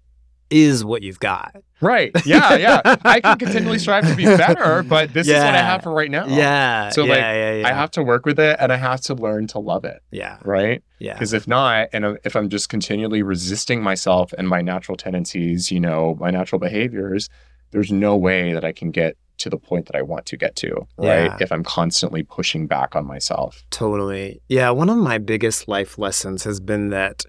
is 0.50 0.84
what 0.84 1.02
you've 1.02 1.20
got. 1.20 1.56
Right. 1.80 2.10
Yeah. 2.24 2.56
Yeah. 2.56 2.96
I 3.04 3.20
can 3.20 3.38
continually 3.38 3.78
strive 3.78 4.06
to 4.08 4.14
be 4.16 4.24
better, 4.36 4.82
but 4.82 5.12
this 5.12 5.28
is 5.28 5.34
what 5.34 5.54
I 5.54 5.58
have 5.58 5.82
for 5.82 5.92
right 5.92 6.10
now. 6.10 6.26
Yeah. 6.26 6.90
So, 6.90 7.04
yeah, 7.04 7.10
like, 7.10 7.20
yeah, 7.20 7.52
yeah. 7.54 7.68
I 7.68 7.72
have 7.72 7.90
to 7.92 8.02
work 8.02 8.26
with 8.26 8.38
it 8.38 8.56
and 8.58 8.72
I 8.72 8.76
have 8.76 9.00
to 9.02 9.14
learn 9.14 9.46
to 9.48 9.58
love 9.58 9.84
it. 9.84 10.02
Yeah. 10.10 10.38
Right. 10.44 10.82
Yeah. 10.98 11.12
Because 11.14 11.32
if 11.32 11.46
not, 11.46 11.88
and 11.92 12.18
if 12.24 12.34
I'm 12.34 12.48
just 12.48 12.68
continually 12.68 13.22
resisting 13.22 13.82
myself 13.82 14.32
and 14.36 14.48
my 14.48 14.62
natural 14.62 14.96
tendencies, 14.96 15.70
you 15.70 15.80
know, 15.80 16.16
my 16.18 16.30
natural 16.30 16.58
behaviors, 16.58 17.28
there's 17.70 17.92
no 17.92 18.16
way 18.16 18.52
that 18.52 18.64
I 18.64 18.72
can 18.72 18.90
get 18.90 19.16
to 19.38 19.48
the 19.48 19.58
point 19.58 19.86
that 19.86 19.94
I 19.94 20.02
want 20.02 20.26
to 20.26 20.36
get 20.36 20.56
to. 20.56 20.86
Right. 20.96 21.24
Yeah. 21.24 21.36
If 21.40 21.52
I'm 21.52 21.62
constantly 21.62 22.24
pushing 22.24 22.66
back 22.66 22.96
on 22.96 23.06
myself. 23.06 23.62
Totally. 23.70 24.42
Yeah. 24.48 24.70
One 24.70 24.90
of 24.90 24.96
my 24.96 25.18
biggest 25.18 25.68
life 25.68 25.96
lessons 25.96 26.42
has 26.44 26.58
been 26.58 26.88
that 26.90 27.24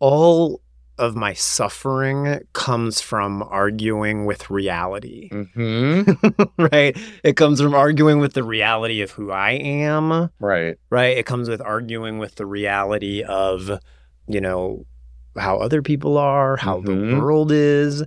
all 0.00 0.60
of 0.98 1.14
my 1.16 1.32
suffering 1.32 2.40
comes 2.52 3.00
from 3.00 3.42
arguing 3.44 4.26
with 4.26 4.50
reality, 4.50 5.30
Mm-hmm. 5.30 6.42
right? 6.72 6.96
It 7.24 7.36
comes 7.36 7.60
from 7.60 7.74
arguing 7.74 8.18
with 8.18 8.34
the 8.34 8.42
reality 8.44 9.00
of 9.00 9.10
who 9.12 9.30
I 9.30 9.52
am, 9.52 10.30
right. 10.40 10.76
right? 10.90 11.16
It 11.16 11.26
comes 11.26 11.48
with 11.48 11.60
arguing 11.60 12.18
with 12.18 12.34
the 12.36 12.46
reality 12.46 13.22
of, 13.22 13.70
you 14.26 14.40
know, 14.40 14.84
how 15.36 15.58
other 15.58 15.82
people 15.82 16.18
are, 16.18 16.56
how 16.56 16.80
the 16.80 16.92
Mhm. 16.92 17.20
world 17.20 17.52
is. 17.52 18.02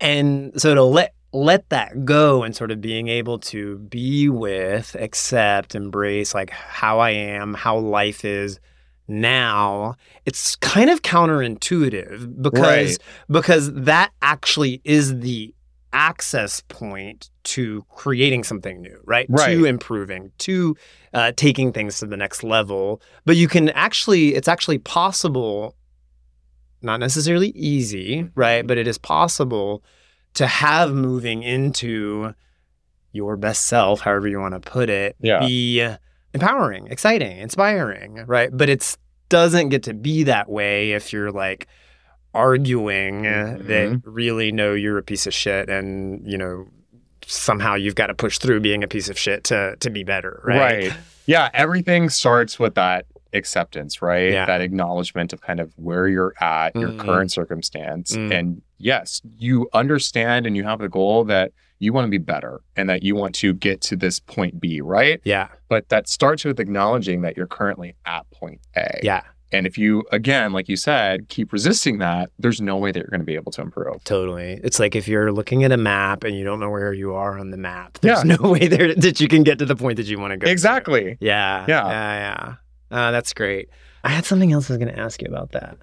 And 0.00 0.52
so 0.60 0.74
to 0.74 0.82
let 0.82 1.14
let 1.32 1.68
that 1.68 2.06
go 2.06 2.42
and 2.42 2.56
sort 2.56 2.70
of 2.70 2.80
being 2.80 3.08
able 3.08 3.38
to 3.38 3.76
be 3.80 4.30
with, 4.30 4.96
accept, 4.98 5.74
embrace 5.74 6.34
like 6.34 6.48
how 6.50 7.00
I 7.00 7.10
am, 7.10 7.52
how 7.52 7.76
life 7.76 8.24
is 8.24 8.58
now, 9.08 9.94
it's 10.26 10.54
kind 10.56 10.90
of 10.90 11.02
counterintuitive 11.02 12.42
because 12.42 12.60
Right. 12.60 12.98
because 13.30 13.72
that 13.72 14.12
actually 14.22 14.80
is 14.84 15.18
the 15.20 15.54
access 15.92 16.60
point 16.68 17.30
to 17.42 17.84
creating 17.88 18.44
something 18.44 18.82
new, 18.82 19.00
right? 19.06 19.26
Right. 19.30 19.54
To 19.54 19.64
improving, 19.64 20.30
to 20.38 20.76
uh, 21.14 21.32
taking 21.36 21.72
things 21.72 21.98
to 22.00 22.06
the 22.06 22.16
next 22.16 22.44
level. 22.44 23.00
But 23.24 23.36
you 23.36 23.48
can 23.48 23.70
actually, 23.70 24.34
it's 24.34 24.48
actually 24.48 24.78
possible, 24.78 25.74
not 26.82 27.00
necessarily 27.00 27.48
easy, 27.50 28.28
right? 28.34 28.66
But 28.66 28.76
it 28.76 28.86
is 28.86 28.98
possible 28.98 29.82
to 30.34 30.46
have 30.46 30.92
moving 30.92 31.42
into 31.42 32.34
your 33.12 33.38
best 33.38 33.64
self, 33.64 34.00
however 34.02 34.28
you 34.28 34.38
want 34.38 34.62
to 34.62 34.70
put 34.70 34.90
it, 34.90 35.16
Yeah. 35.20 35.40
be 35.40 35.82
empowering, 36.34 36.86
exciting, 36.88 37.38
inspiring, 37.38 38.24
right? 38.26 38.50
But 38.52 38.68
it's 38.68 38.96
doesn't 39.28 39.68
get 39.68 39.82
to 39.82 39.94
be 39.94 40.22
that 40.24 40.48
way 40.48 40.92
if 40.92 41.12
you're 41.12 41.30
like 41.30 41.66
arguing 42.34 43.26
uh, 43.26 43.58
that 43.60 44.00
really 44.04 44.52
know 44.52 44.72
you're 44.74 44.98
a 44.98 45.02
piece 45.02 45.26
of 45.26 45.34
shit 45.34 45.68
and 45.68 46.26
you 46.30 46.38
know 46.38 46.66
somehow 47.26 47.74
you've 47.74 47.94
got 47.94 48.06
to 48.06 48.14
push 48.14 48.38
through 48.38 48.60
being 48.60 48.82
a 48.82 48.88
piece 48.88 49.08
of 49.08 49.18
shit 49.18 49.44
to 49.44 49.76
to 49.80 49.90
be 49.90 50.02
better 50.04 50.40
right, 50.44 50.58
Right. 50.88 50.92
Yeah. 51.26 51.50
Everything 51.52 52.08
starts 52.08 52.58
with 52.58 52.74
that 52.76 53.04
acceptance, 53.34 54.00
right? 54.00 54.32
Yeah. 54.32 54.46
That 54.46 54.62
acknowledgement 54.62 55.34
of 55.34 55.42
kind 55.42 55.60
of 55.60 55.74
where 55.76 56.08
you're 56.08 56.32
at, 56.40 56.74
your 56.74 56.88
Mhm. 56.88 57.00
current 57.00 57.30
circumstance. 57.30 58.16
Mm. 58.16 58.32
And 58.38 58.62
yes, 58.78 59.20
you 59.36 59.68
understand 59.74 60.46
and 60.46 60.56
you 60.56 60.64
have 60.64 60.78
the 60.78 60.88
goal 60.88 61.24
that 61.24 61.52
you 61.78 61.92
want 61.92 62.04
to 62.06 62.10
be 62.10 62.18
better 62.18 62.60
and 62.76 62.88
that 62.90 63.02
you 63.02 63.14
want 63.14 63.34
to 63.36 63.52
get 63.54 63.80
to 63.82 63.96
this 63.96 64.18
point 64.20 64.60
B, 64.60 64.80
right? 64.80 65.20
yeah 65.24 65.48
But 65.68 65.88
that 65.90 66.08
starts 66.08 66.44
with 66.44 66.58
acknowledging 66.60 67.22
that 67.22 67.36
you're 67.36 67.46
currently 67.46 67.94
at 68.04 68.28
point 68.30 68.60
A. 68.76 68.98
yeah 69.02 69.22
And 69.52 69.66
if 69.66 69.78
you, 69.78 70.04
again, 70.12 70.52
like 70.52 70.68
you 70.68 70.76
said, 70.76 71.28
keep 71.28 71.52
resisting 71.54 71.98
that, 71.98 72.30
there's 72.38 72.60
no 72.60 72.76
way 72.76 72.92
that 72.92 72.98
you're 72.98 73.08
going 73.08 73.20
to 73.20 73.24
be 73.26 73.34
able 73.36 73.52
to 73.52 73.62
improve. 73.62 74.02
totally 74.04 74.60
it's 74.64 74.78
like 74.78 74.94
if 74.96 75.08
you're 75.08 75.32
looking 75.32 75.64
at 75.64 75.72
a 75.72 75.76
map 75.76 76.24
and 76.24 76.36
you 76.36 76.44
don't 76.44 76.60
know 76.60 76.68
where 76.70 76.92
you 76.92 77.14
are 77.14 77.38
on 77.38 77.50
the 77.50 77.56
map 77.56 77.98
there's 78.02 78.24
Yeah. 78.24 78.36
no 78.40 78.50
way 78.52 78.66
there 78.68 78.94
that 79.06 79.20
you 79.20 79.28
can 79.28 79.42
get 79.42 79.58
to 79.60 79.64
the 79.66 79.76
point 79.76 79.96
that 79.96 80.06
you 80.06 80.18
want 80.18 80.32
to 80.32 80.36
go 80.36 80.46
to. 80.46 80.50
Exactly. 80.52 81.16
yeah 81.20 81.64
Yeah. 81.68 81.86
yeah 81.88 82.14
yeah 82.26 82.54
uh, 82.90 83.10
that's 83.10 83.32
great 83.34 83.68
i 84.04 84.08
had 84.08 84.24
something 84.24 84.52
else 84.52 84.68
i 84.70 84.72
was 84.74 84.78
going 84.82 84.92
to 84.94 84.98
ask 84.98 85.20
you 85.22 85.28
about 85.28 85.52
that 85.52 85.76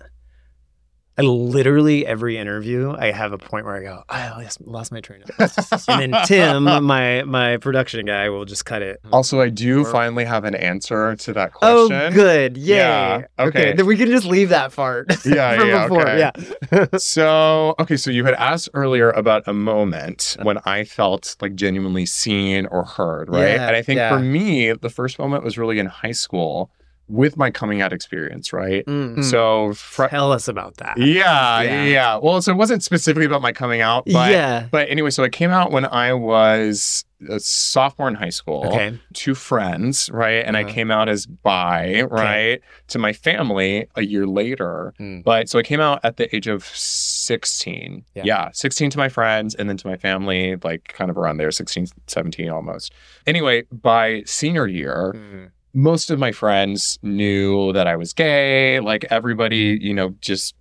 I 1.18 1.22
literally 1.22 2.06
every 2.06 2.38
interview 2.38 2.94
I 2.98 3.12
have 3.12 3.32
a 3.32 3.38
point 3.38 3.66
where 3.66 3.76
I 3.76 3.84
go, 3.84 4.04
I 4.10 4.30
lost, 4.30 4.62
lost 4.66 4.92
my 4.92 5.00
train 5.00 5.24
of 5.24 5.30
thought. 5.30 5.84
and 5.88 6.14
then 6.14 6.26
Tim, 6.26 6.64
my 6.64 7.24
my 7.24 7.58
production 7.58 8.06
guy, 8.06 8.30
will 8.30 8.44
just 8.44 8.66
cut 8.66 8.82
it. 8.82 9.00
Also, 9.14 9.40
I 9.40 9.50
do 9.50 9.82
Or- 9.82 9.92
finally 9.92 10.26
have 10.26 10.44
an 10.44 10.56
answer 10.56 11.16
to 11.16 11.34
that 11.34 11.52
oh, 11.62 11.88
question. 11.88 11.96
oh, 11.96 12.12
good. 12.12 12.58
Yay. 12.58 12.78
Yeah, 12.78 13.22
okay. 13.40 13.74
Then 13.74 13.86
we 13.86 13.96
can 13.96 14.08
just 14.08 14.26
leave 14.26 14.50
that 14.50 14.74
part. 14.74 15.14
Yeah, 15.26 15.58
from 15.58 15.70
yeah, 15.70 15.88
before. 15.88 16.08
okay. 16.08 16.32
Yeah. 16.72 16.86
So, 16.98 17.74
okay, 17.80 17.98
so 17.98 18.12
you 18.12 18.26
had 18.26 18.36
asked 18.36 18.70
earlier 18.74 19.10
about 19.10 19.48
a 19.48 19.54
moment 19.54 20.38
when 20.44 20.60
I 20.66 20.84
felt 20.84 21.36
like 21.42 21.56
genuinely 21.56 22.06
seen 22.06 22.68
or 22.68 22.84
heard, 22.84 23.30
right? 23.30 23.56
Yeah, 23.56 23.68
and 23.68 23.76
I 23.76 23.82
think 23.82 23.98
yeah. 23.98 24.10
for 24.10 24.20
me, 24.20 24.72
the 24.74 24.90
first 24.90 25.18
moment 25.18 25.44
was 25.44 25.58
really 25.58 25.80
in 25.80 25.88
high 25.88 26.12
school 26.12 26.70
with 27.08 27.38
my 27.38 27.52
coming 27.52 27.82
out 27.82 27.94
experience, 27.94 28.52
right? 28.52 28.84
Mm. 28.86 29.24
So, 29.24 29.74
fr- 29.74 30.08
Tell 30.08 30.32
us 30.32 30.48
about 30.48 30.78
that. 30.78 30.98
yeah, 30.98 31.62
Yeah. 31.62 31.84
yeah, 31.84 32.18
Well, 32.22 32.42
so 32.42 32.52
it 32.52 32.56
wasn't 32.58 32.84
specifically 32.84 33.26
about 33.26 33.42
my 33.44 33.52
coming 33.52 33.82
out, 33.82 34.06
but 34.06 34.32
yeah. 34.32 34.68
but 34.72 34.90
anyway, 34.90 35.12
so 35.12 35.24
I 35.24 35.30
came 35.30 35.52
out 35.52 35.72
when 35.72 35.86
I 35.86 36.14
was 36.14 37.06
a 37.30 37.40
sophomore 37.40 38.08
in 38.08 38.16
high 38.16 38.30
school 38.30 38.66
Okay. 38.68 39.00
to 39.14 39.36
friends, 39.36 40.10
right? 40.12 40.44
And 40.46 40.58
I 40.58 40.64
Uh-huh. 40.64 40.74
came 40.74 40.92
out 40.92 41.08
as 41.10 41.26
bi, 41.26 42.02
right? 42.04 42.60
To 42.90 43.00
my 43.00 43.14
family 43.14 43.88
a 43.96 44.02
year 44.04 44.28
later. 44.28 44.94
Mm. 45.00 45.24
But 45.24 45.48
so 45.50 45.58
I 45.60 45.64
came 45.64 45.80
out 45.80 46.00
at 46.04 46.18
the 46.18 46.34
age 46.36 46.48
of 46.48 46.64
16. 46.66 48.04
Yeah. 48.16 48.50
16 48.54 48.90
to 48.92 48.98
my 48.98 49.10
friends 49.10 49.56
and 49.56 49.70
then 49.70 49.78
to 49.78 49.88
my 49.88 49.98
family, 49.98 50.56
like 50.64 50.94
kind 50.94 51.10
of 51.10 51.18
around 51.18 51.38
there, 51.38 51.52
16, 51.52 51.88
17 52.08 52.50
almost. 52.50 52.94
Anyway, 53.26 53.64
by 53.72 54.24
senior 54.26 54.68
year, 54.68 55.14
Mm. 55.16 55.52
Most 55.76 56.10
of 56.10 56.18
my 56.18 56.32
friends 56.32 56.98
knew 57.04 57.72
that 57.74 57.86
I 57.86 57.96
was 57.98 58.14
gay. 58.14 58.80
Like 58.80 59.06
everybody, 59.12 59.78
you 59.82 59.94
know, 59.94 60.16
just 60.22 60.56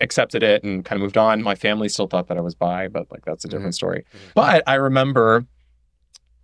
accepted 0.00 0.42
it 0.42 0.62
and 0.64 0.84
kind 0.84 0.96
of 1.00 1.02
moved 1.02 1.18
on. 1.18 1.42
My 1.42 1.54
family 1.54 1.88
still 1.88 2.06
thought 2.06 2.28
that 2.28 2.36
I 2.38 2.40
was 2.40 2.54
bi, 2.54 2.88
but 2.88 3.10
like 3.12 3.24
that's 3.24 3.44
a 3.44 3.48
different 3.48 3.74
story. 3.74 4.04
Mhm. 4.14 4.18
But 4.34 4.62
I 4.66 4.74
remember 4.74 5.44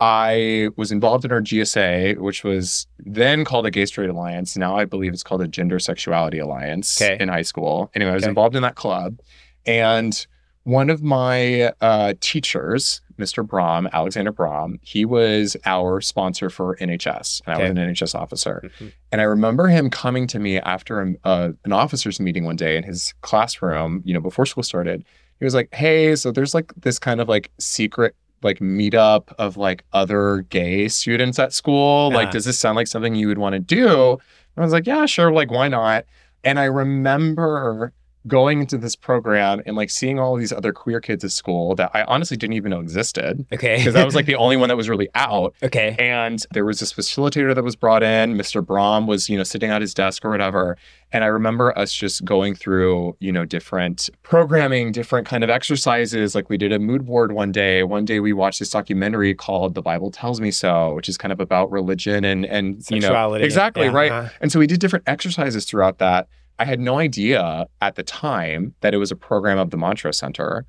I 0.00 0.68
was 0.76 0.92
involved 0.92 1.24
in 1.24 1.32
our 1.32 1.40
GSA, 1.40 2.18
which 2.18 2.44
was 2.44 2.86
then 3.00 3.44
called 3.44 3.66
a 3.66 3.70
Gay 3.70 3.84
Straight 3.86 4.10
Alliance. 4.10 4.56
Now 4.56 4.76
I 4.76 4.84
believe 4.84 5.12
it's 5.12 5.24
called 5.24 5.42
a 5.42 5.48
Gender 5.48 5.78
Sexuality 5.80 6.38
Alliance 6.38 7.00
Okay. 7.00 7.16
in 7.20 7.28
high 7.28 7.42
school. 7.42 7.90
Anyway, 7.94 8.12
I 8.12 8.14
was 8.14 8.22
Okay. 8.22 8.28
involved 8.30 8.54
in 8.54 8.62
that 8.62 8.76
club. 8.76 9.18
And 9.66 10.24
one 10.62 10.88
of 10.88 11.02
my 11.02 11.72
uh, 11.80 12.14
teachers, 12.20 13.00
Mr. 13.18 13.46
Brom, 13.46 13.88
Alexander 13.92 14.32
Brom, 14.32 14.78
he 14.82 15.04
was 15.04 15.56
our 15.64 16.00
sponsor 16.00 16.48
for 16.50 16.76
NHS, 16.76 17.42
and 17.46 17.56
I 17.56 17.60
was 17.62 17.70
an 17.70 17.76
NHS 17.78 18.14
officer. 18.14 18.62
Mhm. 18.78 18.92
And 19.12 19.20
I 19.20 19.24
remember 19.24 19.66
him 19.68 19.90
coming 19.90 20.26
to 20.28 20.38
me 20.38 20.58
after 20.58 21.00
a, 21.02 21.14
uh, 21.24 21.52
an 21.64 21.72
officers 21.72 22.20
meeting 22.20 22.44
one 22.44 22.56
day 22.56 22.76
in 22.76 22.84
his 22.84 23.14
classroom, 23.22 24.02
you 24.04 24.14
know, 24.14 24.20
before 24.20 24.46
school 24.46 24.62
started. 24.62 25.04
He 25.38 25.44
was 25.44 25.54
like, 25.54 25.72
"Hey, 25.74 26.14
so 26.16 26.30
there's 26.32 26.54
like 26.54 26.72
this 26.76 26.98
kind 26.98 27.20
of 27.20 27.28
like 27.28 27.50
secret 27.58 28.14
like 28.42 28.60
meetup 28.60 29.32
of 29.38 29.56
like 29.56 29.84
other 29.92 30.42
gay 30.48 30.86
students 30.86 31.40
at 31.40 31.52
school. 31.52 32.10
Like, 32.12 32.30
does 32.30 32.44
this 32.44 32.56
sound 32.58 32.76
like 32.76 32.86
something 32.86 33.16
you 33.16 33.26
would 33.28 33.38
want 33.38 33.54
to 33.54 33.58
do?" 33.58 34.12
And 34.12 34.58
I 34.58 34.60
was 34.62 34.72
like, 34.72 34.86
"Yeah, 34.86 35.06
sure. 35.06 35.32
Like, 35.32 35.50
why 35.50 35.66
not?" 35.68 36.04
And 36.44 36.58
I 36.58 36.64
remember 36.66 37.92
going 38.28 38.60
into 38.60 38.78
this 38.78 38.94
program 38.94 39.60
and 39.66 39.74
like 39.76 39.90
seeing 39.90 40.18
all 40.20 40.36
these 40.36 40.52
other 40.52 40.72
queer 40.72 41.00
kids 41.00 41.24
at 41.24 41.32
school 41.32 41.74
that 41.76 41.90
I 41.94 42.02
honestly 42.04 42.36
didn't 42.36 42.54
even 42.54 42.70
know 42.70 42.80
existed 42.80 43.46
Okay. 43.52 43.78
because 43.78 43.96
I 43.96 44.04
was 44.04 44.14
like 44.14 44.26
the 44.26 44.36
only 44.36 44.56
one 44.56 44.68
that 44.68 44.76
was 44.76 44.88
really 44.88 45.08
out. 45.14 45.54
okay. 45.62 45.96
And 45.98 46.44
there 46.52 46.64
was 46.64 46.78
this 46.80 46.92
facilitator 46.92 47.54
that 47.54 47.64
was 47.64 47.74
brought 47.76 48.02
in. 48.02 48.34
Mr. 48.36 48.64
Brom 48.64 49.06
was, 49.06 49.28
you 49.28 49.36
know, 49.36 49.42
sitting 49.44 49.70
at 49.70 49.80
his 49.80 49.94
desk 49.94 50.24
or 50.24 50.30
whatever. 50.30 50.76
And 51.10 51.24
I 51.24 51.28
remember 51.28 51.76
us 51.78 51.92
just 51.92 52.22
going 52.26 52.54
through, 52.54 53.16
you 53.18 53.32
know, 53.32 53.46
different 53.46 54.10
programming, 54.22 54.92
different 54.92 55.26
kind 55.26 55.42
of 55.42 55.48
exercises. 55.48 56.34
Like 56.34 56.50
we 56.50 56.58
did 56.58 56.70
a 56.70 56.78
mood 56.78 57.06
board 57.06 57.32
one 57.32 57.50
day. 57.50 57.82
One 57.82 58.04
day 58.04 58.20
we 58.20 58.34
watched 58.34 58.58
this 58.58 58.68
documentary 58.70 59.34
called 59.34 59.74
The 59.74 59.80
Bible 59.80 60.10
Tells 60.10 60.38
Me 60.38 60.50
So, 60.50 60.94
which 60.94 61.08
is 61.08 61.16
kind 61.16 61.32
of 61.32 61.40
about 61.40 61.70
religion 61.70 62.24
and 62.26 62.44
and 62.44 62.84
you 62.90 63.00
know 63.00 63.34
exactly 63.34 63.84
Yeah, 63.86 63.92
right. 63.92 64.12
uh-huh. 64.12 64.28
And 64.42 64.52
so 64.52 64.58
we 64.58 64.66
did 64.66 64.80
different 64.80 65.04
exercises 65.08 65.64
throughout 65.64 65.96
that. 65.98 66.28
I 66.58 66.64
had 66.64 66.80
no 66.80 66.98
idea 66.98 67.66
at 67.80 67.94
the 67.96 68.02
time 68.02 68.74
that 68.80 68.94
it 68.94 68.98
was 68.98 69.10
a 69.10 69.16
program 69.16 69.58
of 69.58 69.70
the 69.70 69.76
Montrose 69.76 70.18
Center. 70.18 70.64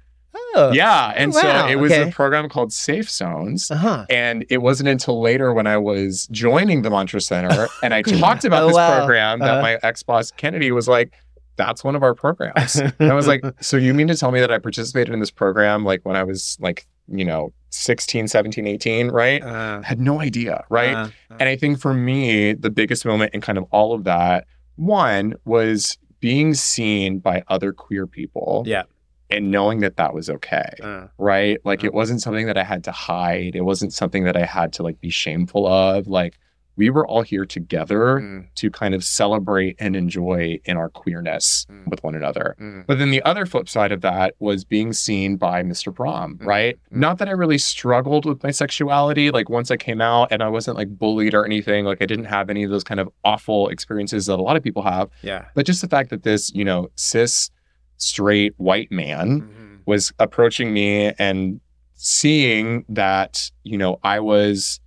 Oh. 0.56 0.72
Yeah. 0.74 1.14
And 1.16 1.34
wow, 1.34 1.42
so 1.42 1.68
it 1.68 1.76
was 1.76 1.92
okay. 1.92 2.10
a 2.10 2.12
program 2.12 2.50
called 2.50 2.72
Safe 2.74 3.10
Zones. 3.10 3.70
Uh-huh. 3.72 4.06
And 4.10 4.46
it 4.50 4.60
wasn't 4.60 4.90
until 4.90 5.22
later 5.22 5.54
when 5.54 5.68
I 5.68 5.78
was 5.78 6.28
joining 6.32 6.82
the 6.84 6.90
Montrose 6.90 7.26
Center 7.28 7.68
and 7.84 7.94
I 7.94 8.02
talked 8.02 8.46
about 8.46 8.64
Oh, 8.64 8.68
this 8.68 8.76
wow. 8.76 8.98
program 9.00 9.40
that 9.40 9.50
Uh-huh. 9.52 9.62
my 9.62 9.78
ex 9.84 10.04
boss 10.04 10.32
Kennedy 10.32 10.72
was 10.72 10.88
like, 10.88 11.14
that's 11.56 11.84
one 11.84 11.96
of 11.96 12.04
our 12.04 12.16
programs. 12.16 12.78
and 12.78 12.94
I 13.12 13.14
was 13.14 13.28
like, 13.28 13.44
so 13.62 13.76
you 13.78 13.94
mean 13.94 14.08
to 14.08 14.16
tell 14.16 14.32
me 14.32 14.40
that 14.40 14.52
I 14.52 14.60
participated 14.60 15.14
in 15.14 15.20
this 15.20 15.32
program 15.32 15.84
like 15.84 16.02
when 16.06 16.16
I 16.16 16.24
was 16.24 16.58
like, 16.62 16.88
you 17.08 17.26
know, 17.26 17.52
16, 17.72 18.28
17, 18.28 18.66
18, 18.68 19.10
right? 19.10 19.44
Uh, 19.44 19.82
had 19.82 20.00
no 20.00 20.22
idea, 20.22 20.64
right? 20.70 20.94
uh, 20.96 21.10
And 21.40 21.50
I 21.50 21.56
think 21.56 21.80
for 21.80 21.94
me, 21.94 22.54
the 22.54 22.70
biggest 22.70 23.06
moment 23.06 23.34
in 23.34 23.42
kind 23.42 23.58
of 23.58 23.66
all 23.72 23.94
of 23.94 24.04
that, 24.06 24.46
one 24.80 25.36
was 25.46 25.98
being 26.22 26.54
seen 26.54 27.20
by 27.20 27.44
other 27.48 27.74
queer 27.74 28.08
people. 28.08 28.64
Yeah. 28.66 28.84
And 29.30 29.52
knowing 29.52 29.82
that 29.82 29.98
that 29.98 30.14
was 30.14 30.30
okay 30.30 30.70
uh, 30.82 31.08
right? 31.18 31.60
Like 31.64 31.84
Uh. 31.84 31.88
it 31.88 31.94
wasn't 31.94 32.22
something 32.22 32.48
that 32.48 32.58
I 32.58 32.64
had 32.64 32.84
to 32.86 32.92
hide. 32.92 33.56
It 33.56 33.62
wasn't 33.62 33.94
something 33.94 34.24
that 34.24 34.36
I 34.36 34.46
had 34.46 34.74
to 34.74 34.84
like 34.84 35.00
be 35.02 35.10
shameful 35.10 35.68
of. 35.68 36.08
Like 36.08 36.40
we 36.80 36.90
were 36.90 37.06
all 37.06 37.22
here 37.24 37.46
together 37.46 38.22
mm, 38.22 38.46
to 38.56 38.72
kind 38.72 38.94
of 38.96 39.04
celebrate 39.04 39.76
and 39.80 39.96
enjoy 39.98 40.58
in 40.64 40.78
our 40.78 40.90
queerness 40.90 41.66
Mm. 41.70 41.88
with 41.90 42.02
one 42.04 42.16
another. 42.16 42.56
mm. 42.60 42.86
But 42.88 43.00
then 43.00 43.12
the 43.12 43.22
other 43.24 43.46
flip 43.46 43.68
side 43.68 43.92
of 43.92 44.00
that 44.02 44.34
was 44.40 44.64
being 44.64 44.94
seen 44.94 45.36
by 45.36 45.62
Mr. 45.62 45.94
Brom, 45.94 46.38
Mm. 46.38 46.46
right? 46.46 46.76
Mm. 46.94 46.98
Not 47.06 47.18
that 47.18 47.28
I 47.28 47.32
really 47.32 47.58
struggled 47.58 48.26
with 48.26 48.42
my 48.44 48.52
sexuality. 48.52 49.30
Like 49.30 49.50
once 49.50 49.70
I 49.72 49.78
came 49.78 50.00
out 50.00 50.30
and 50.32 50.42
I 50.42 50.48
wasn't 50.48 50.78
like 50.78 50.88
bullied 50.98 51.34
or 51.34 51.44
anything, 51.46 51.84
like 51.84 52.02
I 52.02 52.06
didn't 52.06 52.26
have 52.38 52.50
any 52.50 52.64
of 52.64 52.72
those 52.72 52.86
kind 52.86 53.00
of 53.02 53.10
awful 53.26 53.68
experiences 53.68 54.28
that 54.28 54.40
a 54.40 54.42
lot 54.42 54.56
of 54.56 54.64
people 54.64 54.84
have. 54.84 55.10
Yeah. 55.22 55.46
But 55.56 55.66
just 55.66 55.82
the 55.82 55.90
fact 55.90 56.10
that 56.12 56.24
this, 56.24 56.50
you 56.56 56.64
know, 56.64 56.90
cis, 56.96 57.52
straight, 57.98 58.54
white 58.58 58.90
man 58.92 59.42
Mhm. 59.42 59.80
was 59.86 60.14
approaching 60.18 60.72
me 60.74 61.12
and 61.20 61.60
seeing 62.02 62.86
that 62.88 63.52
you 63.66 63.78
know 63.78 64.00
I 64.04 64.22
was 64.22 64.80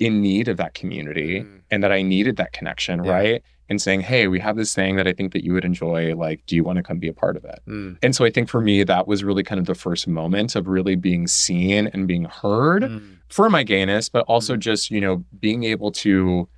in 0.00 0.20
need 0.20 0.48
of 0.48 0.56
that 0.56 0.74
community 0.74 1.40
Mm. 1.42 1.60
and 1.70 1.82
that 1.84 1.92
I 1.92 2.02
needed 2.02 2.36
that 2.36 2.52
connection, 2.52 3.04
Yeah. 3.04 3.10
right? 3.12 3.42
And 3.68 3.80
saying, 3.80 4.00
"Hey, 4.00 4.26
we 4.26 4.40
have 4.40 4.56
this 4.56 4.74
thing 4.74 4.96
that 4.96 5.06
I 5.06 5.12
think 5.12 5.32
that 5.32 5.44
you 5.44 5.52
would 5.52 5.64
enjoy. 5.64 6.16
Like, 6.16 6.44
do 6.46 6.56
you 6.56 6.64
want 6.64 6.78
to 6.78 6.82
come 6.82 6.98
be 6.98 7.06
a 7.06 7.12
part 7.12 7.36
of 7.36 7.44
it?" 7.44 7.60
Mm. 7.68 7.98
And 8.02 8.16
so 8.16 8.24
I 8.24 8.30
think 8.30 8.48
for 8.48 8.60
me 8.60 8.82
that 8.82 9.06
was 9.06 9.22
really 9.22 9.44
kind 9.44 9.60
of 9.60 9.66
the 9.66 9.76
first 9.76 10.08
moment 10.08 10.56
of 10.56 10.66
really 10.66 10.96
being 10.96 11.28
seen 11.28 11.86
and 11.86 12.08
being 12.08 12.24
heard 12.24 12.82
Mm. 12.82 13.18
for 13.28 13.48
my 13.48 13.62
gayness, 13.62 14.08
but 14.08 14.24
also 14.26 14.56
just, 14.56 14.90
you 14.90 15.00
know, 15.00 15.24
being 15.38 15.62
able 15.62 15.92
to 15.92 16.48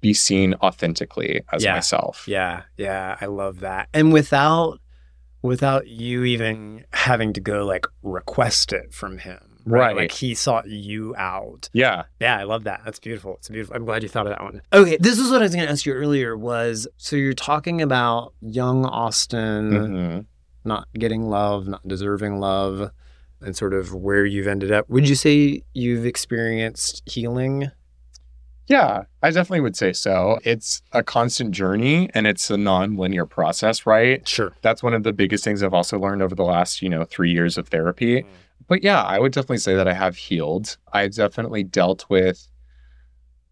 be 0.00 0.14
seen 0.14 0.54
authentically 0.62 1.42
as 1.52 1.64
Yeah. 1.64 1.74
myself. 1.74 2.24
Yeah, 2.26 2.62
yeah, 2.78 3.16
I 3.20 3.26
love 3.26 3.60
that. 3.60 3.88
And 3.92 4.12
without 4.12 4.78
without 5.42 5.86
you 5.86 6.24
even 6.24 6.84
having 6.92 7.32
to 7.32 7.40
go 7.40 7.64
like 7.64 7.86
request 8.02 8.72
it 8.72 8.92
from 8.92 9.18
him. 9.18 9.38
Right. 9.70 9.96
Like 9.96 10.12
he 10.12 10.34
sought 10.34 10.68
you 10.68 11.14
out. 11.16 11.68
Yeah. 11.72 12.04
Yeah, 12.20 12.38
I 12.38 12.44
love 12.44 12.64
that. 12.64 12.82
That's 12.84 12.98
beautiful. 12.98 13.36
It's 13.36 13.48
beautiful. 13.48 13.76
I'm 13.76 13.84
glad 13.84 14.02
you 14.02 14.08
thought 14.08 14.26
of 14.26 14.30
that 14.30 14.42
one. 14.42 14.62
Okay, 14.72 14.96
this 15.00 15.18
is 15.18 15.30
what 15.30 15.40
I 15.40 15.44
was 15.44 15.54
going 15.54 15.66
to 15.66 15.70
ask 15.72 15.84
you 15.86 15.92
earlier 15.92 16.36
was 16.36 16.86
so 16.96 17.16
you're 17.16 17.32
talking 17.34 17.82
about 17.82 18.32
young 18.40 18.84
Austin 18.84 19.70
Mhm. 19.70 20.26
not 20.64 20.88
getting 20.94 21.22
love, 21.28 21.66
not 21.68 21.86
deserving 21.86 22.40
love, 22.40 22.90
and 23.40 23.56
sort 23.56 23.72
of 23.74 23.94
where 23.94 24.24
you've 24.26 24.48
ended 24.48 24.72
up. 24.72 24.88
Would 24.90 25.08
you 25.08 25.14
say 25.14 25.62
you've 25.72 26.04
experienced 26.04 27.02
healing? 27.08 27.70
Yeah, 28.66 29.04
I 29.22 29.30
definitely 29.30 29.60
would 29.60 29.76
say 29.76 29.94
so. 29.94 30.38
It's 30.44 30.82
a 30.92 31.02
constant 31.02 31.52
journey 31.52 32.10
and 32.12 32.26
it's 32.26 32.50
a 32.50 32.58
non-linear 32.58 33.24
process, 33.24 33.86
right? 33.86 34.26
Sure. 34.28 34.52
That's 34.60 34.82
one 34.82 34.92
of 34.92 35.04
the 35.04 35.12
biggest 35.14 35.42
things 35.42 35.62
I've 35.62 35.72
also 35.72 35.98
learned 35.98 36.20
over 36.20 36.34
the 36.34 36.44
last, 36.44 36.82
you 36.82 36.90
know, 36.90 37.04
3 37.04 37.32
years 37.32 37.56
of 37.56 37.68
therapy. 37.68 38.22
Mm. 38.22 38.26
But 38.68 38.82
yeah, 38.84 39.02
I 39.02 39.18
would 39.18 39.32
definitely 39.32 39.58
say 39.58 39.74
that 39.74 39.88
I 39.88 39.94
have 39.94 40.16
healed. 40.16 40.76
I've 40.92 41.14
definitely 41.14 41.64
dealt 41.64 42.04
with 42.08 42.46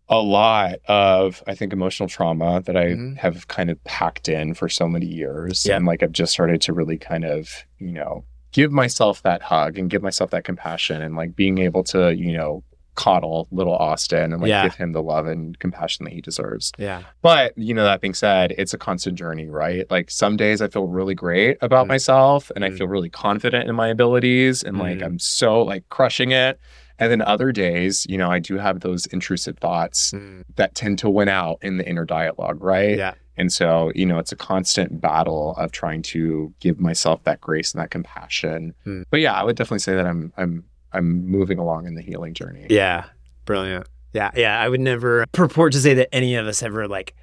a 0.08 0.18
lot 0.20 0.76
of 0.86 1.42
I 1.48 1.54
think 1.56 1.72
emotional 1.72 2.08
trauma 2.08 2.62
that 2.62 2.76
I 2.76 2.86
Mhm. 2.94 3.16
have 3.18 3.48
kind 3.48 3.70
of 3.70 3.82
packed 3.84 4.28
in 4.28 4.54
for 4.54 4.68
so 4.68 4.86
many 4.86 5.06
years 5.06 5.66
Yeah. 5.66 5.76
and 5.76 5.84
like 5.86 6.02
I've 6.02 6.12
just 6.12 6.32
started 6.32 6.60
to 6.62 6.72
really 6.72 6.96
kind 6.96 7.24
of, 7.24 7.64
you 7.78 7.90
know, 7.92 8.24
give 8.52 8.70
myself 8.70 9.22
that 9.22 9.42
hug 9.42 9.78
and 9.78 9.90
give 9.90 10.02
myself 10.02 10.30
that 10.30 10.44
compassion 10.44 11.02
and 11.02 11.16
like 11.16 11.34
being 11.34 11.58
able 11.58 11.82
to, 11.84 12.14
you 12.14 12.36
know, 12.36 12.62
coddle 12.96 13.46
little 13.50 13.74
Austin 13.76 14.32
and 14.32 14.40
like 14.42 14.48
Yeah. 14.48 14.64
give 14.64 14.74
him 14.74 14.92
the 14.92 15.02
love 15.02 15.26
and 15.26 15.58
compassion 15.58 16.04
that 16.04 16.12
he 16.12 16.20
deserves. 16.20 16.72
Yeah. 16.78 17.02
But, 17.22 17.56
you 17.56 17.72
know, 17.74 17.84
that 17.84 18.00
being 18.00 18.14
said, 18.14 18.52
it's 18.58 18.74
a 18.74 18.78
constant 18.78 19.16
journey, 19.18 19.48
right? 19.48 19.88
Like 19.90 20.10
some 20.10 20.36
days 20.36 20.60
I 20.60 20.68
feel 20.68 20.86
really 20.86 21.14
great 21.14 21.58
about 21.60 21.84
Mm. 21.86 21.88
myself 21.90 22.50
and 22.56 22.64
I 22.64 22.70
Mm. 22.70 22.78
feel 22.78 22.88
really 22.88 23.10
confident 23.10 23.68
in 23.68 23.74
my 23.76 23.88
abilities 23.88 24.62
and 24.62 24.78
like 24.78 24.98
Mm. 24.98 25.04
I'm 25.04 25.18
so 25.18 25.62
like 25.62 25.88
crushing 25.90 26.32
it. 26.32 26.58
And 26.98 27.12
then 27.12 27.20
other 27.22 27.52
days, 27.52 28.06
you 28.08 28.16
know, 28.16 28.30
I 28.30 28.38
do 28.38 28.56
have 28.56 28.80
those 28.80 29.04
intrusive 29.06 29.58
thoughts 29.58 30.12
Mm. 30.12 30.42
that 30.56 30.74
tend 30.74 30.98
to 31.00 31.10
win 31.10 31.28
out 31.28 31.58
in 31.60 31.76
the 31.76 31.86
inner 31.86 32.06
dialogue, 32.06 32.62
right? 32.62 32.96
Yeah. 32.96 33.12
And 33.38 33.52
so, 33.52 33.92
you 33.94 34.06
know, 34.06 34.18
it's 34.18 34.32
a 34.32 34.36
constant 34.36 34.98
battle 35.02 35.54
of 35.58 35.70
trying 35.70 36.00
to 36.14 36.54
give 36.58 36.80
myself 36.80 37.22
that 37.24 37.38
grace 37.42 37.74
and 37.74 37.82
that 37.82 37.90
compassion. 37.90 38.72
Hmm. 38.84 39.02
But 39.10 39.20
yeah, 39.20 39.34
I 39.34 39.44
would 39.44 39.56
definitely 39.56 39.80
say 39.80 39.94
that 39.94 40.06
I'm 40.06 40.32
I'm 40.38 40.64
I'm 40.92 41.26
moving 41.26 41.58
along 41.58 41.86
in 41.86 41.94
the 41.94 42.02
healing 42.02 42.34
journey. 42.34 42.66
Yeah. 42.70 43.04
Brilliant. 43.44 43.86
Yeah. 44.12 44.30
Yeah. 44.34 44.58
I 44.60 44.68
would 44.68 44.80
never 44.80 45.26
purport 45.32 45.72
to 45.72 45.80
say 45.80 45.94
that 45.94 46.08
any 46.14 46.36
of 46.36 46.46
us 46.46 46.62
ever 46.62 46.88
like 46.88 47.14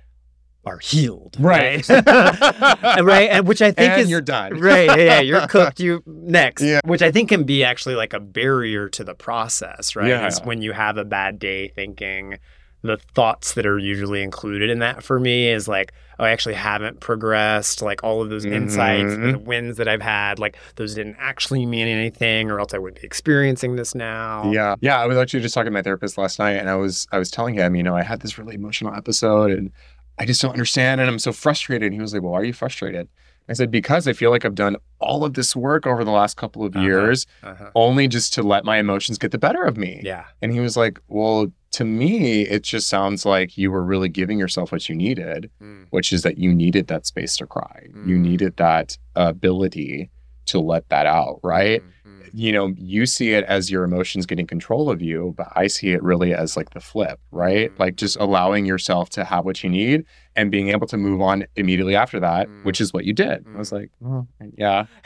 are 0.65 0.77
healed. 0.79 1.35
Right. 1.39 1.87
right. 1.89 3.29
And 3.33 3.47
which 3.47 3.61
I 3.61 3.71
think 3.71 3.91
and 3.93 4.01
is 4.01 4.09
you're 4.09 4.21
done. 4.21 4.59
right. 4.59 4.87
Yeah, 4.87 4.95
yeah. 4.95 5.19
You're 5.19 5.47
cooked. 5.47 5.79
You 5.79 6.03
next. 6.05 6.61
Yeah. 6.61 6.79
Which 6.85 7.01
I 7.01 7.11
think 7.11 7.29
can 7.29 7.43
be 7.43 7.63
actually 7.63 7.95
like 7.95 8.13
a 8.13 8.19
barrier 8.19 8.87
to 8.89 9.03
the 9.03 9.13
process, 9.15 9.95
right? 9.95 10.07
Yeah. 10.07 10.27
Is 10.27 10.39
when 10.41 10.61
you 10.61 10.71
have 10.71 10.97
a 10.97 11.03
bad 11.05 11.39
day 11.39 11.67
thinking 11.69 12.37
the 12.83 12.97
thoughts 13.15 13.53
that 13.53 13.65
are 13.65 13.79
usually 13.79 14.21
included 14.21 14.69
in 14.69 14.79
that 14.79 15.03
for 15.03 15.19
me 15.19 15.47
is 15.47 15.67
like, 15.67 15.93
oh, 16.19 16.25
I 16.25 16.31
actually 16.31 16.55
haven't 16.55 16.99
progressed. 16.99 17.81
Like 17.81 18.03
all 18.03 18.21
of 18.21 18.29
those 18.29 18.43
insights, 18.45 19.13
Mhm. 19.13 19.31
the 19.33 19.39
wins 19.39 19.77
that 19.77 19.87
I've 19.87 20.01
had, 20.01 20.37
like 20.37 20.57
those 20.75 20.93
didn't 20.93 21.15
actually 21.19 21.65
mean 21.65 21.87
anything, 21.87 22.51
or 22.51 22.59
else 22.59 22.73
I 22.73 22.77
wouldn't 22.77 22.99
be 23.01 23.05
experiencing 23.07 23.77
this 23.77 23.95
now. 23.95 24.51
Yeah. 24.51 24.75
Yeah. 24.81 24.99
I 24.99 25.07
was 25.07 25.17
actually 25.17 25.39
just 25.39 25.55
talking 25.55 25.67
to 25.67 25.71
my 25.71 25.81
therapist 25.81 26.17
last 26.17 26.39
night 26.39 26.57
and 26.57 26.69
I 26.69 26.75
was 26.75 27.07
I 27.11 27.17
was 27.19 27.31
telling 27.31 27.55
him, 27.55 27.75
you 27.75 27.83
know, 27.83 27.95
I 27.95 28.03
had 28.03 28.19
this 28.21 28.37
really 28.37 28.55
emotional 28.55 28.93
episode 28.93 29.51
and 29.51 29.71
I 30.19 30.25
just 30.25 30.41
don't 30.41 30.51
understand 30.51 31.01
and 31.01 31.09
I'm 31.09 31.19
so 31.19 31.31
frustrated. 31.33 31.87
And 31.87 31.93
he 31.95 32.01
was 32.01 32.13
like, 32.13 32.21
Well, 32.21 32.33
why 32.33 32.41
are 32.41 32.45
you 32.45 32.53
frustrated? 32.53 33.07
I 33.49 33.53
said, 33.53 33.71
Because 33.71 34.07
I 34.07 34.13
feel 34.13 34.29
like 34.29 34.45
I've 34.45 34.55
done 34.55 34.75
all 34.99 35.23
of 35.25 35.33
this 35.33 35.55
work 35.55 35.87
over 35.87 36.03
the 36.03 36.11
last 36.11 36.37
couple 36.37 36.63
of 36.65 36.75
Uh-huh. 36.75 36.85
years, 36.85 37.25
Uh-huh. 37.43 37.71
only 37.75 38.07
just 38.07 38.33
to 38.35 38.43
let 38.43 38.63
my 38.65 38.77
emotions 38.77 39.17
get 39.17 39.31
the 39.31 39.37
better 39.37 39.63
of 39.63 39.77
me. 39.77 40.01
Yeah. 40.03 40.25
And 40.41 40.51
he 40.53 40.59
was 40.59 40.75
like, 40.77 40.99
Well, 41.07 41.47
to 41.73 41.83
me, 41.85 42.41
it 42.41 42.63
just 42.63 42.87
sounds 42.87 43.25
like 43.25 43.57
you 43.57 43.71
were 43.71 43.83
really 43.83 44.09
giving 44.09 44.39
yourself 44.39 44.71
what 44.71 44.87
you 44.89 44.95
needed, 44.95 45.49
Mm. 45.61 45.87
which 45.89 46.13
is 46.13 46.21
that 46.21 46.37
you 46.37 46.53
needed 46.53 46.87
that 46.87 47.05
space 47.05 47.35
to 47.37 47.45
cry. 47.47 47.87
You 48.05 48.17
Mm. 48.17 48.21
needed 48.21 48.57
that 48.57 48.97
ability 49.15 50.09
to 50.45 50.59
let 50.59 50.87
that 50.89 51.05
out, 51.05 51.39
right? 51.43 51.81
Mm, 51.81 51.85
mm. 51.85 51.92
You 52.35 52.51
know, 52.51 52.73
you 52.77 53.05
see 53.05 53.33
it 53.33 53.43
as 53.43 53.69
your 53.69 53.83
emotions 53.83 54.25
getting 54.25 54.47
control 54.47 54.89
of 54.89 55.01
you, 55.03 55.35
but 55.37 55.47
I 55.55 55.67
see 55.67 55.91
it 55.91 56.01
really 56.01 56.33
as 56.33 56.57
like 56.57 56.71
the 56.71 56.79
flip, 56.79 57.19
right? 57.31 57.69
Mm. 57.75 57.79
Like 57.79 57.95
just 57.95 58.17
allowing 58.17 58.65
yourself 58.65 59.09
to 59.11 59.23
have 59.23 59.45
what 59.45 59.63
you 59.63 59.69
need 59.69 60.03
and 60.35 60.49
being 60.49 60.69
able 60.69 60.87
to 60.87 60.97
move 60.97 61.21
on 61.21 61.45
immediately 61.55 61.95
after 61.95 62.19
that, 62.21 62.47
Mm. 62.49 62.65
which 62.65 62.81
is 62.81 62.91
what 62.91 63.05
you 63.05 63.13
did. 63.13 63.45
I 63.53 63.57
was 63.59 63.69
Mm. 63.69 63.73
like, 63.79 63.91
oh, 64.03 64.25
yeah. 64.57 64.85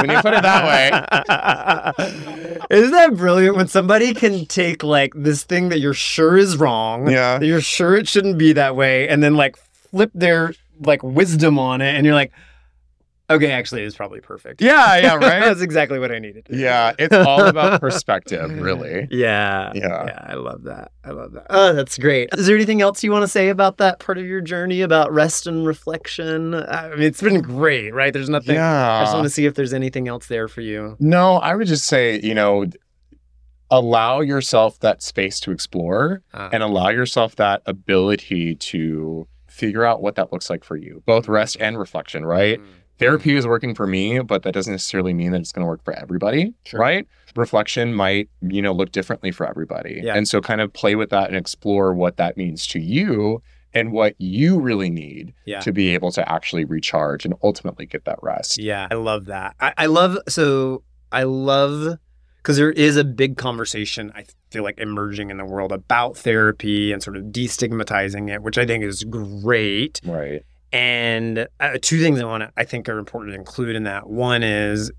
When 0.00 0.10
you 0.10 0.20
put 0.22 0.34
it 0.34 0.42
that 0.42 0.64
way. 0.66 0.90
Isn't 2.78 2.90
that 2.90 3.16
brilliant 3.16 3.56
when 3.56 3.68
somebody 3.68 4.12
can 4.14 4.44
take 4.46 4.82
like 4.82 5.12
this 5.14 5.44
thing 5.44 5.68
that 5.68 5.78
you're 5.78 5.94
sure 5.94 6.36
is 6.36 6.56
wrong, 6.56 7.08
Yeah. 7.08 7.38
that 7.38 7.46
you're 7.46 7.60
sure 7.60 7.94
it 7.96 8.08
shouldn't 8.08 8.38
be 8.38 8.52
that 8.54 8.74
way, 8.76 9.08
and 9.08 9.22
then 9.22 9.34
like 9.36 9.56
flip 9.90 10.10
their 10.14 10.52
like 10.84 11.02
wisdom 11.02 11.58
on 11.58 11.80
it, 11.80 11.94
and 11.94 12.04
you're 12.04 12.14
like, 12.14 12.32
okay, 13.30 13.50
actually, 13.50 13.82
it's 13.82 13.96
probably 13.96 14.20
perfect. 14.20 14.60
Yeah, 14.62 14.96
yeah, 14.98 15.14
right? 15.16 15.40
That's 15.40 15.60
exactly 15.60 15.98
what 15.98 16.12
I 16.12 16.18
needed. 16.18 16.46
yeah, 16.50 16.92
it's 16.98 17.14
all 17.14 17.44
about 17.46 17.80
perspective, 17.86 18.50
really. 18.60 19.08
Yeah. 19.10 19.72
Yeah. 19.74 20.04
Yeah, 20.06 20.24
I 20.26 20.34
love 20.34 20.64
that. 20.64 20.92
I 21.04 21.10
love 21.10 21.32
that. 21.32 21.46
Oh, 21.50 21.72
that's 21.72 21.98
great. 21.98 22.28
Is 22.32 22.46
there 22.46 22.56
anything 22.56 22.80
else 22.82 23.02
you 23.04 23.10
want 23.12 23.22
to 23.22 23.28
say 23.28 23.48
about 23.48 23.78
that 23.78 23.98
part 24.00 24.18
of 24.18 24.24
your 24.26 24.40
journey 24.40 24.80
about 24.82 25.12
rest 25.12 25.46
and 25.46 25.66
reflection? 25.66 26.54
I 26.54 26.88
mean, 26.90 27.02
it's 27.02 27.20
been 27.22 27.40
great, 27.42 27.92
right? 27.94 28.12
There's 28.12 28.28
nothing. 28.28 28.54
Yeah. 28.56 28.98
I 29.00 29.02
just 29.04 29.14
want 29.14 29.24
to 29.24 29.30
see 29.30 29.46
if 29.46 29.54
there's 29.54 29.72
anything 29.74 30.08
else 30.08 30.26
there 30.26 30.48
for 30.48 30.60
you. 30.60 30.96
No, 31.00 31.36
I 31.36 31.54
would 31.54 31.66
just 31.66 31.86
say, 31.86 32.20
you 32.20 32.34
know, 32.34 32.66
allow 33.70 34.20
yourself 34.20 34.78
that 34.80 35.02
space 35.02 35.40
to 35.40 35.50
explore 35.50 36.22
Uh, 36.32 36.50
and 36.52 36.62
allow 36.62 36.88
yourself 36.88 37.34
that 37.36 37.62
ability 37.66 38.54
to 38.54 39.26
figure 39.48 39.84
out 39.84 40.00
what 40.02 40.14
that 40.16 40.32
looks 40.32 40.48
like 40.50 40.62
for 40.62 40.76
you, 40.76 41.02
both 41.06 41.28
rest 41.28 41.56
and 41.58 41.78
reflection, 41.78 42.24
right? 42.24 42.60
mm, 42.60 42.64
Therapy 42.98 43.36
is 43.36 43.46
working 43.46 43.74
for 43.74 43.86
me, 43.86 44.20
but 44.20 44.42
that 44.44 44.52
doesn't 44.52 44.72
necessarily 44.72 45.12
mean 45.12 45.32
that 45.32 45.40
it's 45.40 45.52
going 45.52 45.64
to 45.64 45.68
work 45.68 45.84
for 45.84 45.92
everybody, 45.92 46.54
Sure. 46.64 46.80
right? 46.80 47.06
Reflection 47.34 47.92
might, 47.94 48.28
you 48.40 48.62
know, 48.62 48.72
look 48.72 48.92
differently 48.92 49.30
for 49.30 49.46
everybody. 49.46 50.00
Yeah. 50.02 50.14
And 50.14 50.26
so 50.26 50.40
kind 50.40 50.60
of 50.60 50.72
play 50.72 50.94
with 50.94 51.10
that 51.10 51.28
and 51.28 51.36
explore 51.36 51.92
what 51.92 52.16
that 52.16 52.36
means 52.36 52.66
to 52.68 52.80
you 52.80 53.42
and 53.74 53.92
what 53.92 54.14
you 54.18 54.58
really 54.58 54.88
need 54.88 55.34
Yeah. 55.44 55.60
to 55.60 55.72
be 55.72 55.92
able 55.92 56.10
to 56.12 56.26
actually 56.32 56.64
recharge 56.64 57.26
and 57.26 57.34
ultimately 57.42 57.84
get 57.84 58.06
that 58.06 58.18
rest. 58.22 58.56
Yeah, 58.58 58.88
I 58.90 58.94
love 58.94 59.26
that. 59.26 59.54
I, 59.60 59.74
I 59.76 59.86
love 59.86 60.16
so 60.28 60.82
I 61.12 61.24
love 61.24 61.98
because 62.38 62.56
there 62.56 62.72
is 62.72 62.96
a 62.96 63.04
big 63.04 63.36
conversation 63.36 64.12
I 64.14 64.24
feel 64.50 64.62
like 64.62 64.78
emerging 64.78 65.30
in 65.30 65.36
the 65.36 65.44
world 65.44 65.72
about 65.72 66.16
therapy 66.16 66.92
and 66.92 67.02
sort 67.02 67.16
of 67.16 67.24
destigmatizing 67.24 68.32
it, 68.32 68.42
which 68.42 68.56
I 68.56 68.64
think 68.64 68.84
is 68.84 69.04
great. 69.04 70.00
Right. 70.04 70.42
And 70.72 71.46
uh, 71.60 71.78
two 71.80 72.00
things 72.00 72.20
I 72.20 72.24
want 72.24 72.42
to 72.42 72.52
I 72.56 72.64
think 72.64 72.88
are 72.88 72.98
important 72.98 73.32
to 73.32 73.38
include 73.38 73.76
in 73.76 73.84
that. 73.84 74.08
One 74.08 74.42
is, 74.42 74.90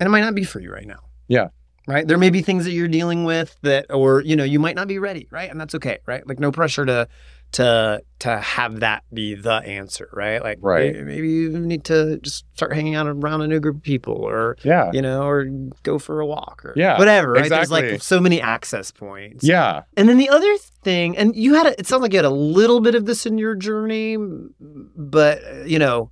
and 0.00 0.06
it 0.06 0.10
might 0.10 0.20
not 0.22 0.34
be 0.34 0.44
for 0.44 0.60
you 0.60 0.72
right 0.72 0.86
now. 0.86 1.00
Yeah. 1.28 1.48
Right. 1.86 2.06
There 2.06 2.18
may 2.18 2.30
be 2.30 2.42
things 2.42 2.64
that 2.64 2.72
you're 2.72 2.88
dealing 2.88 3.24
with 3.24 3.56
that, 3.62 3.86
or 3.90 4.20
you 4.20 4.36
know, 4.36 4.44
you 4.44 4.60
might 4.60 4.76
not 4.76 4.86
be 4.86 5.00
ready. 5.00 5.26
Right, 5.32 5.50
and 5.50 5.60
that's 5.60 5.74
okay. 5.74 5.98
Right. 6.06 6.24
Like 6.26 6.38
no 6.38 6.52
pressure 6.52 6.86
to 6.86 7.08
to 7.52 8.02
to 8.20 8.38
have 8.38 8.80
that 8.80 9.02
be 9.12 9.34
the 9.34 9.54
answer. 9.54 10.08
Right. 10.12 10.40
Like 10.42 10.58
Right. 10.60 10.94
maybe 11.04 11.28
you 11.28 11.50
need 11.58 11.84
to 11.84 12.18
just 12.18 12.44
start 12.54 12.72
hanging 12.72 12.94
out 12.94 13.06
around 13.08 13.42
a 13.42 13.48
new 13.48 13.58
group 13.60 13.76
of 13.76 13.82
people, 13.82 14.14
or 14.14 14.56
Yeah. 14.62 14.90
you 14.92 15.02
know, 15.02 15.22
or 15.26 15.44
go 15.82 15.98
for 15.98 16.20
a 16.20 16.26
walk, 16.26 16.62
or 16.64 16.72
Yeah, 16.76 16.98
whatever. 16.98 17.32
Right. 17.32 17.50
There's 17.50 17.70
like 17.70 18.00
so 18.02 18.20
many 18.20 18.40
access 18.40 18.90
points. 18.92 19.44
Yeah. 19.44 19.82
And 19.96 20.08
then 20.08 20.18
the 20.18 20.28
other 20.28 20.56
thing, 20.84 21.16
and 21.16 21.34
you 21.34 21.54
had, 21.54 21.66
a, 21.66 21.78
it 21.80 21.86
sounds 21.86 22.02
like 22.02 22.12
you 22.12 22.18
had 22.18 22.24
a 22.24 22.30
little 22.30 22.80
bit 22.80 22.94
of 22.94 23.06
this 23.06 23.26
in 23.26 23.38
your 23.38 23.54
journey, 23.54 24.16
but 24.60 25.40
you 25.66 25.78
know, 25.80 26.10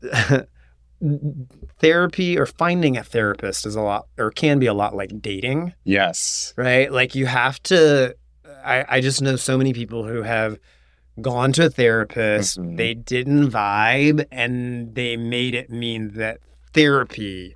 therapy 1.80 2.38
or 2.38 2.46
finding 2.46 2.96
a 2.96 3.02
therapist 3.02 3.66
is 3.66 3.74
a 3.74 3.80
lot, 3.80 4.06
or 4.18 4.30
can 4.30 4.58
be 4.58 4.66
a 4.66 4.74
lot 4.74 4.94
like 4.94 5.10
dating, 5.20 5.74
Yes. 5.84 6.54
right? 6.56 6.90
Like 6.92 7.14
you 7.14 7.26
have 7.26 7.60
to. 7.64 8.14
I, 8.64 8.84
I 8.88 9.00
just 9.00 9.22
know 9.22 9.36
so 9.36 9.56
many 9.58 9.72
people 9.72 10.06
who 10.06 10.22
have 10.22 10.58
gone 11.20 11.52
to 11.52 11.66
a 11.66 11.70
therapist, 11.70 12.58
Mhm. 12.58 12.76
they 12.76 12.94
didn't 12.94 13.50
vibe, 13.50 14.24
and 14.32 14.94
they 14.94 15.16
made 15.16 15.54
it 15.54 15.70
mean 15.70 16.12
that 16.14 16.38
therapy 16.72 17.54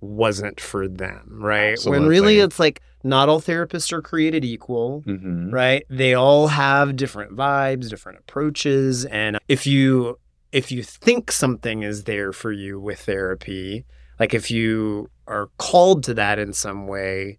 wasn't 0.00 0.60
for 0.60 0.86
them, 0.86 1.38
right? 1.40 1.78
When 1.86 2.04
really 2.06 2.40
it's 2.40 2.60
like 2.60 2.80
not 3.02 3.28
all 3.28 3.40
therapists 3.40 3.92
are 3.92 4.00
created 4.02 4.44
equal 4.46 5.02
hmm 5.04 5.50
right 5.50 5.84
they 5.90 6.14
all 6.14 6.46
have 6.48 6.96
different 6.96 7.36
vibes 7.36 7.90
different 7.90 8.18
approaches 8.18 9.04
and 9.04 9.38
if 9.46 9.66
you 9.66 10.18
if 10.52 10.72
you 10.72 10.82
think 10.82 11.30
something 11.30 11.82
is 11.82 12.04
there 12.04 12.32
for 12.32 12.50
you 12.50 12.80
with 12.80 13.00
therapy 13.00 13.84
like 14.18 14.32
if 14.32 14.50
you 14.50 15.10
are 15.26 15.50
called 15.58 16.02
to 16.02 16.14
that 16.14 16.38
in 16.38 16.54
some 16.54 16.86
way 16.86 17.36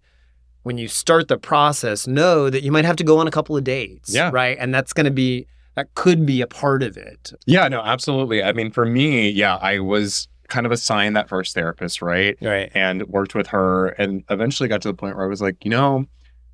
when 0.66 0.78
you 0.78 0.88
start 0.88 1.28
the 1.28 1.38
process 1.38 2.06
know 2.08 2.50
that 2.50 2.62
you 2.64 2.72
might 2.72 2.84
have 2.84 2.96
to 2.96 3.04
go 3.04 3.18
on 3.18 3.28
a 3.28 3.30
couple 3.30 3.56
of 3.56 3.62
dates 3.62 4.12
Yeah. 4.12 4.30
right 4.32 4.56
and 4.58 4.74
that's 4.74 4.92
going 4.92 5.04
to 5.04 5.12
be 5.12 5.46
that 5.76 5.94
could 5.94 6.26
be 6.26 6.40
a 6.40 6.46
part 6.46 6.82
of 6.82 6.96
it 6.96 7.32
Yeah, 7.46 7.68
no, 7.68 7.80
absolutely. 7.82 8.42
I 8.42 8.52
mean, 8.52 8.70
for 8.72 8.84
me, 8.86 9.28
yeah, 9.30 9.56
I 9.56 9.78
was 9.78 10.26
kind 10.48 10.64
of 10.66 10.72
assigned 10.72 11.14
that 11.16 11.28
first 11.28 11.54
therapist, 11.54 12.00
right? 12.02 12.36
right 12.40 12.70
And 12.74 13.02
worked 13.08 13.34
with 13.34 13.46
her 13.48 13.88
and 13.98 14.24
eventually 14.30 14.68
got 14.68 14.80
to 14.82 14.88
the 14.88 14.94
point 14.94 15.16
where 15.16 15.24
I 15.26 15.28
was 15.28 15.42
like, 15.42 15.64
you 15.64 15.70
know, 15.70 16.06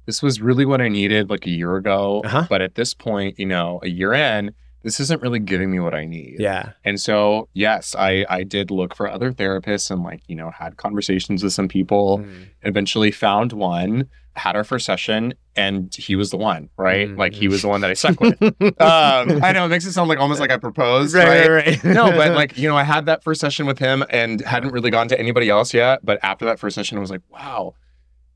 this 0.07 0.23
was 0.23 0.41
really 0.43 0.67
what 0.67 0.81
I 0.81 0.89
needed 0.89 1.31
like 1.31 1.47
a 1.47 1.51
year 1.51 1.77
ago. 1.77 2.23
Uh-huh. 2.25 2.47
But 2.51 2.61
at 2.63 2.75
this 2.75 2.93
point, 2.95 3.39
you 3.39 3.47
know, 3.47 3.79
a 3.85 3.89
year 3.89 4.13
in, 4.13 4.53
this 4.83 4.99
isn't 5.01 5.23
really 5.23 5.39
giving 5.39 5.71
me 5.71 5.79
what 5.81 5.95
I 5.95 6.05
need. 6.07 6.37
yeah 6.39 6.73
And 6.85 7.01
so, 7.01 7.49
yes, 7.55 7.95
I 7.99 8.25
I 8.29 8.43
did 8.43 8.71
look 8.71 8.95
for 8.97 9.09
other 9.11 9.33
therapists 9.33 9.91
and 9.91 10.03
like, 10.03 10.21
you 10.27 10.37
know, 10.37 10.51
had 10.51 10.77
conversations 10.77 11.43
with 11.43 11.53
some 11.53 11.69
people, 11.69 12.19
Mm. 12.19 12.47
eventually 12.63 13.11
found 13.11 13.53
one, 13.53 14.09
had 14.35 14.57
our 14.57 14.65
first 14.65 14.87
session, 14.87 15.35
and 15.57 15.95
he 15.95 16.17
was 16.17 16.31
the 16.31 16.39
one, 16.39 16.71
right? 16.79 17.09
Mm. 17.09 17.19
Like 17.19 17.35
he 17.35 17.49
was 17.49 17.61
the 17.63 17.69
one 17.69 17.81
that 17.83 17.91
I 17.91 17.95
stuck 17.95 18.19
with. 18.21 18.41
um, 18.81 19.43
I 19.43 19.53
know 19.53 19.67
it 19.67 19.69
makes 19.69 19.85
it 19.85 19.93
sound 19.93 20.09
like 20.09 20.19
almost 20.19 20.41
like 20.41 20.51
I 20.51 20.57
proposed, 20.57 21.15
right 21.15 21.49
right? 21.49 21.67
right, 21.67 21.85
no, 21.85 22.11
but 22.11 22.33
like, 22.41 22.57
you 22.57 22.67
know, 22.69 22.77
I 22.77 22.85
had 22.85 23.05
that 23.07 23.23
first 23.23 23.41
session 23.41 23.67
with 23.67 23.79
him 23.79 24.05
and 24.11 24.41
hadn't 24.41 24.73
really 24.73 24.91
gone 24.91 25.09
to 25.09 25.19
anybody 25.21 25.49
else 25.51 25.75
yet. 25.75 26.01
But 26.05 26.19
after 26.23 26.45
that 26.47 26.59
first 26.59 26.75
session, 26.75 26.97
I 26.97 27.01
was 27.03 27.11
like, 27.11 27.21
wow, 27.31 27.75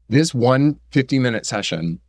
this 0.08 0.34
one 0.34 0.78
50 0.92 1.18
minute 1.18 1.46
session 1.46 2.00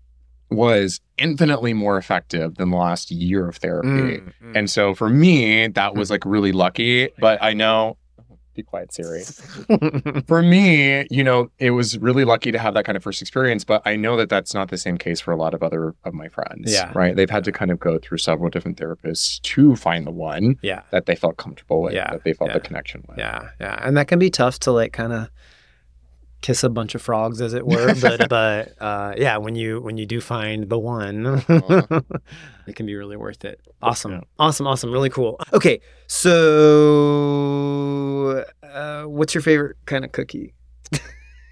was 0.50 1.02
infinitely 1.18 1.74
more 1.74 1.98
effective 1.98 2.56
than 2.56 2.72
the 2.72 2.78
last 2.78 3.12
year 3.12 3.48
of 3.48 3.58
therapy. 3.58 3.89
Mm, 3.89 4.34
mm. 4.43 4.56
And 4.56 4.70
so 4.70 4.93
for 4.93 5.10
me, 5.10 5.68
that 5.68 5.95
was 5.95 6.10
like 6.10 6.26
really 6.26 6.52
lucky. 6.52 7.10
But 7.20 7.41
I 7.41 7.54
know, 7.54 7.98
be 8.58 8.64
quiet, 8.64 8.91
Siri. 8.91 9.24
For 10.28 10.41
me, 10.41 11.06
you 11.12 11.24
know, 11.24 11.50
it 11.60 11.72
was 11.72 11.98
really 12.00 12.26
lucky 12.26 12.52
to 12.52 12.58
have 12.58 12.74
that 12.74 12.86
kind 12.86 12.98
of 12.98 13.04
first 13.04 13.22
experience. 13.22 13.64
But 13.64 13.84
I 13.86 13.95
know 13.95 14.18
that 14.18 14.30
that's 14.30 14.54
not 14.54 14.70
the 14.70 14.78
same 14.78 14.98
case 14.98 15.22
for 15.22 15.32
a 15.32 15.38
lot 15.38 15.54
of 15.54 15.62
other 15.62 15.95
of 16.04 16.14
my 16.14 16.28
friends. 16.28 16.74
Yeah. 16.74 16.91
Right. 16.95 17.16
They've 17.16 17.30
had 17.30 17.43
to 17.45 17.52
kind 17.52 17.70
of 17.72 17.80
go 17.80 18.00
through 18.00 18.18
several 18.18 18.50
different 18.50 18.78
therapists 18.78 19.39
to 19.43 19.76
find 19.76 20.08
the 20.08 20.12
one 20.12 20.56
yeah 20.64 20.82
that 20.89 21.06
they 21.06 21.16
felt 21.16 21.38
comfortable 21.38 21.84
with, 21.84 21.93
Yeah, 21.93 22.12
that 22.12 22.24
they 22.24 22.34
felt 22.34 22.50
yeah. 22.50 22.56
the 22.56 22.60
connection 22.62 23.06
with. 23.08 23.20
Yeah, 23.20 23.50
yeah, 23.62 23.80
and 23.86 23.95
that 23.95 24.08
can 24.08 24.18
be 24.18 24.30
tough 24.32 24.60
to 24.60 24.72
like 24.72 24.91
kind 24.91 25.14
of 25.14 25.30
kiss 26.42 26.64
a 26.64 26.70
bunch 26.70 26.96
of 26.96 27.02
frogs, 27.02 27.42
as 27.42 27.54
it 27.54 27.66
were. 27.68 27.94
But 28.02 28.30
but 28.30 28.74
uh, 28.82 29.14
yeah, 29.18 29.38
when 29.38 29.56
you 29.56 29.82
when 29.82 29.98
you 29.98 30.06
do 30.06 30.22
find 30.22 30.70
the 30.70 30.78
one, 30.80 31.26
it 32.68 32.76
can 32.76 32.86
be 32.86 32.96
really 32.96 33.18
worth 33.18 33.44
it. 33.46 33.60
Awesome, 33.82 34.12
Yeah. 34.14 34.22
awesome, 34.40 34.68
awesome, 34.68 34.92
really 34.92 35.10
cool. 35.10 35.40
Okay, 35.54 35.82
so 37.18 38.44
uh, 38.64 39.04
what's 39.04 39.34
your 39.36 39.42
favorite 39.42 39.78
kind 39.86 40.04
of 40.06 40.12
cookie? 40.12 40.54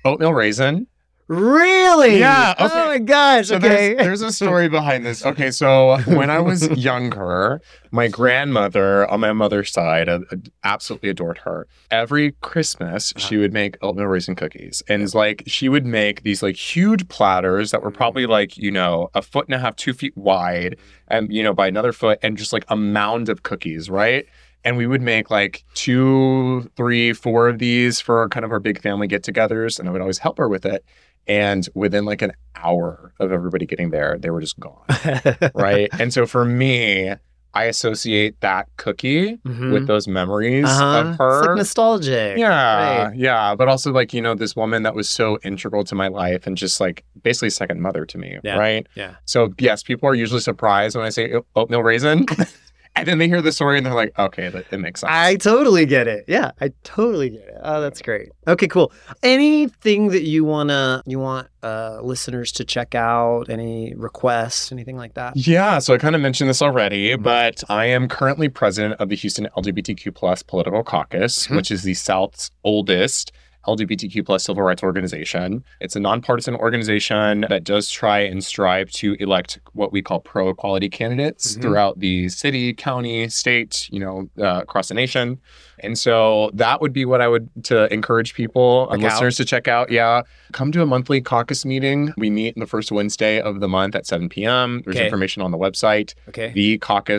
Oatmeal 0.03 0.33
raisin. 0.33 0.87
Really? 1.27 2.19
Yeah, 2.19 2.53
Oh 2.59 2.85
my 2.87 2.99
gosh. 2.99 3.47
So 3.47 3.55
okay. 3.55 3.95
there's, 3.95 3.97
there's 3.97 4.21
a 4.21 4.31
story 4.31 4.69
behind 4.69 5.05
this. 5.05 5.25
Okay, 5.35 5.49
so 5.49 5.97
when 6.05 6.29
I 6.29 6.39
was 6.39 6.69
younger, 6.77 7.61
my 7.91 8.07
grandmother 8.07 9.09
on 9.09 9.21
my 9.21 9.33
mother's 9.33 9.71
side 9.71 10.07
uh, 10.07 10.19
absolutely 10.63 11.09
adored 11.09 11.39
her. 11.39 11.67
Every 11.89 12.33
Christmas, 12.41 13.11
Uh-huh. 13.15 13.27
she 13.27 13.37
would 13.37 13.53
make 13.53 13.75
oatmeal 13.81 14.05
raisin 14.05 14.35
cookies, 14.35 14.83
and 14.87 15.01
it's 15.01 15.15
like 15.15 15.43
she 15.47 15.67
would 15.67 15.85
make 15.85 16.21
these 16.21 16.43
like 16.43 16.55
huge 16.57 17.07
platters 17.07 17.71
that 17.71 17.81
were 17.81 17.91
probably 17.91 18.27
like 18.27 18.55
you 18.57 18.69
know 18.71 19.09
a 19.15 19.21
foot 19.23 19.47
and 19.47 19.55
a 19.55 19.59
half, 19.59 19.75
two 19.75 19.93
feet 19.93 20.15
wide, 20.15 20.77
and 21.07 21.33
you 21.33 21.41
know 21.41 21.53
by 21.53 21.67
another 21.67 21.91
foot, 21.91 22.19
and 22.21 22.37
just 22.37 22.53
like 22.53 22.65
a 22.67 22.75
mound 22.75 23.29
of 23.29 23.41
cookies, 23.41 23.89
right? 23.89 24.25
And 24.63 24.77
we 24.77 24.87
would 24.87 25.01
make 25.01 25.29
like 25.29 25.63
two, 25.75 26.71
three, 26.75 27.13
four 27.13 27.47
of 27.47 27.59
these 27.59 28.01
for 28.01 28.27
kind 28.29 28.43
of 28.43 28.51
our 28.51 28.59
big 28.59 28.81
family 28.81 29.05
get-togethers, 29.07 29.79
and 29.79 29.87
I 29.87 29.91
would 29.91 30.01
always 30.01 30.17
help 30.19 30.37
her 30.39 30.49
with 30.49 30.65
it. 30.65 30.83
And 31.27 31.67
within 31.73 32.05
like 32.05 32.21
an 32.21 32.33
hour 32.55 33.13
of 33.19 33.31
everybody 33.31 33.65
getting 33.65 33.89
there, 33.89 34.17
they 34.19 34.29
were 34.29 34.41
just 34.41 34.59
gone. 34.59 34.85
right. 35.55 35.89
and 35.99 36.13
so 36.13 36.25
for 36.25 36.45
me, 36.45 37.13
I 37.57 37.63
associate 37.65 38.39
that 38.41 38.67
cookie 38.75 39.37
Mhm. 39.45 39.71
with 39.71 39.87
those 39.87 40.09
memories 40.09 40.65
Uh-huh. 40.65 40.99
of 40.99 41.07
It's 41.11 41.17
her. 41.19 41.41
like 41.47 41.57
nostalgic. 41.57 42.37
yeah, 42.37 43.05
Right. 43.07 43.15
yeah, 43.15 43.55
but 43.55 43.69
also 43.69 43.91
like 43.93 44.13
you 44.13 44.21
know 44.21 44.35
this 44.35 44.57
woman 44.57 44.83
that 44.83 44.93
was 44.93 45.09
so 45.09 45.39
integral 45.43 45.83
to 45.85 45.95
my 45.95 46.09
life 46.09 46.45
and 46.47 46.57
just 46.57 46.81
like 46.81 47.05
basically 47.23 47.49
second 47.49 47.79
mother 47.81 48.05
to 48.05 48.17
me, 48.17 48.37
Yeah. 48.43 48.57
right? 48.57 48.85
Yeah. 48.95 49.15
So 49.23 49.53
yes, 49.57 49.83
people 49.83 50.09
are 50.09 50.15
usually 50.15 50.41
surprised 50.41 50.97
when 50.97 51.05
I 51.05 51.09
say 51.09 51.33
oatmeal 51.55 51.81
raisin, 51.81 52.25
and 52.95 53.07
then 53.07 53.17
they 53.17 53.27
hear 53.27 53.41
the 53.41 53.51
story 53.51 53.77
and 53.77 53.85
they're 53.85 53.93
like, 53.93 54.17
okay, 54.17 54.49
that 54.49 54.65
it 54.71 54.77
makes 54.79 55.01
sense. 55.01 55.11
I 55.13 55.35
totally 55.35 55.85
get 55.85 56.07
it. 56.07 56.25
Yeah, 56.27 56.51
I 56.61 56.71
totally 56.83 57.29
get 57.31 57.41
it. 57.41 57.55
Oh, 57.61 57.81
that's 57.81 58.01
great. 58.01 58.29
Okay, 58.47 58.67
cool. 58.67 58.91
Anything 59.21 60.09
that 60.09 60.23
you 60.23 60.45
wanna 60.45 61.03
you 61.05 61.19
want 61.19 61.47
uh, 61.61 61.99
listeners 62.01 62.51
to 62.53 62.63
check 62.63 62.95
out? 62.95 63.49
Any 63.49 63.93
requests? 63.95 64.71
Anything 64.71 64.95
like 64.97 65.15
that? 65.15 65.35
Yeah, 65.35 65.79
so 65.79 65.93
I 65.93 65.97
kind 65.97 66.15
of 66.15 66.21
mentioned 66.21 66.49
this 66.49 66.61
already, 66.61 67.09
Mm-hmm. 67.09 67.23
but 67.23 67.63
I 67.69 67.85
am 67.85 68.07
currently 68.07 68.47
president 68.49 68.95
of 69.01 69.09
the 69.09 69.15
Houston 69.15 69.47
LGBTQ 69.57 70.13
plus 70.15 70.41
political 70.43 70.83
caucus, 70.83 71.47
Mhm. 71.47 71.55
which 71.57 71.71
is 71.71 71.83
the 71.83 71.95
South's 71.95 72.49
oldest 72.63 73.31
LGBTQ 73.67 74.25
plus 74.25 74.43
civil 74.43 74.63
rights 74.63 74.83
organization. 74.83 75.63
It's 75.81 75.95
a 75.95 75.99
nonpartisan 75.99 76.55
organization 76.55 77.45
that 77.49 77.63
does 77.63 77.89
try 77.89 78.19
and 78.19 78.43
strive 78.43 78.91
to 78.91 79.15
elect 79.19 79.59
what 79.73 79.91
we 79.91 80.01
call 80.01 80.19
pro 80.19 80.49
equality 80.49 80.89
candidates 80.89 81.55
Mhm. 81.57 81.61
throughout 81.61 81.99
the 81.99 82.29
city, 82.29 82.73
county, 82.73 83.27
state, 83.29 83.87
you 83.91 83.99
know, 83.99 84.29
uh, 84.39 84.61
across 84.61 84.89
the 84.89 84.93
nation. 84.93 85.39
And 85.79 85.97
so 85.97 86.51
that 86.53 86.81
would 86.81 86.93
be 86.93 87.05
what 87.05 87.21
I 87.21 87.27
would 87.27 87.49
to 87.65 87.91
encourage 87.93 88.33
people 88.33 88.89
and 88.89 89.01
listeners 89.03 89.37
to 89.37 89.45
check 89.45 89.67
out. 89.67 89.91
Yeah, 89.91 90.21
come 90.53 90.71
to 90.71 90.81
a 90.81 90.85
monthly 90.85 91.21
caucus 91.21 91.65
meeting. 91.65 92.13
We 92.17 92.29
meet 92.29 92.55
the 92.55 92.65
first 92.67 92.91
Wednesday 92.91 93.39
of 93.41 93.59
the 93.59 93.67
month 93.67 93.95
at 93.95 94.05
7 94.05 94.29
p.m. 94.29 94.81
There's 94.85 94.95
Okay. 94.95 95.05
information 95.05 95.41
on 95.41 95.51
the 95.51 95.57
website, 95.57 96.13
Okay. 96.29 96.51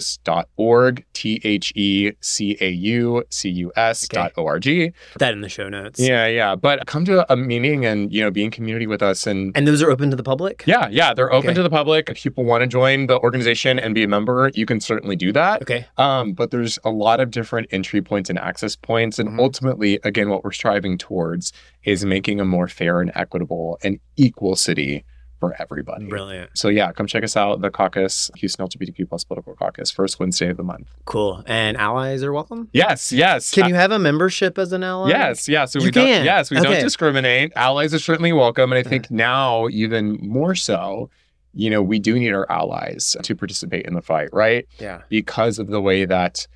thecaucus.org, 0.00 1.04
T 1.12 1.40
H 1.44 1.72
E 1.76 2.12
C 2.20 2.56
A 2.60 2.68
U 2.70 3.22
C 3.30 3.48
U 3.50 3.72
S 3.76 4.08
dot 4.08 4.32
O 4.36 4.46
R 4.46 4.58
G. 4.58 4.92
Put 5.12 5.18
that 5.20 5.32
in 5.32 5.40
the 5.40 5.48
show 5.48 5.68
notes. 5.68 6.00
Yeah, 6.00 6.26
yeah. 6.26 6.54
But 6.54 6.86
come 6.86 7.04
to 7.06 7.30
a 7.32 7.36
meeting 7.36 7.84
and, 7.84 8.12
you 8.12 8.22
know, 8.22 8.30
be 8.30 8.44
in 8.44 8.50
community 8.50 8.86
with 8.86 9.02
us 9.02 9.26
and 9.26 9.56
And 9.56 9.66
those 9.66 9.82
are 9.82 9.90
open 9.90 10.10
to 10.10 10.16
the 10.16 10.22
public. 10.22 10.64
yeah, 10.66 10.88
yeah, 10.90 11.14
they're 11.14 11.32
open 11.32 11.50
Okay. 11.50 11.54
to 11.54 11.62
the 11.62 11.70
public. 11.70 12.08
If 12.10 12.22
people 12.22 12.44
want 12.44 12.62
to 12.62 12.66
join 12.66 13.06
the 13.06 13.18
organization 13.20 13.78
and 13.78 13.94
be 13.94 14.02
a 14.02 14.08
member, 14.08 14.50
you 14.54 14.66
can 14.66 14.80
certainly 14.80 15.16
do 15.16 15.32
that. 15.32 15.62
Okay. 15.62 15.86
Um, 15.96 16.32
but 16.32 16.50
there's 16.50 16.78
a 16.84 16.90
lot 16.90 17.20
of 17.20 17.30
different 17.30 17.68
entry 17.70 18.00
points 18.02 18.30
and 18.30 18.38
access 18.46 18.76
points. 18.76 19.18
And 19.18 19.30
Mhm. 19.30 19.40
ultimately, 19.40 19.98
again, 20.04 20.28
what 20.30 20.44
we're 20.44 20.52
striving 20.52 20.98
towards 20.98 21.52
is 21.84 22.04
making 22.04 22.40
a 22.40 22.44
more 22.44 22.68
fair 22.68 23.00
and 23.00 23.10
equitable 23.14 23.78
and 23.82 23.98
equal 24.16 24.56
city 24.56 25.04
for 25.38 25.54
everybody. 25.60 26.06
Brilliant. 26.06 26.48
So 26.54 26.68
yeah, 26.68 26.92
come 26.92 27.06
check 27.06 27.22
us 27.22 27.36
out, 27.36 27.60
the 27.60 27.68
caucus, 27.68 28.30
Houston 28.36 28.62
LGBTQ 28.64 29.06
plus 29.06 29.22
political 29.22 29.54
caucus, 29.54 29.90
first 29.90 30.18
Wednesday 30.18 30.48
of 30.48 30.56
the 30.56 30.62
month. 30.62 30.88
Cool. 31.04 31.42
And 31.46 31.76
allies 31.76 32.22
are 32.22 32.32
welcome. 32.32 32.68
Yes, 32.72 33.12
yes. 33.12 33.50
Can 33.50 33.64
Uh, 33.64 33.68
you 33.68 33.74
have 33.74 33.92
a 33.92 33.98
membership 33.98 34.56
as 34.58 34.72
an 34.72 34.82
ally? 34.82 35.10
Yes, 35.10 35.46
yes. 35.46 35.72
So 35.74 35.80
You 35.80 35.86
we 35.86 35.90
don't 35.90 36.06
can. 36.06 36.24
yes, 36.24 36.50
we 36.50 36.56
Okay. 36.58 36.64
don't 36.72 36.82
discriminate. 36.82 37.52
Allies 37.54 37.92
are 37.92 37.98
certainly 37.98 38.32
welcome. 38.32 38.72
And 38.72 38.78
I 38.78 38.88
think 38.88 39.10
now 39.10 39.68
even 39.68 40.16
more 40.22 40.54
so, 40.54 41.10
you 41.52 41.68
know, 41.68 41.82
we 41.82 41.98
do 41.98 42.14
need 42.18 42.32
our 42.32 42.50
allies 42.50 43.14
to 43.22 43.34
participate 43.36 43.84
in 43.84 43.92
the 43.94 44.02
fight, 44.02 44.30
right? 44.32 44.66
Yeah. 44.78 45.02
because 45.10 45.58
of 45.58 45.66
the 45.68 45.82
way 45.82 46.06
that 46.06 46.46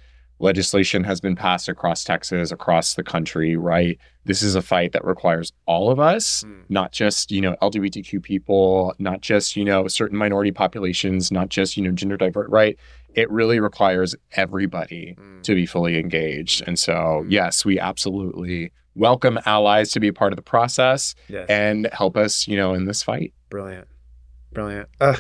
legislation 0.41 1.05
has 1.05 1.21
been 1.21 1.37
passed 1.37 1.69
across 1.69 2.03
Texas, 2.03 2.51
across 2.51 2.95
the 2.95 3.03
country, 3.03 3.57
right? 3.57 3.99
This 4.25 4.43
is 4.43 4.55
a 4.55 4.63
fight 4.63 4.93
that 4.93 5.05
requires 5.05 5.53
all 5.67 5.91
of 5.91 6.01
us, 6.01 6.43
Mm. 6.45 6.63
not 6.69 6.93
just, 6.93 7.31
you 7.31 7.41
know, 7.41 7.57
LGBTQ 7.63 8.21
people, 8.23 8.95
not 8.99 9.21
just, 9.21 9.57
you 9.57 9.65
know, 9.65 9.87
certain 9.89 10.17
minority 10.17 10.51
populations, 10.53 11.31
not 11.31 11.49
just, 11.49 11.77
you 11.77 11.83
know, 11.83 11.91
gender 11.93 12.17
diverse, 12.17 12.49
right? 12.51 12.77
It 13.15 13.31
really 13.31 13.61
requires 13.61 14.15
everybody 14.33 15.15
Mm. 15.19 15.43
to 15.43 15.55
be 15.55 15.67
fully 15.67 15.99
engaged. 15.99 16.63
And 16.67 16.79
so, 16.79 17.25
yes, 17.29 17.65
we 17.65 17.79
absolutely 17.79 18.73
welcome 18.95 19.39
allies 19.47 19.91
to 19.93 20.01
be 20.01 20.09
a 20.09 20.13
part 20.13 20.33
of 20.33 20.37
the 20.37 20.43
process 20.43 21.15
Yes. 21.29 21.47
and 21.49 21.89
help 21.93 22.17
us, 22.17 22.49
you 22.49 22.57
know, 22.57 22.75
in 22.75 22.87
this 22.87 23.03
fight. 23.03 23.33
Brilliant. 23.51 23.87
Brilliant. 24.53 24.89
Uh, 25.01 25.17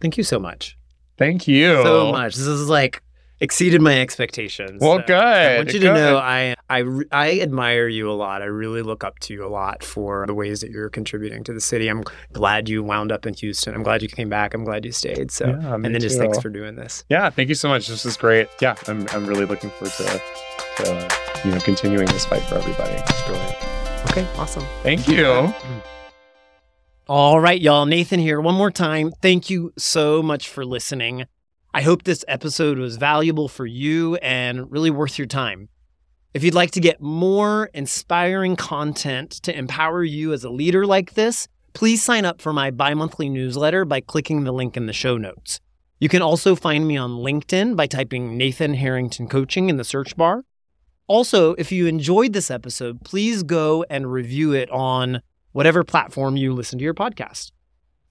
thank 0.00 0.16
you 0.16 0.24
so 0.24 0.38
much. 0.38 0.76
Thank 1.18 1.46
you. 1.46 1.82
So 1.82 2.12
much. 2.12 2.34
This 2.34 2.46
is 2.46 2.68
like 2.68 3.02
exceeded 3.40 3.80
my 3.80 4.00
expectations. 4.00 4.80
Well, 4.80 4.98
So 4.98 5.04
good. 5.06 5.16
I 5.16 5.56
want 5.56 5.72
you 5.72 5.80
to 5.80 5.92
know 5.94 6.16
I, 6.18 6.54
I 6.68 6.84
I 7.10 7.40
admire 7.40 7.88
you 7.88 8.10
a 8.10 8.12
lot. 8.14 8.42
I 8.42 8.46
really 8.46 8.82
look 8.82 9.02
up 9.04 9.18
to 9.20 9.34
you 9.34 9.44
a 9.44 9.48
lot 9.48 9.82
for 9.82 10.26
the 10.26 10.34
ways 10.34 10.60
that 10.60 10.70
you're 10.70 10.90
contributing 10.90 11.42
to 11.44 11.52
the 11.52 11.60
city. 11.60 11.88
I'm 11.88 12.04
glad 12.32 12.68
you 12.68 12.82
wound 12.82 13.12
up 13.12 13.26
in 13.26 13.34
Houston. 13.34 13.74
I'm 13.74 13.82
glad 13.82 14.02
you 14.02 14.08
came 14.08 14.28
back. 14.28 14.54
I'm 14.54 14.64
glad 14.64 14.84
you 14.84 14.92
stayed. 14.92 15.30
So 15.30 15.46
Yeah, 15.46 15.74
and 15.74 15.84
then 15.84 16.00
just 16.00 16.18
thanks 16.18 16.38
for 16.40 16.50
doing 16.50 16.76
this. 16.76 17.04
Yeah, 17.08 17.30
thank 17.30 17.48
you 17.48 17.54
so 17.54 17.68
much. 17.68 17.88
This 17.88 18.04
is 18.04 18.16
great. 18.16 18.48
Yeah, 18.60 18.76
I'm, 18.86 19.06
I'm 19.12 19.26
really 19.26 19.46
looking 19.46 19.70
forward 19.70 19.92
to, 19.94 20.22
to 20.84 21.08
you 21.44 21.50
know 21.52 21.60
continuing 21.60 22.06
this 22.06 22.26
fight 22.26 22.42
for 22.42 22.56
everybody. 22.56 23.02
Brilliant. 23.26 23.56
Okay, 24.10 24.26
awesome. 24.36 24.64
Thank 24.82 25.08
you. 25.08 25.52
All 27.06 27.40
right, 27.40 27.60
y'all. 27.60 27.86
Nathan 27.86 28.20
here. 28.20 28.40
One 28.40 28.54
more 28.54 28.70
time. 28.70 29.10
Thank 29.20 29.50
you 29.50 29.72
so 29.76 30.22
much 30.22 30.48
for 30.48 30.64
listening. 30.64 31.26
I 31.72 31.82
hope 31.82 32.02
this 32.02 32.24
episode 32.26 32.78
was 32.78 32.96
valuable 32.96 33.46
for 33.46 33.64
you 33.64 34.16
and 34.16 34.68
really 34.72 34.90
worth 34.90 35.18
your 35.18 35.28
time. 35.28 35.68
If 36.34 36.42
you'd 36.42 36.52
like 36.52 36.72
to 36.72 36.80
get 36.80 37.00
more 37.00 37.70
inspiring 37.72 38.56
content 38.56 39.30
to 39.44 39.56
empower 39.56 40.02
you 40.02 40.32
as 40.32 40.42
a 40.42 40.50
leader 40.50 40.84
like 40.84 41.14
this, 41.14 41.46
please 41.72 42.02
sign 42.02 42.24
up 42.24 42.40
for 42.40 42.52
my 42.52 42.72
bi 42.72 42.92
monthly 42.94 43.28
newsletter 43.28 43.84
by 43.84 44.00
clicking 44.00 44.42
the 44.42 44.52
link 44.52 44.76
in 44.76 44.86
the 44.86 44.92
show 44.92 45.16
notes. 45.16 45.60
You 46.00 46.08
can 46.08 46.22
also 46.22 46.56
find 46.56 46.88
me 46.88 46.96
on 46.96 47.18
LinkedIn 47.18 47.76
by 47.76 47.86
typing 47.86 48.36
Nathan 48.36 48.74
Harrington 48.74 49.28
Coaching 49.28 49.68
in 49.68 49.76
the 49.76 49.84
search 49.84 50.16
bar. 50.16 50.44
Also, 51.06 51.54
if 51.54 51.70
you 51.70 51.86
enjoyed 51.86 52.32
this 52.32 52.50
episode, 52.50 53.04
please 53.04 53.44
go 53.44 53.84
and 53.88 54.10
review 54.10 54.52
it 54.52 54.68
on 54.70 55.22
whatever 55.52 55.84
platform 55.84 56.36
you 56.36 56.52
listen 56.52 56.80
to 56.80 56.84
your 56.84 56.94
podcast. 56.94 57.52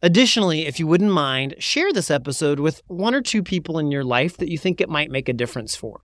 Additionally, 0.02 0.66
if 0.66 0.80
you 0.80 0.88
wouldn't 0.88 1.12
mind, 1.12 1.56
share 1.60 1.92
this 1.92 2.10
episode 2.10 2.60
with 2.60 2.82
one 2.88 3.14
or 3.14 3.22
two 3.22 3.44
people 3.44 3.78
in 3.78 3.92
your 3.92 4.04
life 4.04 4.38
that 4.38 4.50
you 4.50 4.58
think 4.58 4.80
it 4.80 4.90
might 4.90 5.12
make 5.12 5.28
a 5.28 5.34
difference 5.34 5.76
for. 5.76 6.02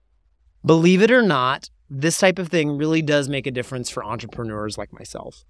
Believe 0.66 1.02
it 1.02 1.12
or 1.12 1.22
not, 1.22 1.70
this 1.90 2.20
type 2.20 2.38
of 2.38 2.50
thing 2.50 2.78
really 2.78 3.02
does 3.02 3.30
make 3.30 3.48
a 3.48 3.52
difference 3.52 3.90
for 3.90 4.04
entrepreneurs 4.04 4.78
like 4.78 4.92
myself. 4.92 5.46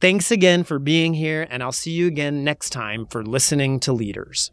Thanks 0.00 0.30
again 0.30 0.64
for 0.64 0.78
being 0.78 1.14
here, 1.14 1.46
and 1.48 1.62
I'll 1.62 1.70
see 1.70 1.92
you 1.92 2.08
again 2.08 2.42
next 2.42 2.70
time 2.70 3.06
for 3.06 3.24
Listening 3.24 3.78
to 3.80 3.92
Leaders. 3.92 4.50